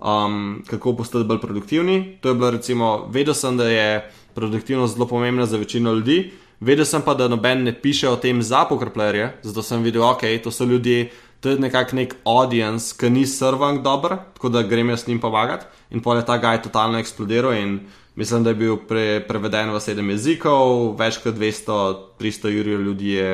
um, 0.00 0.62
kako 0.66 0.96
postati 0.96 1.24
bolj 1.24 1.40
produktivni. 1.40 2.18
To 2.20 2.28
je 2.28 2.34
bilo 2.34 2.50
recimo, 2.50 3.06
vedel 3.10 3.34
sem, 3.34 3.56
da 3.56 3.68
je 3.68 4.10
produktivnost 4.34 4.94
zelo 4.94 5.06
pomembna 5.06 5.46
za 5.46 5.56
večino 5.56 5.92
ljudi, 5.92 6.32
vedel 6.60 6.84
sem 6.84 7.02
pa, 7.02 7.14
da 7.14 7.28
noben 7.28 7.62
ne 7.64 7.72
piše 7.72 8.08
o 8.08 8.16
tem 8.16 8.42
za 8.42 8.64
poker 8.64 8.90
playerje, 8.94 9.30
zato 9.42 9.62
sem 9.62 9.82
videl, 9.82 10.02
ok, 10.02 10.22
to 10.42 10.50
so 10.50 10.64
ljudje. 10.64 11.10
To 11.44 11.52
je 11.52 11.60
nekako 11.60 11.98
nek 11.98 12.14
audience, 12.24 12.94
ki 12.96 13.10
ni 13.12 13.26
srvang 13.28 13.82
dober, 13.84 14.16
tako 14.38 14.48
da 14.48 14.62
grem 14.64 14.88
jaz 14.94 15.04
s 15.04 15.10
njim 15.10 15.20
pomagati. 15.20 15.68
In 15.92 16.00
pol 16.00 16.16
je 16.16 16.24
ta 16.24 16.38
gaj 16.40 16.62
totalno 16.64 16.98
eksplodiral 16.98 17.52
in 17.52 17.76
mislim, 18.16 18.46
da 18.46 18.54
je 18.54 18.60
bil 18.62 18.78
pre, 18.88 19.20
preveden 19.28 19.74
v 19.74 19.82
sedem 19.84 20.08
jezikov, 20.14 20.94
več 20.96 21.20
kot 21.20 21.36
200-300 21.36 22.54
jurjev 22.56 22.80
ljudi 22.88 23.12
je 23.18 23.30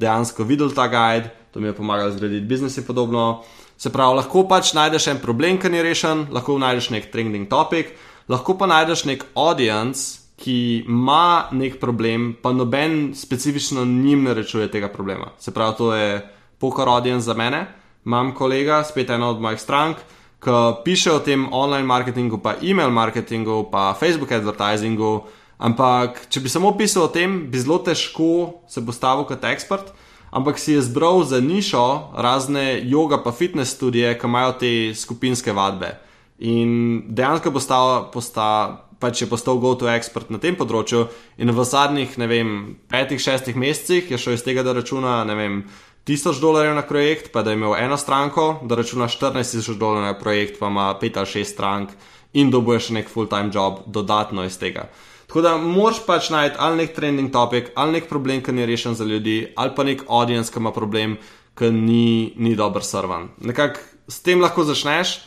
dejansko 0.00 0.48
videl 0.48 0.72
ta 0.72 0.88
guide 0.88 1.28
to 1.52 1.60
mi 1.60 1.66
je 1.66 1.72
pomagalo 1.72 2.10
zgraditi 2.10 2.46
biznis 2.46 2.76
in 2.76 2.84
podobno. 2.84 3.42
Se 3.76 3.92
pravi, 3.92 4.16
lahko 4.16 4.46
pač 4.48 4.72
najdeš 4.74 5.06
en 5.12 5.20
problem, 5.20 5.58
ki 5.60 5.68
ni 5.68 5.82
rešen, 5.84 6.26
lahko 6.32 6.56
najdeš 6.58 6.90
nek 6.94 7.10
trending 7.12 7.48
topic, 7.50 7.92
lahko 8.28 8.56
pa 8.58 8.66
najdeš 8.70 9.04
nek 9.10 9.24
audience, 9.34 10.22
ki 10.42 10.84
ima 10.88 11.48
nek 11.52 11.78
problem, 11.80 12.32
pa 12.42 12.52
noben 12.52 13.12
specifično 13.14 13.84
njim 13.84 14.24
ne 14.24 14.34
rečuje 14.34 14.70
tega 14.70 14.88
problema. 14.88 15.30
Se 15.38 15.52
pravi, 15.54 15.76
to 15.78 15.92
je 15.94 16.22
poker 16.62 16.88
audience 16.88 17.26
za 17.26 17.34
mene. 17.34 17.66
Imam 18.06 18.30
kolega, 18.34 18.84
spet 18.86 19.10
eno 19.10 19.32
od 19.34 19.42
mojih 19.42 19.60
strank, 19.60 19.98
ki 20.42 20.54
piše 20.86 21.12
o 21.12 21.18
tem 21.22 21.48
online 21.50 21.86
marketingu, 21.86 22.38
pa 22.42 22.54
e-mail 22.62 22.90
marketingu, 22.90 23.64
pa 23.70 23.92
Facebook 23.98 24.32
advertisingu. 24.32 25.26
Ampak, 25.62 26.24
če 26.30 26.40
bi 26.42 26.50
samo 26.50 26.72
pisal 26.78 27.06
o 27.06 27.10
tem, 27.10 27.44
bi 27.50 27.58
zelo 27.58 27.78
težko 27.82 28.62
se 28.70 28.82
postavil 28.86 29.26
kot 29.26 29.44
ekspert 29.50 29.92
ampak 30.32 30.56
si 30.58 30.72
je 30.72 30.82
zbral 30.82 31.22
za 31.28 31.40
nišo 31.40 32.16
razne 32.16 32.80
yoga 32.88 33.20
pa 33.24 33.32
fitness 33.32 33.76
studije, 33.76 34.18
ki 34.18 34.26
imajo 34.26 34.52
te 34.52 34.94
skupinske 34.94 35.52
vadbe. 35.52 35.98
In 36.38 37.02
dejansko 37.08 37.52
postal, 37.52 38.08
postal, 38.10 38.80
pač 38.98 39.22
je 39.22 39.28
postal 39.28 39.60
go-to 39.60 39.86
expert 39.92 40.32
na 40.32 40.40
tem 40.40 40.56
področju, 40.56 41.06
in 41.36 41.52
v 41.52 41.64
zadnjih, 41.68 42.16
ne 42.18 42.26
vem, 42.26 42.50
petih, 42.88 43.20
šestih 43.20 43.58
mesecih 43.58 44.10
je 44.10 44.18
šel 44.18 44.38
iz 44.38 44.42
tega, 44.42 44.64
da 44.64 44.72
računa, 44.72 45.22
ne 45.28 45.36
vem, 45.36 45.62
tisoč 46.04 46.40
dolarjev 46.40 46.74
na 46.74 46.82
projekt, 46.82 47.32
pa 47.32 47.42
da 47.42 47.50
je 47.50 47.56
imel 47.56 47.76
eno 47.76 47.96
stranko, 47.96 48.60
da 48.62 48.74
računa 48.74 49.08
14 49.08 49.56
tisoč 49.56 49.76
dolarjev 49.76 50.06
na 50.06 50.18
projekt, 50.18 50.58
pa 50.60 50.66
ima 50.66 50.94
pet 51.00 51.16
ali 51.16 51.26
šest 51.26 51.54
strank 51.54 51.90
in 52.32 52.50
dobuje 52.50 52.80
še 52.80 52.94
nek 52.96 53.10
full-time 53.12 53.50
job 53.54 53.82
dodatno 53.86 54.44
iz 54.44 54.58
tega. 54.58 54.88
Tako 55.26 55.42
da 55.44 55.56
moraš 55.56 56.02
pač 56.06 56.30
najti 56.30 56.56
ali 56.58 56.76
nek 56.82 56.94
trending 56.96 57.32
topic, 57.32 57.70
ali 57.74 57.98
nek 57.98 58.08
problem, 58.08 58.42
ki 58.44 58.52
ni 58.52 58.66
rešen 58.66 58.94
za 58.94 59.04
ljudi, 59.04 59.52
ali 59.56 59.74
pa 59.76 59.84
nek 59.84 60.04
audience, 60.08 60.52
ki 60.52 60.60
ima 60.60 60.72
problem, 60.72 61.16
ki 61.58 61.70
ni, 61.72 62.32
ni 62.36 62.56
dobro 62.56 62.82
srvan. 62.84 63.30
Nekako 63.40 63.80
s 64.08 64.20
tem 64.24 64.40
lahko 64.40 64.64
začneš, 64.64 65.20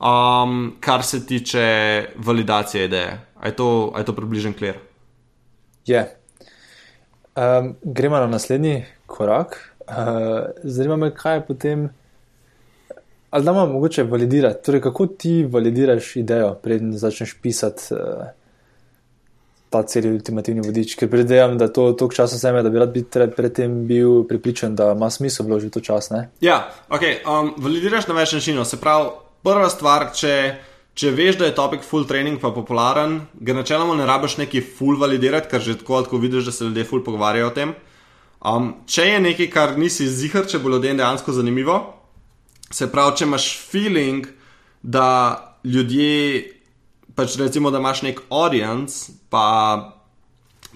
um, 0.00 0.76
kar 0.80 1.04
se 1.04 1.26
tiče 1.26 1.66
validacije 2.16 2.84
ideje. 2.84 3.18
Je 3.44 3.56
to, 3.56 3.92
je 3.98 4.04
to 4.04 4.16
približen 4.16 4.54
kler? 4.56 4.78
Je. 5.86 6.06
Um, 7.36 7.74
gremo 7.82 8.16
na 8.16 8.26
naslednji 8.26 8.84
korak. 9.06 9.69
Uh, 9.90 10.50
zanima 10.62 10.96
me, 10.96 11.10
kaj 11.14 11.36
je 11.36 11.46
potem. 11.46 11.88
Ali 13.30 13.44
da 13.44 13.50
imamo 13.50 13.72
mogoče 13.72 14.02
validirati? 14.02 14.64
Torej, 14.64 14.80
kako 14.80 15.06
ti 15.06 15.44
validiraš 15.44 16.16
idejo, 16.16 16.54
preden 16.54 16.92
začneš 16.98 17.36
pisati? 17.42 17.94
Uh, 17.94 18.26
ta 19.70 19.82
cel 19.86 20.08
ultimativni 20.10 20.64
vodič, 20.66 20.96
ker 20.98 21.08
predvidevam, 21.10 21.54
da 21.58 21.68
to 21.70 21.92
toliko 21.94 22.14
časa 22.14 22.36
vzame, 22.36 22.62
da 22.66 22.72
bi 22.72 22.80
rad 22.82 22.96
predtem 23.36 23.84
bil 23.86 24.24
pripričan, 24.28 24.74
da 24.74 24.90
ima 24.96 25.10
smisel 25.10 25.46
vložiti 25.46 25.78
to 25.78 25.80
čas. 25.80 26.10
Ne? 26.10 26.26
Ja, 26.42 26.64
ok, 26.90 27.06
um, 27.22 27.52
validiraš 27.62 28.08
na 28.10 28.18
več 28.18 28.34
načinov. 28.34 28.66
Se 28.66 28.80
pravi, 28.82 29.12
prva 29.46 29.68
stvar, 29.70 30.08
če, 30.16 30.34
če 30.98 31.14
veš, 31.14 31.38
da 31.38 31.46
je 31.46 31.54
topik 31.54 31.86
full 31.86 32.08
training 32.10 32.42
pa 32.42 32.50
popularen, 32.54 33.20
ga 33.38 33.54
načeloma 33.54 33.94
ne 33.94 34.08
rabiš 34.10 34.40
neki 34.42 34.64
full 34.64 34.98
validirati, 34.98 35.48
ker 35.52 35.62
že 35.62 35.78
tako 35.84 36.00
lahko 36.02 36.18
vidiš, 36.18 36.50
da 36.50 36.56
se 36.56 36.66
ljudje 36.66 36.88
full 36.90 37.06
pogovarjajo 37.06 37.52
o 37.52 37.54
tem. 37.54 37.76
Um, 38.40 38.70
če 38.88 39.04
je 39.04 39.20
nekaj, 39.20 39.50
kar 39.52 39.74
nisi 39.76 40.06
zihar, 40.08 40.46
če 40.48 40.62
bo 40.62 40.72
ljudem 40.72 40.96
dejansko 40.96 41.32
zanimivo, 41.36 41.76
se 42.72 42.88
pravi, 42.88 43.18
če 43.20 43.26
imaš 43.28 43.48
feeling, 43.68 44.28
da 44.80 45.06
ljudje 45.64 46.60
pač 47.14 47.36
recimo, 47.36 47.70
da 47.70 47.82
imaš 47.82 48.00
nek 48.06 48.22
audience, 48.32 49.12
pa 49.28 49.44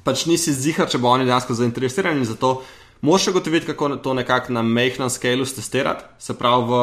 pač 0.04 0.26
nisi 0.28 0.52
zihar, 0.52 0.90
če 0.92 1.00
bo 1.00 1.08
oni 1.14 1.24
dejansko 1.24 1.56
zainteresirani 1.56 2.28
za 2.28 2.36
to, 2.36 2.58
moš 3.04 3.30
ugotoviti, 3.32 3.70
kako 3.70 3.96
to 3.96 4.14
nekako 4.14 4.52
na 4.52 4.62
mehkem 4.62 5.08
skalu 5.10 5.46
testirati. 5.48 6.04
Se 6.18 6.36
pravi, 6.36 6.68
v, 6.68 6.82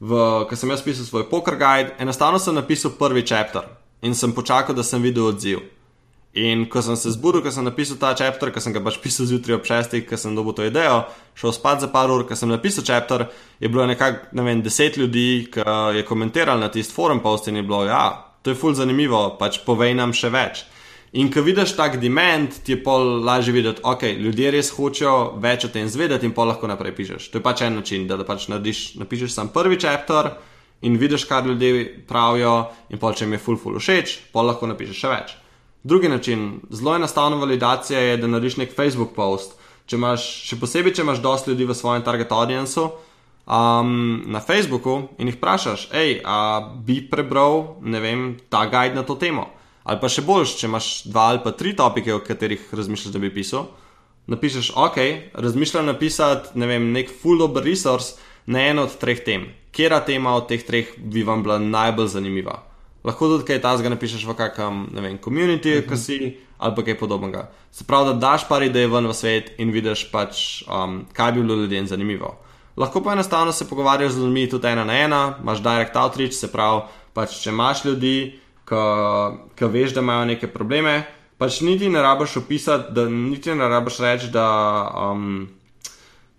v, 0.00 0.24
ko 0.48 0.56
sem 0.56 0.70
jaz 0.72 0.84
pisal 0.84 1.08
svoj 1.08 1.28
poker 1.30 1.56
guide, 1.56 1.96
enostavno 1.98 2.40
sem 2.40 2.56
napisal 2.56 2.92
prvi 2.98 3.24
chapter 3.24 3.64
in 4.02 4.14
sem 4.18 4.32
počakal, 4.36 4.76
da 4.76 4.84
sem 4.84 5.02
videl 5.02 5.32
odziv. 5.32 5.62
In 6.32 6.64
ko 6.64 6.80
sem 6.80 6.96
se 6.96 7.10
zbudil, 7.12 7.42
ko 7.44 7.50
sem 7.52 7.64
napisal 7.64 7.98
ta 8.00 8.14
chapter, 8.16 8.48
ko 8.48 8.60
sem 8.60 8.72
ga 8.72 8.80
pač 8.80 8.96
pisal 9.04 9.28
zjutraj 9.28 9.58
ob 9.58 9.66
šestih, 9.68 10.06
ko 10.08 10.16
sem 10.16 10.32
dobil 10.32 10.56
to 10.56 10.64
idejo, 10.64 11.02
šel 11.36 11.52
spat 11.52 11.84
za 11.84 11.88
par 11.92 12.08
ur, 12.08 12.24
ko 12.24 12.32
sem 12.32 12.48
napisal 12.48 12.86
chapter, 12.88 13.26
je 13.60 13.68
bilo 13.68 13.84
nekako, 13.84 14.32
ne 14.32 14.46
vem, 14.46 14.62
deset 14.64 14.96
ljudi, 14.96 15.50
ki 15.52 15.64
je 15.98 16.04
komentiralo 16.08 16.60
na 16.60 16.70
tisti 16.72 16.96
forum 16.96 17.20
post 17.20 17.52
in 17.52 17.60
je 17.60 17.66
bilo, 17.68 17.82
ja, 17.84 18.32
to 18.40 18.50
je 18.50 18.56
ful 18.56 18.72
zanimivo, 18.72 19.36
pač 19.36 19.60
povej 19.66 19.92
nam 19.98 20.16
še 20.16 20.32
več. 20.32 20.64
In 21.12 21.28
ko 21.28 21.42
vidiš 21.44 21.74
tak 21.76 21.98
demand, 22.00 22.56
ti 22.64 22.72
je 22.72 22.80
pol 22.80 23.20
lažje 23.20 23.52
videti, 23.52 23.84
ok, 23.84 24.06
ljudje 24.16 24.54
res 24.54 24.72
hočejo 24.72 25.36
več 25.36 25.68
o 25.68 25.70
tem 25.74 25.84
zvedeti 25.84 26.24
in 26.24 26.32
pol 26.32 26.48
lahko 26.48 26.70
naprej 26.70 26.96
pišeš. 26.96 27.28
To 27.28 27.42
je 27.42 27.44
pač 27.44 27.66
en 27.66 27.76
način, 27.76 28.08
da, 28.08 28.16
da 28.16 28.24
pač 28.24 28.48
narediš, 28.48 28.94
napišeš 28.96 29.36
sam 29.36 29.52
prvi 29.52 29.76
chapter 29.76 30.32
in 30.80 30.96
vidiš, 30.96 31.28
kaj 31.28 31.44
ljudje 31.52 31.84
pravijo 32.08 32.56
in 32.88 32.96
pol 32.96 33.12
če 33.12 33.28
jim 33.28 33.36
je 33.36 33.44
full 33.44 33.60
full 33.60 33.76
všeč, 33.76 34.16
pol 34.32 34.48
lahko 34.48 34.72
napišeš 34.72 35.04
še 35.04 35.12
več. 35.12 35.36
Drugi 35.82 36.08
način, 36.08 36.60
zelo 36.70 36.94
enostavna 36.96 37.36
validacija 37.36 38.00
je, 38.00 38.16
da 38.16 38.26
narediš 38.26 38.56
nek 38.56 38.74
Facebook 38.76 39.14
post. 39.16 39.58
Če 39.86 39.96
imaš, 39.98 40.26
še 40.46 40.60
posebej, 40.60 40.94
če 40.94 41.02
imaš 41.02 41.18
dosti 41.22 41.50
ljudi 41.50 41.66
v 41.66 41.74
svojem 41.74 42.04
target 42.06 42.30
audiencu 42.32 42.84
um, 42.86 44.22
na 44.30 44.40
Facebooku 44.40 45.08
in 45.18 45.28
jih 45.28 45.36
vprašaš, 45.40 45.88
hej, 45.90 46.20
a 46.24 46.62
bi 46.86 47.00
prebral, 47.10 47.76
ne 47.82 48.00
vem, 48.00 48.24
ta 48.48 48.64
guide 48.70 48.94
na 48.94 49.02
to 49.02 49.18
temo. 49.18 49.48
Ali 49.82 49.98
pa 49.98 50.06
še 50.06 50.22
boljš, 50.22 50.56
če 50.60 50.68
imaš 50.70 50.90
dva 51.10 51.32
ali 51.32 51.42
pa 51.42 51.50
tri 51.50 51.74
topike, 51.74 52.14
o 52.14 52.22
katerih 52.22 52.62
razmišljaš, 52.70 53.12
da 53.12 53.22
bi 53.22 53.34
pisal. 53.34 53.66
Napišeš, 54.30 54.76
ok, 54.78 54.98
razmišljam 55.34 55.90
napisati 55.90 56.54
ne 56.62 56.70
vem, 56.70 56.92
nek 56.94 57.10
full 57.10 57.42
dober 57.42 57.66
resource 57.66 58.22
na 58.46 58.68
eno 58.70 58.86
od 58.86 58.94
treh 59.02 59.18
tem. 59.26 59.50
Kera 59.74 59.98
tema 60.06 60.36
od 60.38 60.46
teh 60.46 60.62
treh 60.62 60.94
bi 60.96 61.26
vam 61.26 61.42
bila 61.42 61.58
najbolj 61.58 62.14
zanimiva? 62.14 62.60
Lahko 63.04 63.28
tudi 63.28 63.44
kaj 63.44 63.60
tazga 63.62 63.90
napišeš 63.90 64.24
v 64.28 64.34
kakšnem, 64.38 64.86
ne 64.94 65.00
vem, 65.00 65.18
community, 65.18 65.78
uh 65.78 65.82
-huh. 65.82 65.88
ki 65.88 65.96
si 65.96 66.36
ali 66.58 66.74
pa 66.76 66.82
kaj 66.82 66.98
podobnega. 66.98 67.50
Se 67.70 67.84
pravi, 67.84 68.06
da 68.06 68.12
daš 68.14 68.48
par 68.48 68.62
idej 68.62 68.86
ven 68.86 69.06
v 69.06 69.14
svet 69.14 69.52
in 69.58 69.70
vidiš 69.70 70.10
pač, 70.12 70.62
um, 70.68 71.06
kaj 71.12 71.32
bi 71.32 71.42
bilo 71.42 71.54
ljudem 71.54 71.86
zanimivo. 71.86 72.36
Lahko 72.76 73.02
pa 73.02 73.12
enostavno 73.12 73.52
se 73.52 73.68
pogovarjaš 73.68 74.12
z 74.12 74.18
ljudmi 74.18 74.50
tudi 74.50 74.66
ena 74.66 74.84
na 74.84 74.92
ena, 74.92 75.34
imaš 75.42 75.58
direct 75.58 75.96
outreach, 75.96 76.34
se 76.34 76.52
pravi, 76.52 76.82
pač 77.12 77.42
če 77.42 77.50
imaš 77.50 77.84
ljudi, 77.84 78.38
ki 79.58 79.64
veš, 79.64 79.94
da 79.94 80.00
imajo 80.00 80.24
neke 80.24 80.46
probleme. 80.46 81.02
Pač 81.38 81.60
niti 81.60 81.88
ne 81.88 82.02
rabiš 82.02 82.36
opisati, 82.36 82.92
da 82.92 83.08
niti 83.08 83.54
ne 83.54 83.68
rabiš 83.68 83.98
reči, 83.98 84.30
da. 84.30 84.46
Um, 85.10 85.48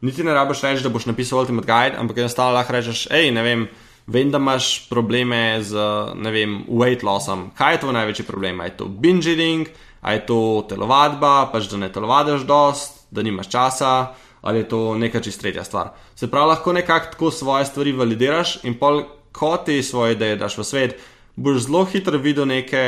niti 0.01 0.23
ne 0.23 0.33
rabiš 0.33 0.61
reči, 0.61 0.83
da 0.83 0.89
boš 0.89 1.05
napisal 1.05 1.39
Ultimate 1.39 1.67
Guide, 1.67 1.97
ampak 1.99 2.17
enostavno 2.17 2.53
lahko 2.53 2.73
rečeš, 2.73 3.07
hej, 3.11 3.31
ne 3.31 3.43
vem, 3.43 3.67
vem, 4.07 4.31
da 4.31 4.37
imaš 4.37 4.89
probleme 4.89 5.59
z, 5.63 5.77
vem, 6.15 6.63
weight 6.67 7.03
lossom. 7.03 7.51
Kaj 7.57 7.73
je 7.73 7.79
to 7.79 7.91
največji 7.91 8.25
problem? 8.25 8.59
Je 8.59 8.77
to 8.77 8.85
binge 8.85 9.31
eating, 9.31 9.67
je 10.03 10.25
to 10.27 10.65
telovadba, 10.69 11.49
pač 11.51 11.69
da 11.71 11.77
ne 11.77 11.91
telovadiš 11.91 12.47
dost, 12.47 13.07
da 13.11 13.23
nimaš 13.23 13.49
časa. 13.49 14.13
Ali 14.43 14.59
je 14.59 14.67
to 14.67 14.79
neka 14.99 15.21
čist 15.23 15.39
tretja 15.39 15.63
stvar. 15.63 15.93
Se 16.15 16.27
pravi, 16.27 16.49
lahko 16.51 16.73
nekako 16.73 17.11
tako 17.11 17.31
svoje 17.31 17.65
stvari 17.65 17.93
validiraš, 17.95 18.57
in 18.67 18.75
pol, 18.75 19.05
ko 19.31 19.55
ti 19.57 19.83
svoje 19.83 20.17
ideje 20.17 20.35
daš 20.35 20.57
v 20.57 20.65
svet, 20.67 20.97
boš 21.35 21.65
zelo 21.67 21.85
hitro 21.85 22.19
videl 22.19 22.45
neke, 22.45 22.83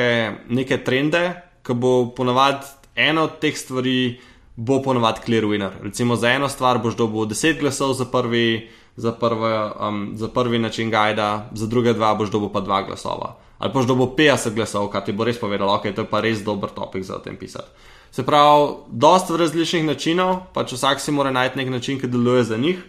neke 0.52 0.78
trende, 0.84 1.30
ki 1.64 1.74
bo 1.74 2.12
ponovadi 2.16 2.68
ena 2.96 3.24
od 3.24 3.40
teh 3.40 3.56
stvari, 3.58 4.20
bo 4.56 4.82
ponovadi 4.84 5.24
clear 5.26 5.48
winner. 5.48 5.80
Recimo 5.84 6.16
za 6.16 6.36
eno 6.36 6.50
stvar 6.50 6.78
boš 6.84 7.00
dobil 7.00 7.32
10 7.32 7.60
glasov 7.60 7.94
za 7.94 8.06
prvi, 8.06 8.68
za, 8.95 9.11
prve, 9.11 9.72
um, 9.88 10.11
za 10.15 10.27
prvi 10.27 10.59
način 10.59 10.89
gajda, 10.89 11.49
za 11.53 11.67
druge 11.67 11.93
dva 11.93 12.15
boš 12.15 12.30
dobil 12.30 12.49
pa 12.49 12.61
dva 12.61 12.81
glasova. 12.81 13.35
Ali 13.57 13.73
boš 13.73 13.85
dobil 13.85 14.05
50 14.05 14.53
glasov, 14.55 14.88
kar 14.91 15.03
ti 15.05 15.11
bo 15.11 15.23
res 15.23 15.39
povedal, 15.39 15.69
ok, 15.69 15.91
to 15.95 16.03
je 16.03 16.09
pa 16.09 16.19
res 16.23 16.43
dober 16.43 16.69
topik 16.69 17.03
za 17.03 17.15
o 17.15 17.23
tem 17.23 17.38
pisati. 17.38 17.67
Se 18.11 18.23
pravi, 18.23 18.88
dosta 18.88 19.35
različnih 19.35 19.84
načinov, 19.84 20.47
pač 20.53 20.76
vsak 20.76 21.01
si 21.03 21.11
mora 21.11 21.31
najti 21.31 21.59
nek 21.59 21.69
način, 21.69 21.99
ki 21.99 22.07
deluje 22.07 22.43
za 22.43 22.57
njih. 22.57 22.80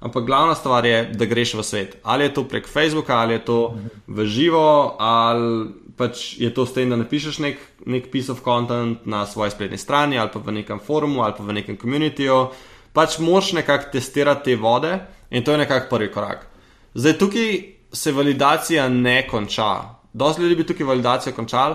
Ampak 0.00 0.26
glavna 0.26 0.54
stvar 0.54 0.86
je, 0.86 1.10
da 1.14 1.24
greš 1.24 1.54
v 1.54 1.62
svet. 1.62 1.96
Ali 2.02 2.24
je 2.24 2.34
to 2.34 2.44
prek 2.44 2.68
Facebooka, 2.68 3.16
ali 3.16 3.34
je 3.34 3.44
to 3.44 3.74
v 4.06 4.26
živo, 4.26 4.94
ali 4.98 5.72
pač 5.96 6.36
je 6.38 6.52
to 6.54 6.66
s 6.66 6.76
tem, 6.76 6.90
da 6.90 6.98
napišeš 7.00 7.38
nek, 7.42 7.58
nek 7.86 8.10
piece 8.12 8.32
of 8.32 8.44
content 8.44 9.06
na 9.06 9.26
svoji 9.26 9.50
spletni 9.50 9.78
strani, 9.78 10.18
ali 10.18 10.30
pa 10.30 10.38
v 10.38 10.52
nekem 10.60 10.78
forumu, 10.78 11.24
ali 11.24 11.34
pa 11.38 11.42
v 11.42 11.56
nekem 11.56 11.76
komunitiju. 11.76 12.50
Pač 12.92 13.18
moš 13.18 13.52
nekako 13.56 13.90
testirati 13.92 14.52
te 14.52 14.56
vode 14.56 14.98
in 15.30 15.44
to 15.44 15.52
je 15.52 15.58
nekako 15.58 15.96
prvi 15.96 16.12
korak. 16.12 16.46
Zdaj 16.94 17.18
tukaj 17.18 17.58
se 17.92 18.12
validacija 18.12 18.88
ne 18.88 19.28
konča. 19.28 19.82
Dosti 20.12 20.42
ljudi 20.42 20.56
bi 20.56 20.66
tukaj 20.66 20.86
validacijo 20.86 21.32
končali, 21.32 21.74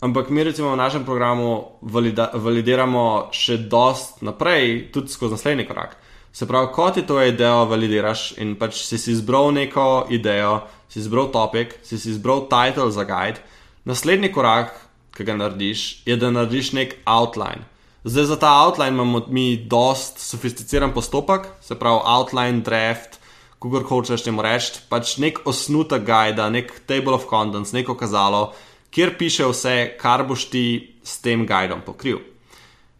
ampak 0.00 0.30
mi 0.30 0.44
recimo 0.44 0.70
v 0.72 0.76
našem 0.76 1.04
programu 1.04 1.78
valida 1.82 2.30
validiramo 2.34 3.28
še 3.32 3.56
dost 3.56 4.22
naprej, 4.22 4.92
tudi 4.92 5.12
skozi 5.12 5.36
naslednji 5.36 5.66
korak. 5.66 5.96
Se 6.32 6.48
pravi, 6.48 6.72
ko 6.72 6.90
ti 6.90 7.02
to 7.06 7.20
idejo 7.22 7.66
validiraš 7.68 8.38
in 8.40 8.54
pač 8.56 8.80
si 8.86 8.98
si 8.98 9.12
izbral 9.12 9.52
neko 9.52 10.06
idejo, 10.10 10.62
si 10.88 10.98
izbral 10.98 11.28
topik, 11.32 11.76
si 11.84 11.98
si 11.98 12.10
izbral 12.10 12.46
title 12.48 12.88
za 12.90 13.04
guide, 13.04 13.44
naslednji 13.84 14.32
korak, 14.32 14.72
ki 15.12 15.24
ga 15.28 15.36
narediš, 15.36 16.06
je, 16.06 16.16
da 16.16 16.30
narediš 16.32 16.72
nek 16.72 16.96
outline. 17.04 17.68
Zdaj 18.04 18.24
za 18.24 18.36
ta 18.36 18.50
outline 18.64 18.88
imamo 18.88 19.20
mi 19.28 19.56
dost 19.56 20.18
sofisticiran 20.18 20.92
postopek, 20.92 21.46
se 21.60 21.78
pravi 21.78 22.00
outline, 22.04 22.60
draft, 22.60 23.20
kako 23.62 23.82
hočeš 23.88 24.24
temu 24.26 24.42
reči, 24.42 24.80
pač 24.88 25.16
nek 25.22 25.38
osnutek 25.46 26.02
guida, 26.02 26.48
nek 26.50 26.72
table 26.86 27.14
of 27.14 27.28
contents, 27.30 27.72
neko 27.72 27.94
kazalo, 27.94 28.52
kjer 28.90 29.14
piše 29.18 29.46
vse, 29.46 29.76
kar 30.00 30.26
boš 30.26 30.48
ti 30.50 30.64
s 31.04 31.20
tem 31.22 31.46
guidom 31.46 31.84
pokril. 31.86 32.18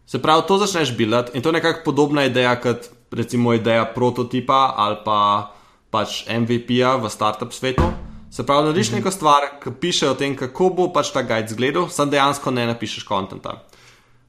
Se 0.07 0.21
pravi, 0.21 0.47
to 0.47 0.57
začneš 0.57 0.95
bilati 0.97 1.35
in 1.35 1.43
to 1.43 1.49
je 1.49 1.59
nekako 1.59 1.83
podobna 1.85 2.23
ideja 2.25 2.55
kot 2.61 2.89
recimo 3.11 3.53
ideja 3.53 3.85
prototipa 3.85 4.73
ali 4.77 4.97
pa 5.05 5.51
pač 5.91 6.23
MVP-ja 6.29 6.95
v 6.95 7.09
startup 7.09 7.53
svetu. 7.53 7.83
Se 8.31 8.45
pravi, 8.45 8.65
narediš 8.65 8.87
-hmm. 8.89 8.95
neko 8.95 9.11
stvar, 9.11 9.41
ki 9.63 9.69
piše 9.81 10.09
o 10.09 10.13
tem, 10.13 10.35
kako 10.35 10.69
bo 10.69 10.93
pač 10.93 11.11
ta 11.11 11.21
guide 11.21 11.45
izgledal, 11.45 11.89
sam 11.89 12.09
dejansko 12.09 12.51
ne 12.51 12.65
napišeš 12.67 13.03
kontenta. 13.03 13.63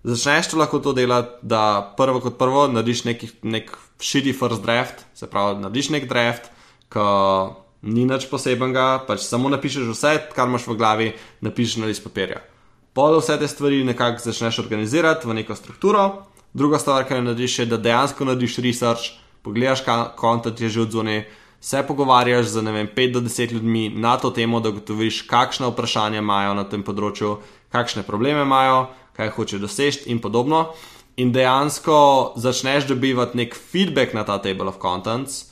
Začneš 0.04 0.50
to 0.52 0.58
lahko 0.60 0.78
to 0.84 0.92
delati, 0.92 1.38
da 1.42 1.94
prvo 1.96 2.20
kot 2.20 2.36
prvo 2.38 2.66
narediš 2.68 3.04
neki, 3.08 3.30
nek 3.42 3.70
shitty 3.98 4.34
first 4.36 4.62
draft, 4.62 5.06
se 5.16 5.26
pravi, 5.30 5.62
narediš 5.62 5.88
nek 5.94 6.08
draft, 6.08 6.50
ki 6.92 7.06
ni 7.88 8.04
nič 8.08 8.28
posebenega, 8.28 9.04
pač 9.08 9.24
samo 9.24 9.48
napišeš 9.52 9.88
vse, 9.88 10.12
kar 10.36 10.48
imaš 10.48 10.68
v 10.68 10.76
glavi, 10.76 11.08
napišeš 11.44 11.80
na 11.80 11.88
list 11.88 12.04
papirja. 12.04 12.44
Pol 12.94 13.16
vse 13.18 13.38
te 13.40 13.48
stvari 13.48 13.80
nekako 13.84 14.22
začneš 14.28 14.60
organizirati 14.62 15.28
v 15.28 15.40
neko 15.40 15.56
strukturo, 15.56 16.04
Druga 16.54 16.78
stvar, 16.78 17.02
kar 17.04 17.18
narediš, 17.22 17.58
je, 17.58 17.64
da 17.66 17.76
dejansko 17.82 18.24
narediš 18.24 18.60
research, 18.62 19.16
pogledaš, 19.42 19.80
kaj 19.82 20.04
kontent 20.16 20.60
je 20.60 20.68
že 20.68 20.80
od 20.80 20.90
zunaj, 20.90 21.24
se 21.60 21.82
pogovarjaš 21.88 22.46
z 22.46 22.62
5 22.62 23.12
do 23.12 23.20
10 23.20 23.52
ljudmi 23.52 23.88
na 23.88 24.16
to 24.16 24.30
temo, 24.30 24.60
da 24.60 24.68
ugotoviš, 24.68 25.22
kakšne 25.22 25.66
vprašanja 25.66 26.18
imajo 26.18 26.54
na 26.54 26.64
tem 26.64 26.82
področju, 26.82 27.38
kakšne 27.72 28.02
probleme 28.06 28.42
imajo, 28.46 28.86
kaj 29.16 29.32
hoče 29.36 29.58
doseči 29.58 30.10
in 30.12 30.20
podobno. 30.20 30.66
In 31.16 31.32
dejansko 31.32 32.34
začneš 32.36 32.88
dobivati 32.90 33.36
nek 33.38 33.54
feedback 33.54 34.14
na 34.14 34.24
ta 34.24 34.38
table 34.42 34.68
of 34.68 34.80
contents. 34.82 35.44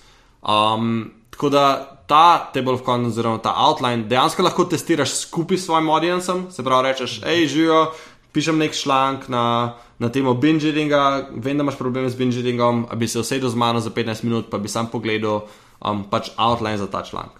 Um, 0.43 1.13
tako 1.31 1.49
da 1.49 1.65
ta 2.07 2.51
table 2.55 2.75
of 2.75 2.83
contents, 2.85 3.15
oziroma 3.17 3.39
ta 3.39 3.55
outline, 3.57 4.09
dejansko 4.11 4.43
lahko 4.43 4.65
testiraš 4.65 5.15
skupaj 5.23 5.59
s 5.59 5.67
svojim 5.67 5.91
audiencem, 5.91 6.47
se 6.51 6.65
pravi, 6.65 6.89
rečeš, 6.89 7.21
hej, 7.25 7.47
živijo, 7.47 7.93
pišem 8.33 8.59
nek 8.59 8.75
članek 8.75 9.29
na 9.29 9.75
na 10.03 10.11
temo 10.11 10.35
binge-eatinga, 10.35 11.31
vem, 11.31 11.55
da 11.57 11.63
imaš 11.63 11.79
probleme 11.79 12.11
z 12.11 12.19
binge-eatingom, 12.19 12.87
a 12.91 12.97
bi 12.99 13.07
se 13.09 13.21
usedel 13.23 13.51
z 13.51 13.55
mano 13.55 13.81
za 13.81 13.91
15 13.91 14.25
minut, 14.27 14.51
pa 14.51 14.59
bi 14.59 14.69
sam 14.69 14.89
pogledal 14.91 15.45
um, 15.79 16.03
pač 16.11 16.33
outline 16.37 16.79
za 16.79 16.89
ta 16.91 17.05
članek. 17.07 17.39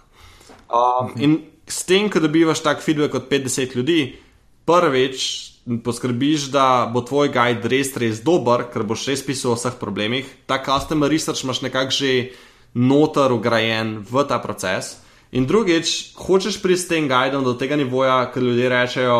Um, 0.71 1.11
in 1.19 1.41
s 1.67 1.83
tem, 1.83 2.07
ko 2.07 2.23
dobivaš 2.23 2.63
tak 2.63 2.79
feedback 2.79 3.19
od 3.19 3.27
50 3.27 3.75
ljudi, 3.75 4.15
prvič 4.63 5.52
poskrbiš, 5.83 6.49
da 6.51 6.89
bo 6.93 7.01
tvoj 7.01 7.31
guide 7.31 7.69
res, 7.71 7.93
res 7.99 8.19
dober, 8.23 8.67
ker 8.73 8.83
boš 8.87 9.07
res 9.11 9.23
pisal 9.23 9.53
o 9.53 9.59
vseh 9.59 9.77
problemih. 9.79 10.27
Ta 10.47 10.59
customer 10.63 11.11
research 11.11 11.45
imaš 11.45 11.63
nekako 11.63 11.95
že 11.95 12.11
noter 12.75 13.31
ugrajen 13.31 14.01
v 14.03 14.25
ta 14.27 14.39
proces. 14.43 14.97
In 15.33 15.47
drugič, 15.49 16.13
hočeš 16.19 16.61
priti 16.61 16.81
s 16.81 16.89
tem 16.89 17.07
guidom 17.09 17.43
do 17.43 17.55
tega 17.57 17.77
nivoja, 17.79 18.29
ker 18.33 18.43
ljudje 18.43 18.69
rečejo, 18.69 19.19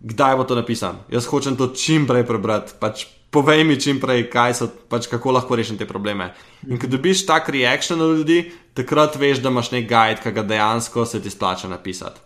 kdaj 0.00 0.36
bo 0.36 0.44
to 0.44 0.58
napisano. 0.58 1.06
Jaz 1.08 1.28
hočem 1.30 1.56
to 1.56 1.72
čim 1.72 2.04
prej 2.06 2.26
prebrati. 2.28 2.76
Pač 2.80 3.06
povej 3.30 3.64
mi 3.64 3.80
čim 3.80 4.00
prej, 4.02 4.28
so, 4.52 4.68
pač 4.68 5.06
kako 5.06 5.32
lahko 5.32 5.56
rešim 5.56 5.78
te 5.78 5.86
probleme. 5.86 6.34
In 6.68 6.76
ko 6.76 6.90
dobiš 6.90 7.24
tak 7.26 7.48
reakcijo 7.48 7.96
od 7.96 8.18
ljudi, 8.18 8.52
takrat 8.74 9.16
veš, 9.16 9.40
da 9.40 9.48
imaš 9.48 9.70
nek 9.70 9.88
guide, 9.88 10.20
ki 10.20 10.32
ga 10.32 10.42
dejansko 10.42 11.06
se 11.06 11.22
ti 11.22 11.30
splača 11.30 11.68
napisati. 11.68 12.20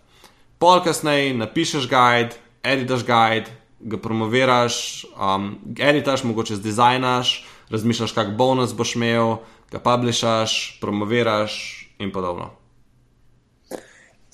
Pol 0.59 0.81
kasneje 0.81 1.35
napišeš 1.37 1.87
guide, 1.87 2.35
editaš 2.65 3.05
guide, 3.07 3.53
ga 3.81 4.01
promoviraš, 4.01 5.05
um, 5.15 5.55
editaš, 5.79 6.25
mogoče 6.25 6.57
zdizajnaš, 6.57 7.37
razmišljaš, 7.71 8.13
kak 8.13 8.37
bonus 8.37 8.75
boš 8.75 8.97
imel, 8.97 9.37
ga 9.71 9.79
publišaš, 9.79 10.79
promoviraš 10.81 11.57
in 11.99 12.13
podobno. 12.13 12.51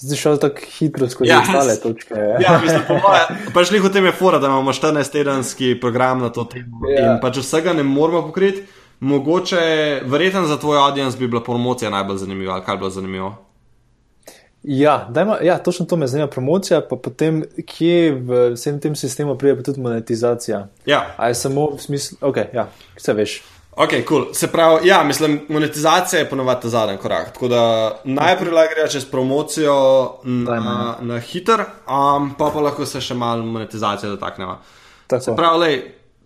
Zdaj 0.01 0.17
šel 0.17 0.39
tako 0.41 0.57
hitro 0.79 1.09
skozi 1.09 1.31
ja, 1.31 1.41
ostale 1.41 1.77
točke. 1.81 2.15
Ja, 2.41 2.61
mislim, 2.63 2.83
moje. 2.89 3.25
Pač 3.55 3.69
šli 3.69 3.81
v 3.85 3.91
tem 3.93 4.07
je 4.09 4.13
fora, 4.17 4.39
da 4.41 4.49
imamo 4.49 4.73
14-tedenski 4.73 5.75
program 5.81 6.23
na 6.25 6.31
to 6.33 6.45
temo. 6.49 6.81
Ja. 6.89 7.03
In 7.05 7.19
pač 7.21 7.43
vsega 7.43 7.75
ne 7.77 7.85
moramo 7.85 8.23
pokriti. 8.31 8.65
Mogoče, 9.01 9.61
verjetno 10.05 10.47
za 10.47 10.57
tvoj 10.61 10.79
audience 10.79 11.19
bi 11.19 11.29
bila 11.29 11.43
promocija 11.45 11.91
najbolj 11.91 12.17
zanimiva, 12.17 12.55
ali 12.55 12.65
kaj 12.65 12.77
bi 12.77 12.81
bilo 12.81 12.91
zanimivo. 12.91 13.31
Ja, 14.73 15.07
dajmo, 15.11 15.37
ja, 15.43 15.59
točno 15.59 15.87
to 15.87 15.97
me 15.97 16.07
zanima, 16.07 16.29
promocija, 16.31 16.81
pa 16.81 16.97
potem, 16.97 17.43
kje 17.67 18.13
v 18.13 18.43
vsem 18.55 18.77
tem 18.81 18.95
sistemu 18.97 19.35
pride 19.39 19.57
pa 19.57 19.63
tudi 19.67 19.81
monetizacija. 19.81 20.61
Ja. 20.87 21.01
A 21.17 21.29
je 21.29 21.35
samo 21.35 21.65
v 21.75 21.81
smislu, 21.83 22.19
ok, 22.21 22.37
ja, 22.55 22.69
vse 22.97 23.15
veš. 23.19 23.43
Ok, 23.73 23.97
cool. 24.09 24.29
Se 24.33 24.47
pravi, 24.53 24.89
ja, 24.89 25.03
mislim, 25.03 25.41
monetizacija 25.49 26.21
je 26.21 26.29
ponovadi 26.31 26.69
zadnji 26.69 26.97
korak. 27.03 27.33
Tako 27.33 27.49
da 27.49 27.63
najprej 28.05 28.53
lahko 28.53 28.75
gre 28.77 28.87
čez 28.91 29.05
promocijo 29.11 29.75
na, 30.25 30.97
na 31.01 31.19
hiter, 31.19 31.65
um, 31.89 32.31
pa 32.39 32.53
pa 32.55 32.61
lahko 32.61 32.87
se 32.87 33.01
še 33.01 33.15
malo 33.15 33.43
monetizacije 33.43 34.11
dotaknemo. 34.11 34.59
Se 35.19 35.35
pravi, 35.37 35.59
lej, 35.59 35.79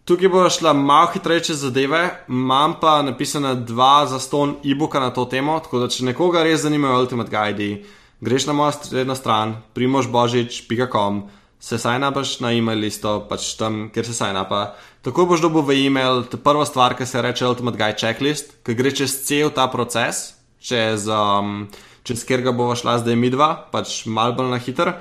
tukaj 0.04 0.28
bo 0.28 0.48
šla 0.50 0.76
malo 0.76 1.14
hitrejše 1.16 1.54
zadeve, 1.64 2.10
imam 2.28 2.76
pa 2.80 3.00
napisana 3.02 3.54
dva 3.54 4.06
zaston 4.06 4.58
e-booka 4.64 5.00
na 5.00 5.14
to 5.16 5.24
temo, 5.24 5.60
tako 5.64 5.86
da 5.86 5.88
če 5.88 6.12
nekoga 6.12 6.44
res 6.44 6.60
zanimajo 6.68 7.00
Ultimate 7.06 7.32
Guide, 7.32 7.84
greš 8.20 8.47
na 8.47 8.53
mojo 8.53 8.73
spletno 8.77 9.15
stran, 9.15 9.57
primožbožič.com, 9.74 11.23
se 11.65 11.78
sajnapaš 11.78 12.41
na 12.45 12.53
e-mail 12.53 12.85
listo, 12.85 13.23
pač 13.28 13.55
tam, 13.57 13.89
kjer 13.95 14.05
se 14.07 14.15
sajnapa. 14.15 14.74
Tako 15.05 15.24
boš 15.31 15.41
dobil 15.41 15.65
v 15.65 15.78
e-mail, 15.86 16.23
to 16.28 16.36
je 16.36 16.45
prva 16.45 16.66
stvar, 16.69 16.93
ki 16.97 17.07
se 17.09 17.23
reče 17.24 17.49
Ultimate 17.49 17.81
Guide 17.81 17.99
Checklist, 17.99 18.59
ki 18.65 18.77
gre 18.77 18.93
čez 18.93 19.16
cel 19.24 19.49
ta 19.49 19.65
proces, 19.73 20.35
čez, 20.61 21.09
um, 21.09 21.66
čez 22.05 22.24
kjer 22.28 22.45
ga 22.45 22.53
bova 22.53 22.77
šla 22.77 22.99
zdaj 23.01 23.16
mi 23.16 23.32
dva, 23.32 23.55
pač 23.73 24.05
mal 24.05 24.36
bolj 24.36 24.53
na 24.53 24.61
hiter. 24.61 24.93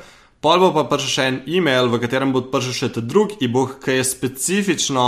Pol 0.44 0.60
bo 0.60 0.73
pa 0.76 0.84
prišel 0.88 1.11
še 1.11 1.27
en 1.31 1.38
e-mail, 1.48 1.91
v 1.91 1.99
katerem 2.03 2.31
bo 2.35 2.44
prišel 2.52 2.76
še 2.76 2.91
ta 2.95 3.03
drug 3.03 3.38
e-book, 3.44 3.80
ki 3.84 3.99
je 3.99 4.07
specifično 4.07 5.07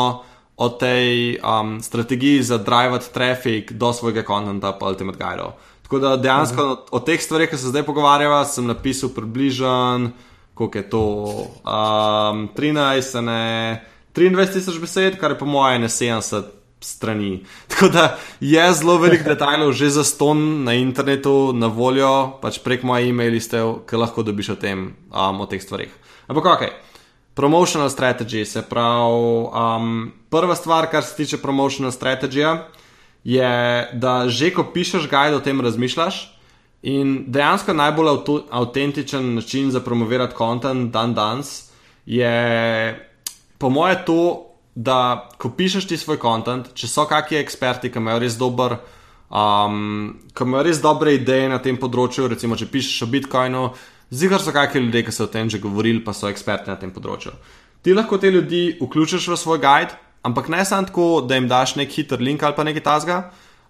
o 0.55 0.67
tej 0.79 1.39
um, 1.43 1.79
strategiji 1.83 2.43
za 2.43 2.57
drivati 2.57 3.11
trafik 3.11 3.73
do 3.75 3.91
svojega 3.93 4.23
konta 4.23 4.71
po 4.79 4.87
Ultimate 4.87 5.19
Guide. 5.19 5.51
Tako 5.85 5.99
da 5.99 6.17
dejansko 6.17 6.63
uh 6.63 6.69
-huh. 6.69 6.77
o, 6.91 6.99
teh 6.99 7.21
stvareh, 7.21 7.49
ki 7.49 7.57
se 7.57 7.69
zdaj 7.69 7.83
pogovarjava, 7.85 8.45
sem 8.45 8.65
napisal 8.65 9.09
približno, 9.09 10.09
koliko 10.53 10.77
je 10.77 10.89
to, 10.89 11.03
um, 11.61 12.49
13, 12.57 13.21
ne. 13.21 13.85
23 14.15 14.53
tisoč 14.53 14.79
besed, 14.79 15.19
kar 15.19 15.31
je 15.31 15.37
po 15.37 15.45
mojem 15.45 15.81
ne 15.81 15.87
70 15.87 16.43
strani. 16.81 17.43
Tako 17.67 17.87
da 17.87 18.17
je 18.39 18.73
zelo 18.73 18.97
velik 18.97 19.23
detajlov 19.29 19.71
že 19.71 19.89
za 19.89 20.03
ston 20.03 20.63
na 20.63 20.73
internetu 20.73 21.53
na 21.53 21.67
voljo, 21.67 22.39
pač 22.41 22.59
prek 22.59 22.83
moje 22.83 23.09
e-mail 23.09 23.31
liste, 23.31 23.61
ki 23.89 23.95
lahko 23.95 24.23
dobiš 24.23 24.49
o 24.49 24.55
tem, 24.55 24.95
um, 25.13 25.41
o 25.41 25.45
teh 25.45 25.61
stvarih. 25.61 25.93
Ampak 26.27 26.45
ok. 26.45 26.63
Promotional 27.35 27.89
strategy, 27.89 28.45
se 28.45 28.61
pravi, 28.61 29.49
um, 29.51 30.11
prva 30.29 30.55
stvar, 30.55 30.87
kar 30.91 31.03
se 31.03 31.15
tiče 31.15 31.37
promotional 31.37 31.91
strategy, 31.91 32.41
je, 33.25 33.89
da 33.93 34.29
že 34.29 34.53
ko 34.53 34.67
pišeš 34.73 35.09
guide 35.09 35.35
o 35.35 35.43
tem 35.43 35.61
razmišljaš 35.61 36.21
in 36.85 37.25
dejansko 37.27 37.73
najbolj 37.73 38.11
avtentičen 38.53 39.33
način 39.35 39.71
za 39.71 39.81
promovirati 39.81 40.35
kontent 40.35 40.93
dan 40.93 41.13
danes 41.13 41.71
je 42.05 42.29
po 43.57 43.69
moje 43.69 44.05
to, 44.05 44.45
da 44.75 45.29
ko 45.37 45.49
pišeš 45.49 45.87
ti 45.87 45.97
svoj 45.97 46.19
kontent, 46.19 46.73
če 46.75 46.87
so 46.91 47.05
kakšni 47.09 47.39
eksperti, 47.39 47.89
ki 47.89 48.01
imajo 48.03 48.19
res 48.21 48.37
dober. 48.37 48.77
Um, 49.25 50.19
ko 50.35 50.45
imajo 50.45 50.65
res 50.67 50.81
dobre 50.83 51.15
ideje 51.15 51.47
na 51.49 51.57
tem 51.63 51.79
področju, 51.79 52.27
recimo, 52.29 52.57
če 52.59 52.67
pišeš 52.69 53.05
o 53.07 53.09
Bitcoinu, 53.09 53.63
zigar 54.11 54.43
so 54.43 54.53
kakšni 54.53 54.83
ljudje, 54.85 55.05
ki 55.07 55.15
so 55.15 55.25
o 55.25 55.31
tem 55.31 55.49
že 55.49 55.63
govorili, 55.63 56.03
pa 56.03 56.13
so 56.13 56.27
eksperti 56.29 56.69
na 56.69 56.75
tem 56.81 56.91
področju. 56.93 57.33
Ti 57.81 57.95
lahko 57.95 58.19
te 58.19 58.29
ljudi 58.33 58.65
vključiš 58.81 59.29
v 59.31 59.39
svoj 59.39 59.63
guide, 59.63 59.95
ampak 60.25 60.49
ne 60.49 60.63
samo 60.65 60.89
tako, 60.89 61.07
da 61.21 61.37
jim 61.37 61.47
daš 61.47 61.75
nek 61.77 61.93
hiter 61.93 62.21
link 62.21 62.43
ali 62.43 62.57
pa 62.57 62.65
nekaj 62.65 62.83
tasga, 62.83 63.19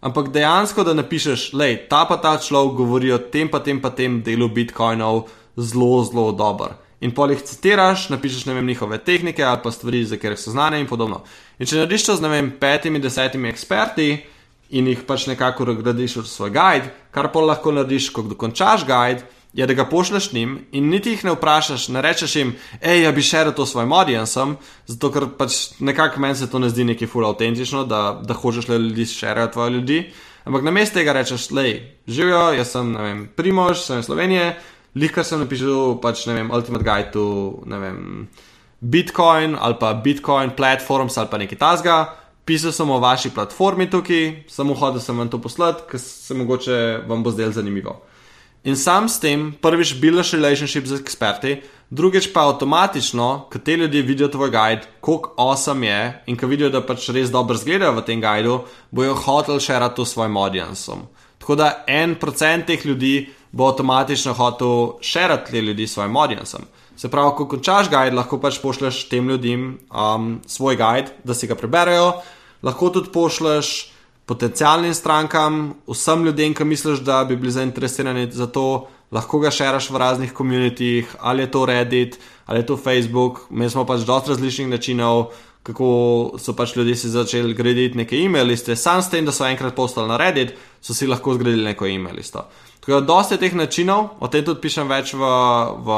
ampak 0.02 0.32
dejansko, 0.32 0.88
da 0.88 0.96
napišeš, 0.96 1.52
lej, 1.54 1.76
ta 1.92 2.06
pa 2.08 2.18
ta 2.24 2.38
človek 2.40 2.80
govori 2.80 3.12
o 3.12 3.20
tem 3.20 3.52
pa 3.52 3.60
tem 3.60 3.82
pa 3.84 3.92
tem 3.92 4.22
delu 4.24 4.48
Bitcoinov 4.48 5.28
zelo, 5.60 6.04
zelo 6.08 6.32
dober 6.32 6.80
in 7.06 7.14
pol 7.14 7.34
jih 7.34 7.44
citiraš, 7.46 8.08
napišeš 8.10 8.48
vem, 8.50 8.66
njihove 8.66 8.98
tehnike 8.98 9.44
ali 9.44 9.60
pa 9.64 9.72
stvari, 9.72 10.06
za 10.06 10.18
katere 10.18 10.38
so 10.38 10.52
znane 10.52 10.80
in 10.80 10.88
podobno. 10.88 11.22
In 11.60 11.68
če 11.68 11.82
narediš 11.82 12.08
to 12.08 12.16
z 12.16 12.32
vem, 12.32 12.52
petimi, 12.60 13.00
desetimi 13.00 13.50
eksperti 13.52 14.10
in 14.72 14.88
jih 14.88 15.04
pač 15.08 15.28
nekako 15.30 15.76
gradiš 15.76 16.18
v 16.24 16.26
svoj 16.30 16.54
guide, 16.56 16.92
kar 17.12 17.30
pol 17.34 17.46
lahko 17.52 17.76
narediš, 17.76 18.10
ko 18.16 18.26
dokončaš 18.26 18.88
guide. 18.88 19.28
Je, 19.56 19.64
da 19.64 19.74
ga 19.74 19.86
pošleš 19.88 20.34
njim 20.36 20.58
in 20.76 20.90
niti 20.92 21.14
jih 21.14 21.24
ne 21.24 21.32
vprašaš, 21.32 21.88
ne 21.96 22.02
rečeš 22.04 22.36
jim, 22.36 22.50
hej, 22.82 23.06
ja 23.06 23.12
bi 23.16 23.24
še 23.24 23.46
to 23.56 23.64
svojim 23.66 23.94
audiencem, 23.96 24.58
zato 24.86 25.12
ker 25.16 25.30
pač 25.38 25.78
nekako 25.80 26.20
meni 26.20 26.36
se 26.36 26.50
to 26.52 26.60
ne 26.60 26.70
zdi 26.70 26.84
neki 26.84 27.08
full 27.08 27.24
autentično, 27.26 27.86
da, 27.88 28.20
da 28.20 28.36
hočeš 28.36 28.68
le 28.68 28.82
ljudi 28.84 29.06
šerati 29.08 29.54
tvoje 29.54 29.78
ljudi. 29.78 30.00
Ampak 30.46 30.64
na 30.68 30.76
mestu 30.76 31.00
tega 31.00 31.16
rečeš, 31.16 31.48
hej, 31.56 31.72
živijo, 32.08 32.50
jaz 32.58 32.76
sem, 32.76 32.92
vem, 33.00 33.28
primož, 33.36 33.80
sem 33.88 34.04
iz 34.04 34.12
Slovenije, 34.12 34.58
Lika 34.96 35.26
sem 35.28 35.42
napisal, 35.44 35.98
pač 36.00 36.24
ne 36.30 36.38
vem, 36.38 36.52
Ultimate 36.56 36.86
Guide 36.88 37.12
to 37.12 37.24
vem, 37.68 38.28
Bitcoin 38.80 39.58
ali 39.60 39.76
pa 39.80 39.92
Bitcoin 39.94 40.56
platforms 40.56 41.18
ali 41.20 41.28
pa 41.32 41.38
nekaj 41.38 41.60
tasga. 41.60 41.98
Pisal 42.46 42.72
sem 42.72 42.90
o 42.90 43.00
vaši 43.02 43.34
platformi 43.34 43.90
tukaj, 43.90 44.46
samo 44.48 44.76
hodil 44.78 45.02
sem 45.02 45.18
vam 45.18 45.28
to 45.28 45.40
poslati, 45.42 45.84
ker 45.90 46.00
se 46.00 46.38
mogoče 46.38 46.78
vam 47.10 47.24
bo 47.26 47.34
zdel 47.34 47.52
zanimivo. 47.52 47.98
In 48.66 48.74
sam 48.76 49.06
s 49.06 49.20
tem, 49.22 49.52
prvič, 49.62 49.94
buildiš 50.02 50.32
relationship 50.34 50.88
z 50.90 50.98
eksperti, 50.98 51.60
drugič 51.94 52.32
pa 52.34 52.48
avtomatično, 52.50 53.46
ker 53.54 53.62
te 53.62 53.76
ljudje 53.78 54.02
vidijo 54.02 54.30
tvoj 54.34 54.50
guide, 54.50 54.88
koliko 55.06 55.36
osam 55.38 55.84
awesome 55.84 55.86
je 55.86 56.24
in 56.26 56.38
ker 56.38 56.50
vidijo, 56.50 56.72
da 56.74 56.82
pač 56.82 57.12
res 57.14 57.30
dobro 57.30 57.58
zgledajo 57.62 57.94
v 58.00 58.06
tem 58.08 58.22
guidu, 58.22 58.64
bojo 58.90 59.14
hotel 59.14 59.62
šerati 59.62 59.96
to 59.96 60.06
svojim 60.06 60.38
audiencem. 60.38 61.06
Tako 61.38 61.56
da 61.62 61.84
en 61.88 62.16
procent 62.18 62.66
teh 62.66 62.86
ljudi 62.86 63.30
bo 63.52 63.70
avtomatično 63.70 64.34
hotel 64.34 64.98
širiti 65.02 65.52
te 65.52 65.62
ljudi 65.62 65.88
svojim 65.88 66.18
audiencem. 66.18 66.66
Se 66.98 67.12
pravi, 67.12 67.36
ko 67.38 67.46
končaš 67.48 67.90
guide, 67.94 68.16
lahko 68.18 68.40
pač 68.42 68.58
pošleš 68.64 69.06
tem 69.12 69.30
ljudem 69.30 69.76
um, 69.94 70.40
svoj 70.48 70.76
guide, 70.76 71.14
da 71.24 71.38
si 71.38 71.46
ga 71.48 71.56
preberejo, 71.56 72.16
lahko 72.64 72.90
tudi 72.90 73.14
pošleš 73.14 73.92
potencijalnim 74.26 74.94
strankam, 74.94 75.74
vsem 75.88 76.26
ljudem, 76.26 76.54
ki 76.54 76.66
misliš, 76.66 77.00
da 77.06 77.24
bi 77.24 77.36
bili 77.36 77.52
zainteresirani 77.52 78.32
za 78.32 78.48
to, 78.48 78.88
lahko 79.12 79.40
ga 79.40 79.52
širaš 79.52 79.90
v 79.90 79.98
raznih 80.02 80.34
komunitih, 80.34 81.16
ali 81.20 81.44
je 81.44 81.52
to 81.52 81.66
Reddit, 81.66 82.20
ali 82.46 82.60
je 82.60 82.66
to 82.66 82.78
Facebook. 82.78 83.46
Mi 83.50 83.70
smo 83.70 83.86
pač 83.86 84.02
dosta 84.02 84.34
različnih 84.34 84.68
načinov, 84.68 85.28
kako 85.66 85.88
so 86.38 86.54
pač 86.54 86.76
ljudje 86.76 86.96
si 86.96 87.10
začeli 87.10 87.54
graditi 87.54 87.98
neke 87.98 88.18
e-mail 88.18 88.48
liste, 88.48 88.76
sam 88.76 89.02
s 89.02 89.10
tem, 89.10 89.26
da 89.26 89.32
so 89.32 89.46
enkrat 89.46 89.76
postali 89.76 90.10
na 90.10 90.18
Reddit, 90.18 90.54
so 90.82 90.94
si 90.94 91.08
lahko 91.08 91.34
zgradili 91.34 91.66
neko 91.66 91.88
e-mail 91.90 92.16
listo. 92.16 92.46
Tako 92.80 93.00
da, 93.00 93.06
dosta 93.06 93.38
teh 93.42 93.54
načinov, 93.54 94.12
o 94.22 94.28
tem 94.30 94.46
tudi 94.46 94.62
pišem 94.62 94.90
več 94.90 95.16
v, 95.18 95.32
v, 95.86 95.96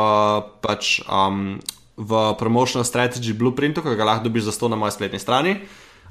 pač, 0.63 1.01
um, 1.11 1.57
v 1.99 2.21
promotional 2.39 2.87
strategy 2.87 3.35
blueprintu, 3.35 3.83
ki 3.83 3.97
ga 3.99 4.07
lahko 4.07 4.29
dobiš 4.29 4.47
za 4.47 4.55
sto 4.55 4.71
na 4.71 4.79
moji 4.79 4.95
spletni 4.95 5.19
strani. 5.19 5.57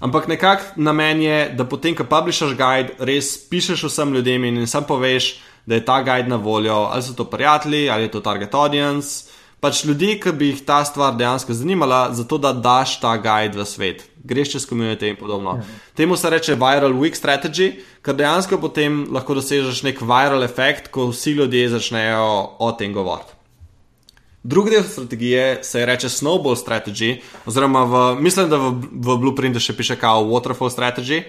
Ampak 0.00 0.28
nekako 0.28 0.76
namen 0.76 1.22
je, 1.22 1.38
da 1.56 1.64
potem, 1.64 1.94
ko 1.96 2.04
publishaš 2.04 2.52
guide, 2.56 2.96
res 2.98 3.32
pišeš 3.50 3.86
vsem 3.88 4.12
ljudem 4.14 4.44
in 4.44 4.66
sam 4.66 4.84
poveš, 4.84 5.38
da 5.66 5.74
je 5.74 5.84
ta 5.84 6.02
guide 6.02 6.28
na 6.28 6.36
voljo, 6.36 6.86
ali 6.92 7.02
so 7.02 7.14
to 7.16 7.24
prijatelji, 7.24 7.88
ali 7.90 8.02
je 8.06 8.10
to 8.10 8.20
target 8.20 8.54
audience 8.54 9.36
pač 9.60 9.84
ljudi, 9.88 10.16
ki 10.20 10.32
bi 10.36 10.50
jih 10.52 10.64
ta 10.66 10.80
stvar 10.84 11.16
dejansko 11.18 11.54
zanimala, 11.56 12.10
zato 12.14 12.38
da 12.38 12.52
daš 12.52 12.98
ta 13.02 13.16
guide 13.18 13.58
v 13.58 13.66
svet. 13.66 14.04
Greš 14.26 14.52
čez 14.56 14.66
komunite 14.66 15.08
in 15.08 15.16
podobno. 15.16 15.56
Ja. 15.60 15.78
Temu 15.96 16.16
se 16.16 16.30
reče 16.30 16.58
viral 16.58 16.94
week 16.98 17.18
strategy, 17.18 17.72
ker 18.02 18.16
dejansko 18.18 18.58
potem 18.62 19.04
lahko 19.14 19.38
dosežeš 19.38 19.84
nek 19.86 20.02
viral 20.02 20.44
efekt, 20.46 20.90
ko 20.94 21.08
vsi 21.12 21.36
ljudje 21.38 21.70
začnejo 21.76 22.28
o 22.58 22.72
tem 22.78 22.94
govoriti. 22.94 23.35
Drugi 24.46 24.70
del 24.70 24.84
strategije 24.84 25.64
se 25.64 25.86
reče 25.86 26.08
snowball 26.08 26.54
strategy, 26.54 27.16
oziroma 27.46 27.82
v, 27.84 28.20
mislim, 28.20 28.50
da 28.50 28.56
v, 28.56 28.70
v 28.92 29.16
blueprintu 29.18 29.58
še 29.58 29.74
piše 29.74 29.96
kao 29.98 30.22
waterfall 30.22 30.70
strategy. 30.70 31.24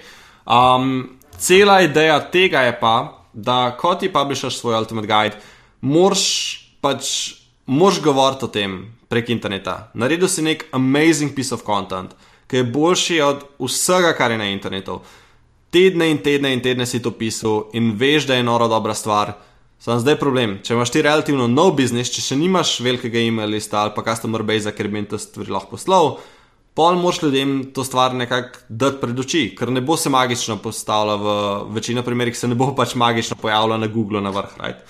Um, 0.46 1.18
cela 1.38 1.80
ideja 1.82 2.20
tega 2.30 2.62
je 2.68 2.76
pa, 2.80 3.26
da 3.34 3.72
ko 3.80 3.96
ti 3.96 4.12
publishaš 4.14 4.60
svoj 4.60 4.78
ultimate 4.78 5.10
guide, 5.10 5.42
moraš 5.82 6.28
pač 6.82 7.10
moš 7.66 8.02
govoriti 8.06 8.46
o 8.46 8.54
tem 8.54 8.78
prek 9.10 9.34
interneta. 9.34 9.90
Naredil 9.98 10.30
si 10.30 10.46
nek 10.46 10.68
amazing 10.72 11.34
piece 11.34 11.56
of 11.56 11.66
content, 11.66 12.14
ki 12.48 12.62
je 12.62 12.70
boljši 12.70 13.22
od 13.22 13.44
vsega, 13.66 14.14
kar 14.14 14.32
je 14.32 14.38
na 14.38 14.52
internetu. 14.54 15.02
Tedne 15.74 16.12
in 16.14 16.22
tedne 16.22 16.54
in 16.54 16.62
tedne 16.62 16.86
si 16.86 17.02
to 17.02 17.12
pisal 17.18 17.72
in 17.74 17.96
veš, 17.98 18.30
da 18.30 18.38
je 18.38 18.46
noro 18.46 18.70
dobra 18.70 18.94
stvar. 18.94 19.34
Sam 19.80 20.00
zdaj 20.02 20.18
problem. 20.18 20.58
Če 20.66 20.74
imaš 20.74 20.92
ti 20.94 21.04
relativno 21.06 21.46
nov 21.48 21.76
biznis, 21.78 22.10
če 22.10 22.24
še 22.26 22.38
nimaš 22.40 22.80
velikega 22.82 23.22
e-mail 23.22 23.54
lista 23.54 23.84
ali 23.84 23.94
pa 23.94 24.04
customer 24.08 24.42
base, 24.46 24.74
ker 24.74 24.90
bi 24.90 25.04
jim 25.04 25.10
to 25.12 25.20
stvari 25.22 25.54
lahko 25.54 25.76
poslal, 25.76 26.16
pol 26.78 26.98
moš 26.98 27.22
ljudem 27.24 27.54
to 27.74 27.86
stvar 27.86 28.16
nekako 28.18 28.64
dati 28.70 29.02
pred 29.02 29.22
oči, 29.22 29.44
ker 29.58 29.70
ne 29.74 29.82
bo 29.86 29.98
se 29.98 30.10
magično 30.14 30.58
postavila 30.62 31.16
v 31.22 31.36
večino 31.78 32.04
primerih, 32.06 32.38
se 32.38 32.50
ne 32.50 32.58
bo 32.58 32.72
pač 32.78 32.98
magično 32.98 33.38
pojavila 33.42 33.78
na 33.78 33.90
Google 33.94 34.22
na 34.22 34.34
vrh. 34.34 34.58
Right? 34.62 34.82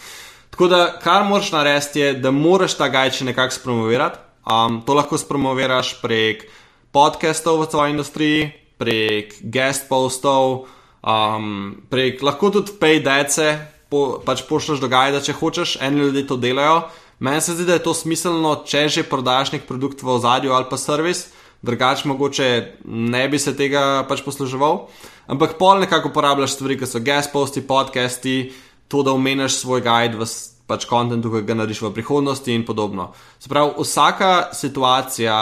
Tako 0.56 0.72
da, 0.72 0.82
kar 1.04 1.28
moraš 1.28 1.52
narediti, 1.52 2.00
je, 2.00 2.14
da 2.24 2.32
moraš 2.32 2.80
ta 2.80 2.88
gajče 2.92 3.28
nekako 3.28 3.60
spromovirati. 3.60 4.24
Um, 4.48 4.82
to 4.88 4.96
lahko 4.96 5.20
spromoviraš 5.20 5.98
prek 6.00 6.48
podcastov 6.96 7.60
v 7.60 7.72
svoji 7.72 7.92
industriji, 7.92 8.52
prek 8.80 9.36
guest 9.44 9.90
postov, 9.92 10.64
um, 11.04 11.76
prek 11.92 12.24
lahko 12.24 12.56
tudi 12.56 12.80
paydece, 12.80 13.52
po, 13.90 14.20
pač 14.26 14.44
pošljaš 14.50 14.82
do 14.84 14.90
gajda, 14.92 15.22
če 15.24 15.36
hočeš, 15.38 15.78
eni 15.82 16.06
ljudje 16.06 16.28
to 16.28 16.38
delajo. 16.38 16.88
Meni 17.20 17.42
se 17.42 17.56
zdi, 17.58 17.66
da 17.66 17.78
je 17.78 17.86
to 17.86 17.96
smiselno, 17.98 18.54
če 18.68 18.88
že 18.94 19.04
prodajaš 19.08 19.56
nek 19.56 19.66
produkt 19.68 20.04
v 20.06 20.14
ozadju 20.18 20.54
ali 20.54 20.70
pa 20.70 20.78
servis, 20.78 21.28
drugače 21.66 22.08
mogoče 22.08 22.50
ne 22.86 23.24
bi 23.28 23.40
se 23.40 23.56
tega 23.58 24.06
pač 24.10 24.22
posluževal. 24.22 24.86
Ampak 25.28 25.58
pol 25.58 25.82
nekako 25.82 26.14
uporabljaš 26.14 26.54
stvari, 26.56 26.78
kot 26.78 26.92
so 26.92 27.02
guest 27.02 27.34
posti, 27.34 27.66
podcasti, 27.66 28.54
to, 28.88 29.02
da 29.04 29.12
omeniš 29.12 29.64
svoj 29.64 29.82
guide 29.82 30.20
v 30.20 30.30
pač 30.68 30.86
kontentu, 30.86 31.32
ki 31.32 31.46
ga 31.48 31.56
narediš 31.58 31.82
v 31.82 31.94
prihodnosti 31.96 32.54
in 32.54 32.66
podobno. 32.68 33.12
Se 33.40 33.50
pravi, 33.50 33.74
vsaka 33.80 34.54
situacija, 34.54 35.36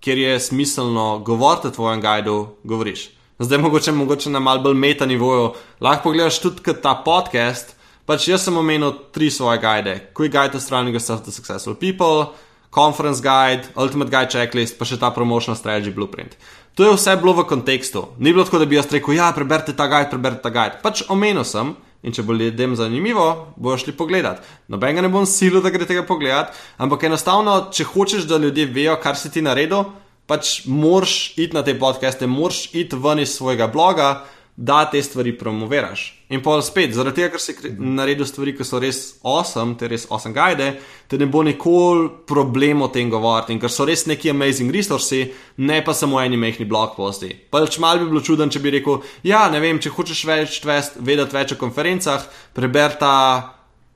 kjer 0.00 0.18
je 0.18 0.40
smiselno 0.40 1.18
govoriti 1.26 1.68
o 1.68 1.74
tvojem 1.74 2.00
guidu, 2.00 2.36
govoriš. 2.64 3.10
Zdaj, 3.38 3.58
mogoče, 3.58 3.92
mogoče 3.92 4.30
na 4.30 4.40
malce 4.42 4.62
bolj 4.62 4.74
meta 4.74 5.06
nivoju, 5.06 5.52
lahko 5.80 6.08
pogledaš 6.08 6.40
tudi 6.42 6.74
ta 6.82 6.94
podcast. 7.04 7.77
Pač 8.08 8.24
jaz 8.24 8.46
sem 8.46 8.56
omenil 8.56 8.94
tri 9.12 9.28
svoje 9.28 9.60
guide: 9.60 9.98
Quick 10.16 10.32
Guide 10.32 10.56
to 10.56 10.60
Striving 10.60 10.96
Yourself 10.96 11.20
to 11.26 11.30
Successful 11.30 11.76
People, 11.76 12.32
Conference 12.72 13.20
Guide, 13.20 13.68
Ultimate 13.76 14.08
Guide 14.08 14.32
Checklist, 14.32 14.78
pa 14.80 14.88
še 14.88 14.96
ta 14.96 15.12
Promotional 15.12 15.58
Strategy 15.60 15.92
Blueprint. 15.92 16.38
To 16.80 16.88
je 16.88 16.94
vse 16.96 17.18
bilo 17.20 17.36
v 17.36 17.44
kontekstu. 17.44 18.06
Ni 18.16 18.32
bilo 18.32 18.46
tako, 18.48 18.62
da 18.64 18.68
bi 18.70 18.80
jaz 18.80 18.88
rekel: 18.88 19.12
Ja, 19.18 19.28
preberite 19.36 19.76
ta 19.76 19.84
guide, 19.92 20.08
preberite 20.08 20.40
ta 20.40 20.48
guide. 20.48 20.80
Pač 20.80 21.04
omenil 21.12 21.44
sem. 21.44 21.76
In 22.06 22.14
če 22.14 22.22
bo 22.22 22.30
ljudem 22.32 22.76
zanimivo, 22.78 23.24
bojo 23.58 23.74
šli 23.82 23.92
pogledat. 23.98 24.44
Noben 24.70 24.94
ga 24.94 25.02
ne 25.02 25.08
bom 25.10 25.24
silil, 25.26 25.58
da 25.60 25.72
gre 25.74 25.82
tega 25.82 26.04
pogledat, 26.06 26.54
ampak 26.78 27.08
enostavno, 27.08 27.56
če 27.74 27.88
hočeš, 27.90 28.28
da 28.30 28.38
ljudje 28.38 28.68
vejo, 28.70 28.94
kar 29.02 29.18
si 29.18 29.32
ti 29.34 29.42
naredil, 29.42 29.82
pač 30.30 30.62
moraš 30.70 31.34
iti 31.34 31.58
na 31.58 31.64
te 31.66 31.74
podcaste, 31.74 32.30
moraš 32.30 32.68
iti 32.70 32.94
ven 32.94 33.24
iz 33.24 33.34
svojega 33.34 33.66
bloga, 33.66 34.12
da 34.58 34.90
te 34.90 35.02
stvari 35.02 35.38
promoviraš. 35.38 36.24
In 36.34 36.40
pa 36.42 36.56
spet, 36.66 36.90
zaradi 36.90 37.20
tega, 37.20 37.30
ker 37.36 37.40
si 37.40 37.54
naredil 37.78 38.26
stvari, 38.26 38.56
ki 38.58 38.64
so 38.66 38.80
res 38.82 38.98
awesome, 39.22 39.76
te 39.78 39.86
res 39.88 40.08
awesome 40.10 40.34
guide, 40.34 40.72
te 41.06 41.20
ne 41.20 41.28
bo 41.30 41.44
nikoli 41.46 42.08
problem 42.26 42.82
o 42.82 42.88
tem 42.90 43.06
govoriti, 43.12 43.54
in 43.54 43.60
ker 43.62 43.70
so 43.70 43.86
res 43.86 44.02
neki 44.10 44.32
amazing 44.34 44.74
resursi, 44.74 45.28
ne 45.62 45.78
pa 45.86 45.94
samo 45.94 46.18
eni 46.18 46.36
mehni 46.36 46.66
blog 46.66 46.96
posti. 46.98 47.30
Pač 47.54 47.78
mal 47.78 48.02
bi 48.02 48.10
bilo 48.10 48.24
čuden, 48.24 48.50
če 48.50 48.64
bi 48.64 48.74
rekel, 48.74 48.98
ja, 49.30 49.44
ne 49.52 49.62
vem, 49.62 49.78
če 49.78 49.94
hočeš 49.94 50.24
več 50.26 50.58
tvest, 50.66 50.98
vedeti 51.06 51.38
več 51.38 51.54
o 51.54 51.60
konferencah, 51.62 52.26
preber 52.58 52.98
ta 52.98 53.14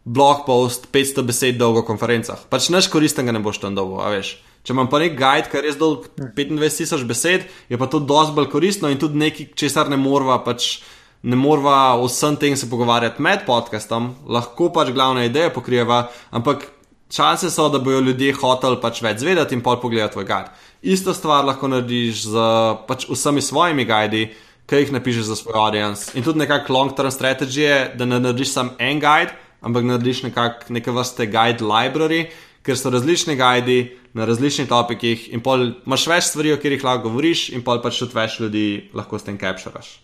blog 0.06 0.46
post 0.46 0.86
500 0.94 1.26
besed 1.26 1.58
dolgo 1.58 1.82
o 1.82 1.88
konferencah. 1.90 2.46
Pač 2.54 2.70
neš 2.70 2.86
koristen 2.94 3.26
ga 3.26 3.34
ne 3.34 3.42
boš 3.42 3.58
tam 3.66 3.74
dolgo, 3.74 3.98
a 3.98 4.14
veš. 4.14 4.36
Če 4.62 4.74
imam 4.76 4.86
pa 4.90 5.00
nek 5.02 5.16
guide, 5.18 5.48
ki 5.50 5.58
je 5.58 5.62
res 5.64 5.78
dolg 5.78 6.04
25.000 6.14 7.06
besed, 7.08 7.46
je 7.68 7.78
pa 7.78 7.88
to 7.90 7.98
dosti 7.98 8.36
bolj 8.36 8.50
koristno 8.52 8.90
in 8.92 9.00
tudi 9.00 9.18
nekaj, 9.18 9.48
česar 9.58 9.90
ne 9.90 9.98
morva, 9.98 10.38
pač 10.44 10.76
ne 11.22 11.38
morva 11.38 11.96
vsem 12.02 12.36
tem 12.38 12.54
se 12.58 12.68
pogovarjati 12.70 13.22
med 13.22 13.42
podcastom, 13.46 14.12
lahko 14.30 14.70
pač 14.74 14.92
glavne 14.94 15.26
ideje 15.26 15.50
pokrijeva, 15.54 16.04
ampak 16.30 16.68
čase 17.12 17.50
so, 17.50 17.68
da 17.68 17.78
bojo 17.82 18.00
ljudje 18.00 18.36
hoteli 18.38 18.78
pač 18.82 19.02
več 19.02 19.20
zvedeti 19.22 19.58
in 19.58 19.64
pol 19.66 19.80
pogledati 19.82 20.14
tvoj 20.14 20.28
guide. 20.30 20.54
Isto 20.82 21.14
stvar 21.14 21.44
lahko 21.46 21.68
narediš 21.70 22.24
z 22.30 22.46
pač 22.88 23.06
vsemi 23.10 23.42
svojimi 23.42 23.86
guidi, 23.88 24.24
ki 24.70 24.84
jih 24.84 24.94
napišeš 24.94 25.26
za 25.26 25.36
svoj 25.36 25.58
audience. 25.58 26.14
In 26.14 26.22
tudi 26.22 26.38
nekako 26.38 26.72
long-term 26.72 27.10
strategije, 27.10 27.92
da 27.98 28.06
ne 28.06 28.22
narediš 28.22 28.54
samo 28.54 28.78
en 28.78 29.02
guide, 29.02 29.34
ampak 29.60 29.90
narediš 29.90 30.22
nekak, 30.30 30.70
neke 30.70 30.94
vrste 30.94 31.26
guide 31.26 31.66
library, 31.66 32.24
ker 32.62 32.78
so 32.78 32.90
različni 32.90 33.36
guidi 33.36 33.96
na 34.14 34.24
različnih 34.24 34.68
topikih 34.68 35.32
in 35.34 35.42
pol 35.42 35.66
imaš 35.86 36.06
več 36.06 36.28
stvari, 36.30 36.52
o 36.52 36.56
katerih 36.60 36.84
lahko 36.84 37.08
govoriš, 37.08 37.48
in 37.56 37.64
pol 37.66 37.80
pač 37.82 37.98
tudi 38.02 38.16
več 38.16 38.38
ljudi 38.40 38.66
lahko 38.94 39.18
s 39.18 39.26
tem 39.26 39.38
capturaš. 39.38 39.96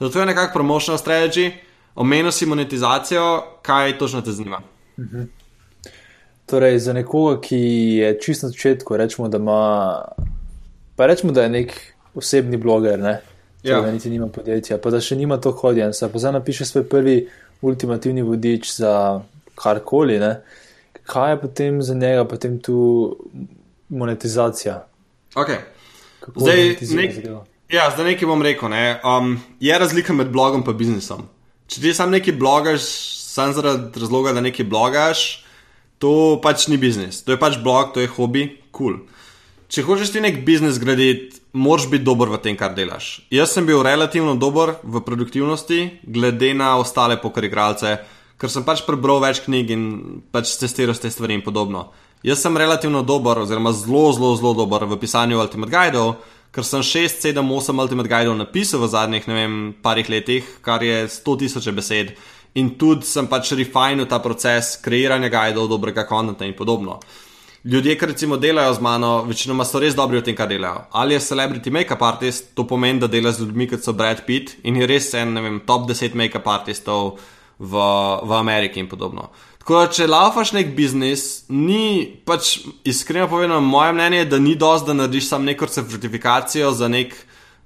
Zato 0.00 0.20
je 0.20 0.26
nekako 0.26 0.52
promotional 0.54 1.00
strategy, 1.00 1.50
omenil 1.94 2.32
si 2.32 2.46
monetizacijo, 2.46 3.26
kaj 3.62 3.98
točno 3.98 4.22
te 4.22 4.32
zanima. 4.32 4.60
Mhm. 4.98 5.28
Torej, 6.46 6.78
za 6.78 6.92
nekoga, 6.94 7.40
ki 7.42 7.56
je 8.00 8.10
čisto 8.22 8.46
na 8.46 8.52
začetku, 8.52 8.96
rečemo, 8.96 9.28
da 9.28 9.38
ima, 9.42 10.02
pa 10.96 11.06
rečemo, 11.06 11.32
da 11.32 11.42
je 11.42 11.50
nek 11.50 11.72
osebni 12.14 12.56
bloger, 12.56 12.98
ne. 12.98 13.18
Ja. 13.62 13.80
Da 13.80 13.90
niti 13.90 14.10
nima 14.10 14.28
podjetja, 14.30 14.78
pa 14.78 14.92
da 14.94 15.00
še 15.02 15.16
nima 15.18 15.40
to 15.42 15.50
hodjenja, 15.50 16.06
pa 16.12 16.18
zdaj 16.22 16.36
napiše 16.38 16.64
svoj 16.64 16.84
prvi 16.88 17.16
ultimativni 17.66 18.22
vodič 18.22 18.70
za 18.76 18.92
karkoli. 19.58 20.20
Uh, 20.22 20.36
kaj 21.06 21.32
je 21.32 21.40
potem 21.40 21.82
za 21.82 21.94
njega, 21.94 22.24
potem 22.28 22.58
tu 22.62 22.76
monetizacija? 23.88 24.86
Okay. 25.34 25.62
Zdaj, 26.36 26.76
nek, 26.96 27.18
ja, 27.70 27.90
zdaj 27.94 28.12
nekaj 28.12 28.26
bom 28.28 28.42
rekel. 28.42 28.70
Ne? 28.72 29.00
Um, 29.04 29.36
je 29.60 29.78
razlika 29.78 30.12
med 30.12 30.32
blogom 30.34 30.64
in 30.66 30.76
biznisom. 30.76 31.26
Če 31.66 31.80
ti 31.80 31.94
sam 31.94 32.10
nekaj 32.10 32.34
blogaš, 32.34 32.86
samo 33.36 33.52
zaradi 33.52 34.00
razloga, 34.00 34.32
da 34.32 34.40
nekaj 34.40 34.66
blogaš, 34.66 35.44
to 35.98 36.40
pač 36.42 36.68
ni 36.68 36.78
biznis. 36.78 37.22
To 37.24 37.34
je 37.34 37.40
pač 37.40 37.58
blog, 37.62 37.94
to 37.94 38.00
je 38.00 38.10
hobi, 38.10 38.48
kul. 38.70 38.98
Cool. 38.98 39.16
Če 39.66 39.82
hočeš 39.82 40.12
ti 40.14 40.20
nek 40.22 40.44
biznis 40.46 40.78
graditi, 40.78 41.40
moraš 41.58 41.88
biti 41.90 42.06
dober 42.06 42.30
v 42.30 42.38
tem, 42.42 42.54
kar 42.58 42.74
delaš. 42.76 43.26
Jaz 43.34 43.50
sem 43.56 43.66
bil 43.66 43.82
relativno 43.82 44.36
dober 44.38 44.76
v 44.86 45.02
produktivnosti, 45.02 45.80
glede 46.06 46.52
na 46.54 46.76
ostale 46.78 47.16
pokrigralce 47.18 47.96
ker 48.40 48.52
sem 48.52 48.64
pač 48.64 48.84
prebral 48.86 49.20
več 49.24 49.42
knjig 49.44 49.72
in 49.72 49.84
pač 50.32 50.56
testiral 50.60 50.96
te 51.00 51.10
stvari 51.12 51.38
in 51.38 51.44
podobno. 51.44 51.88
Jaz 52.26 52.40
sem 52.42 52.56
relativno 52.56 53.02
dober, 53.06 53.38
oziroma 53.44 53.72
zelo, 53.76 54.08
zelo, 54.16 54.32
zelo 54.36 54.54
dober 54.56 54.86
v 54.88 54.98
pisanju 55.00 55.40
Ultimate 55.40 55.72
Guidov, 55.72 56.16
ker 56.52 56.64
sem 56.64 56.82
6, 56.82 57.20
7, 57.22 57.44
8 57.44 57.82
Ultimate 57.84 58.10
Guidov 58.10 58.38
napisal 58.38 58.80
v 58.82 58.88
zadnjih, 58.92 59.28
ne 59.28 59.36
vem, 59.36 59.54
parih 59.82 60.08
letih, 60.08 60.48
kar 60.64 60.82
je 60.82 61.04
100 61.12 61.36
tisoč 61.44 61.68
besed. 61.76 62.16
In 62.56 62.72
tudi 62.80 63.04
sem 63.04 63.28
pač 63.28 63.52
refinil 63.52 64.08
ta 64.08 64.16
proces 64.24 64.78
kreiranja 64.80 65.28
guidov, 65.28 65.68
dobrega 65.68 66.06
konta 66.08 66.48
in 66.48 66.56
podobno. 66.56 66.96
Ljudje, 67.66 67.96
ki 67.98 68.06
recimo 68.06 68.36
delajo 68.40 68.72
z 68.74 68.80
mano, 68.80 69.10
večinoma 69.26 69.64
so 69.66 69.80
res 69.82 69.96
dobri 69.98 70.20
v 70.20 70.24
tem, 70.24 70.36
kar 70.38 70.48
delajo. 70.48 70.86
Ali 70.94 71.16
je 71.18 71.20
celebrity 71.20 71.70
make-up 71.74 72.02
artist, 72.06 72.54
to 72.54 72.64
pomeni, 72.64 73.02
da 73.02 73.10
dela 73.10 73.32
z 73.34 73.42
ljudmi, 73.42 73.66
kot 73.68 73.84
so 73.84 73.92
Brad 73.92 74.22
Pitt 74.24 74.54
in 74.64 74.78
je 74.80 74.86
res 74.86 75.12
en, 75.18 75.34
ne 75.34 75.42
vem, 75.42 75.58
top 75.66 75.88
10 75.90 76.14
make-up 76.14 76.46
artistov 76.48 77.18
v, 77.58 77.72
v 78.22 78.32
Ameriki 78.36 78.80
in 78.80 78.88
podobno. 78.88 79.30
Tako 79.66 79.80
da, 79.80 79.86
če 79.90 80.06
laufaš 80.06 80.52
nek 80.54 80.68
biznis, 80.76 81.42
ni 81.50 82.06
pač 82.28 82.60
iskreno 82.86 83.26
povedano, 83.26 83.58
moje 83.64 83.96
mnenje 83.96 84.20
je, 84.20 84.28
da 84.30 84.38
ni 84.38 84.54
dosti, 84.54 84.86
da 84.86 84.94
narediš 84.94 85.26
samo 85.32 85.48
neko 85.48 85.66
certifikacijo 85.66 86.70
za 86.70 86.86
nek, 86.88 87.16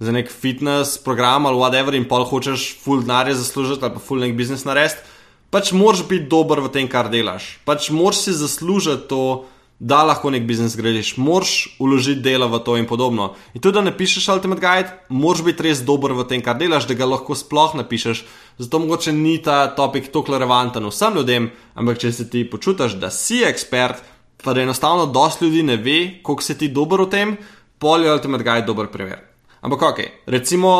za 0.00 0.14
nek 0.16 0.32
fitness 0.32 0.96
program 1.04 1.44
ali 1.46 1.60
whatever 1.60 1.96
in 1.98 2.08
pol 2.08 2.24
hočeš 2.24 2.70
full 2.80 3.04
denarja 3.04 3.36
zaslužiti 3.36 3.84
ali 3.84 3.92
pa 3.98 4.00
full 4.00 4.24
nek 4.24 4.32
biznis 4.38 4.64
narediti. 4.64 5.04
Pač 5.50 5.74
moraš 5.76 6.06
biti 6.08 6.30
dober 6.30 6.62
v 6.64 6.70
tem, 6.72 6.88
kar 6.88 7.10
delaš. 7.12 7.58
Pač 7.66 7.90
moraš 7.90 8.24
si 8.24 8.32
zaslužiti 8.38 9.08
to 9.10 9.44
da 9.80 10.02
lahko 10.04 10.28
nek 10.30 10.44
biznis 10.44 10.76
gradiš, 10.76 11.14
moraš 11.16 11.76
uložiti 11.80 12.20
delo 12.20 12.50
v 12.52 12.58
to 12.64 12.76
in 12.76 12.86
podobno. 12.86 13.30
In 13.54 13.62
tudi, 13.64 13.78
da 13.78 13.80
ne 13.80 13.94
pišeš 13.96 14.28
Ultimate 14.28 14.60
Guide, 14.60 14.90
moraš 15.08 15.40
biti 15.44 15.64
res 15.64 15.80
dober 15.88 16.12
v 16.12 16.26
tem, 16.28 16.42
kar 16.44 16.58
delaš, 16.60 16.84
da 16.84 16.94
ga 16.94 17.08
lahko 17.08 17.32
sploh 17.34 17.72
napišeš. 17.80 18.20
Zato 18.60 18.78
mogoče 18.78 19.14
ni 19.16 19.38
ta 19.40 19.70
topik 19.72 20.10
tako 20.12 20.36
relevanten 20.36 20.84
vsem 20.84 21.16
ljudem, 21.16 21.48
ampak 21.74 22.02
če 22.02 22.12
se 22.12 22.28
ti 22.28 22.44
počutiš, 22.44 22.98
da 23.00 23.08
si 23.08 23.40
ekspert, 23.48 24.02
pa 24.44 24.52
da 24.52 24.60
enostavno 24.60 25.06
dosti 25.08 25.48
ljudi 25.48 25.62
ne 25.72 25.76
ve, 25.80 25.98
koliko 26.22 26.44
si 26.44 26.58
ti 26.58 26.68
dober 26.68 27.00
v 27.06 27.08
tem, 27.08 27.32
pol 27.80 28.04
je 28.04 28.12
Ultimate 28.12 28.44
Guide 28.44 28.66
dober 28.68 28.90
primer. 28.92 29.24
Ampak 29.64 29.82
ok, 29.82 30.02
recimo, 30.28 30.74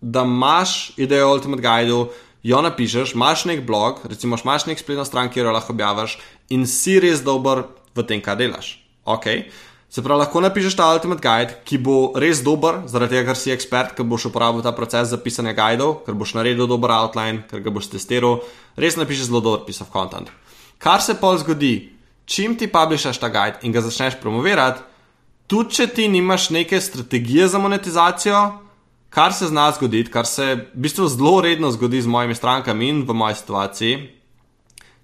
da 0.00 0.22
imaš 0.22 0.92
idejo 0.96 1.32
o 1.32 1.34
Ultimate 1.34 1.62
Guideu. 1.62 2.06
Jo 2.46 2.60
napišeš, 2.62 3.16
imaš 3.18 3.42
nek 3.50 3.64
blog, 3.66 4.04
recimo 4.06 4.36
imaš 4.38 4.68
nek 4.70 4.78
spletno 4.78 5.02
stran, 5.04 5.32
kjer 5.34 5.48
jo 5.48 5.52
lahko 5.56 5.72
objaviš, 5.74 6.12
in 6.54 6.62
si 6.70 6.94
res 7.02 7.24
dober 7.26 7.64
v 7.96 8.06
tem, 8.06 8.20
kaj 8.20 8.38
delaš. 8.42 8.76
Okay. 9.06 9.48
Se 9.88 10.02
pravi, 10.02 10.18
lahko 10.18 10.40
napišeš 10.42 10.74
ta 10.76 10.88
Ultimate 10.92 11.22
Guide, 11.22 11.54
ki 11.64 11.78
bo 11.78 11.96
res 12.18 12.42
dober, 12.44 12.82
zaradi 12.90 13.14
tega, 13.14 13.30
ker 13.30 13.38
si 13.38 13.52
ekspert, 13.54 13.94
ker 13.96 14.04
boš 14.04 14.26
uporabil 14.28 14.64
ta 14.64 14.74
proces 14.74 15.12
za 15.12 15.18
pisanje 15.22 15.54
guidov, 15.56 16.02
ker 16.04 16.16
boš 16.18 16.34
naredil 16.36 16.66
dober 16.68 16.90
outline, 16.92 17.46
ker 17.48 17.62
ga 17.62 17.72
boš 17.72 17.92
testiral. 17.94 18.42
Res 18.76 18.98
napišeš 18.98 19.30
zelo 19.30 19.40
dober 19.40 19.62
piece 19.64 19.80
of 19.80 19.92
content. 19.94 20.28
Kar 20.82 21.00
se 21.00 21.14
pa 21.16 21.30
zgodi, 21.38 21.94
čim 22.26 22.58
ti 22.58 22.66
publikaš 22.68 23.22
ta 23.22 23.30
guide 23.32 23.62
in 23.62 23.72
ga 23.72 23.80
začneš 23.80 24.18
promovirati, 24.20 24.82
tudi 25.46 25.78
če 25.78 25.86
ti 25.94 26.10
nimaš 26.10 26.50
neke 26.50 26.80
strategije 26.82 27.48
za 27.48 27.62
monetizacijo, 27.62 28.42
kar 29.08 29.32
se 29.32 29.48
zna 29.48 29.70
zgoditi, 29.72 30.10
kar 30.12 30.26
se 30.26 30.44
v 30.74 30.82
bistvu 30.84 31.08
zelo 31.08 31.38
redno 31.40 31.70
zgodi 31.70 32.02
z 32.02 32.10
mojimi 32.10 32.34
strankami 32.34 32.90
in 32.90 33.04
v 33.06 33.14
moji 33.14 33.38
situaciji, 33.38 34.00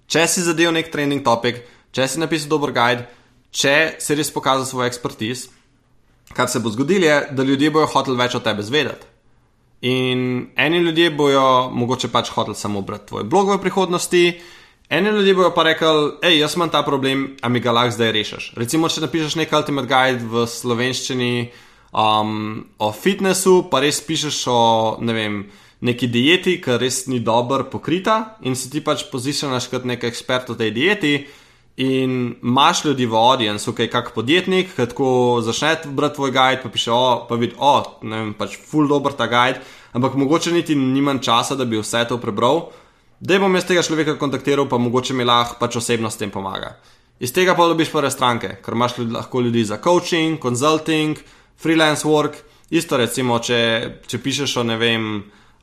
če 0.05 0.27
si 0.27 0.43
zadev 0.43 0.75
nek 0.75 0.91
trending 0.91 1.23
topic 1.25 1.63
če 1.93 2.07
si 2.09 2.21
napisal 2.21 2.51
dober 2.51 2.73
guide, 2.75 3.05
če 3.53 3.95
si 4.01 4.17
res 4.17 4.31
pokazal 4.33 4.65
svoj 4.65 4.89
ekspertiz, 4.89 5.47
kar 6.33 6.49
se 6.49 6.61
bo 6.63 6.71
zgodilo, 6.73 7.05
je, 7.05 7.17
da 7.31 7.45
ljudje 7.45 7.71
bojo 7.73 7.89
hoteli 7.93 8.17
več 8.17 8.35
o 8.35 8.41
tebi 8.43 8.65
zvedeti. 8.65 9.09
In 9.83 10.47
eni 10.55 10.79
ljudje 10.79 11.09
bojo 11.11 11.69
mogoče 11.75 12.07
pač 12.07 12.31
hoteli 12.31 12.55
samo 12.55 12.81
brati 12.81 13.09
tvoj 13.11 13.27
blog 13.27 13.51
v 13.51 13.59
prihodnosti, 13.61 14.23
eni 14.89 15.11
ljudje 15.11 15.35
bojo 15.35 15.51
pa 15.53 15.67
rekli, 15.67 16.13
hej, 16.23 16.39
jaz 16.39 16.55
imam 16.55 16.71
ta 16.71 16.81
problem, 16.87 17.33
a 17.41 17.49
mi 17.49 17.59
ga 17.59 17.75
lahko 17.75 17.97
zdaj 17.97 18.13
rešiš. 18.15 18.53
Recimo, 18.57 18.89
če 18.89 19.03
napišeš 19.03 19.35
nek 19.41 19.53
ultimate 19.53 19.91
guide 19.91 20.23
v 20.31 20.47
slovenščini 20.47 21.33
um, 21.91 22.63
o 22.79 22.89
fitnessu, 22.95 23.65
pa 23.69 23.83
res 23.83 24.01
pišeš 24.07 24.39
o, 24.49 24.61
ne 25.03 25.17
vem, 25.17 25.37
neki 25.83 26.07
dieti, 26.07 26.57
ki 26.63 26.79
res 26.79 27.03
ni 27.11 27.19
dobro 27.19 27.67
pokrita 27.69 28.37
in 28.47 28.55
se 28.55 28.71
ti 28.71 28.79
pač 28.81 29.05
pozicioniraš 29.11 29.67
kot 29.71 29.87
nek 29.87 30.07
ekspert 30.07 30.53
v 30.53 30.59
tej 30.63 30.71
dieti. 30.71 31.13
In 31.75 32.35
imaš 32.43 32.85
ljudi 32.85 33.05
v 33.05 33.15
audiencu, 33.17 33.71
okay, 33.71 33.89
kak 33.89 34.11
podjetnik, 34.13 34.75
ki 34.75 34.85
tako 34.91 35.41
začne 35.41 35.79
brati 35.89 36.15
tvoj 36.15 36.31
guide, 36.31 36.61
pa 36.61 36.69
piše, 36.69 36.91
o, 36.93 37.25
pa 37.29 37.35
vidi, 37.35 37.55
o, 37.57 37.71
ne 38.05 38.17
vem, 38.19 38.33
pač 38.37 38.59
full 38.61 38.85
dobro 38.87 39.13
ta 39.17 39.25
guide, 39.25 39.61
ampak 39.97 40.13
mogoče 40.13 40.51
niti 40.53 40.75
nimam 40.77 41.17
časa, 41.17 41.57
da 41.57 41.65
bi 41.65 41.79
vse 41.81 42.05
to 42.09 42.19
prebral. 42.21 42.67
Da 43.19 43.39
bom 43.41 43.55
jaz 43.55 43.65
tega 43.65 43.81
človeka 43.81 44.19
kontaktiral, 44.21 44.67
pa 44.69 44.77
mogoče 44.77 45.15
mi 45.17 45.25
lahko 45.25 45.57
pač 45.57 45.79
osebno 45.81 46.11
s 46.11 46.19
tem 46.21 46.29
pomaga. 46.29 46.75
Iz 47.19 47.33
tega 47.33 47.55
pa 47.57 47.65
dobiš 47.65 47.89
prve 47.89 48.11
stranke, 48.11 48.57
ker 48.61 48.77
imaš 48.77 48.97
ljudi, 48.99 49.13
lahko 49.15 49.41
ljudi 49.41 49.63
za 49.65 49.79
coaching, 49.81 50.37
consulting, 50.41 51.17
freelance 51.57 52.05
work. 52.05 52.37
Isto 52.69 52.99
recimo, 53.01 53.39
če, 53.39 54.03
če 54.05 54.19
pišeš 54.21 54.57
o 54.61 54.65
ne 54.67 54.77
vem, 54.77 55.07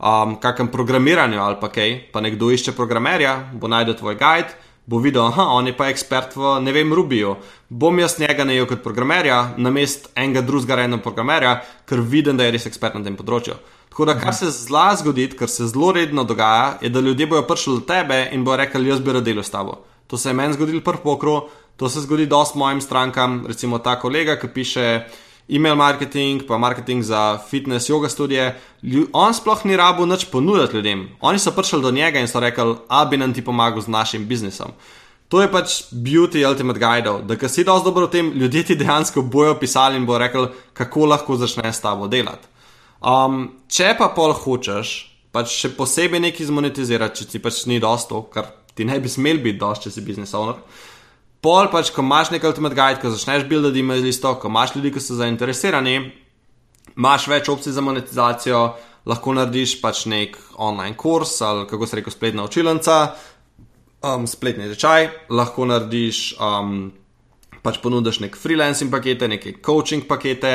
um, 0.01 0.35
kakem 0.43 0.73
programiranju 0.75 1.39
ali 1.43 1.61
pa 1.61 1.71
kaj, 1.71 1.95
pa 2.11 2.23
nekdo 2.25 2.51
išče 2.51 2.75
programerja, 2.75 3.37
bo 3.55 3.71
najdel 3.71 3.99
tvoj 4.01 4.19
guide 4.19 4.70
bo 4.87 4.99
videl, 4.99 5.31
da 5.37 5.47
on 5.55 5.67
je 5.67 5.75
pa 5.77 5.89
ekspert 5.91 6.37
v, 6.37 6.57
ne 6.65 6.73
vem, 6.73 6.93
Rubiju. 6.95 7.37
Bom 7.69 7.99
jaz 7.99 8.19
njega 8.19 8.45
najel 8.45 8.67
kot 8.67 8.83
programerja, 8.83 9.55
na 9.57 9.71
mest 9.71 10.09
enega 10.15 10.43
drugega 10.47 10.81
rejnega 10.81 11.03
programerja, 11.03 11.61
ker 11.87 12.01
vidim, 12.01 12.37
da 12.37 12.49
je 12.49 12.57
res 12.57 12.67
ekspert 12.71 12.99
na 12.99 13.05
tem 13.07 13.19
področju. 13.19 13.59
Tako 13.91 14.07
da, 14.07 14.17
kar 14.19 14.35
se 14.35 14.51
zla 14.55 14.91
zgodi, 14.99 15.29
kar 15.39 15.51
se 15.51 15.67
zelo 15.71 15.93
redno 15.95 16.25
dogaja, 16.25 16.79
je, 16.83 16.91
da 16.91 17.03
ljudje 17.03 17.27
bojo 17.27 17.47
prišli 17.47 17.81
do 17.81 17.87
tebe 17.87 18.21
in 18.33 18.45
bojo 18.47 18.61
rekli, 18.63 18.89
jaz 18.89 19.03
bi 19.03 19.17
rad 19.17 19.27
delal 19.27 19.47
s 19.47 19.51
tabo. 19.51 19.81
To 20.11 20.19
se 20.19 20.31
je 20.31 20.35
meni 20.35 20.55
zgodilo 20.55 20.83
prvo 20.87 21.03
pokro, 21.05 21.35
to 21.77 21.89
se 21.89 22.03
zgodi 22.05 22.27
dosti 22.27 22.59
mojim 22.59 22.81
strankam, 22.81 23.45
recimo 23.49 23.79
ta 23.79 23.97
kolega, 23.99 24.37
ki 24.39 24.49
piše 24.55 24.87
e-mail 25.51 25.77
marketing, 25.77 26.45
pa 26.49 26.59
marketing 26.59 27.03
za 27.03 27.39
fitness, 27.51 27.91
yoga 27.91 28.09
studije. 28.09 28.55
On 29.13 29.35
sploh 29.35 29.65
ni 29.65 29.77
rabo 29.77 30.07
nič 30.07 30.25
ponuditi 30.31 30.77
ljudem. 30.77 31.09
Oni 31.21 31.39
so 31.39 31.51
prišli 31.51 31.83
do 31.83 31.91
njega 31.91 32.21
in 32.21 32.29
so 32.29 32.41
rekli, 32.41 32.77
a 32.89 33.05
bi 33.05 33.17
nam 33.17 33.35
ti 33.35 33.45
pomagal 33.45 33.81
z 33.81 33.89
našim 33.89 34.27
biznisom. 34.27 34.73
To 35.31 35.43
je 35.43 35.51
pač 35.51 35.83
beauty 35.93 36.43
ultimate 36.47 36.81
guide, 36.83 37.13
da 37.23 37.37
ki 37.39 37.49
si 37.49 37.65
dosti 37.65 37.87
dobro 37.87 38.09
v 38.09 38.11
tem, 38.11 38.33
ljudje 38.35 38.65
ti 38.67 38.77
dejansko 38.77 39.23
bojo 39.23 39.55
pisali 39.61 39.97
in 39.97 40.07
bo 40.07 40.19
rekel, 40.19 40.49
kako 40.75 41.07
lahko 41.07 41.37
začneš 41.39 41.77
s 41.77 41.85
tabo 41.85 42.09
delati. 42.11 42.49
Um, 43.01 43.45
če 43.71 43.95
pa 43.99 44.11
pol 44.11 44.35
hočeš, 44.35 44.91
pač 45.31 45.55
še 45.55 45.71
posebej 45.77 46.21
nekaj 46.27 46.51
zmonetizirati, 46.51 47.23
če 47.23 47.29
ti 47.31 47.43
pač 47.43 47.63
ni 47.71 47.79
dosto, 47.81 48.25
kar 48.33 48.51
ti 48.75 48.85
ne 48.85 48.99
bi 48.99 49.09
smel 49.09 49.39
biti 49.39 49.61
dosti, 49.61 49.87
če 49.87 49.95
si 49.95 50.05
biznis 50.05 50.35
owner. 50.35 50.59
Pol 51.41 51.71
pač, 51.73 51.89
ko 51.95 52.05
imaš 52.05 52.35
nek 52.35 52.45
ultimate 52.45 52.77
guide, 52.77 53.01
ko 53.01 53.11
začneš 53.13 53.47
buildati 53.49 53.81
email 53.81 54.03
listo, 54.05 54.35
ko 54.37 54.51
imaš 54.53 54.75
ljudi, 54.77 54.93
ki 54.93 55.01
so 55.01 55.17
zainteresirani, 55.17 55.97
imaš 56.97 57.29
več 57.33 57.49
opcij 57.49 57.73
za 57.73 57.85
monetizacijo, 57.85 58.61
lahko 59.09 59.33
narediš 59.33 59.79
pač 59.81 60.05
nek 60.13 60.37
online 60.61 60.97
kurs 61.01 61.39
ali 61.41 61.65
kako 61.71 61.87
se 61.87 61.97
reko 61.97 62.13
spletna 62.13 62.45
učilnica, 62.45 62.97
um, 64.05 64.27
spletni 64.29 64.69
tečaj, 64.75 65.09
lahko 65.33 65.65
narediš, 65.71 66.23
um, 66.37 66.91
pač 67.65 67.81
ponudiš 67.81 68.21
nek 68.21 68.37
freelancing 68.37 68.93
pakete, 68.93 69.29
neke 69.29 69.57
coaching 69.65 70.05
pakete, 70.09 70.55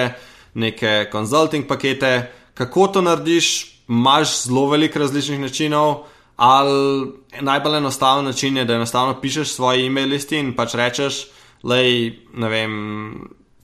neke 0.54 1.08
consulting 1.12 1.66
pakete. 1.68 2.32
Kako 2.56 2.88
to 2.88 3.02
narediš, 3.02 3.50
imaš 3.90 4.44
zelo 4.46 4.70
veliko 4.70 5.02
različnih 5.02 5.40
načinov. 5.40 6.06
Ali 6.36 7.12
najbolj 7.42 7.78
enostaven 7.78 8.26
način 8.26 8.58
je, 8.58 8.66
da 8.66 8.76
enostavno 8.76 9.22
pišeš 9.22 9.54
svoje 9.54 9.86
e-mail 9.86 10.10
listi 10.10 10.38
in 10.38 10.54
pač 10.56 10.76
rečeš, 10.76 11.28
da 11.64 11.80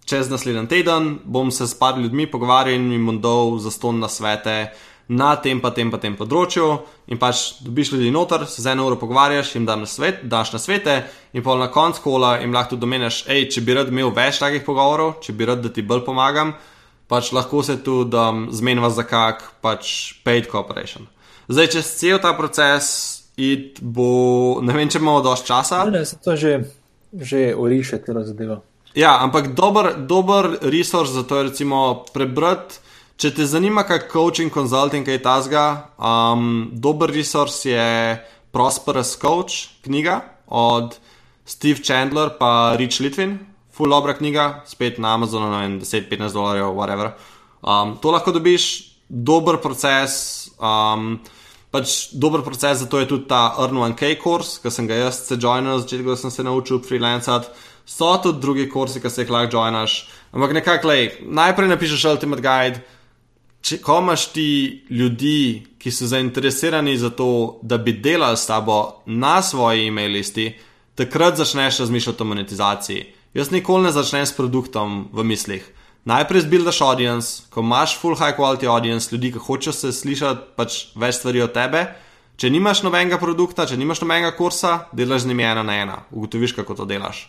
čez 0.05 0.29
naslednji 0.29 0.67
teden 0.67 1.17
bom 1.23 1.51
se 1.51 1.67
s 1.67 1.75
par 1.79 1.99
ljudmi 1.99 2.31
pogovarjal 2.31 2.75
in 2.75 2.91
jim 2.91 3.05
bom 3.05 3.21
dal 3.21 3.57
za 3.59 3.71
ston 3.71 3.99
na 3.99 4.07
svete 4.07 4.71
na 5.11 5.35
tem 5.35 5.59
pa 5.59 5.71
tem 5.75 5.91
pa 5.91 5.99
tem 5.99 6.15
področju. 6.15 6.67
In 7.11 7.19
pač 7.19 7.59
dobiš 7.59 7.91
ljudi 7.91 8.11
noter, 8.15 8.45
se 8.47 8.63
za 8.63 8.71
eno 8.71 8.85
uro 8.87 8.95
pogovarjaš, 8.95 9.55
jim 9.55 9.65
na 9.67 9.85
svet, 9.85 10.23
daš 10.23 10.53
na 10.55 10.59
svete 10.59 10.95
in 11.33 11.43
pol 11.43 11.59
na 11.59 11.67
koncu 11.67 12.01
kola 12.01 12.37
jim 12.39 12.53
lahko 12.55 12.75
tudi 12.75 12.85
domeniš, 12.85 13.25
hej, 13.27 13.49
če 13.51 13.61
bi 13.61 13.75
rad 13.75 13.91
imel 13.91 14.13
več 14.15 14.39
takih 14.39 14.63
pogovorov, 14.63 15.19
če 15.21 15.35
bi 15.35 15.49
rad, 15.49 15.59
da 15.59 15.69
ti 15.69 15.83
bolj 15.83 16.05
pomagam, 16.07 16.53
pač 17.11 17.33
lahko 17.35 17.63
se 17.63 17.81
tudi 17.83 18.15
um, 18.15 18.47
zmenjava 18.55 18.89
za 18.95 19.03
kak 19.03 19.43
pač 19.61 20.13
paid 20.23 20.47
cooperation. 20.47 21.09
Zdaj, 21.49 21.67
če 21.73 21.81
cel 21.81 22.19
ta 22.21 22.33
proces 22.37 22.85
id, 23.37 23.79
bo, 23.81 24.59
ne 24.61 24.75
vem, 24.75 24.89
če 24.89 25.01
imamo 25.01 25.23
dovolj 25.23 25.45
časa. 25.47 25.85
Ne, 25.89 26.03
se 26.05 26.19
to 26.21 26.35
že, 26.35 26.59
že 27.13 27.51
uriše, 27.55 28.01
te 28.03 28.13
razdevo. 28.13 28.61
Ja, 28.95 29.17
ampak 29.23 29.53
dober, 29.55 29.93
dober 29.95 30.57
resurs 30.61 31.13
za 31.15 31.23
to 31.23 31.39
je 31.39 31.49
recimo 31.49 32.03
prebrati. 32.13 32.81
Če 33.21 33.29
te 33.37 33.45
zanima, 33.45 33.83
kaj 33.85 34.07
coaching, 34.09 34.49
consulting, 34.49 35.05
kaj 35.05 35.19
tasga, 35.21 35.65
um, 36.01 36.71
dober 36.73 37.11
resurs 37.13 37.59
je 37.69 38.17
Prosperous 38.51 39.13
Coach, 39.21 39.83
knjiga 39.85 40.23
od 40.49 40.97
Steve 41.45 41.83
Chandler 41.85 42.33
pa 42.39 42.73
Rich 42.79 42.97
Litvin, 42.99 43.37
full 43.69 43.93
obra 43.93 44.15
knjiga, 44.17 44.63
spet 44.65 44.97
na 44.97 45.13
Amazonu, 45.13 45.51
10-15 45.53 46.33
dolarjev, 46.33 46.73
whatever. 46.73 47.11
Um, 47.61 47.93
to 48.01 48.11
lahko 48.11 48.33
dobiš, 48.33 48.65
dober 49.07 49.61
proces. 49.61 50.40
Um, 50.61 51.19
pač 51.73 52.11
dober 52.13 52.43
proces 52.45 52.83
za 52.83 52.85
to 52.85 52.99
je 52.99 53.07
tudi 53.09 53.27
ta 53.27 53.55
Earn 53.59 53.79
1K 53.79 54.15
kurs, 54.21 54.59
ki 54.61 54.71
sem 54.71 54.87
ga 54.87 54.99
jaz 54.99 55.23
se 55.25 55.39
joinil, 55.39 55.79
začetek, 55.81 56.05
da 56.05 56.17
sem 56.19 56.31
se 56.31 56.43
naučil 56.43 56.81
freelancati. 56.85 57.49
So 57.85 58.13
tudi 58.23 58.39
drugi 58.39 58.69
kursi, 58.69 59.01
ki 59.01 59.09
se 59.09 59.23
jih 59.23 59.31
lahko 59.33 59.57
joinaš. 59.57 60.05
Ampak 60.31 60.53
nekako, 60.59 60.93
najprej 61.27 61.71
napišeš 61.71 62.05
Ultimate 62.13 62.43
Guide. 62.45 62.83
Če 63.61 63.77
imaš 63.77 64.31
ti 64.33 64.49
ljudi, 64.89 65.63
ki 65.77 65.91
so 65.93 66.07
zainteresirani 66.09 66.95
za 66.97 67.11
to, 67.13 67.59
da 67.61 67.77
bi 67.77 67.93
delali 67.93 68.37
s 68.37 68.47
tabo 68.49 69.03
na 69.05 69.41
svoji 69.41 69.87
e-mail 69.87 70.15
listi, 70.17 70.47
takrat 70.97 71.37
začneš 71.37 71.83
razmišljati 71.83 72.23
o 72.23 72.25
monetizaciji. 72.25 73.03
Jaz 73.33 73.51
nikoli 73.51 73.85
ne 73.85 73.91
začnem 73.93 74.25
s 74.25 74.33
produktom 74.33 75.07
v 75.13 75.23
mislih 75.23 75.69
najprej 76.05 76.45
zbuildaš 76.45 76.81
audience, 76.81 77.43
ko 77.49 77.61
imaš 77.61 77.97
full 77.99 78.17
high 78.17 78.37
quality 78.37 78.69
audience, 78.69 79.09
ljudi, 79.11 79.33
ki 79.33 79.43
hočejo 79.45 79.73
se 79.73 79.91
slišati 79.93 80.55
pač 80.55 80.83
več 80.95 81.21
stvari 81.21 81.43
od 81.45 81.53
tebe. 81.53 81.85
Če 82.41 82.49
nimaš 82.49 82.81
nobenega 82.81 83.19
produkta, 83.21 83.67
če 83.69 83.77
nimaš 83.77 84.01
nobenega 84.01 84.31
kursa, 84.33 84.87
delaš 84.97 85.25
z 85.25 85.29
njimi 85.29 85.45
ena 85.45 85.63
na 85.63 85.75
ena, 85.77 85.97
ugotoviš, 86.09 86.55
kako 86.57 86.79
to 86.79 86.87
delaš. 86.89 87.27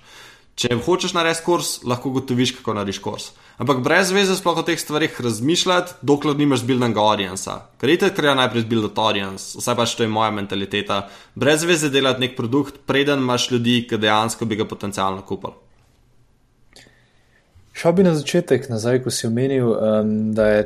Če 0.56 0.76
hočeš 0.84 1.14
narediti 1.16 1.44
kurs, 1.46 1.78
lahko 1.88 2.10
ugotoviš, 2.10 2.54
kako 2.58 2.74
narediš 2.76 3.00
kurs. 3.04 3.30
Ampak 3.60 3.80
brez 3.84 4.10
veze 4.12 4.36
sploh 4.36 4.60
o 4.60 4.64
teh 4.66 4.80
stvarih 4.80 5.16
razmišljati, 5.24 5.98
dokler 6.04 6.36
nimaš 6.36 6.60
zbuildanega 6.64 7.00
audienca. 7.00 7.56
Ker 7.80 7.92
je 7.92 8.10
je 8.12 8.34
najprej 8.40 8.64
zbuildati 8.66 9.00
audience, 9.00 9.58
vsaj 9.58 9.76
pač 9.76 9.96
to 9.96 10.04
je 10.04 10.12
moja 10.12 10.30
mentaliteta. 10.30 11.08
Brez 11.34 11.64
veze 11.64 11.88
delati 11.90 12.20
nek 12.20 12.36
produkt, 12.36 12.84
preden 12.86 13.24
imaš 13.24 13.50
ljudi, 13.50 13.86
ki 13.88 13.96
dejansko 13.96 14.44
bi 14.44 14.56
ga 14.56 14.68
potencialno 14.68 15.24
kupili. 15.24 15.61
Šel 17.72 17.92
bi 17.92 18.04
na 18.04 18.14
začetek, 18.14 18.68
nazaj, 18.68 19.02
ko 19.04 19.10
si 19.10 19.26
omenil, 19.26 19.70
um, 19.72 20.32
da 20.36 20.48
je 20.48 20.64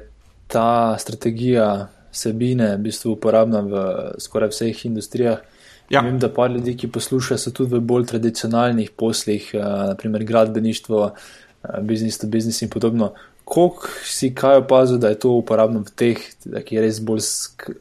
ta 0.50 0.96
strategija 0.98 1.88
sebine 2.12 2.72
v 2.76 2.86
bistvu 2.88 3.14
uporabna 3.14 3.60
v 3.60 3.84
skoraj 4.22 4.50
vseh 4.54 4.84
industrijah. 4.88 5.44
Ja. 5.90 6.02
Vem, 6.02 6.18
da 6.18 6.28
pa 6.32 6.48
ljudi, 6.50 6.74
ki 6.76 6.90
poslušajo, 6.90 7.38
so 7.38 7.52
tudi 7.54 7.76
v 7.76 7.80
bolj 7.80 8.08
tradicionalnih 8.10 8.90
poslih, 8.98 9.52
uh, 9.54 9.62
naprimer 9.92 10.24
gradbeništvo, 10.26 11.02
uh, 11.06 11.80
business 11.80 12.18
to 12.18 12.26
business 12.26 12.62
in 12.62 12.70
podobno. 12.70 13.12
Kolik 13.46 13.86
si 14.02 14.32
kaj 14.34 14.64
opazil, 14.64 14.98
da 14.98 15.08
je 15.08 15.20
to 15.22 15.36
uporabno 15.38 15.84
v 15.86 15.92
teh, 15.94 16.22
ki 16.42 16.74
je 16.74 16.82
res 16.82 16.98
bolj 16.98 17.22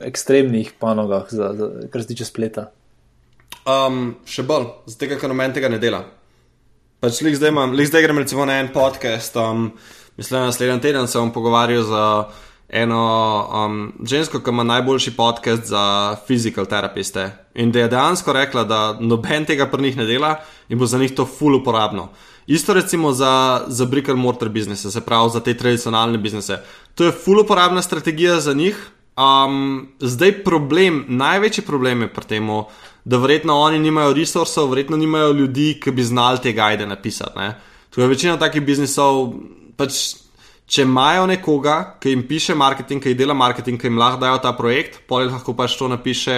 ekstremnih 0.06 0.76
panogah, 0.80 1.26
za, 1.34 1.54
za, 1.58 1.72
kar 1.90 2.04
se 2.04 2.14
tiče 2.14 2.28
spleta? 2.30 2.68
Um, 3.66 4.20
še 4.30 4.46
bolj, 4.46 4.68
zato 4.86 5.10
ker 5.10 5.32
noben 5.32 5.56
tega 5.58 5.72
ne 5.74 5.82
dela. 5.82 6.04
Pač 7.00 7.20
zdaj, 7.20 7.50
imam, 7.52 7.76
zdaj 7.76 8.02
grem 8.02 8.18
recimo 8.18 8.46
na 8.46 8.60
en 8.60 8.70
podcast. 8.74 9.36
Um, 9.36 9.72
mislim, 10.18 10.40
da 10.40 10.46
naslednji 10.46 10.82
teden 10.82 11.08
se 11.08 11.20
bom 11.20 11.32
pogovarjal 11.34 11.84
z 11.84 11.92
eno 12.70 13.02
um, 13.54 13.94
žensko, 14.08 14.40
ki 14.40 14.50
ima 14.50 14.64
najboljši 14.64 15.12
podcast 15.16 15.66
za 15.66 16.16
physical 16.28 16.66
terapiste. 16.66 17.30
In 17.56 17.72
da 17.72 17.80
je 17.80 17.90
dejansko 17.92 18.34
rekla, 18.34 18.64
da 18.64 18.80
noben 19.00 19.46
tega 19.46 19.68
pri 19.68 19.84
njih 19.84 19.98
ne 19.98 20.06
dela 20.06 20.36
in 20.70 20.80
bo 20.80 20.86
za 20.86 20.98
njih 20.98 21.16
to 21.16 21.26
full 21.26 21.60
uporabno. 21.60 22.10
Isto 22.48 22.74
recimo 22.74 23.12
za, 23.12 23.66
za 23.68 23.86
brick 23.86 24.10
and 24.10 24.20
mortar 24.20 24.50
biznise, 24.50 24.92
se 24.92 25.02
pravi 25.02 25.30
za 25.34 25.40
te 25.40 25.54
tradicionalne 25.58 26.18
biznise. 26.18 26.62
To 26.96 27.04
je 27.04 27.12
full 27.12 27.42
uporabna 27.42 27.82
strategija 27.82 28.40
za 28.40 28.54
njih. 28.54 28.78
Um, 29.18 29.88
zdaj 30.00 30.44
problem, 30.44 31.06
največji 31.08 31.64
problem 31.64 32.02
je 32.02 32.14
pri 32.14 32.26
tem 32.26 32.50
da 33.06 33.18
verjetno 33.18 33.56
oni 33.60 33.80
nimajo 33.80 34.14
resursov, 34.14 34.70
verjetno 34.70 34.98
nimajo 34.98 35.32
ljudi, 35.32 35.76
ki 35.82 35.92
bi 35.92 36.04
znali 36.04 36.42
te 36.42 36.54
gajde 36.54 36.88
napisati. 36.88 37.52
To 37.90 38.02
je 38.02 38.08
večina 38.08 38.38
takih 38.38 38.62
biznisov. 38.66 39.34
Pač, 39.78 40.16
če 40.66 40.82
imajo 40.82 41.28
nekoga, 41.30 41.98
ki 42.02 42.16
jim 42.16 42.24
piše 42.28 42.56
marketing, 42.56 43.04
ki 43.04 43.14
jim 43.14 43.20
dela 43.20 43.36
marketing, 43.38 43.82
ki 43.82 43.88
jim 43.88 44.02
lahko 44.02 44.20
dajo 44.24 44.40
ta 44.42 44.56
projekt, 44.58 45.04
pol 45.08 45.30
lahko 45.30 45.54
pač 45.54 45.78
to 45.78 45.88
napiše 45.92 46.38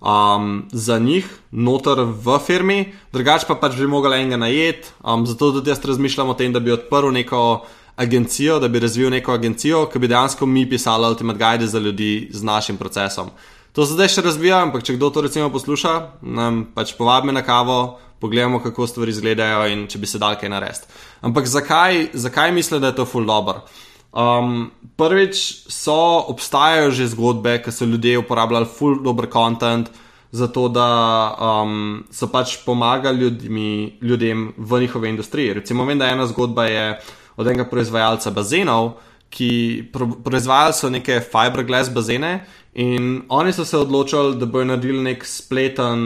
um, 0.00 0.64
za 0.72 0.98
njih, 0.98 1.28
noter 1.52 2.00
v 2.02 2.38
firmi, 2.46 2.80
drugače 3.12 3.46
pa 3.50 3.58
pač 3.60 3.76
bi 3.76 3.86
mogli 3.86 4.16
enega 4.16 4.40
najeti. 4.40 4.96
Um, 5.04 5.26
zato 5.26 5.52
tudi 5.58 5.70
jaz 5.70 5.84
razmišljam 5.84 6.32
o 6.32 6.34
tem, 6.38 6.52
da 6.52 6.60
bi 6.60 6.72
odprl 6.72 7.12
neko 7.12 7.66
agencijo, 7.96 8.58
da 8.58 8.68
bi 8.68 8.80
razvil 8.80 9.10
neko 9.12 9.34
agencijo, 9.36 9.86
ki 9.92 9.98
bi 9.98 10.08
dejansko 10.08 10.46
mi 10.46 10.64
pisali 10.70 11.06
Ultimate 11.06 11.38
Guide 11.38 11.66
za 11.66 11.78
ljudi 11.78 12.30
z 12.32 12.42
našim 12.42 12.76
procesom. 12.80 13.28
To 13.72 13.86
se 13.86 13.96
zdaj 13.96 14.10
še 14.12 14.22
razvija, 14.26 14.58
ampak 14.66 14.84
če 14.84 14.98
kdo 14.98 15.08
to 15.08 15.22
recimo 15.24 15.48
posluša, 15.52 15.92
nam 16.20 16.66
pač 16.76 16.92
povabi 16.98 17.32
na 17.32 17.40
kavo, 17.40 17.96
pogledamo, 18.20 18.60
kako 18.60 18.86
stvari 18.86 19.14
izgledajo 19.14 19.64
in 19.72 19.86
če 19.88 19.98
bi 19.98 20.10
se 20.10 20.20
dal 20.20 20.36
kaj 20.36 20.52
narediti. 20.52 20.90
Ampak 21.24 21.48
zakaj, 21.48 22.10
zakaj 22.12 22.52
mislim, 22.52 22.82
da 22.84 22.92
je 22.92 22.98
to 23.00 23.06
full 23.08 23.26
dobro? 23.26 23.64
Um, 24.12 24.68
prvič 25.00 25.40
so, 25.72 25.96
obstajajo 26.28 26.90
že 26.92 27.08
zgodbe, 27.14 27.56
ki 27.64 27.72
so 27.72 27.88
ljudje 27.88 28.20
uporabljali 28.20 28.68
full 28.68 29.00
dobro 29.00 29.30
content, 29.32 29.88
zato 30.36 30.66
da 30.68 30.88
um, 31.32 32.04
so 32.12 32.28
pač 32.28 32.58
pomagali 32.66 33.24
ljudmi, 33.24 33.96
ljudem 34.04 34.50
v 34.56 34.82
njihovi 34.84 35.08
industriji. 35.08 35.56
Recimo, 35.62 35.88
vem, 35.88 35.96
da 35.98 36.12
ena 36.12 36.28
zgodba 36.28 36.68
je 36.68 36.86
od 37.40 37.48
enega 37.48 37.64
proizvajalca 37.64 38.30
bazenov, 38.36 38.98
ki 39.32 39.88
pro, 39.92 40.06
proizvajali 40.24 40.76
so 40.76 40.90
neke 40.92 41.20
fiberglass 41.24 41.90
bazene 41.92 42.32
in 42.74 43.22
oni 43.28 43.52
so 43.52 43.64
se 43.64 43.76
odločili, 43.78 44.36
da 44.40 44.46
bodo 44.46 44.64
naredili 44.70 45.02
nek 45.04 45.24
spleten, 45.28 46.04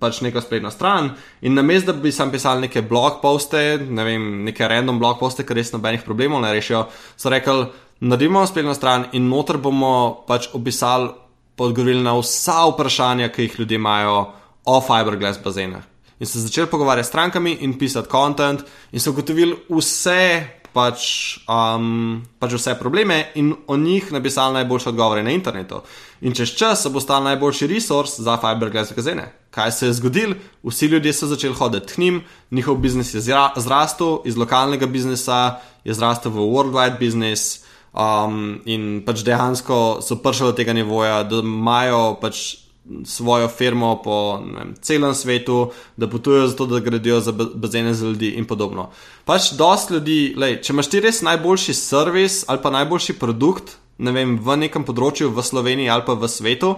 pač 0.00 0.20
neko 0.24 0.40
spletno 0.44 0.70
stran 0.72 1.10
in 1.40 1.56
namesto, 1.56 1.92
da 1.92 2.00
bi 2.00 2.12
sam 2.12 2.32
pisali 2.32 2.66
neke 2.66 2.82
blog 2.82 3.20
poste, 3.22 3.78
ne 3.88 4.04
vem, 4.04 4.26
neke 4.44 4.68
random 4.68 5.00
blog 5.00 5.20
poste, 5.20 5.44
ker 5.48 5.56
res 5.56 5.72
nobenih 5.72 6.04
problemov 6.04 6.44
ne 6.44 6.52
rešijo, 6.52 6.86
so 7.16 7.32
rekli, 7.32 7.66
naredimo 8.04 8.44
spletno 8.48 8.74
stran 8.76 9.08
in 9.16 9.28
noter 9.28 9.60
bomo 9.60 10.24
pač 10.28 10.50
opisali, 10.56 11.12
podgovorili 11.56 12.04
na 12.04 12.16
vsa 12.18 12.62
vprašanja, 12.72 13.28
ki 13.32 13.48
jih 13.48 13.58
ljudje 13.60 13.80
imajo 13.80 14.16
o 14.64 14.80
fiberglass 14.84 15.40
bazenah. 15.44 15.84
In 16.20 16.28
so 16.28 16.40
začeli 16.40 16.70
pogovarjati 16.70 17.06
s 17.06 17.10
strankami 17.10 17.56
in 17.60 17.76
pisati 17.78 18.08
content, 18.10 18.64
in 18.92 19.00
so 19.00 19.10
ugotovili 19.10 19.56
vse 19.68 20.61
pač, 20.72 21.02
um, 21.48 22.22
pač 22.40 22.56
vse 22.56 22.74
probleme 22.80 23.32
in 23.34 23.52
o 23.66 23.76
njih 23.76 24.12
napisali 24.12 24.54
najboljše 24.54 24.88
odgovore 24.88 25.22
na 25.22 25.30
internetu. 25.30 25.82
In 26.20 26.34
čez 26.34 26.54
čas 26.56 26.86
bo 26.90 27.00
stal 27.00 27.22
najboljši 27.22 27.66
resurs 27.66 28.20
za 28.20 28.36
fiberglass 28.40 28.92
gazene. 28.96 29.32
Kaj 29.50 29.72
se 29.72 29.86
je 29.86 29.92
zgodilo? 29.92 30.34
Vsi 30.62 30.86
ljudje 30.86 31.12
so 31.12 31.26
začeli 31.26 31.54
hoditi 31.54 31.94
k 31.94 31.98
njim, 31.98 32.22
njihov 32.50 32.76
biznis 32.76 33.14
je 33.14 33.20
zrastel, 33.56 34.18
iz 34.24 34.36
lokalnega 34.36 34.86
biznisa 34.86 35.60
je 35.84 35.94
zrastel 35.94 36.32
v 36.32 36.46
worldwide 36.46 36.98
business. 36.98 37.64
Um, 37.92 38.62
in 38.64 39.02
pač 39.04 39.20
dejansko 39.20 40.00
so 40.00 40.16
prišli 40.16 40.46
do 40.46 40.52
tega 40.56 40.72
nivoja, 40.72 41.22
da 41.28 41.42
imajo 41.44 42.14
pač 42.20 42.61
svojo 43.04 43.48
firmo 43.48 44.02
po 44.02 44.42
vem, 44.42 44.74
celem 44.80 45.14
svetu, 45.14 45.70
da 45.96 46.08
potujejo 46.10 46.46
za 46.46 46.56
to, 46.56 46.66
da 46.66 46.80
gradijo 46.80 47.20
za 47.20 47.32
bazene 47.32 47.94
za 47.94 48.06
ljudi 48.06 48.34
in 48.36 48.44
podobno. 48.44 48.90
Pač 49.24 49.52
dost 49.52 49.90
ljudi, 49.90 50.34
lej, 50.36 50.58
če 50.62 50.72
imaš 50.72 50.90
ti 50.90 51.00
res 51.00 51.22
najboljši 51.22 51.74
servis 51.74 52.42
ali 52.48 52.62
pa 52.62 52.70
najboljši 52.70 53.18
produkt, 53.18 53.76
ne 53.98 54.12
vem, 54.12 54.36
v 54.38 54.56
nekem 54.66 54.84
področju, 54.84 55.30
v 55.30 55.44
Sloveniji 55.46 55.90
ali 55.92 56.06
pa 56.06 56.18
v 56.18 56.28
svetu, 56.28 56.74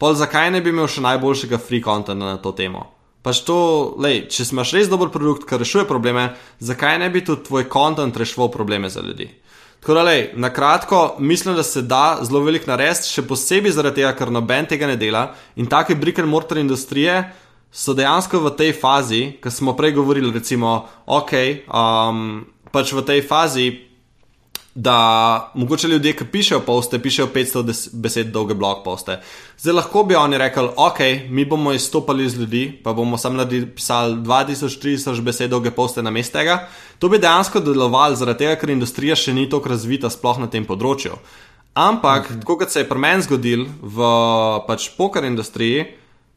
pol 0.00 0.16
zakaj 0.16 0.50
ne 0.54 0.62
bi 0.64 0.72
imel 0.72 0.88
še 0.88 1.04
najboljšega 1.04 1.60
free 1.60 1.84
contenta 1.84 2.24
na 2.24 2.38
to 2.40 2.52
temo? 2.56 2.86
Pač 3.26 3.42
to, 3.42 3.58
lej, 3.98 4.28
če 4.30 4.44
imaš 4.54 4.72
res 4.76 4.88
dober 4.88 5.10
produkt, 5.10 5.44
ki 5.48 5.58
rešuje 5.58 5.84
probleme, 5.88 6.30
zakaj 6.62 7.00
ne 7.02 7.10
bi 7.10 7.24
tudi 7.26 7.48
tvoj 7.48 7.66
content 7.72 8.16
reševal 8.16 8.52
probleme 8.54 8.88
za 8.88 9.02
ljudi? 9.02 9.26
Tako 9.86 9.94
da, 9.94 10.02
lej, 10.02 10.30
na 10.34 10.48
kratko, 10.50 11.16
mislim, 11.18 11.54
da 11.54 11.62
se 11.62 11.82
da 11.82 12.18
zelo 12.22 12.40
velik 12.42 12.64
narediti, 12.66 13.06
še 13.06 13.22
posebej 13.22 13.70
zaradi 13.70 14.00
tega, 14.00 14.08
ker 14.18 14.32
noben 14.34 14.66
tega 14.66 14.88
ne 14.90 14.96
dela. 14.98 15.20
In 15.54 15.68
take 15.70 15.94
brick 15.94 16.18
and 16.18 16.26
mortar 16.26 16.58
industrije 16.58 17.20
so 17.70 17.94
dejansko 17.94 18.40
v 18.42 18.50
tej 18.58 18.72
fazi, 18.80 19.20
ki 19.38 19.52
smo 19.54 19.76
prej 19.78 19.94
govorili, 19.94 20.32
recimo, 20.34 20.72
ok, 21.06 21.34
um, 21.70 22.40
pač 22.74 22.90
v 22.98 23.04
tej 23.06 23.22
fazi, 23.30 23.68
da 24.76 25.52
mogoče 25.54 25.88
ljudje, 25.88 26.12
ki 26.12 26.24
pišejo 26.32 26.60
poste, 26.60 26.98
pišejo 27.02 27.30
500 27.34 27.88
besed 27.92 28.26
dolge 28.32 28.54
blog 28.54 28.82
poste. 28.84 29.20
Zdaj 29.58 29.74
lahko 29.74 30.02
bi 30.04 30.14
oni 30.14 30.38
rekli, 30.38 30.68
ok, 30.76 30.98
mi 31.28 31.44
bomo 31.44 31.72
izstopali 31.72 32.24
iz 32.24 32.36
ljudi, 32.36 32.80
pa 32.84 32.92
bomo 32.92 33.18
sam 33.18 33.36
napisali 33.36 34.16
2000-3000 34.16 35.20
besed 35.20 35.50
dolge 35.50 35.70
poste 35.70 36.02
na 36.02 36.10
mest 36.10 36.32
tega. 36.32 36.68
To 36.98 37.08
bi 37.08 37.18
dejansko 37.18 37.60
delovalo, 37.60 38.16
zaradi 38.16 38.44
tega, 38.44 38.60
ker 38.60 38.70
industrija 38.70 39.16
še 39.16 39.32
ni 39.32 39.48
tako 39.50 39.72
razvita, 39.72 40.12
sploh 40.12 40.44
na 40.44 40.50
tem 40.52 40.68
področju. 40.68 41.16
Ampak, 41.76 42.30
mhm. 42.30 42.40
tako 42.44 42.58
kot 42.60 42.72
se 42.72 42.84
je 42.84 42.88
pri 42.88 43.00
meni 43.00 43.24
zgodil 43.24 43.64
v 43.80 44.10
pač 44.68 44.90
poker 44.98 45.24
industriji, 45.24 45.88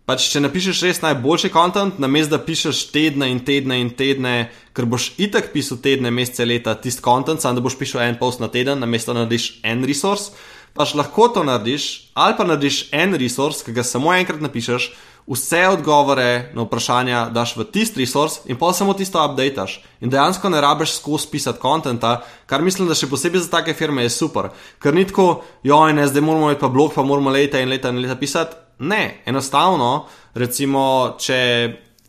Pač, 0.10 0.24
če 0.34 0.40
napišeš 0.42 0.80
res 0.88 1.00
najboljši 1.04 1.52
kontent, 1.54 2.00
namesto 2.02 2.34
da 2.34 2.40
pišeš 2.42 2.80
tedne 2.90 3.28
in 3.30 3.44
tedne 3.46 3.76
in 3.78 3.92
tedne, 3.94 4.48
ker 4.74 4.88
boš 4.90 5.12
itak 5.22 5.52
pisal 5.54 5.78
tedne, 5.84 6.10
mesece, 6.10 6.48
leta, 6.50 6.74
tisti 6.82 7.04
kontent, 7.06 7.44
samo 7.44 7.60
da 7.60 7.62
boš 7.62 7.76
pisal 7.78 8.02
en 8.02 8.16
post 8.18 8.42
na 8.42 8.48
teden, 8.50 8.80
namesto 8.82 9.14
da 9.14 9.20
narediš 9.20 9.60
en 9.70 9.84
resurs, 9.86 10.32
pač 10.74 10.96
lahko 10.98 11.28
to 11.36 11.44
narediš, 11.46 11.86
ali 12.18 12.34
pa 12.40 12.48
narediš 12.50 12.80
en 12.98 13.14
resurs, 13.22 13.60
ki 13.62 13.76
ga 13.76 13.86
samo 13.86 14.10
enkrat 14.16 14.42
napišeš, 14.42 14.88
vse 15.30 15.60
odgovore 15.76 16.32
na 16.58 16.66
vprašanja 16.66 17.20
daš 17.36 17.54
v 17.60 17.68
tisti 17.70 18.02
resurs 18.02 18.40
in 18.50 18.58
pa 18.58 18.72
samo 18.74 18.96
tisto 18.98 19.22
updateš. 19.22 19.76
In 20.02 20.10
dejansko 20.10 20.50
ne 20.50 20.64
rabiš 20.66 20.96
skozi 20.96 21.30
pisati 21.36 21.62
kontenta, 21.62 22.16
kar 22.50 22.66
mislim, 22.66 22.90
da 22.90 22.98
še 22.98 23.12
posebej 23.14 23.46
za 23.46 23.54
take 23.60 23.78
firme 23.78 24.08
je 24.08 24.16
super. 24.16 24.50
Ker 24.82 24.98
ni 24.98 25.06
tako, 25.06 25.44
joj, 25.62 25.94
ne, 25.94 26.08
zdaj 26.10 26.26
moramo 26.26 26.50
imeti 26.50 26.64
pa 26.66 26.72
blog, 26.74 26.98
pa 26.98 27.06
moramo 27.06 27.30
leta 27.30 27.62
in 27.62 27.70
leta 27.70 27.94
in 27.94 28.02
leta 28.02 28.18
pisati. 28.18 28.69
Ne, 28.80 29.22
enostavno, 29.26 30.06
recimo, 30.34 31.16
če 31.20 31.40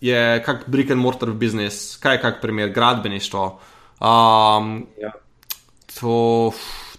je 0.00 0.20
kak 0.46 0.68
brick 0.70 0.90
and 0.90 1.02
mortar 1.02 1.32
business, 1.36 1.96
kaj 2.00 2.16
je 2.16 2.22
kak 2.22 2.40
primer, 2.42 2.70
gradbeništvo. 2.72 3.46
Um, 4.00 4.86
ja. 5.00 5.12
to, 5.98 6.52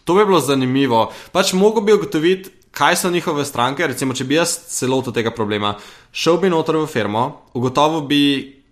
to 0.04 0.16
bi 0.16 0.26
bilo 0.26 0.40
zanimivo. 0.40 1.08
Pač 1.32 1.54
mogo 1.54 1.82
bi 1.82 1.94
ugotoviti, 1.94 2.52
kaj 2.72 2.96
so 2.96 3.10
njihove 3.10 3.46
stranke. 3.46 3.88
Recimo, 3.88 4.14
če 4.14 4.28
bi 4.28 4.38
jaz 4.38 4.54
celoto 4.76 5.12
tega 5.12 5.32
problema 5.32 5.76
šel 6.12 6.40
bi 6.42 6.50
noter 6.52 6.78
v 6.78 6.88
firmo, 6.88 7.24
ugotovil 7.54 8.06
bi, 8.08 8.24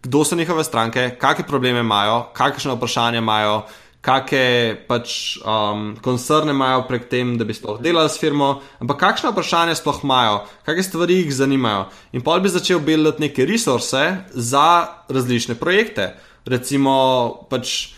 kdo 0.04 0.24
so 0.24 0.36
njihove 0.36 0.64
stranke, 0.64 1.16
kakšne 1.20 1.48
probleme 1.48 1.80
imajo, 1.80 2.30
kakšne 2.34 2.76
vprašanja 2.76 3.20
imajo 3.20 3.62
kakšne 4.02 4.80
pač, 4.88 5.38
um, 5.44 5.92
koncerne 6.02 6.54
imajo 6.56 6.86
prek 6.88 7.10
tem, 7.12 7.36
da 7.38 7.44
bi 7.44 7.54
sploh 7.54 7.82
delali 7.84 8.10
s 8.10 8.20
firmo, 8.20 8.62
ampak 8.80 9.00
kakšne 9.00 9.34
vprašanja 9.34 9.76
sploh 9.76 10.00
imajo, 10.08 10.42
kakšne 10.64 10.88
stvari 10.88 11.20
jih 11.20 11.34
zanimajo. 11.36 11.90
In 12.16 12.24
pa 12.24 12.38
bi 12.40 12.52
začel 12.52 12.80
belati 12.80 13.28
neke 13.28 13.46
resurse 13.46 14.24
za 14.32 14.68
različne 15.12 15.60
projekte. 15.60 16.14
Recimo, 16.48 16.94
pač, 17.52 17.92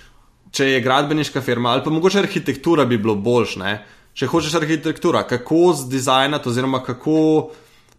če 0.52 0.73
je 0.73 0.84
gradbeniška 0.84 1.41
firma 1.45 1.72
ali 1.72 1.84
pa 1.86 1.94
mogoče 1.94 2.19
arhitektura 2.19 2.86
bi 2.86 2.98
bilo 2.98 3.15
boljš, 3.15 3.56
ne? 3.61 3.73
če 4.18 4.28
hočeš 4.28 4.57
arhitektura, 4.60 5.22
kako 5.23 5.73
zdizajnati 5.86 6.49
oziroma 6.49 6.82
kako. 6.84 7.52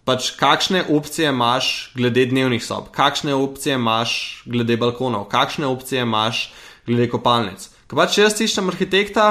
Pač 0.03 0.33
kakšne 0.35 0.81
opcije 0.91 1.29
imaš 1.31 1.93
glede 1.95 2.24
dnevnih 2.27 2.65
sob, 2.65 2.89
kakšne 2.91 3.37
opcije 3.39 3.77
imaš 3.79 4.43
glede 4.51 4.74
balkonov, 4.74 5.29
kakšne 5.31 5.69
opcije 5.70 6.03
imaš 6.03 6.49
glede 6.89 7.07
kopalnic. 7.12 7.69
Ker 7.93 7.98
pač 8.01 8.14
jaz 8.16 8.39
iščem 8.40 8.70
arhitekta, 8.73 9.23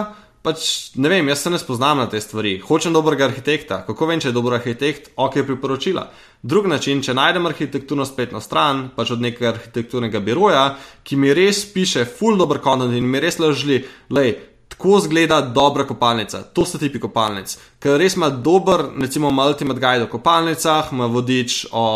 pač 0.45 0.91
ne 1.01 1.09
vem, 1.09 1.25
jaz 1.31 1.39
se 1.41 1.49
ne 1.49 1.57
spoznam 1.57 1.97
na 1.97 2.03
te 2.05 2.19
stvari. 2.21 2.59
Hočem 2.61 2.93
dobrega 2.93 3.25
arhitekta. 3.25 3.79
Kako 3.88 4.05
vem, 4.05 4.19
če 4.21 4.27
je 4.29 4.33
dober 4.35 4.53
arhitekt, 4.53 5.07
ok, 5.17 5.39
priporočila. 5.47 6.03
Drug 6.45 6.67
način, 6.69 6.99
če 7.01 7.15
najdem 7.17 7.49
arhitekturno 7.49 8.05
spletno 8.05 8.38
stran, 8.38 8.91
pač 8.93 9.15
od 9.15 9.23
nekega 9.25 9.55
arhitekturnega 9.55 10.21
biroja, 10.21 10.67
ki 11.01 11.17
mi 11.17 11.33
res 11.33 11.63
piše 11.73 12.03
full 12.05 12.38
dobro 12.38 12.61
content 12.61 12.93
in 12.93 13.07
mi 13.09 13.17
res 13.23 13.39
lažli, 13.41 13.79
lej. 14.13 14.35
Tako 14.75 14.99
zgleda 15.07 15.39
dobra 15.41 15.88
kopalnica, 15.89 16.43
to 16.53 16.61
so 16.61 16.77
tipi 16.77 17.01
kopalnic. 17.01 17.55
Ker 17.81 17.97
res 17.97 18.13
ima 18.19 18.29
dober, 18.29 18.83
recimo, 19.01 19.31
ultimate 19.41 19.81
guide 19.81 20.05
o 20.05 20.11
kopalnicah, 20.11 20.91
ima 20.93 21.07
vodič 21.09 21.63
o 21.73 21.88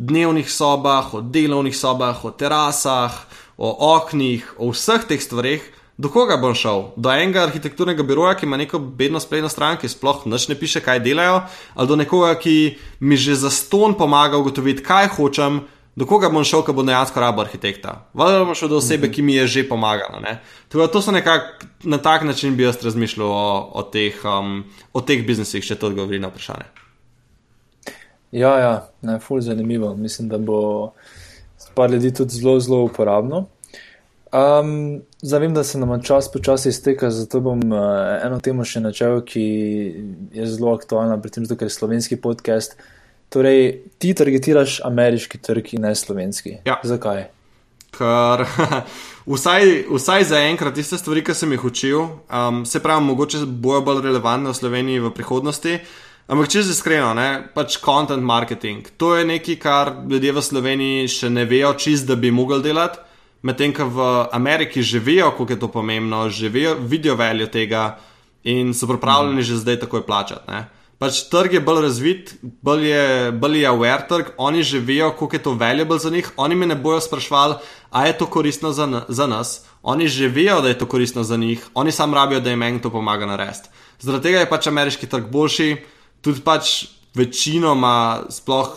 dnevnih 0.00 0.48
sobah, 0.48 1.12
o 1.12 1.20
delovnih 1.20 1.76
sobah, 1.76 2.24
o 2.24 2.32
terasah, 2.32 3.20
o 3.60 3.74
oknih, 3.90 4.48
o 4.64 4.70
vseh 4.72 5.04
teh 5.04 5.20
stvarih, 5.20 5.68
Do 6.00 6.08
koga 6.08 6.38
bom 6.40 6.54
šel? 6.56 6.86
Do 6.96 7.10
enega 7.12 7.42
arhitekturnega 7.44 8.04
biroja, 8.08 8.32
ki 8.38 8.46
ima 8.46 8.56
neko 8.56 8.78
bedno 8.78 9.20
spletno 9.20 9.50
stran, 9.52 9.76
ki 9.76 9.88
sploh 9.88 10.22
noč 10.32 10.46
ne 10.48 10.56
piše, 10.56 10.80
kaj 10.80 11.02
delajo, 11.04 11.42
ali 11.74 11.88
do 11.90 11.98
nekoga, 12.00 12.30
ki 12.40 12.54
mi 13.04 13.18
že 13.20 13.36
za 13.36 13.50
ston 13.52 13.92
pomaga 13.98 14.40
ugotoviti, 14.40 14.84
kaj 14.86 15.10
hočem, 15.18 15.60
do 16.00 16.06
koga 16.08 16.30
bom 16.32 16.46
šel, 16.46 16.62
ko 16.64 16.72
bo 16.72 16.86
dejansko 16.88 17.20
rabo 17.20 17.44
arhitekta. 17.44 17.98
Valjda 18.16 18.46
bom 18.48 18.56
šel 18.56 18.72
do 18.72 18.80
osebe, 18.80 19.10
ki 19.12 19.26
mi 19.26 19.36
je 19.36 19.46
že 19.46 19.66
pomagala. 19.68 20.38
Teda, 20.72 20.88
to 20.88 21.04
so 21.04 21.12
nekako 21.12 21.68
na 21.84 21.98
tak 21.98 22.24
način 22.24 22.56
bi 22.56 22.64
jaz 22.64 22.80
razmišljal 22.84 23.28
o, 23.28 23.70
o, 23.74 23.82
teh, 23.82 24.24
um, 24.24 24.64
o 24.92 25.04
teh 25.04 25.26
biznisih, 25.26 25.64
če 25.64 25.76
to 25.76 25.92
odgovori 25.92 26.22
na 26.22 26.32
vprašanje. 26.32 26.70
Ja, 28.32 28.56
ja, 28.56 28.74
ne, 29.02 29.20
ful 29.20 29.44
zanimivo. 29.44 29.92
Mislim, 29.96 30.32
da 30.32 30.38
bo 30.38 30.92
par 31.74 31.90
ljudi 31.90 32.14
tudi 32.14 32.40
zelo, 32.40 32.60
zelo 32.60 32.84
uporabno. 32.88 33.50
Um, 34.30 35.02
Zavem, 35.22 35.54
da 35.54 35.64
se 35.64 35.78
nam 35.78 36.02
čas 36.02 36.30
počasi 36.32 36.68
izteka, 36.68 37.10
zato 37.10 37.40
bom 37.40 37.60
uh, 37.72 37.80
eno 38.22 38.38
temo 38.40 38.64
še 38.64 38.80
načel, 38.80 39.24
ki 39.26 39.42
je 40.36 40.46
zelo 40.46 40.76
aktualna, 40.78 41.18
predvsem 41.18 41.48
zato, 41.48 41.58
ker 41.58 41.66
je 41.66 41.74
slovenski 41.74 42.20
podcast. 42.20 42.78
Torej, 43.30 43.82
ti 43.98 44.14
targetiraš 44.14 44.80
ameriški 44.86 45.38
trg 45.42 45.74
in 45.74 45.86
ne 45.86 45.94
slovenski. 45.94 46.60
Ja. 46.66 46.78
Zakaj? 46.84 47.28
ker 47.90 48.44
vsaj, 49.34 49.64
vsaj 49.90 50.24
za 50.24 50.38
enkrat 50.46 50.74
tiste 50.74 50.98
stvari, 50.98 51.24
ki 51.26 51.34
sem 51.34 51.52
jih 51.52 51.64
učil, 51.64 51.98
um, 52.30 52.62
se 52.66 52.80
pravi, 52.82 53.04
mogoče 53.04 53.44
bojo 53.46 53.82
bolj 53.86 54.04
relevantne 54.06 54.52
v 54.52 54.58
Sloveniji 54.58 55.04
v 55.04 55.12
prihodnosti. 55.14 55.76
Ampak, 56.30 56.46
če 56.52 56.62
se 56.62 56.76
iskreno, 56.76 57.10
ne, 57.18 57.28
pač 57.54 57.80
content 57.82 58.22
marketing. 58.22 58.86
To 59.02 59.16
je 59.18 59.26
nekaj, 59.26 59.56
kar 59.58 59.92
ljudje 60.06 60.34
v 60.36 60.44
Sloveniji 60.46 61.08
še 61.10 61.30
ne 61.34 61.42
vejo, 61.50 61.74
čist 61.74 62.06
da 62.06 62.14
bi 62.14 62.30
mogli 62.30 62.60
delati, 62.62 63.02
medtem 63.42 63.72
ko 63.72 63.88
v 63.88 64.10
Ameriki 64.32 64.82
že 64.82 64.98
vejo, 64.98 65.30
kako 65.30 65.52
je 65.52 65.60
to 65.60 65.68
pomembno, 65.68 66.28
že 66.28 66.48
vejo, 66.48 66.74
vidijo 66.80 67.14
veljo 67.14 67.46
tega 67.46 67.98
in 68.44 68.74
so 68.74 68.86
pripravljeni 68.86 69.40
mm. 69.40 69.48
že 69.48 69.56
zdaj 69.56 69.80
takoj 69.80 70.06
plačati 70.06 70.64
pač 71.00 71.22
trg 71.32 71.56
je 71.56 71.62
bolj 71.64 71.80
razvit, 71.86 72.34
bolj 72.60 72.84
je, 72.84 73.04
bolj 73.40 73.62
je 73.62 73.68
aware 73.70 74.04
trg, 74.08 74.34
oni 74.36 74.60
že 74.62 74.82
vejo, 74.84 75.14
koliko 75.16 75.36
je 75.36 75.42
to 75.46 75.54
valuable 75.56 75.98
za 75.98 76.10
njih, 76.12 76.28
oni 76.36 76.54
me 76.54 76.68
ne 76.68 76.76
bojo 76.76 77.00
sprašvali, 77.00 77.56
a 77.90 78.06
je 78.06 78.18
to 78.20 78.26
koristno 78.28 78.72
za, 78.76 78.86
za 79.08 79.26
nas. 79.26 79.64
Oni 79.82 80.08
že 80.08 80.28
vejo, 80.28 80.60
da 80.60 80.68
je 80.68 80.78
to 80.78 80.86
koristno 80.86 81.24
za 81.24 81.36
njih, 81.40 81.64
oni 81.74 81.92
sam 81.92 82.14
rabijo, 82.14 82.40
da 82.40 82.50
jim 82.50 82.62
en 82.62 82.82
to 82.84 82.90
pomaga 82.92 83.26
narediti. 83.26 83.72
Zaradi 84.00 84.28
tega 84.28 84.44
je 84.44 84.50
pač 84.50 84.68
ameriški 84.68 85.08
trg 85.08 85.32
boljši, 85.32 85.76
tudi 86.20 86.44
pač 86.44 86.84
večinoma, 87.16 88.28
sploh 88.30 88.76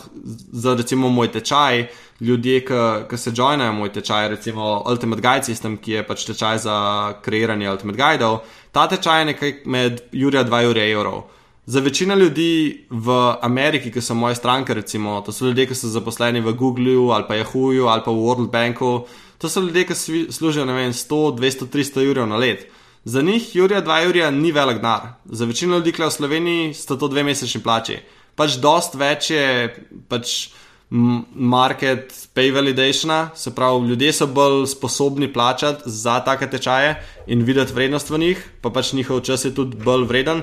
za 0.64 0.74
recimo 0.74 1.12
moj 1.12 1.28
tečaj, 1.36 1.86
ljudje, 2.20 2.64
ki 3.10 3.16
se 3.16 3.32
joinajo 3.36 3.72
moj 3.72 3.92
tečaj, 3.92 4.28
recimo 4.28 4.82
Ultimate 4.86 5.22
Guide 5.22 5.46
System, 5.46 5.76
ki 5.76 5.92
je 5.92 6.02
pač 6.06 6.24
tečaj 6.24 6.58
za 6.58 6.76
kreiranje 7.22 7.70
Ultimate 7.70 7.98
Guideov, 7.98 8.38
ta 8.72 8.86
tečaj 8.88 9.20
je 9.20 9.24
nekaj 9.32 9.54
med 9.64 10.00
Jurija 10.12 10.44
2 10.44 10.90
evrov. 10.92 11.24
Za 11.66 11.80
večino 11.80 12.14
ljudi 12.14 12.84
v 12.90 13.34
Ameriki, 13.42 13.90
ki 13.90 14.00
so 14.00 14.14
moje 14.14 14.34
stranke, 14.34 14.74
recimo, 14.74 15.20
to 15.26 15.32
so 15.32 15.46
ljudje, 15.46 15.66
ki 15.66 15.74
so 15.74 15.88
zaposleni 15.88 16.40
v 16.40 16.52
Googlu 16.52 17.10
ali 17.10 17.24
pa 17.28 17.34
Yahooju 17.34 17.88
ali 17.88 18.02
pa 18.04 18.10
v 18.10 18.20
World 18.20 18.50
Banku, 18.50 19.06
to 19.38 19.48
so 19.48 19.60
ljudje, 19.60 19.86
ki 19.86 19.94
služijo 20.30 20.64
vem, 20.64 20.92
100, 20.92 21.36
200, 21.38 21.68
300 21.72 22.10
ur 22.10 22.28
na 22.28 22.36
let. 22.36 22.66
Za 23.04 23.22
njih 23.22 23.56
Jurija 23.56 23.82
2 23.82 24.08
urja 24.08 24.30
ni 24.30 24.52
velik 24.52 24.76
denar. 24.76 25.00
Za 25.24 25.44
večino 25.44 25.76
ljudi, 25.76 25.92
ki 25.92 26.02
v 26.02 26.10
Sloveniji, 26.10 26.74
sta 26.74 26.96
to 26.96 27.08
dve 27.08 27.22
mesečni 27.22 27.62
plači. 27.62 27.98
Pač 28.34 28.56
dost 28.56 28.94
več 28.94 29.30
je 29.30 29.74
pač 30.08 30.48
market 30.90 32.12
pay 32.34 32.52
validation, 32.54 33.28
se 33.34 33.54
pravi, 33.54 33.88
ljudje 33.88 34.12
so 34.12 34.26
bolj 34.26 34.66
sposobni 34.66 35.32
plačati 35.32 35.82
za 35.86 36.20
take 36.20 36.50
tečaje 36.50 36.96
in 37.26 37.42
videti 37.42 37.72
vrednost 37.72 38.10
v 38.10 38.18
njih, 38.18 38.50
pa 38.60 38.70
pač 38.70 38.92
njihov 38.92 39.20
čas 39.20 39.44
je 39.44 39.54
tudi 39.54 39.76
bolj 39.76 40.04
vreden. 40.04 40.42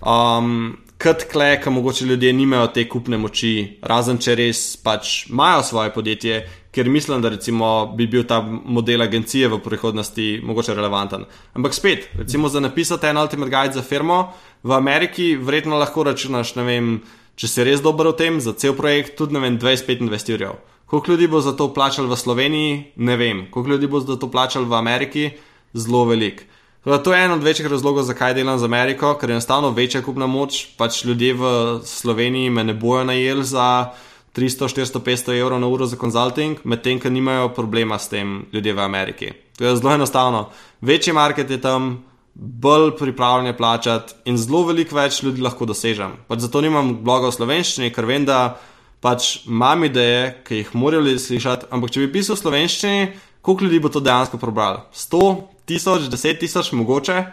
Um, 0.00 0.78
Kot 0.98 1.28
kle, 1.30 1.60
ki 1.62 1.70
mogoče 1.70 2.04
ljudje 2.04 2.32
nimajo 2.32 2.66
te 2.74 2.82
kupne 2.90 3.18
moči, 3.22 3.78
razen 3.86 4.16
če 4.18 4.32
res 4.34 4.62
pač 4.82 5.28
imajo 5.28 5.60
svoje 5.62 5.92
podjetje, 5.94 6.40
ker 6.74 6.90
mislim, 6.90 7.22
da 7.22 7.30
recimo 7.30 7.68
bi 7.94 8.08
bil 8.10 8.24
ta 8.26 8.40
model 8.42 9.04
agencije 9.06 9.46
v 9.52 9.60
prihodnosti 9.62 10.26
mogoče 10.42 10.74
relevanten. 10.74 11.22
Ampak 11.54 11.74
spet, 11.74 12.08
recimo 12.18 12.50
za 12.50 12.58
napisati 12.60 13.06
en 13.06 13.22
Ultimate 13.22 13.50
Guide 13.50 13.78
za 13.78 13.82
firmo 13.86 14.32
v 14.62 14.74
Ameriki, 14.74 15.36
verjetno 15.36 15.78
lahko 15.78 16.02
računaš, 16.02 16.56
ne 16.58 16.66
vem, 16.66 16.90
če 17.38 17.46
si 17.46 17.64
res 17.66 17.82
dober 17.84 18.10
v 18.10 18.18
tem, 18.18 18.40
za 18.42 18.52
cel 18.58 18.74
projekt, 18.74 19.14
tudi 19.18 19.36
ne 19.36 19.42
vem, 19.44 19.58
25 19.62 20.34
ur. 20.34 20.58
Koliko 20.88 21.12
ljudi 21.12 21.26
bo 21.28 21.40
za 21.44 21.52
to 21.52 21.68
plačal 21.70 22.08
v 22.08 22.16
Sloveniji, 22.16 22.76
ne 22.96 23.16
vem. 23.16 23.46
Koliko 23.52 23.76
ljudi 23.76 23.86
bo 23.86 24.00
za 24.00 24.16
to 24.18 24.30
plačal 24.32 24.64
v 24.64 24.74
Ameriki, 24.74 25.30
zelo 25.76 26.04
veliko. 26.08 26.48
To 26.88 27.12
je 27.12 27.24
en 27.24 27.34
od 27.34 27.42
večjih 27.44 27.68
razlogov, 27.68 28.06
zakaj 28.08 28.34
delam 28.34 28.58
z 28.58 28.64
Ameriko, 28.64 29.12
ker 29.20 29.28
je 29.28 29.36
enostavno 29.36 29.70
večja 29.76 30.00
kupna 30.02 30.26
moč. 30.26 30.64
Pač 30.78 31.04
ljudje 31.04 31.34
v 31.34 31.44
Sloveniji 31.84 32.50
me 32.50 32.64
ne 32.64 32.74
bojo 32.74 33.04
najeli 33.04 33.44
za 33.44 33.92
300, 34.32 34.70
400, 34.72 35.02
500 35.04 35.36
evrov 35.40 35.60
na 35.60 35.68
uro 35.68 35.86
za 35.86 35.96
konzulting, 36.00 36.58
medtem 36.64 37.00
ko 37.00 37.10
nimajo 37.10 37.52
problema 37.52 37.98
s 37.98 38.08
tem 38.08 38.46
ljudje 38.52 38.72
v 38.72 38.80
Ameriki. 38.80 39.32
To 39.58 39.64
je 39.66 39.76
zelo 39.76 39.92
enostavno. 39.94 40.48
Večji 40.80 41.12
market 41.12 41.50
je 41.50 41.60
tam, 41.60 42.04
bolj 42.38 42.92
pripravljen 42.96 43.46
je 43.46 43.56
plačati 43.56 44.14
in 44.24 44.38
zelo 44.38 44.62
veliko 44.68 44.96
več 44.96 45.22
ljudi 45.22 45.42
lahko 45.42 45.66
dosežem. 45.66 46.14
Pač 46.30 46.46
zato 46.46 46.62
nimam 46.62 46.94
bloga 47.02 47.32
v 47.32 47.34
slovenščini, 47.34 47.90
ker 47.94 48.06
vem, 48.06 48.24
da 48.24 48.58
pač 49.02 49.40
imam 49.46 49.82
ideje, 49.84 50.36
ki 50.46 50.62
jih 50.62 50.70
morajo 50.78 51.18
slišati. 51.18 51.68
Ampak 51.74 51.90
če 51.90 52.06
bi 52.06 52.12
pisal 52.18 52.38
v 52.38 52.42
slovenščini, 52.44 53.10
koliko 53.42 53.66
ljudi 53.66 53.82
bo 53.82 53.90
to 53.90 54.02
dejansko 54.04 54.38
prebralo? 54.38 54.86
100, 54.94 55.22
tisoč, 55.66 56.06
deset 56.12 56.38
tisoč, 56.38 56.70
mogoče 56.78 57.24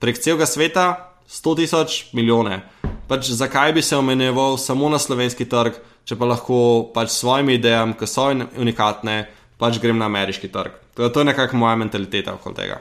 prek 0.00 0.18
celega 0.20 0.48
sveta, 0.48 0.86
sto 1.28 1.54
tisoč, 1.54 2.06
milijone. 2.16 2.62
Pač 3.08 3.30
zakaj 3.36 3.76
bi 3.76 3.82
se 3.82 3.96
omenjeval 3.96 4.56
samo 4.58 4.88
na 4.88 4.98
slovenski 4.98 5.46
trg, 5.48 5.76
če 6.08 6.16
pa 6.16 6.28
lahko 6.32 6.58
pač 6.94 7.12
s 7.12 7.20
svojimi 7.22 7.56
idejami, 7.60 7.96
ki 7.98 8.08
so 8.08 8.28
unikatne, 8.32 9.26
pač 9.60 9.80
grem 9.82 9.98
na 10.00 10.08
ameriški 10.10 10.48
trg. 10.52 10.76
To, 10.96 11.08
to 11.08 11.22
je 11.22 11.32
nekako 11.32 11.60
moja 11.60 11.76
mentaliteta 11.76 12.34
okoli 12.36 12.56
tega. 12.56 12.80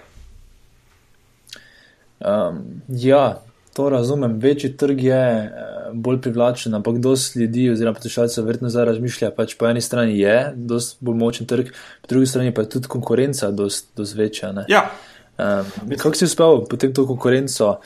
Um, 2.19 2.81
ja, 2.87 3.41
to 3.75 3.89
razumem. 3.89 4.39
Večji 4.39 4.77
trg 4.77 5.03
je 5.03 5.23
uh, 5.43 5.75
bolj 5.93 6.21
privlačen, 6.21 6.73
ampak 6.73 6.97
dosti 6.99 7.39
ljudi, 7.39 7.69
oziroma 7.69 7.95
poslušalcev, 7.95 8.45
verjetno 8.45 8.69
zdaj 8.69 8.85
razmišlja. 8.85 9.31
Pač 9.35 9.57
po 9.59 9.67
eni 9.67 9.81
strani 9.81 10.19
je 10.19 10.53
dosti 10.55 10.97
bolj 11.05 11.17
močen 11.19 11.47
trg, 11.47 11.73
po 12.01 12.13
drugi 12.13 12.27
strani 12.31 12.53
pa 12.53 12.63
je 12.63 12.69
tudi 12.77 12.87
konkurenca 12.87 13.51
dosti 13.51 14.07
večja. 14.15 14.53
Ja. 14.67 14.89
Um, 15.37 15.97
kako 15.97 16.15
si 16.15 16.25
uspel 16.25 16.63
potem 16.69 16.93
to 16.93 17.07
konkurenco 17.07 17.79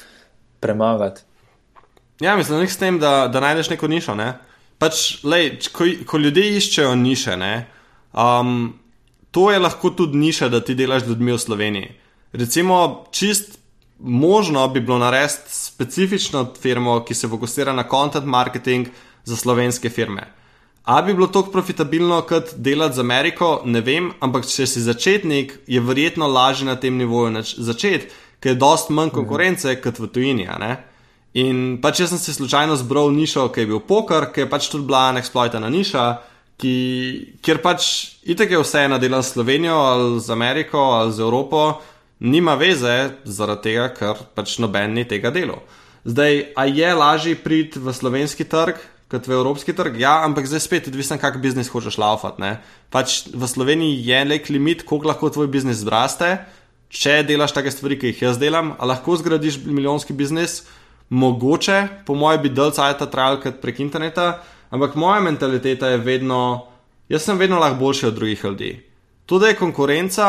premagati? 0.60 1.22
Ja, 2.20 2.36
mislim, 2.38 2.60
da, 2.60 2.68
tem, 2.80 3.00
da, 3.00 3.28
da 3.34 3.40
najdeš 3.40 3.70
neko 3.70 3.88
nišo. 3.88 4.16
Ne? 4.16 4.34
Pač, 4.78 5.24
lej, 5.24 5.58
ko, 5.74 5.88
ko 6.06 6.18
ljudje 6.18 6.58
iščejo 6.58 6.96
niše, 6.96 7.36
um, 8.14 8.74
to 9.32 9.52
je 9.52 9.60
lahko 9.60 9.90
tudi 9.90 10.18
niša, 10.18 10.50
da 10.50 10.62
ti 10.64 10.76
delaš 10.76 11.04
z 11.04 11.10
ljudmi 11.14 11.32
v 11.32 11.40
Sloveniji. 11.40 11.90
Recimo, 12.34 13.06
čist 13.12 13.59
možno 14.00 14.68
bi 14.68 14.80
bilo 14.80 14.98
narediti 14.98 15.50
specifično 15.50 16.48
firmo, 16.62 17.04
ki 17.06 17.14
se 17.14 17.28
fokusira 17.28 17.74
na 17.74 17.84
content 17.90 18.26
marketing 18.26 18.88
za 19.26 19.36
slovenske 19.36 19.90
firme. 19.90 20.34
A 20.84 21.02
bi 21.02 21.14
bilo 21.14 21.28
to 21.28 21.44
profitabilno 21.52 22.22
kot 22.22 22.54
delati 22.56 22.96
z 22.96 23.00
Ameriko, 23.00 23.62
ne 23.66 23.82
vem, 23.82 24.12
ampak 24.20 24.48
če 24.48 24.66
si 24.68 24.82
začetnik, 24.82 25.54
je 25.68 25.82
verjetno 25.82 26.28
lažje 26.28 26.66
na 26.66 26.76
tem 26.76 26.98
nivoju 26.98 27.44
začeti, 27.44 28.10
ker 28.40 28.56
je 28.56 28.60
dosti 28.60 28.94
manj 28.94 29.12
konkurence 29.14 29.68
mhm. 29.74 29.82
kot 29.84 30.00
v 30.00 30.08
tujini. 30.08 30.48
In 31.34 31.78
pač 31.82 32.00
jaz 32.00 32.10
sem 32.10 32.18
se 32.18 32.34
slučajno 32.34 32.76
zbral 32.76 33.12
nišo, 33.14 33.50
ki 33.54 33.62
je 33.62 33.70
bil 33.70 33.84
poker, 33.86 34.32
ki 34.34 34.42
je 34.42 34.50
pač 34.50 34.72
tudi 34.72 34.88
bila 34.88 35.12
neexploitana 35.14 35.70
niša, 35.70 36.06
ki, 36.60 36.74
kjer 37.46 37.62
pač 37.64 37.86
itek 38.28 38.52
je 38.52 38.64
vse 38.64 38.88
ena 38.88 38.98
dela 38.98 39.22
s 39.24 39.34
Slovenijo 39.36 39.78
ali 39.78 40.20
z 40.20 40.34
Ameriko 40.34 40.80
ali 40.98 41.14
z 41.14 41.22
Evropo 41.24 41.80
nima 42.20 42.56
veze, 42.60 43.16
zaradi 43.24 43.70
tega, 43.70 43.90
ker 43.96 44.24
pač 44.36 44.58
noben 44.60 44.94
ni 44.94 45.06
tega 45.08 45.32
delo. 45.32 45.62
Zdaj, 46.08 46.54
a 46.56 46.66
je 46.66 46.94
lažje 46.96 47.36
priti 47.36 47.80
v 47.80 47.94
slovenski 47.94 48.48
trg 48.48 48.80
kot 49.10 49.28
v 49.28 49.36
evropski 49.36 49.74
trg? 49.74 49.98
Ja, 50.00 50.22
ampak 50.24 50.48
zdaj 50.48 50.62
spet 50.64 50.88
odvisno, 50.92 51.18
kak 51.20 51.40
biznis 51.42 51.72
hočeš 51.72 51.98
laufati. 51.98 52.56
Pač 52.94 53.26
v 53.34 53.48
Sloveniji 53.48 54.06
je 54.06 54.20
nek 54.26 54.50
limit, 54.54 54.86
koliko 54.86 55.10
lahko 55.10 55.32
tvoj 55.34 55.50
biznis 55.50 55.82
zraste. 55.82 56.38
Če 56.90 57.22
delaš 57.26 57.54
take 57.54 57.74
stvari, 57.74 58.00
ki 58.02 58.14
jih 58.14 58.22
jaz 58.30 58.40
delam, 58.42 58.74
lahko 58.82 59.18
zgradiš 59.18 59.60
milijonski 59.66 60.14
biznis, 60.18 60.64
mogoče, 61.10 62.06
po 62.06 62.16
mojem, 62.18 62.42
bi 62.42 62.50
dal 62.50 62.74
cajt 62.74 63.04
trajal 63.12 63.38
kot 63.44 63.60
prek 63.62 63.82
interneta, 63.82 64.40
ampak 64.74 64.98
moja 64.98 65.20
mentaliteta 65.22 65.92
je 65.94 66.02
vedno, 66.02 66.66
jaz 67.10 67.28
sem 67.30 67.38
vedno 67.38 67.62
lahko 67.62 67.78
boljši 67.82 68.08
od 68.10 68.18
drugih 68.18 68.46
ljudi. 68.46 68.72
Tudi 69.30 69.52
je 69.52 69.60
konkurenca, 69.62 70.26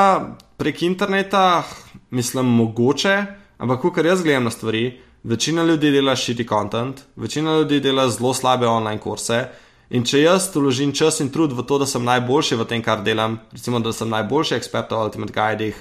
prek 0.60 0.82
interneta, 0.82 1.62
mislim, 2.10 2.46
mogoče, 2.46 3.14
ampak 3.58 3.86
kar 3.94 4.06
jaz 4.06 4.22
gledam 4.22 4.44
na 4.44 4.50
stvari, 4.50 5.00
večina 5.24 5.62
ljudi 5.64 5.90
dela 5.90 6.12
shitty 6.12 6.48
content, 6.48 7.00
večina 7.16 7.54
ljudi 7.56 7.80
dela 7.80 8.08
zelo 8.08 8.34
slabe 8.34 8.68
online 8.68 9.00
kurse. 9.00 9.46
In 9.90 10.04
če 10.04 10.20
jaz 10.20 10.50
vložim 10.54 10.92
čas 10.92 11.22
in 11.24 11.30
trud 11.32 11.54
v 11.56 11.64
to, 11.66 11.78
da 11.80 11.86
sem 11.88 12.04
najboljši 12.04 12.58
v 12.60 12.66
tem, 12.68 12.82
kar 12.84 13.00
delam, 13.02 13.38
recimo, 13.52 13.80
da 13.80 13.92
sem 13.92 14.12
najboljši 14.12 14.54
ekspert 14.58 14.92
v 14.92 15.00
Ultimate 15.00 15.32
Guidih 15.32 15.80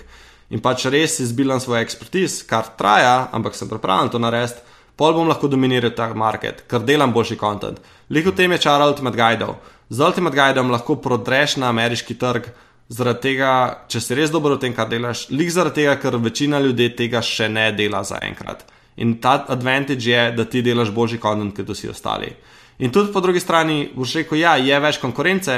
in 0.50 0.64
pač 0.64 0.88
res 0.88 1.20
izbilam 1.20 1.60
svoj 1.60 1.84
ekspertiz, 1.84 2.40
kar 2.48 2.72
traja, 2.80 3.28
ampak 3.36 3.60
sem 3.60 3.70
pripravljen 3.70 4.14
to 4.16 4.24
narediti, 4.24 4.64
pol 4.96 5.14
bom 5.14 5.28
lahko 5.28 5.52
dominiral 5.52 5.92
ta 5.92 6.08
market, 6.16 6.64
ker 6.72 6.88
delam 6.88 7.12
boljši 7.14 7.38
content. 7.38 7.84
Liko 8.10 8.32
tem 8.32 8.56
je 8.56 8.64
čar 8.64 8.82
Ultimate 8.88 9.20
Guidov. 9.20 9.60
Z 9.90 10.08
Ultimate 10.08 10.40
Guidom 10.40 10.72
lahko 10.72 10.96
prodreš 11.04 11.60
na 11.60 11.70
ameriški 11.70 12.16
trg 12.16 12.50
zaradi 12.90 13.22
tega, 13.22 13.52
če 13.90 14.02
si 14.02 14.18
res 14.18 14.34
dober 14.34 14.56
v 14.56 14.64
tem, 14.64 14.74
kar 14.74 14.90
delaš, 14.90 15.28
lik 15.30 15.52
zaradi 15.54 15.84
tega, 15.84 15.96
ker 16.02 16.18
večina 16.22 16.60
ljudi 16.62 16.90
tega 16.98 17.22
še 17.26 17.50
ne 17.50 17.70
dela 17.78 18.02
zaenkrat. 18.04 18.66
In 19.00 19.20
ta 19.24 19.38
advantage 19.48 20.10
je, 20.10 20.24
da 20.36 20.46
ti 20.46 20.64
delaš 20.66 20.92
boljši 20.96 21.20
kontent, 21.22 21.56
kot 21.56 21.70
vsi 21.72 21.92
ostali. 21.94 22.32
In 22.80 22.92
tudi 22.92 23.14
po 23.14 23.22
drugi 23.22 23.40
strani, 23.40 23.90
boš 23.96 24.16
rekel, 24.22 24.40
ja, 24.42 24.56
je 24.58 24.80
več 24.80 25.00
konkurence, 25.00 25.56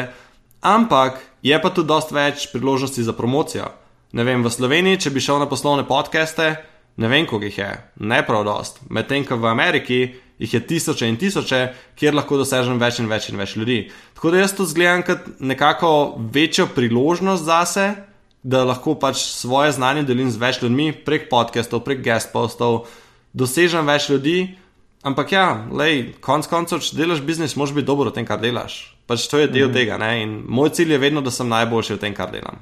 ampak 0.61 1.21
je 1.41 1.57
pa 1.61 1.71
tudi 1.73 1.89
dosti 1.89 2.17
več 2.17 2.49
priložnosti 2.51 3.03
za 3.05 3.15
promocijo. 3.17 3.69
Ne 4.17 4.25
vem, 4.27 4.43
v 4.43 4.51
Sloveniji, 4.51 5.05
če 5.05 5.13
bi 5.15 5.23
šel 5.23 5.39
na 5.39 5.47
poslovne 5.49 5.85
podcaste, 5.87 6.49
ne 6.99 7.07
vem, 7.07 7.25
koliko 7.25 7.47
jih 7.47 7.59
je, 7.61 7.69
ne 8.11 8.19
prav 8.27 8.43
dost. 8.45 8.81
Medtem 8.89 9.23
ko 9.25 9.39
v 9.39 9.47
Ameriki 9.47 10.01
jih 10.41 10.53
je 10.53 10.61
tisoče 10.67 11.07
in 11.09 11.17
tisoče, 11.21 11.59
kjer 11.95 12.15
lahko 12.17 12.39
dosežem 12.41 12.79
več 12.81 12.99
in 12.99 13.09
več 13.09 13.29
in 13.29 13.37
več 13.37 13.53
ljudi. 13.59 13.83
Tako 14.17 14.33
da 14.33 14.41
jaz 14.41 14.55
to 14.57 14.65
zgledam 14.65 15.03
kot 15.05 15.27
nekako 15.39 15.91
večjo 16.33 16.65
priložnost 16.75 17.45
zase, 17.45 17.91
da 18.41 18.63
lahko 18.65 18.95
pač 18.97 19.21
svoje 19.21 19.75
znanje 19.77 20.03
delim 20.09 20.31
z 20.33 20.41
več 20.41 20.61
ljudmi 20.63 20.89
prek 21.05 21.29
podcastov, 21.29 21.83
prek 21.85 22.01
guest 22.01 22.33
postov, 22.33 22.87
dosežem 23.37 23.85
več 23.85 24.09
ljudi. 24.09 24.37
Ampak 25.05 25.31
ja, 25.33 25.45
lej, 25.73 26.15
konc 26.21 26.49
koncev, 26.49 26.81
če 26.85 26.97
delaš 26.97 27.21
biznis, 27.25 27.55
moraš 27.57 27.73
biti 27.77 27.89
dober 27.89 28.09
v 28.09 28.17
tem, 28.17 28.25
kar 28.25 28.41
delaš. 28.41 28.81
Pač 29.09 29.27
to 29.29 29.37
je 29.37 29.47
del 29.47 29.67
mm 29.67 29.71
-hmm. 29.71 29.73
tega. 29.73 29.97
Ne? 29.97 30.23
In 30.23 30.43
moj 30.47 30.69
cilj 30.69 30.91
je 30.91 30.97
vedno, 30.97 31.21
da 31.21 31.31
sem 31.31 31.49
najboljši 31.49 31.93
v 31.93 31.97
tem, 31.97 32.13
kar 32.13 32.31
delam. 32.31 32.57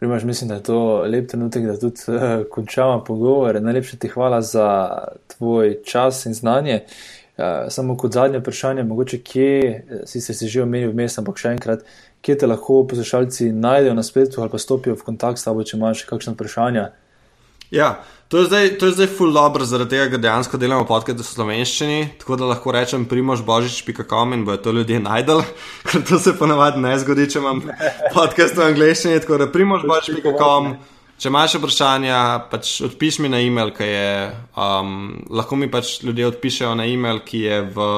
Primaš, 0.00 0.22
mislim, 0.24 0.48
da 0.48 0.54
je 0.54 0.62
to 0.62 1.02
lep 1.02 1.28
trenutek, 1.28 1.64
da 1.66 1.78
tudi 1.78 2.00
uh, 2.08 2.46
končamo 2.50 3.04
pogovor. 3.04 3.62
Najlepša 3.62 3.96
ti 3.96 4.08
hvala 4.08 4.42
za 4.42 4.98
tvoj 5.26 5.76
čas 5.84 6.26
in 6.26 6.34
znanje. 6.34 6.80
Uh, 7.36 7.44
samo 7.68 7.96
kot 7.96 8.12
zadnje 8.12 8.38
vprašanje, 8.38 8.82
mogoče 8.84 9.18
kje 9.18 9.84
eh, 9.90 10.06
si 10.06 10.20
se 10.20 10.46
že 10.46 10.62
omenil 10.62 10.90
vmes, 10.90 11.18
ampak 11.18 11.36
še 11.38 11.52
enkrat, 11.52 11.84
kje 12.20 12.38
te 12.38 12.46
lahko 12.46 12.86
poslušalci 12.88 13.52
najdejo 13.52 13.94
na 13.94 14.02
spletu 14.02 14.40
ali 14.40 14.50
pa 14.50 14.58
stopijo 14.58 14.96
v 14.96 15.04
kontakt 15.04 15.38
s 15.38 15.44
tabo, 15.44 15.64
če 15.64 15.76
imaš 15.76 16.04
kakšno 16.08 16.32
vprašanje. 16.32 16.86
Ja, 17.70 18.02
to 18.28 18.38
je 18.38 18.44
zdaj, 18.44 18.68
to 18.78 18.86
je 18.86 18.92
zdaj 18.92 19.06
full 19.06 19.34
dobro, 19.34 19.64
zaradi 19.64 19.94
tega, 19.94 20.06
ker 20.10 20.20
dejansko 20.22 20.58
delamo 20.58 20.86
podcast 20.86 21.18
v 21.22 21.26
slovenščini, 21.26 21.98
tako 22.18 22.38
da 22.38 22.48
lahko 22.50 22.74
rečem 22.74 23.04
primožbožič.com 23.10 24.34
in 24.34 24.44
bojo 24.46 24.58
to 24.62 24.74
ljudje 24.74 25.00
najdel, 25.02 25.42
ker 25.88 26.02
to 26.06 26.18
se 26.18 26.36
ponavadi 26.38 26.82
ne 26.82 26.96
zgodi, 26.98 27.28
če 27.30 27.38
imam 27.42 27.62
podcast 28.16 28.58
v 28.58 28.66
angleščini, 28.72 29.20
tako 29.22 29.38
da 29.42 29.50
primožbožič.com. 29.50 30.72
Če 31.20 31.28
imaš 31.28 31.58
vprašanja, 31.58 32.18
pač 32.48 32.78
odpiši 32.86 33.22
mi 33.22 33.28
na 33.28 33.42
e-mail, 33.44 33.74
ki 33.76 33.84
je. 33.84 34.12
Um, 34.56 34.94
lahko 35.28 35.58
mi 35.60 35.68
pač 35.68 35.98
ljudje 36.00 36.30
odpišejo 36.30 36.70
na 36.80 36.86
e-mail, 36.88 37.20
ki 37.26 37.42
je 37.44 37.58
v. 37.74 37.88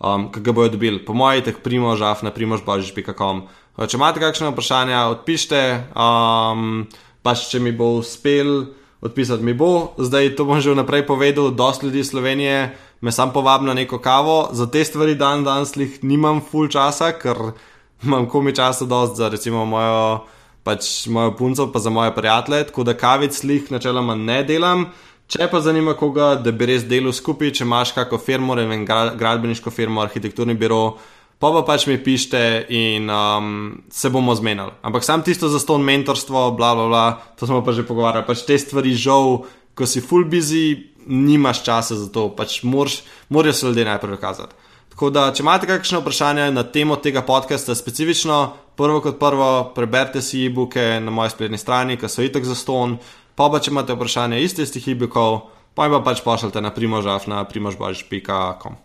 Um, 0.00 0.28
ki 0.30 0.40
ga 0.46 0.54
bojo 0.54 0.70
dobili, 0.70 1.02
po 1.02 1.12
mojem, 1.12 1.42
teh 1.48 1.58
primožav 1.60 2.22
na 2.22 2.30
primožbožič.com. 2.32 3.42
Če 3.82 3.98
imate 3.98 4.22
kakšne 4.22 4.52
vprašanja, 4.54 5.02
odpišite. 5.16 5.64
Um, 5.90 6.86
pač 7.22 7.48
če 7.50 7.60
mi 7.60 7.72
bo 7.72 7.96
uspel 7.98 8.70
odpisati, 9.00 9.42
mi 9.42 9.54
bo. 9.54 9.92
Zdaj 9.98 10.34
to 10.36 10.44
bom 10.44 10.60
že 10.60 10.72
vnaprej 10.74 11.06
povedal, 11.06 11.50
dosti 11.50 11.86
ljudi 11.86 12.04
Slovenije 12.04 12.70
me 13.00 13.12
sam 13.12 13.32
povab 13.32 13.62
na 13.62 13.74
neko 13.74 13.98
kavo, 13.98 14.48
za 14.52 14.66
te 14.66 14.84
stvari 14.84 15.14
dan 15.14 15.44
danes 15.44 15.76
jih 15.76 16.04
nimam 16.04 16.40
full 16.40 16.68
časa, 16.68 17.12
ker 17.12 17.36
imam 18.04 18.28
komi 18.28 18.54
časa 18.56 18.84
dost 18.84 19.16
za 19.16 19.28
recimo 19.28 19.64
mojo, 19.64 20.26
pač 20.64 21.06
mojo 21.06 21.36
punco, 21.36 21.72
pa 21.72 21.78
za 21.78 21.90
moje 21.90 22.14
prijatelje, 22.14 22.66
tako 22.66 22.84
da 22.84 22.96
kavic 22.96 23.44
jih 23.44 23.70
načeloma 23.72 24.14
ne 24.14 24.42
delam. 24.44 24.90
Če 25.30 25.46
pa 25.46 25.60
zanima 25.62 25.94
koga, 25.94 26.34
da 26.34 26.50
bi 26.50 26.66
res 26.66 26.84
delal 26.90 27.12
skupaj, 27.14 27.52
če 27.54 27.64
imaš 27.64 27.92
kako 27.94 28.18
firmo, 28.18 28.54
ne 28.58 28.64
vem, 28.66 28.82
gradbeniško 28.84 29.70
firmo, 29.70 30.02
arhitekturni 30.02 30.56
biro, 30.58 30.96
pa 31.40 31.48
pa 31.48 31.62
pač 31.64 31.86
mi 31.88 31.96
pišete 31.96 32.68
in 32.68 33.08
um, 33.08 33.80
se 33.90 34.12
bomo 34.12 34.34
zmenili. 34.36 34.76
Ampak 34.84 35.04
sam 35.04 35.24
tisto 35.24 35.48
za 35.48 35.58
ston 35.58 35.80
mentorstvo, 35.80 36.50
bla, 36.52 36.74
bla, 36.76 36.86
bla, 36.86 37.06
to 37.40 37.48
smo 37.48 37.64
pa 37.64 37.72
že 37.72 37.86
pogovarjali. 37.88 38.28
Pač 38.28 38.44
te 38.44 38.58
stvari 38.60 38.92
žal, 38.92 39.48
ko 39.72 39.88
si 39.88 40.04
full 40.04 40.28
busy, 40.28 40.92
nimaš 41.08 41.64
časa 41.64 41.96
za 41.96 42.10
to, 42.12 42.28
pač 42.36 42.60
morajo 42.62 43.52
se 43.56 43.66
ljudje 43.66 43.88
najprej 43.88 44.20
dokazati. 44.20 44.54
Tako 44.92 45.08
da, 45.16 45.30
če 45.32 45.40
imate 45.40 45.64
kakšno 45.64 46.02
vprašanje 46.02 46.50
na 46.52 46.60
temo 46.68 46.98
tega 47.00 47.22
podcasta 47.24 47.72
specifično, 47.72 48.52
prvo 48.76 49.00
kot 49.00 49.16
prvo, 49.16 49.72
preberite 49.72 50.20
si 50.20 50.44
e-booke 50.44 51.00
na 51.00 51.14
moji 51.14 51.32
spletni 51.32 51.56
strani, 51.56 51.96
ki 51.96 52.10
so 52.10 52.20
itak 52.20 52.44
za 52.44 52.58
ston, 52.58 52.98
pa 53.32 53.48
pa 53.48 53.62
če 53.64 53.72
imate 53.72 53.96
vprašanje 53.96 54.42
istih 54.44 54.68
tih 54.68 54.90
e-bookov, 54.92 55.48
pa 55.72 55.88
jim 55.88 55.96
pa 55.96 56.02
pač 56.10 56.20
pošljite 56.26 56.60
na 56.60 56.74
primožaf 56.76 57.30
na 57.32 57.40
primožbaž.com. 57.48 58.76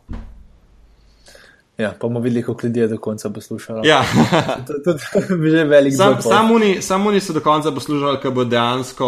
Ja, 1.78 1.92
pa 1.92 2.08
bomo 2.08 2.20
videli, 2.20 2.44
koliko 2.44 2.68
ljudi 2.68 2.80
je 2.80 2.88
do 2.88 2.98
konca 2.98 3.30
poslušalo. 3.30 3.82
Ja. 3.86 4.04
to, 4.86 4.94
bi 5.42 5.50
že 5.50 5.64
velik 5.64 5.96
sam, 5.96 6.22
sam 6.22 6.52
oni, 6.52 6.82
sam 6.82 7.08
oni 7.08 7.20
so 7.20 7.34
do 7.34 7.44
konca 7.44 7.72
poslušali, 7.72 8.20
ker 8.24 8.32
bo 8.32 8.46
dejansko 8.48 9.08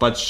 pač 0.00 0.24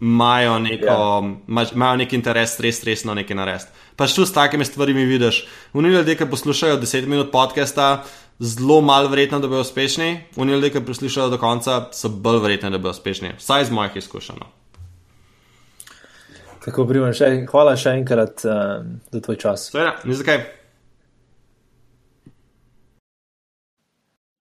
imajo 0.00 0.58
ja. 0.68 1.96
nek 1.96 2.12
interes, 2.12 2.58
res 2.60 2.82
resno 2.84 3.14
nekaj 3.14 3.36
narediti. 3.36 3.70
Pač 3.96 4.14
tu 4.14 4.26
s 4.26 4.34
takimi 4.34 4.64
stvarmi 4.64 5.04
vidiš. 5.06 5.44
Oni 5.72 5.88
ljudje, 5.88 6.16
ki 6.18 6.30
poslušajo 6.30 6.78
10 6.82 7.06
minut 7.06 7.30
podcasta, 7.32 8.04
zelo 8.38 8.80
malo 8.80 9.08
verjetno, 9.08 9.38
da 9.40 9.48
bodo 9.48 9.60
uspešni. 9.60 10.20
Oni 10.36 10.52
ljudje, 10.52 10.70
ki 10.70 10.84
poslušajo 10.86 11.30
do 11.30 11.38
konca, 11.38 11.86
so 11.92 12.08
bolj 12.08 12.42
verjetno, 12.42 12.70
da 12.70 12.78
bodo 12.78 12.90
uspešni. 12.90 13.36
Vsaj 13.38 13.62
iz 13.62 13.70
mojih 13.70 13.96
izkušenj. 13.96 14.42
No. 14.42 14.50
Tako, 16.64 16.86
primer, 16.88 17.14
še, 17.14 17.30
hvala 17.50 17.76
še 17.76 17.96
enkrat 18.00 18.44
um, 18.48 18.98
za 19.12 19.20
tvoj 19.20 19.40
čas. 19.40 19.70
Seveda, 19.70 19.98
ni 20.04 20.16
zakaj. 20.18 20.63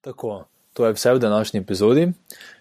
Tako, 0.03 0.45
to 0.73 0.85
je 0.85 0.93
vse 0.93 1.13
v 1.13 1.19
današnji 1.19 1.59
epizodi. 1.59 2.09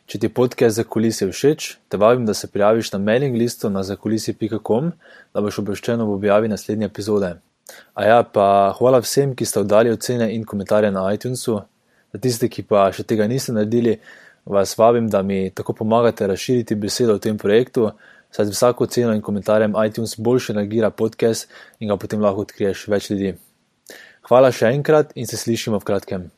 Če 0.06 0.18
ti 0.18 0.28
podcast 0.28 0.76
za 0.76 0.84
kulise 0.84 1.26
všeč, 1.26 1.64
te 1.88 1.98
vabim, 1.98 2.26
da 2.26 2.34
se 2.34 2.46
prijaviš 2.46 2.92
na 2.92 2.98
mailing 3.02 3.34
listu 3.36 3.70
na 3.70 3.82
zakulisi.com, 3.82 4.92
da 5.34 5.40
boš 5.42 5.58
obveščen 5.58 6.00
ob 6.04 6.12
objavi 6.14 6.48
naslednje 6.48 6.86
epizode. 6.86 7.32
A 7.98 8.04
ja, 8.06 8.20
pa 8.22 8.44
hvala 8.78 9.00
vsem, 9.02 9.32
ki 9.34 9.46
ste 9.48 9.58
oddali 9.64 9.90
ocene 9.90 10.28
in 10.34 10.44
komentarje 10.46 10.90
na 10.94 11.02
iTunesu. 11.14 11.56
Za 12.14 12.20
tiste, 12.22 12.46
ki 12.46 12.62
pa 12.68 12.84
še 12.94 13.02
tega 13.10 13.26
niste 13.26 13.54
naredili, 13.56 13.96
vas 14.46 14.74
vabim, 14.78 15.08
da 15.10 15.24
mi 15.26 15.48
tako 15.50 15.74
pomagate 15.80 16.28
razširiti 16.30 16.78
besedo 16.78 17.16
o 17.18 17.22
tem 17.24 17.38
projektu, 17.38 17.88
saj 18.30 18.46
z 18.52 18.54
vsako 18.54 18.86
oceno 18.86 19.16
in 19.18 19.24
komentarjem 19.24 19.74
iTunes 19.86 20.14
boljše 20.14 20.54
nagira 20.54 20.92
podcast 20.94 21.50
in 21.80 21.90
ga 21.90 21.98
potem 21.98 22.22
lahko 22.22 22.46
odkriješ 22.46 22.86
več 22.86 23.10
ljudi. 23.10 23.34
Hvala 24.30 24.52
še 24.54 24.70
enkrat 24.76 25.10
in 25.18 25.26
se 25.26 25.40
slišimo 25.42 25.82
v 25.82 25.90
kratkem. 25.90 26.30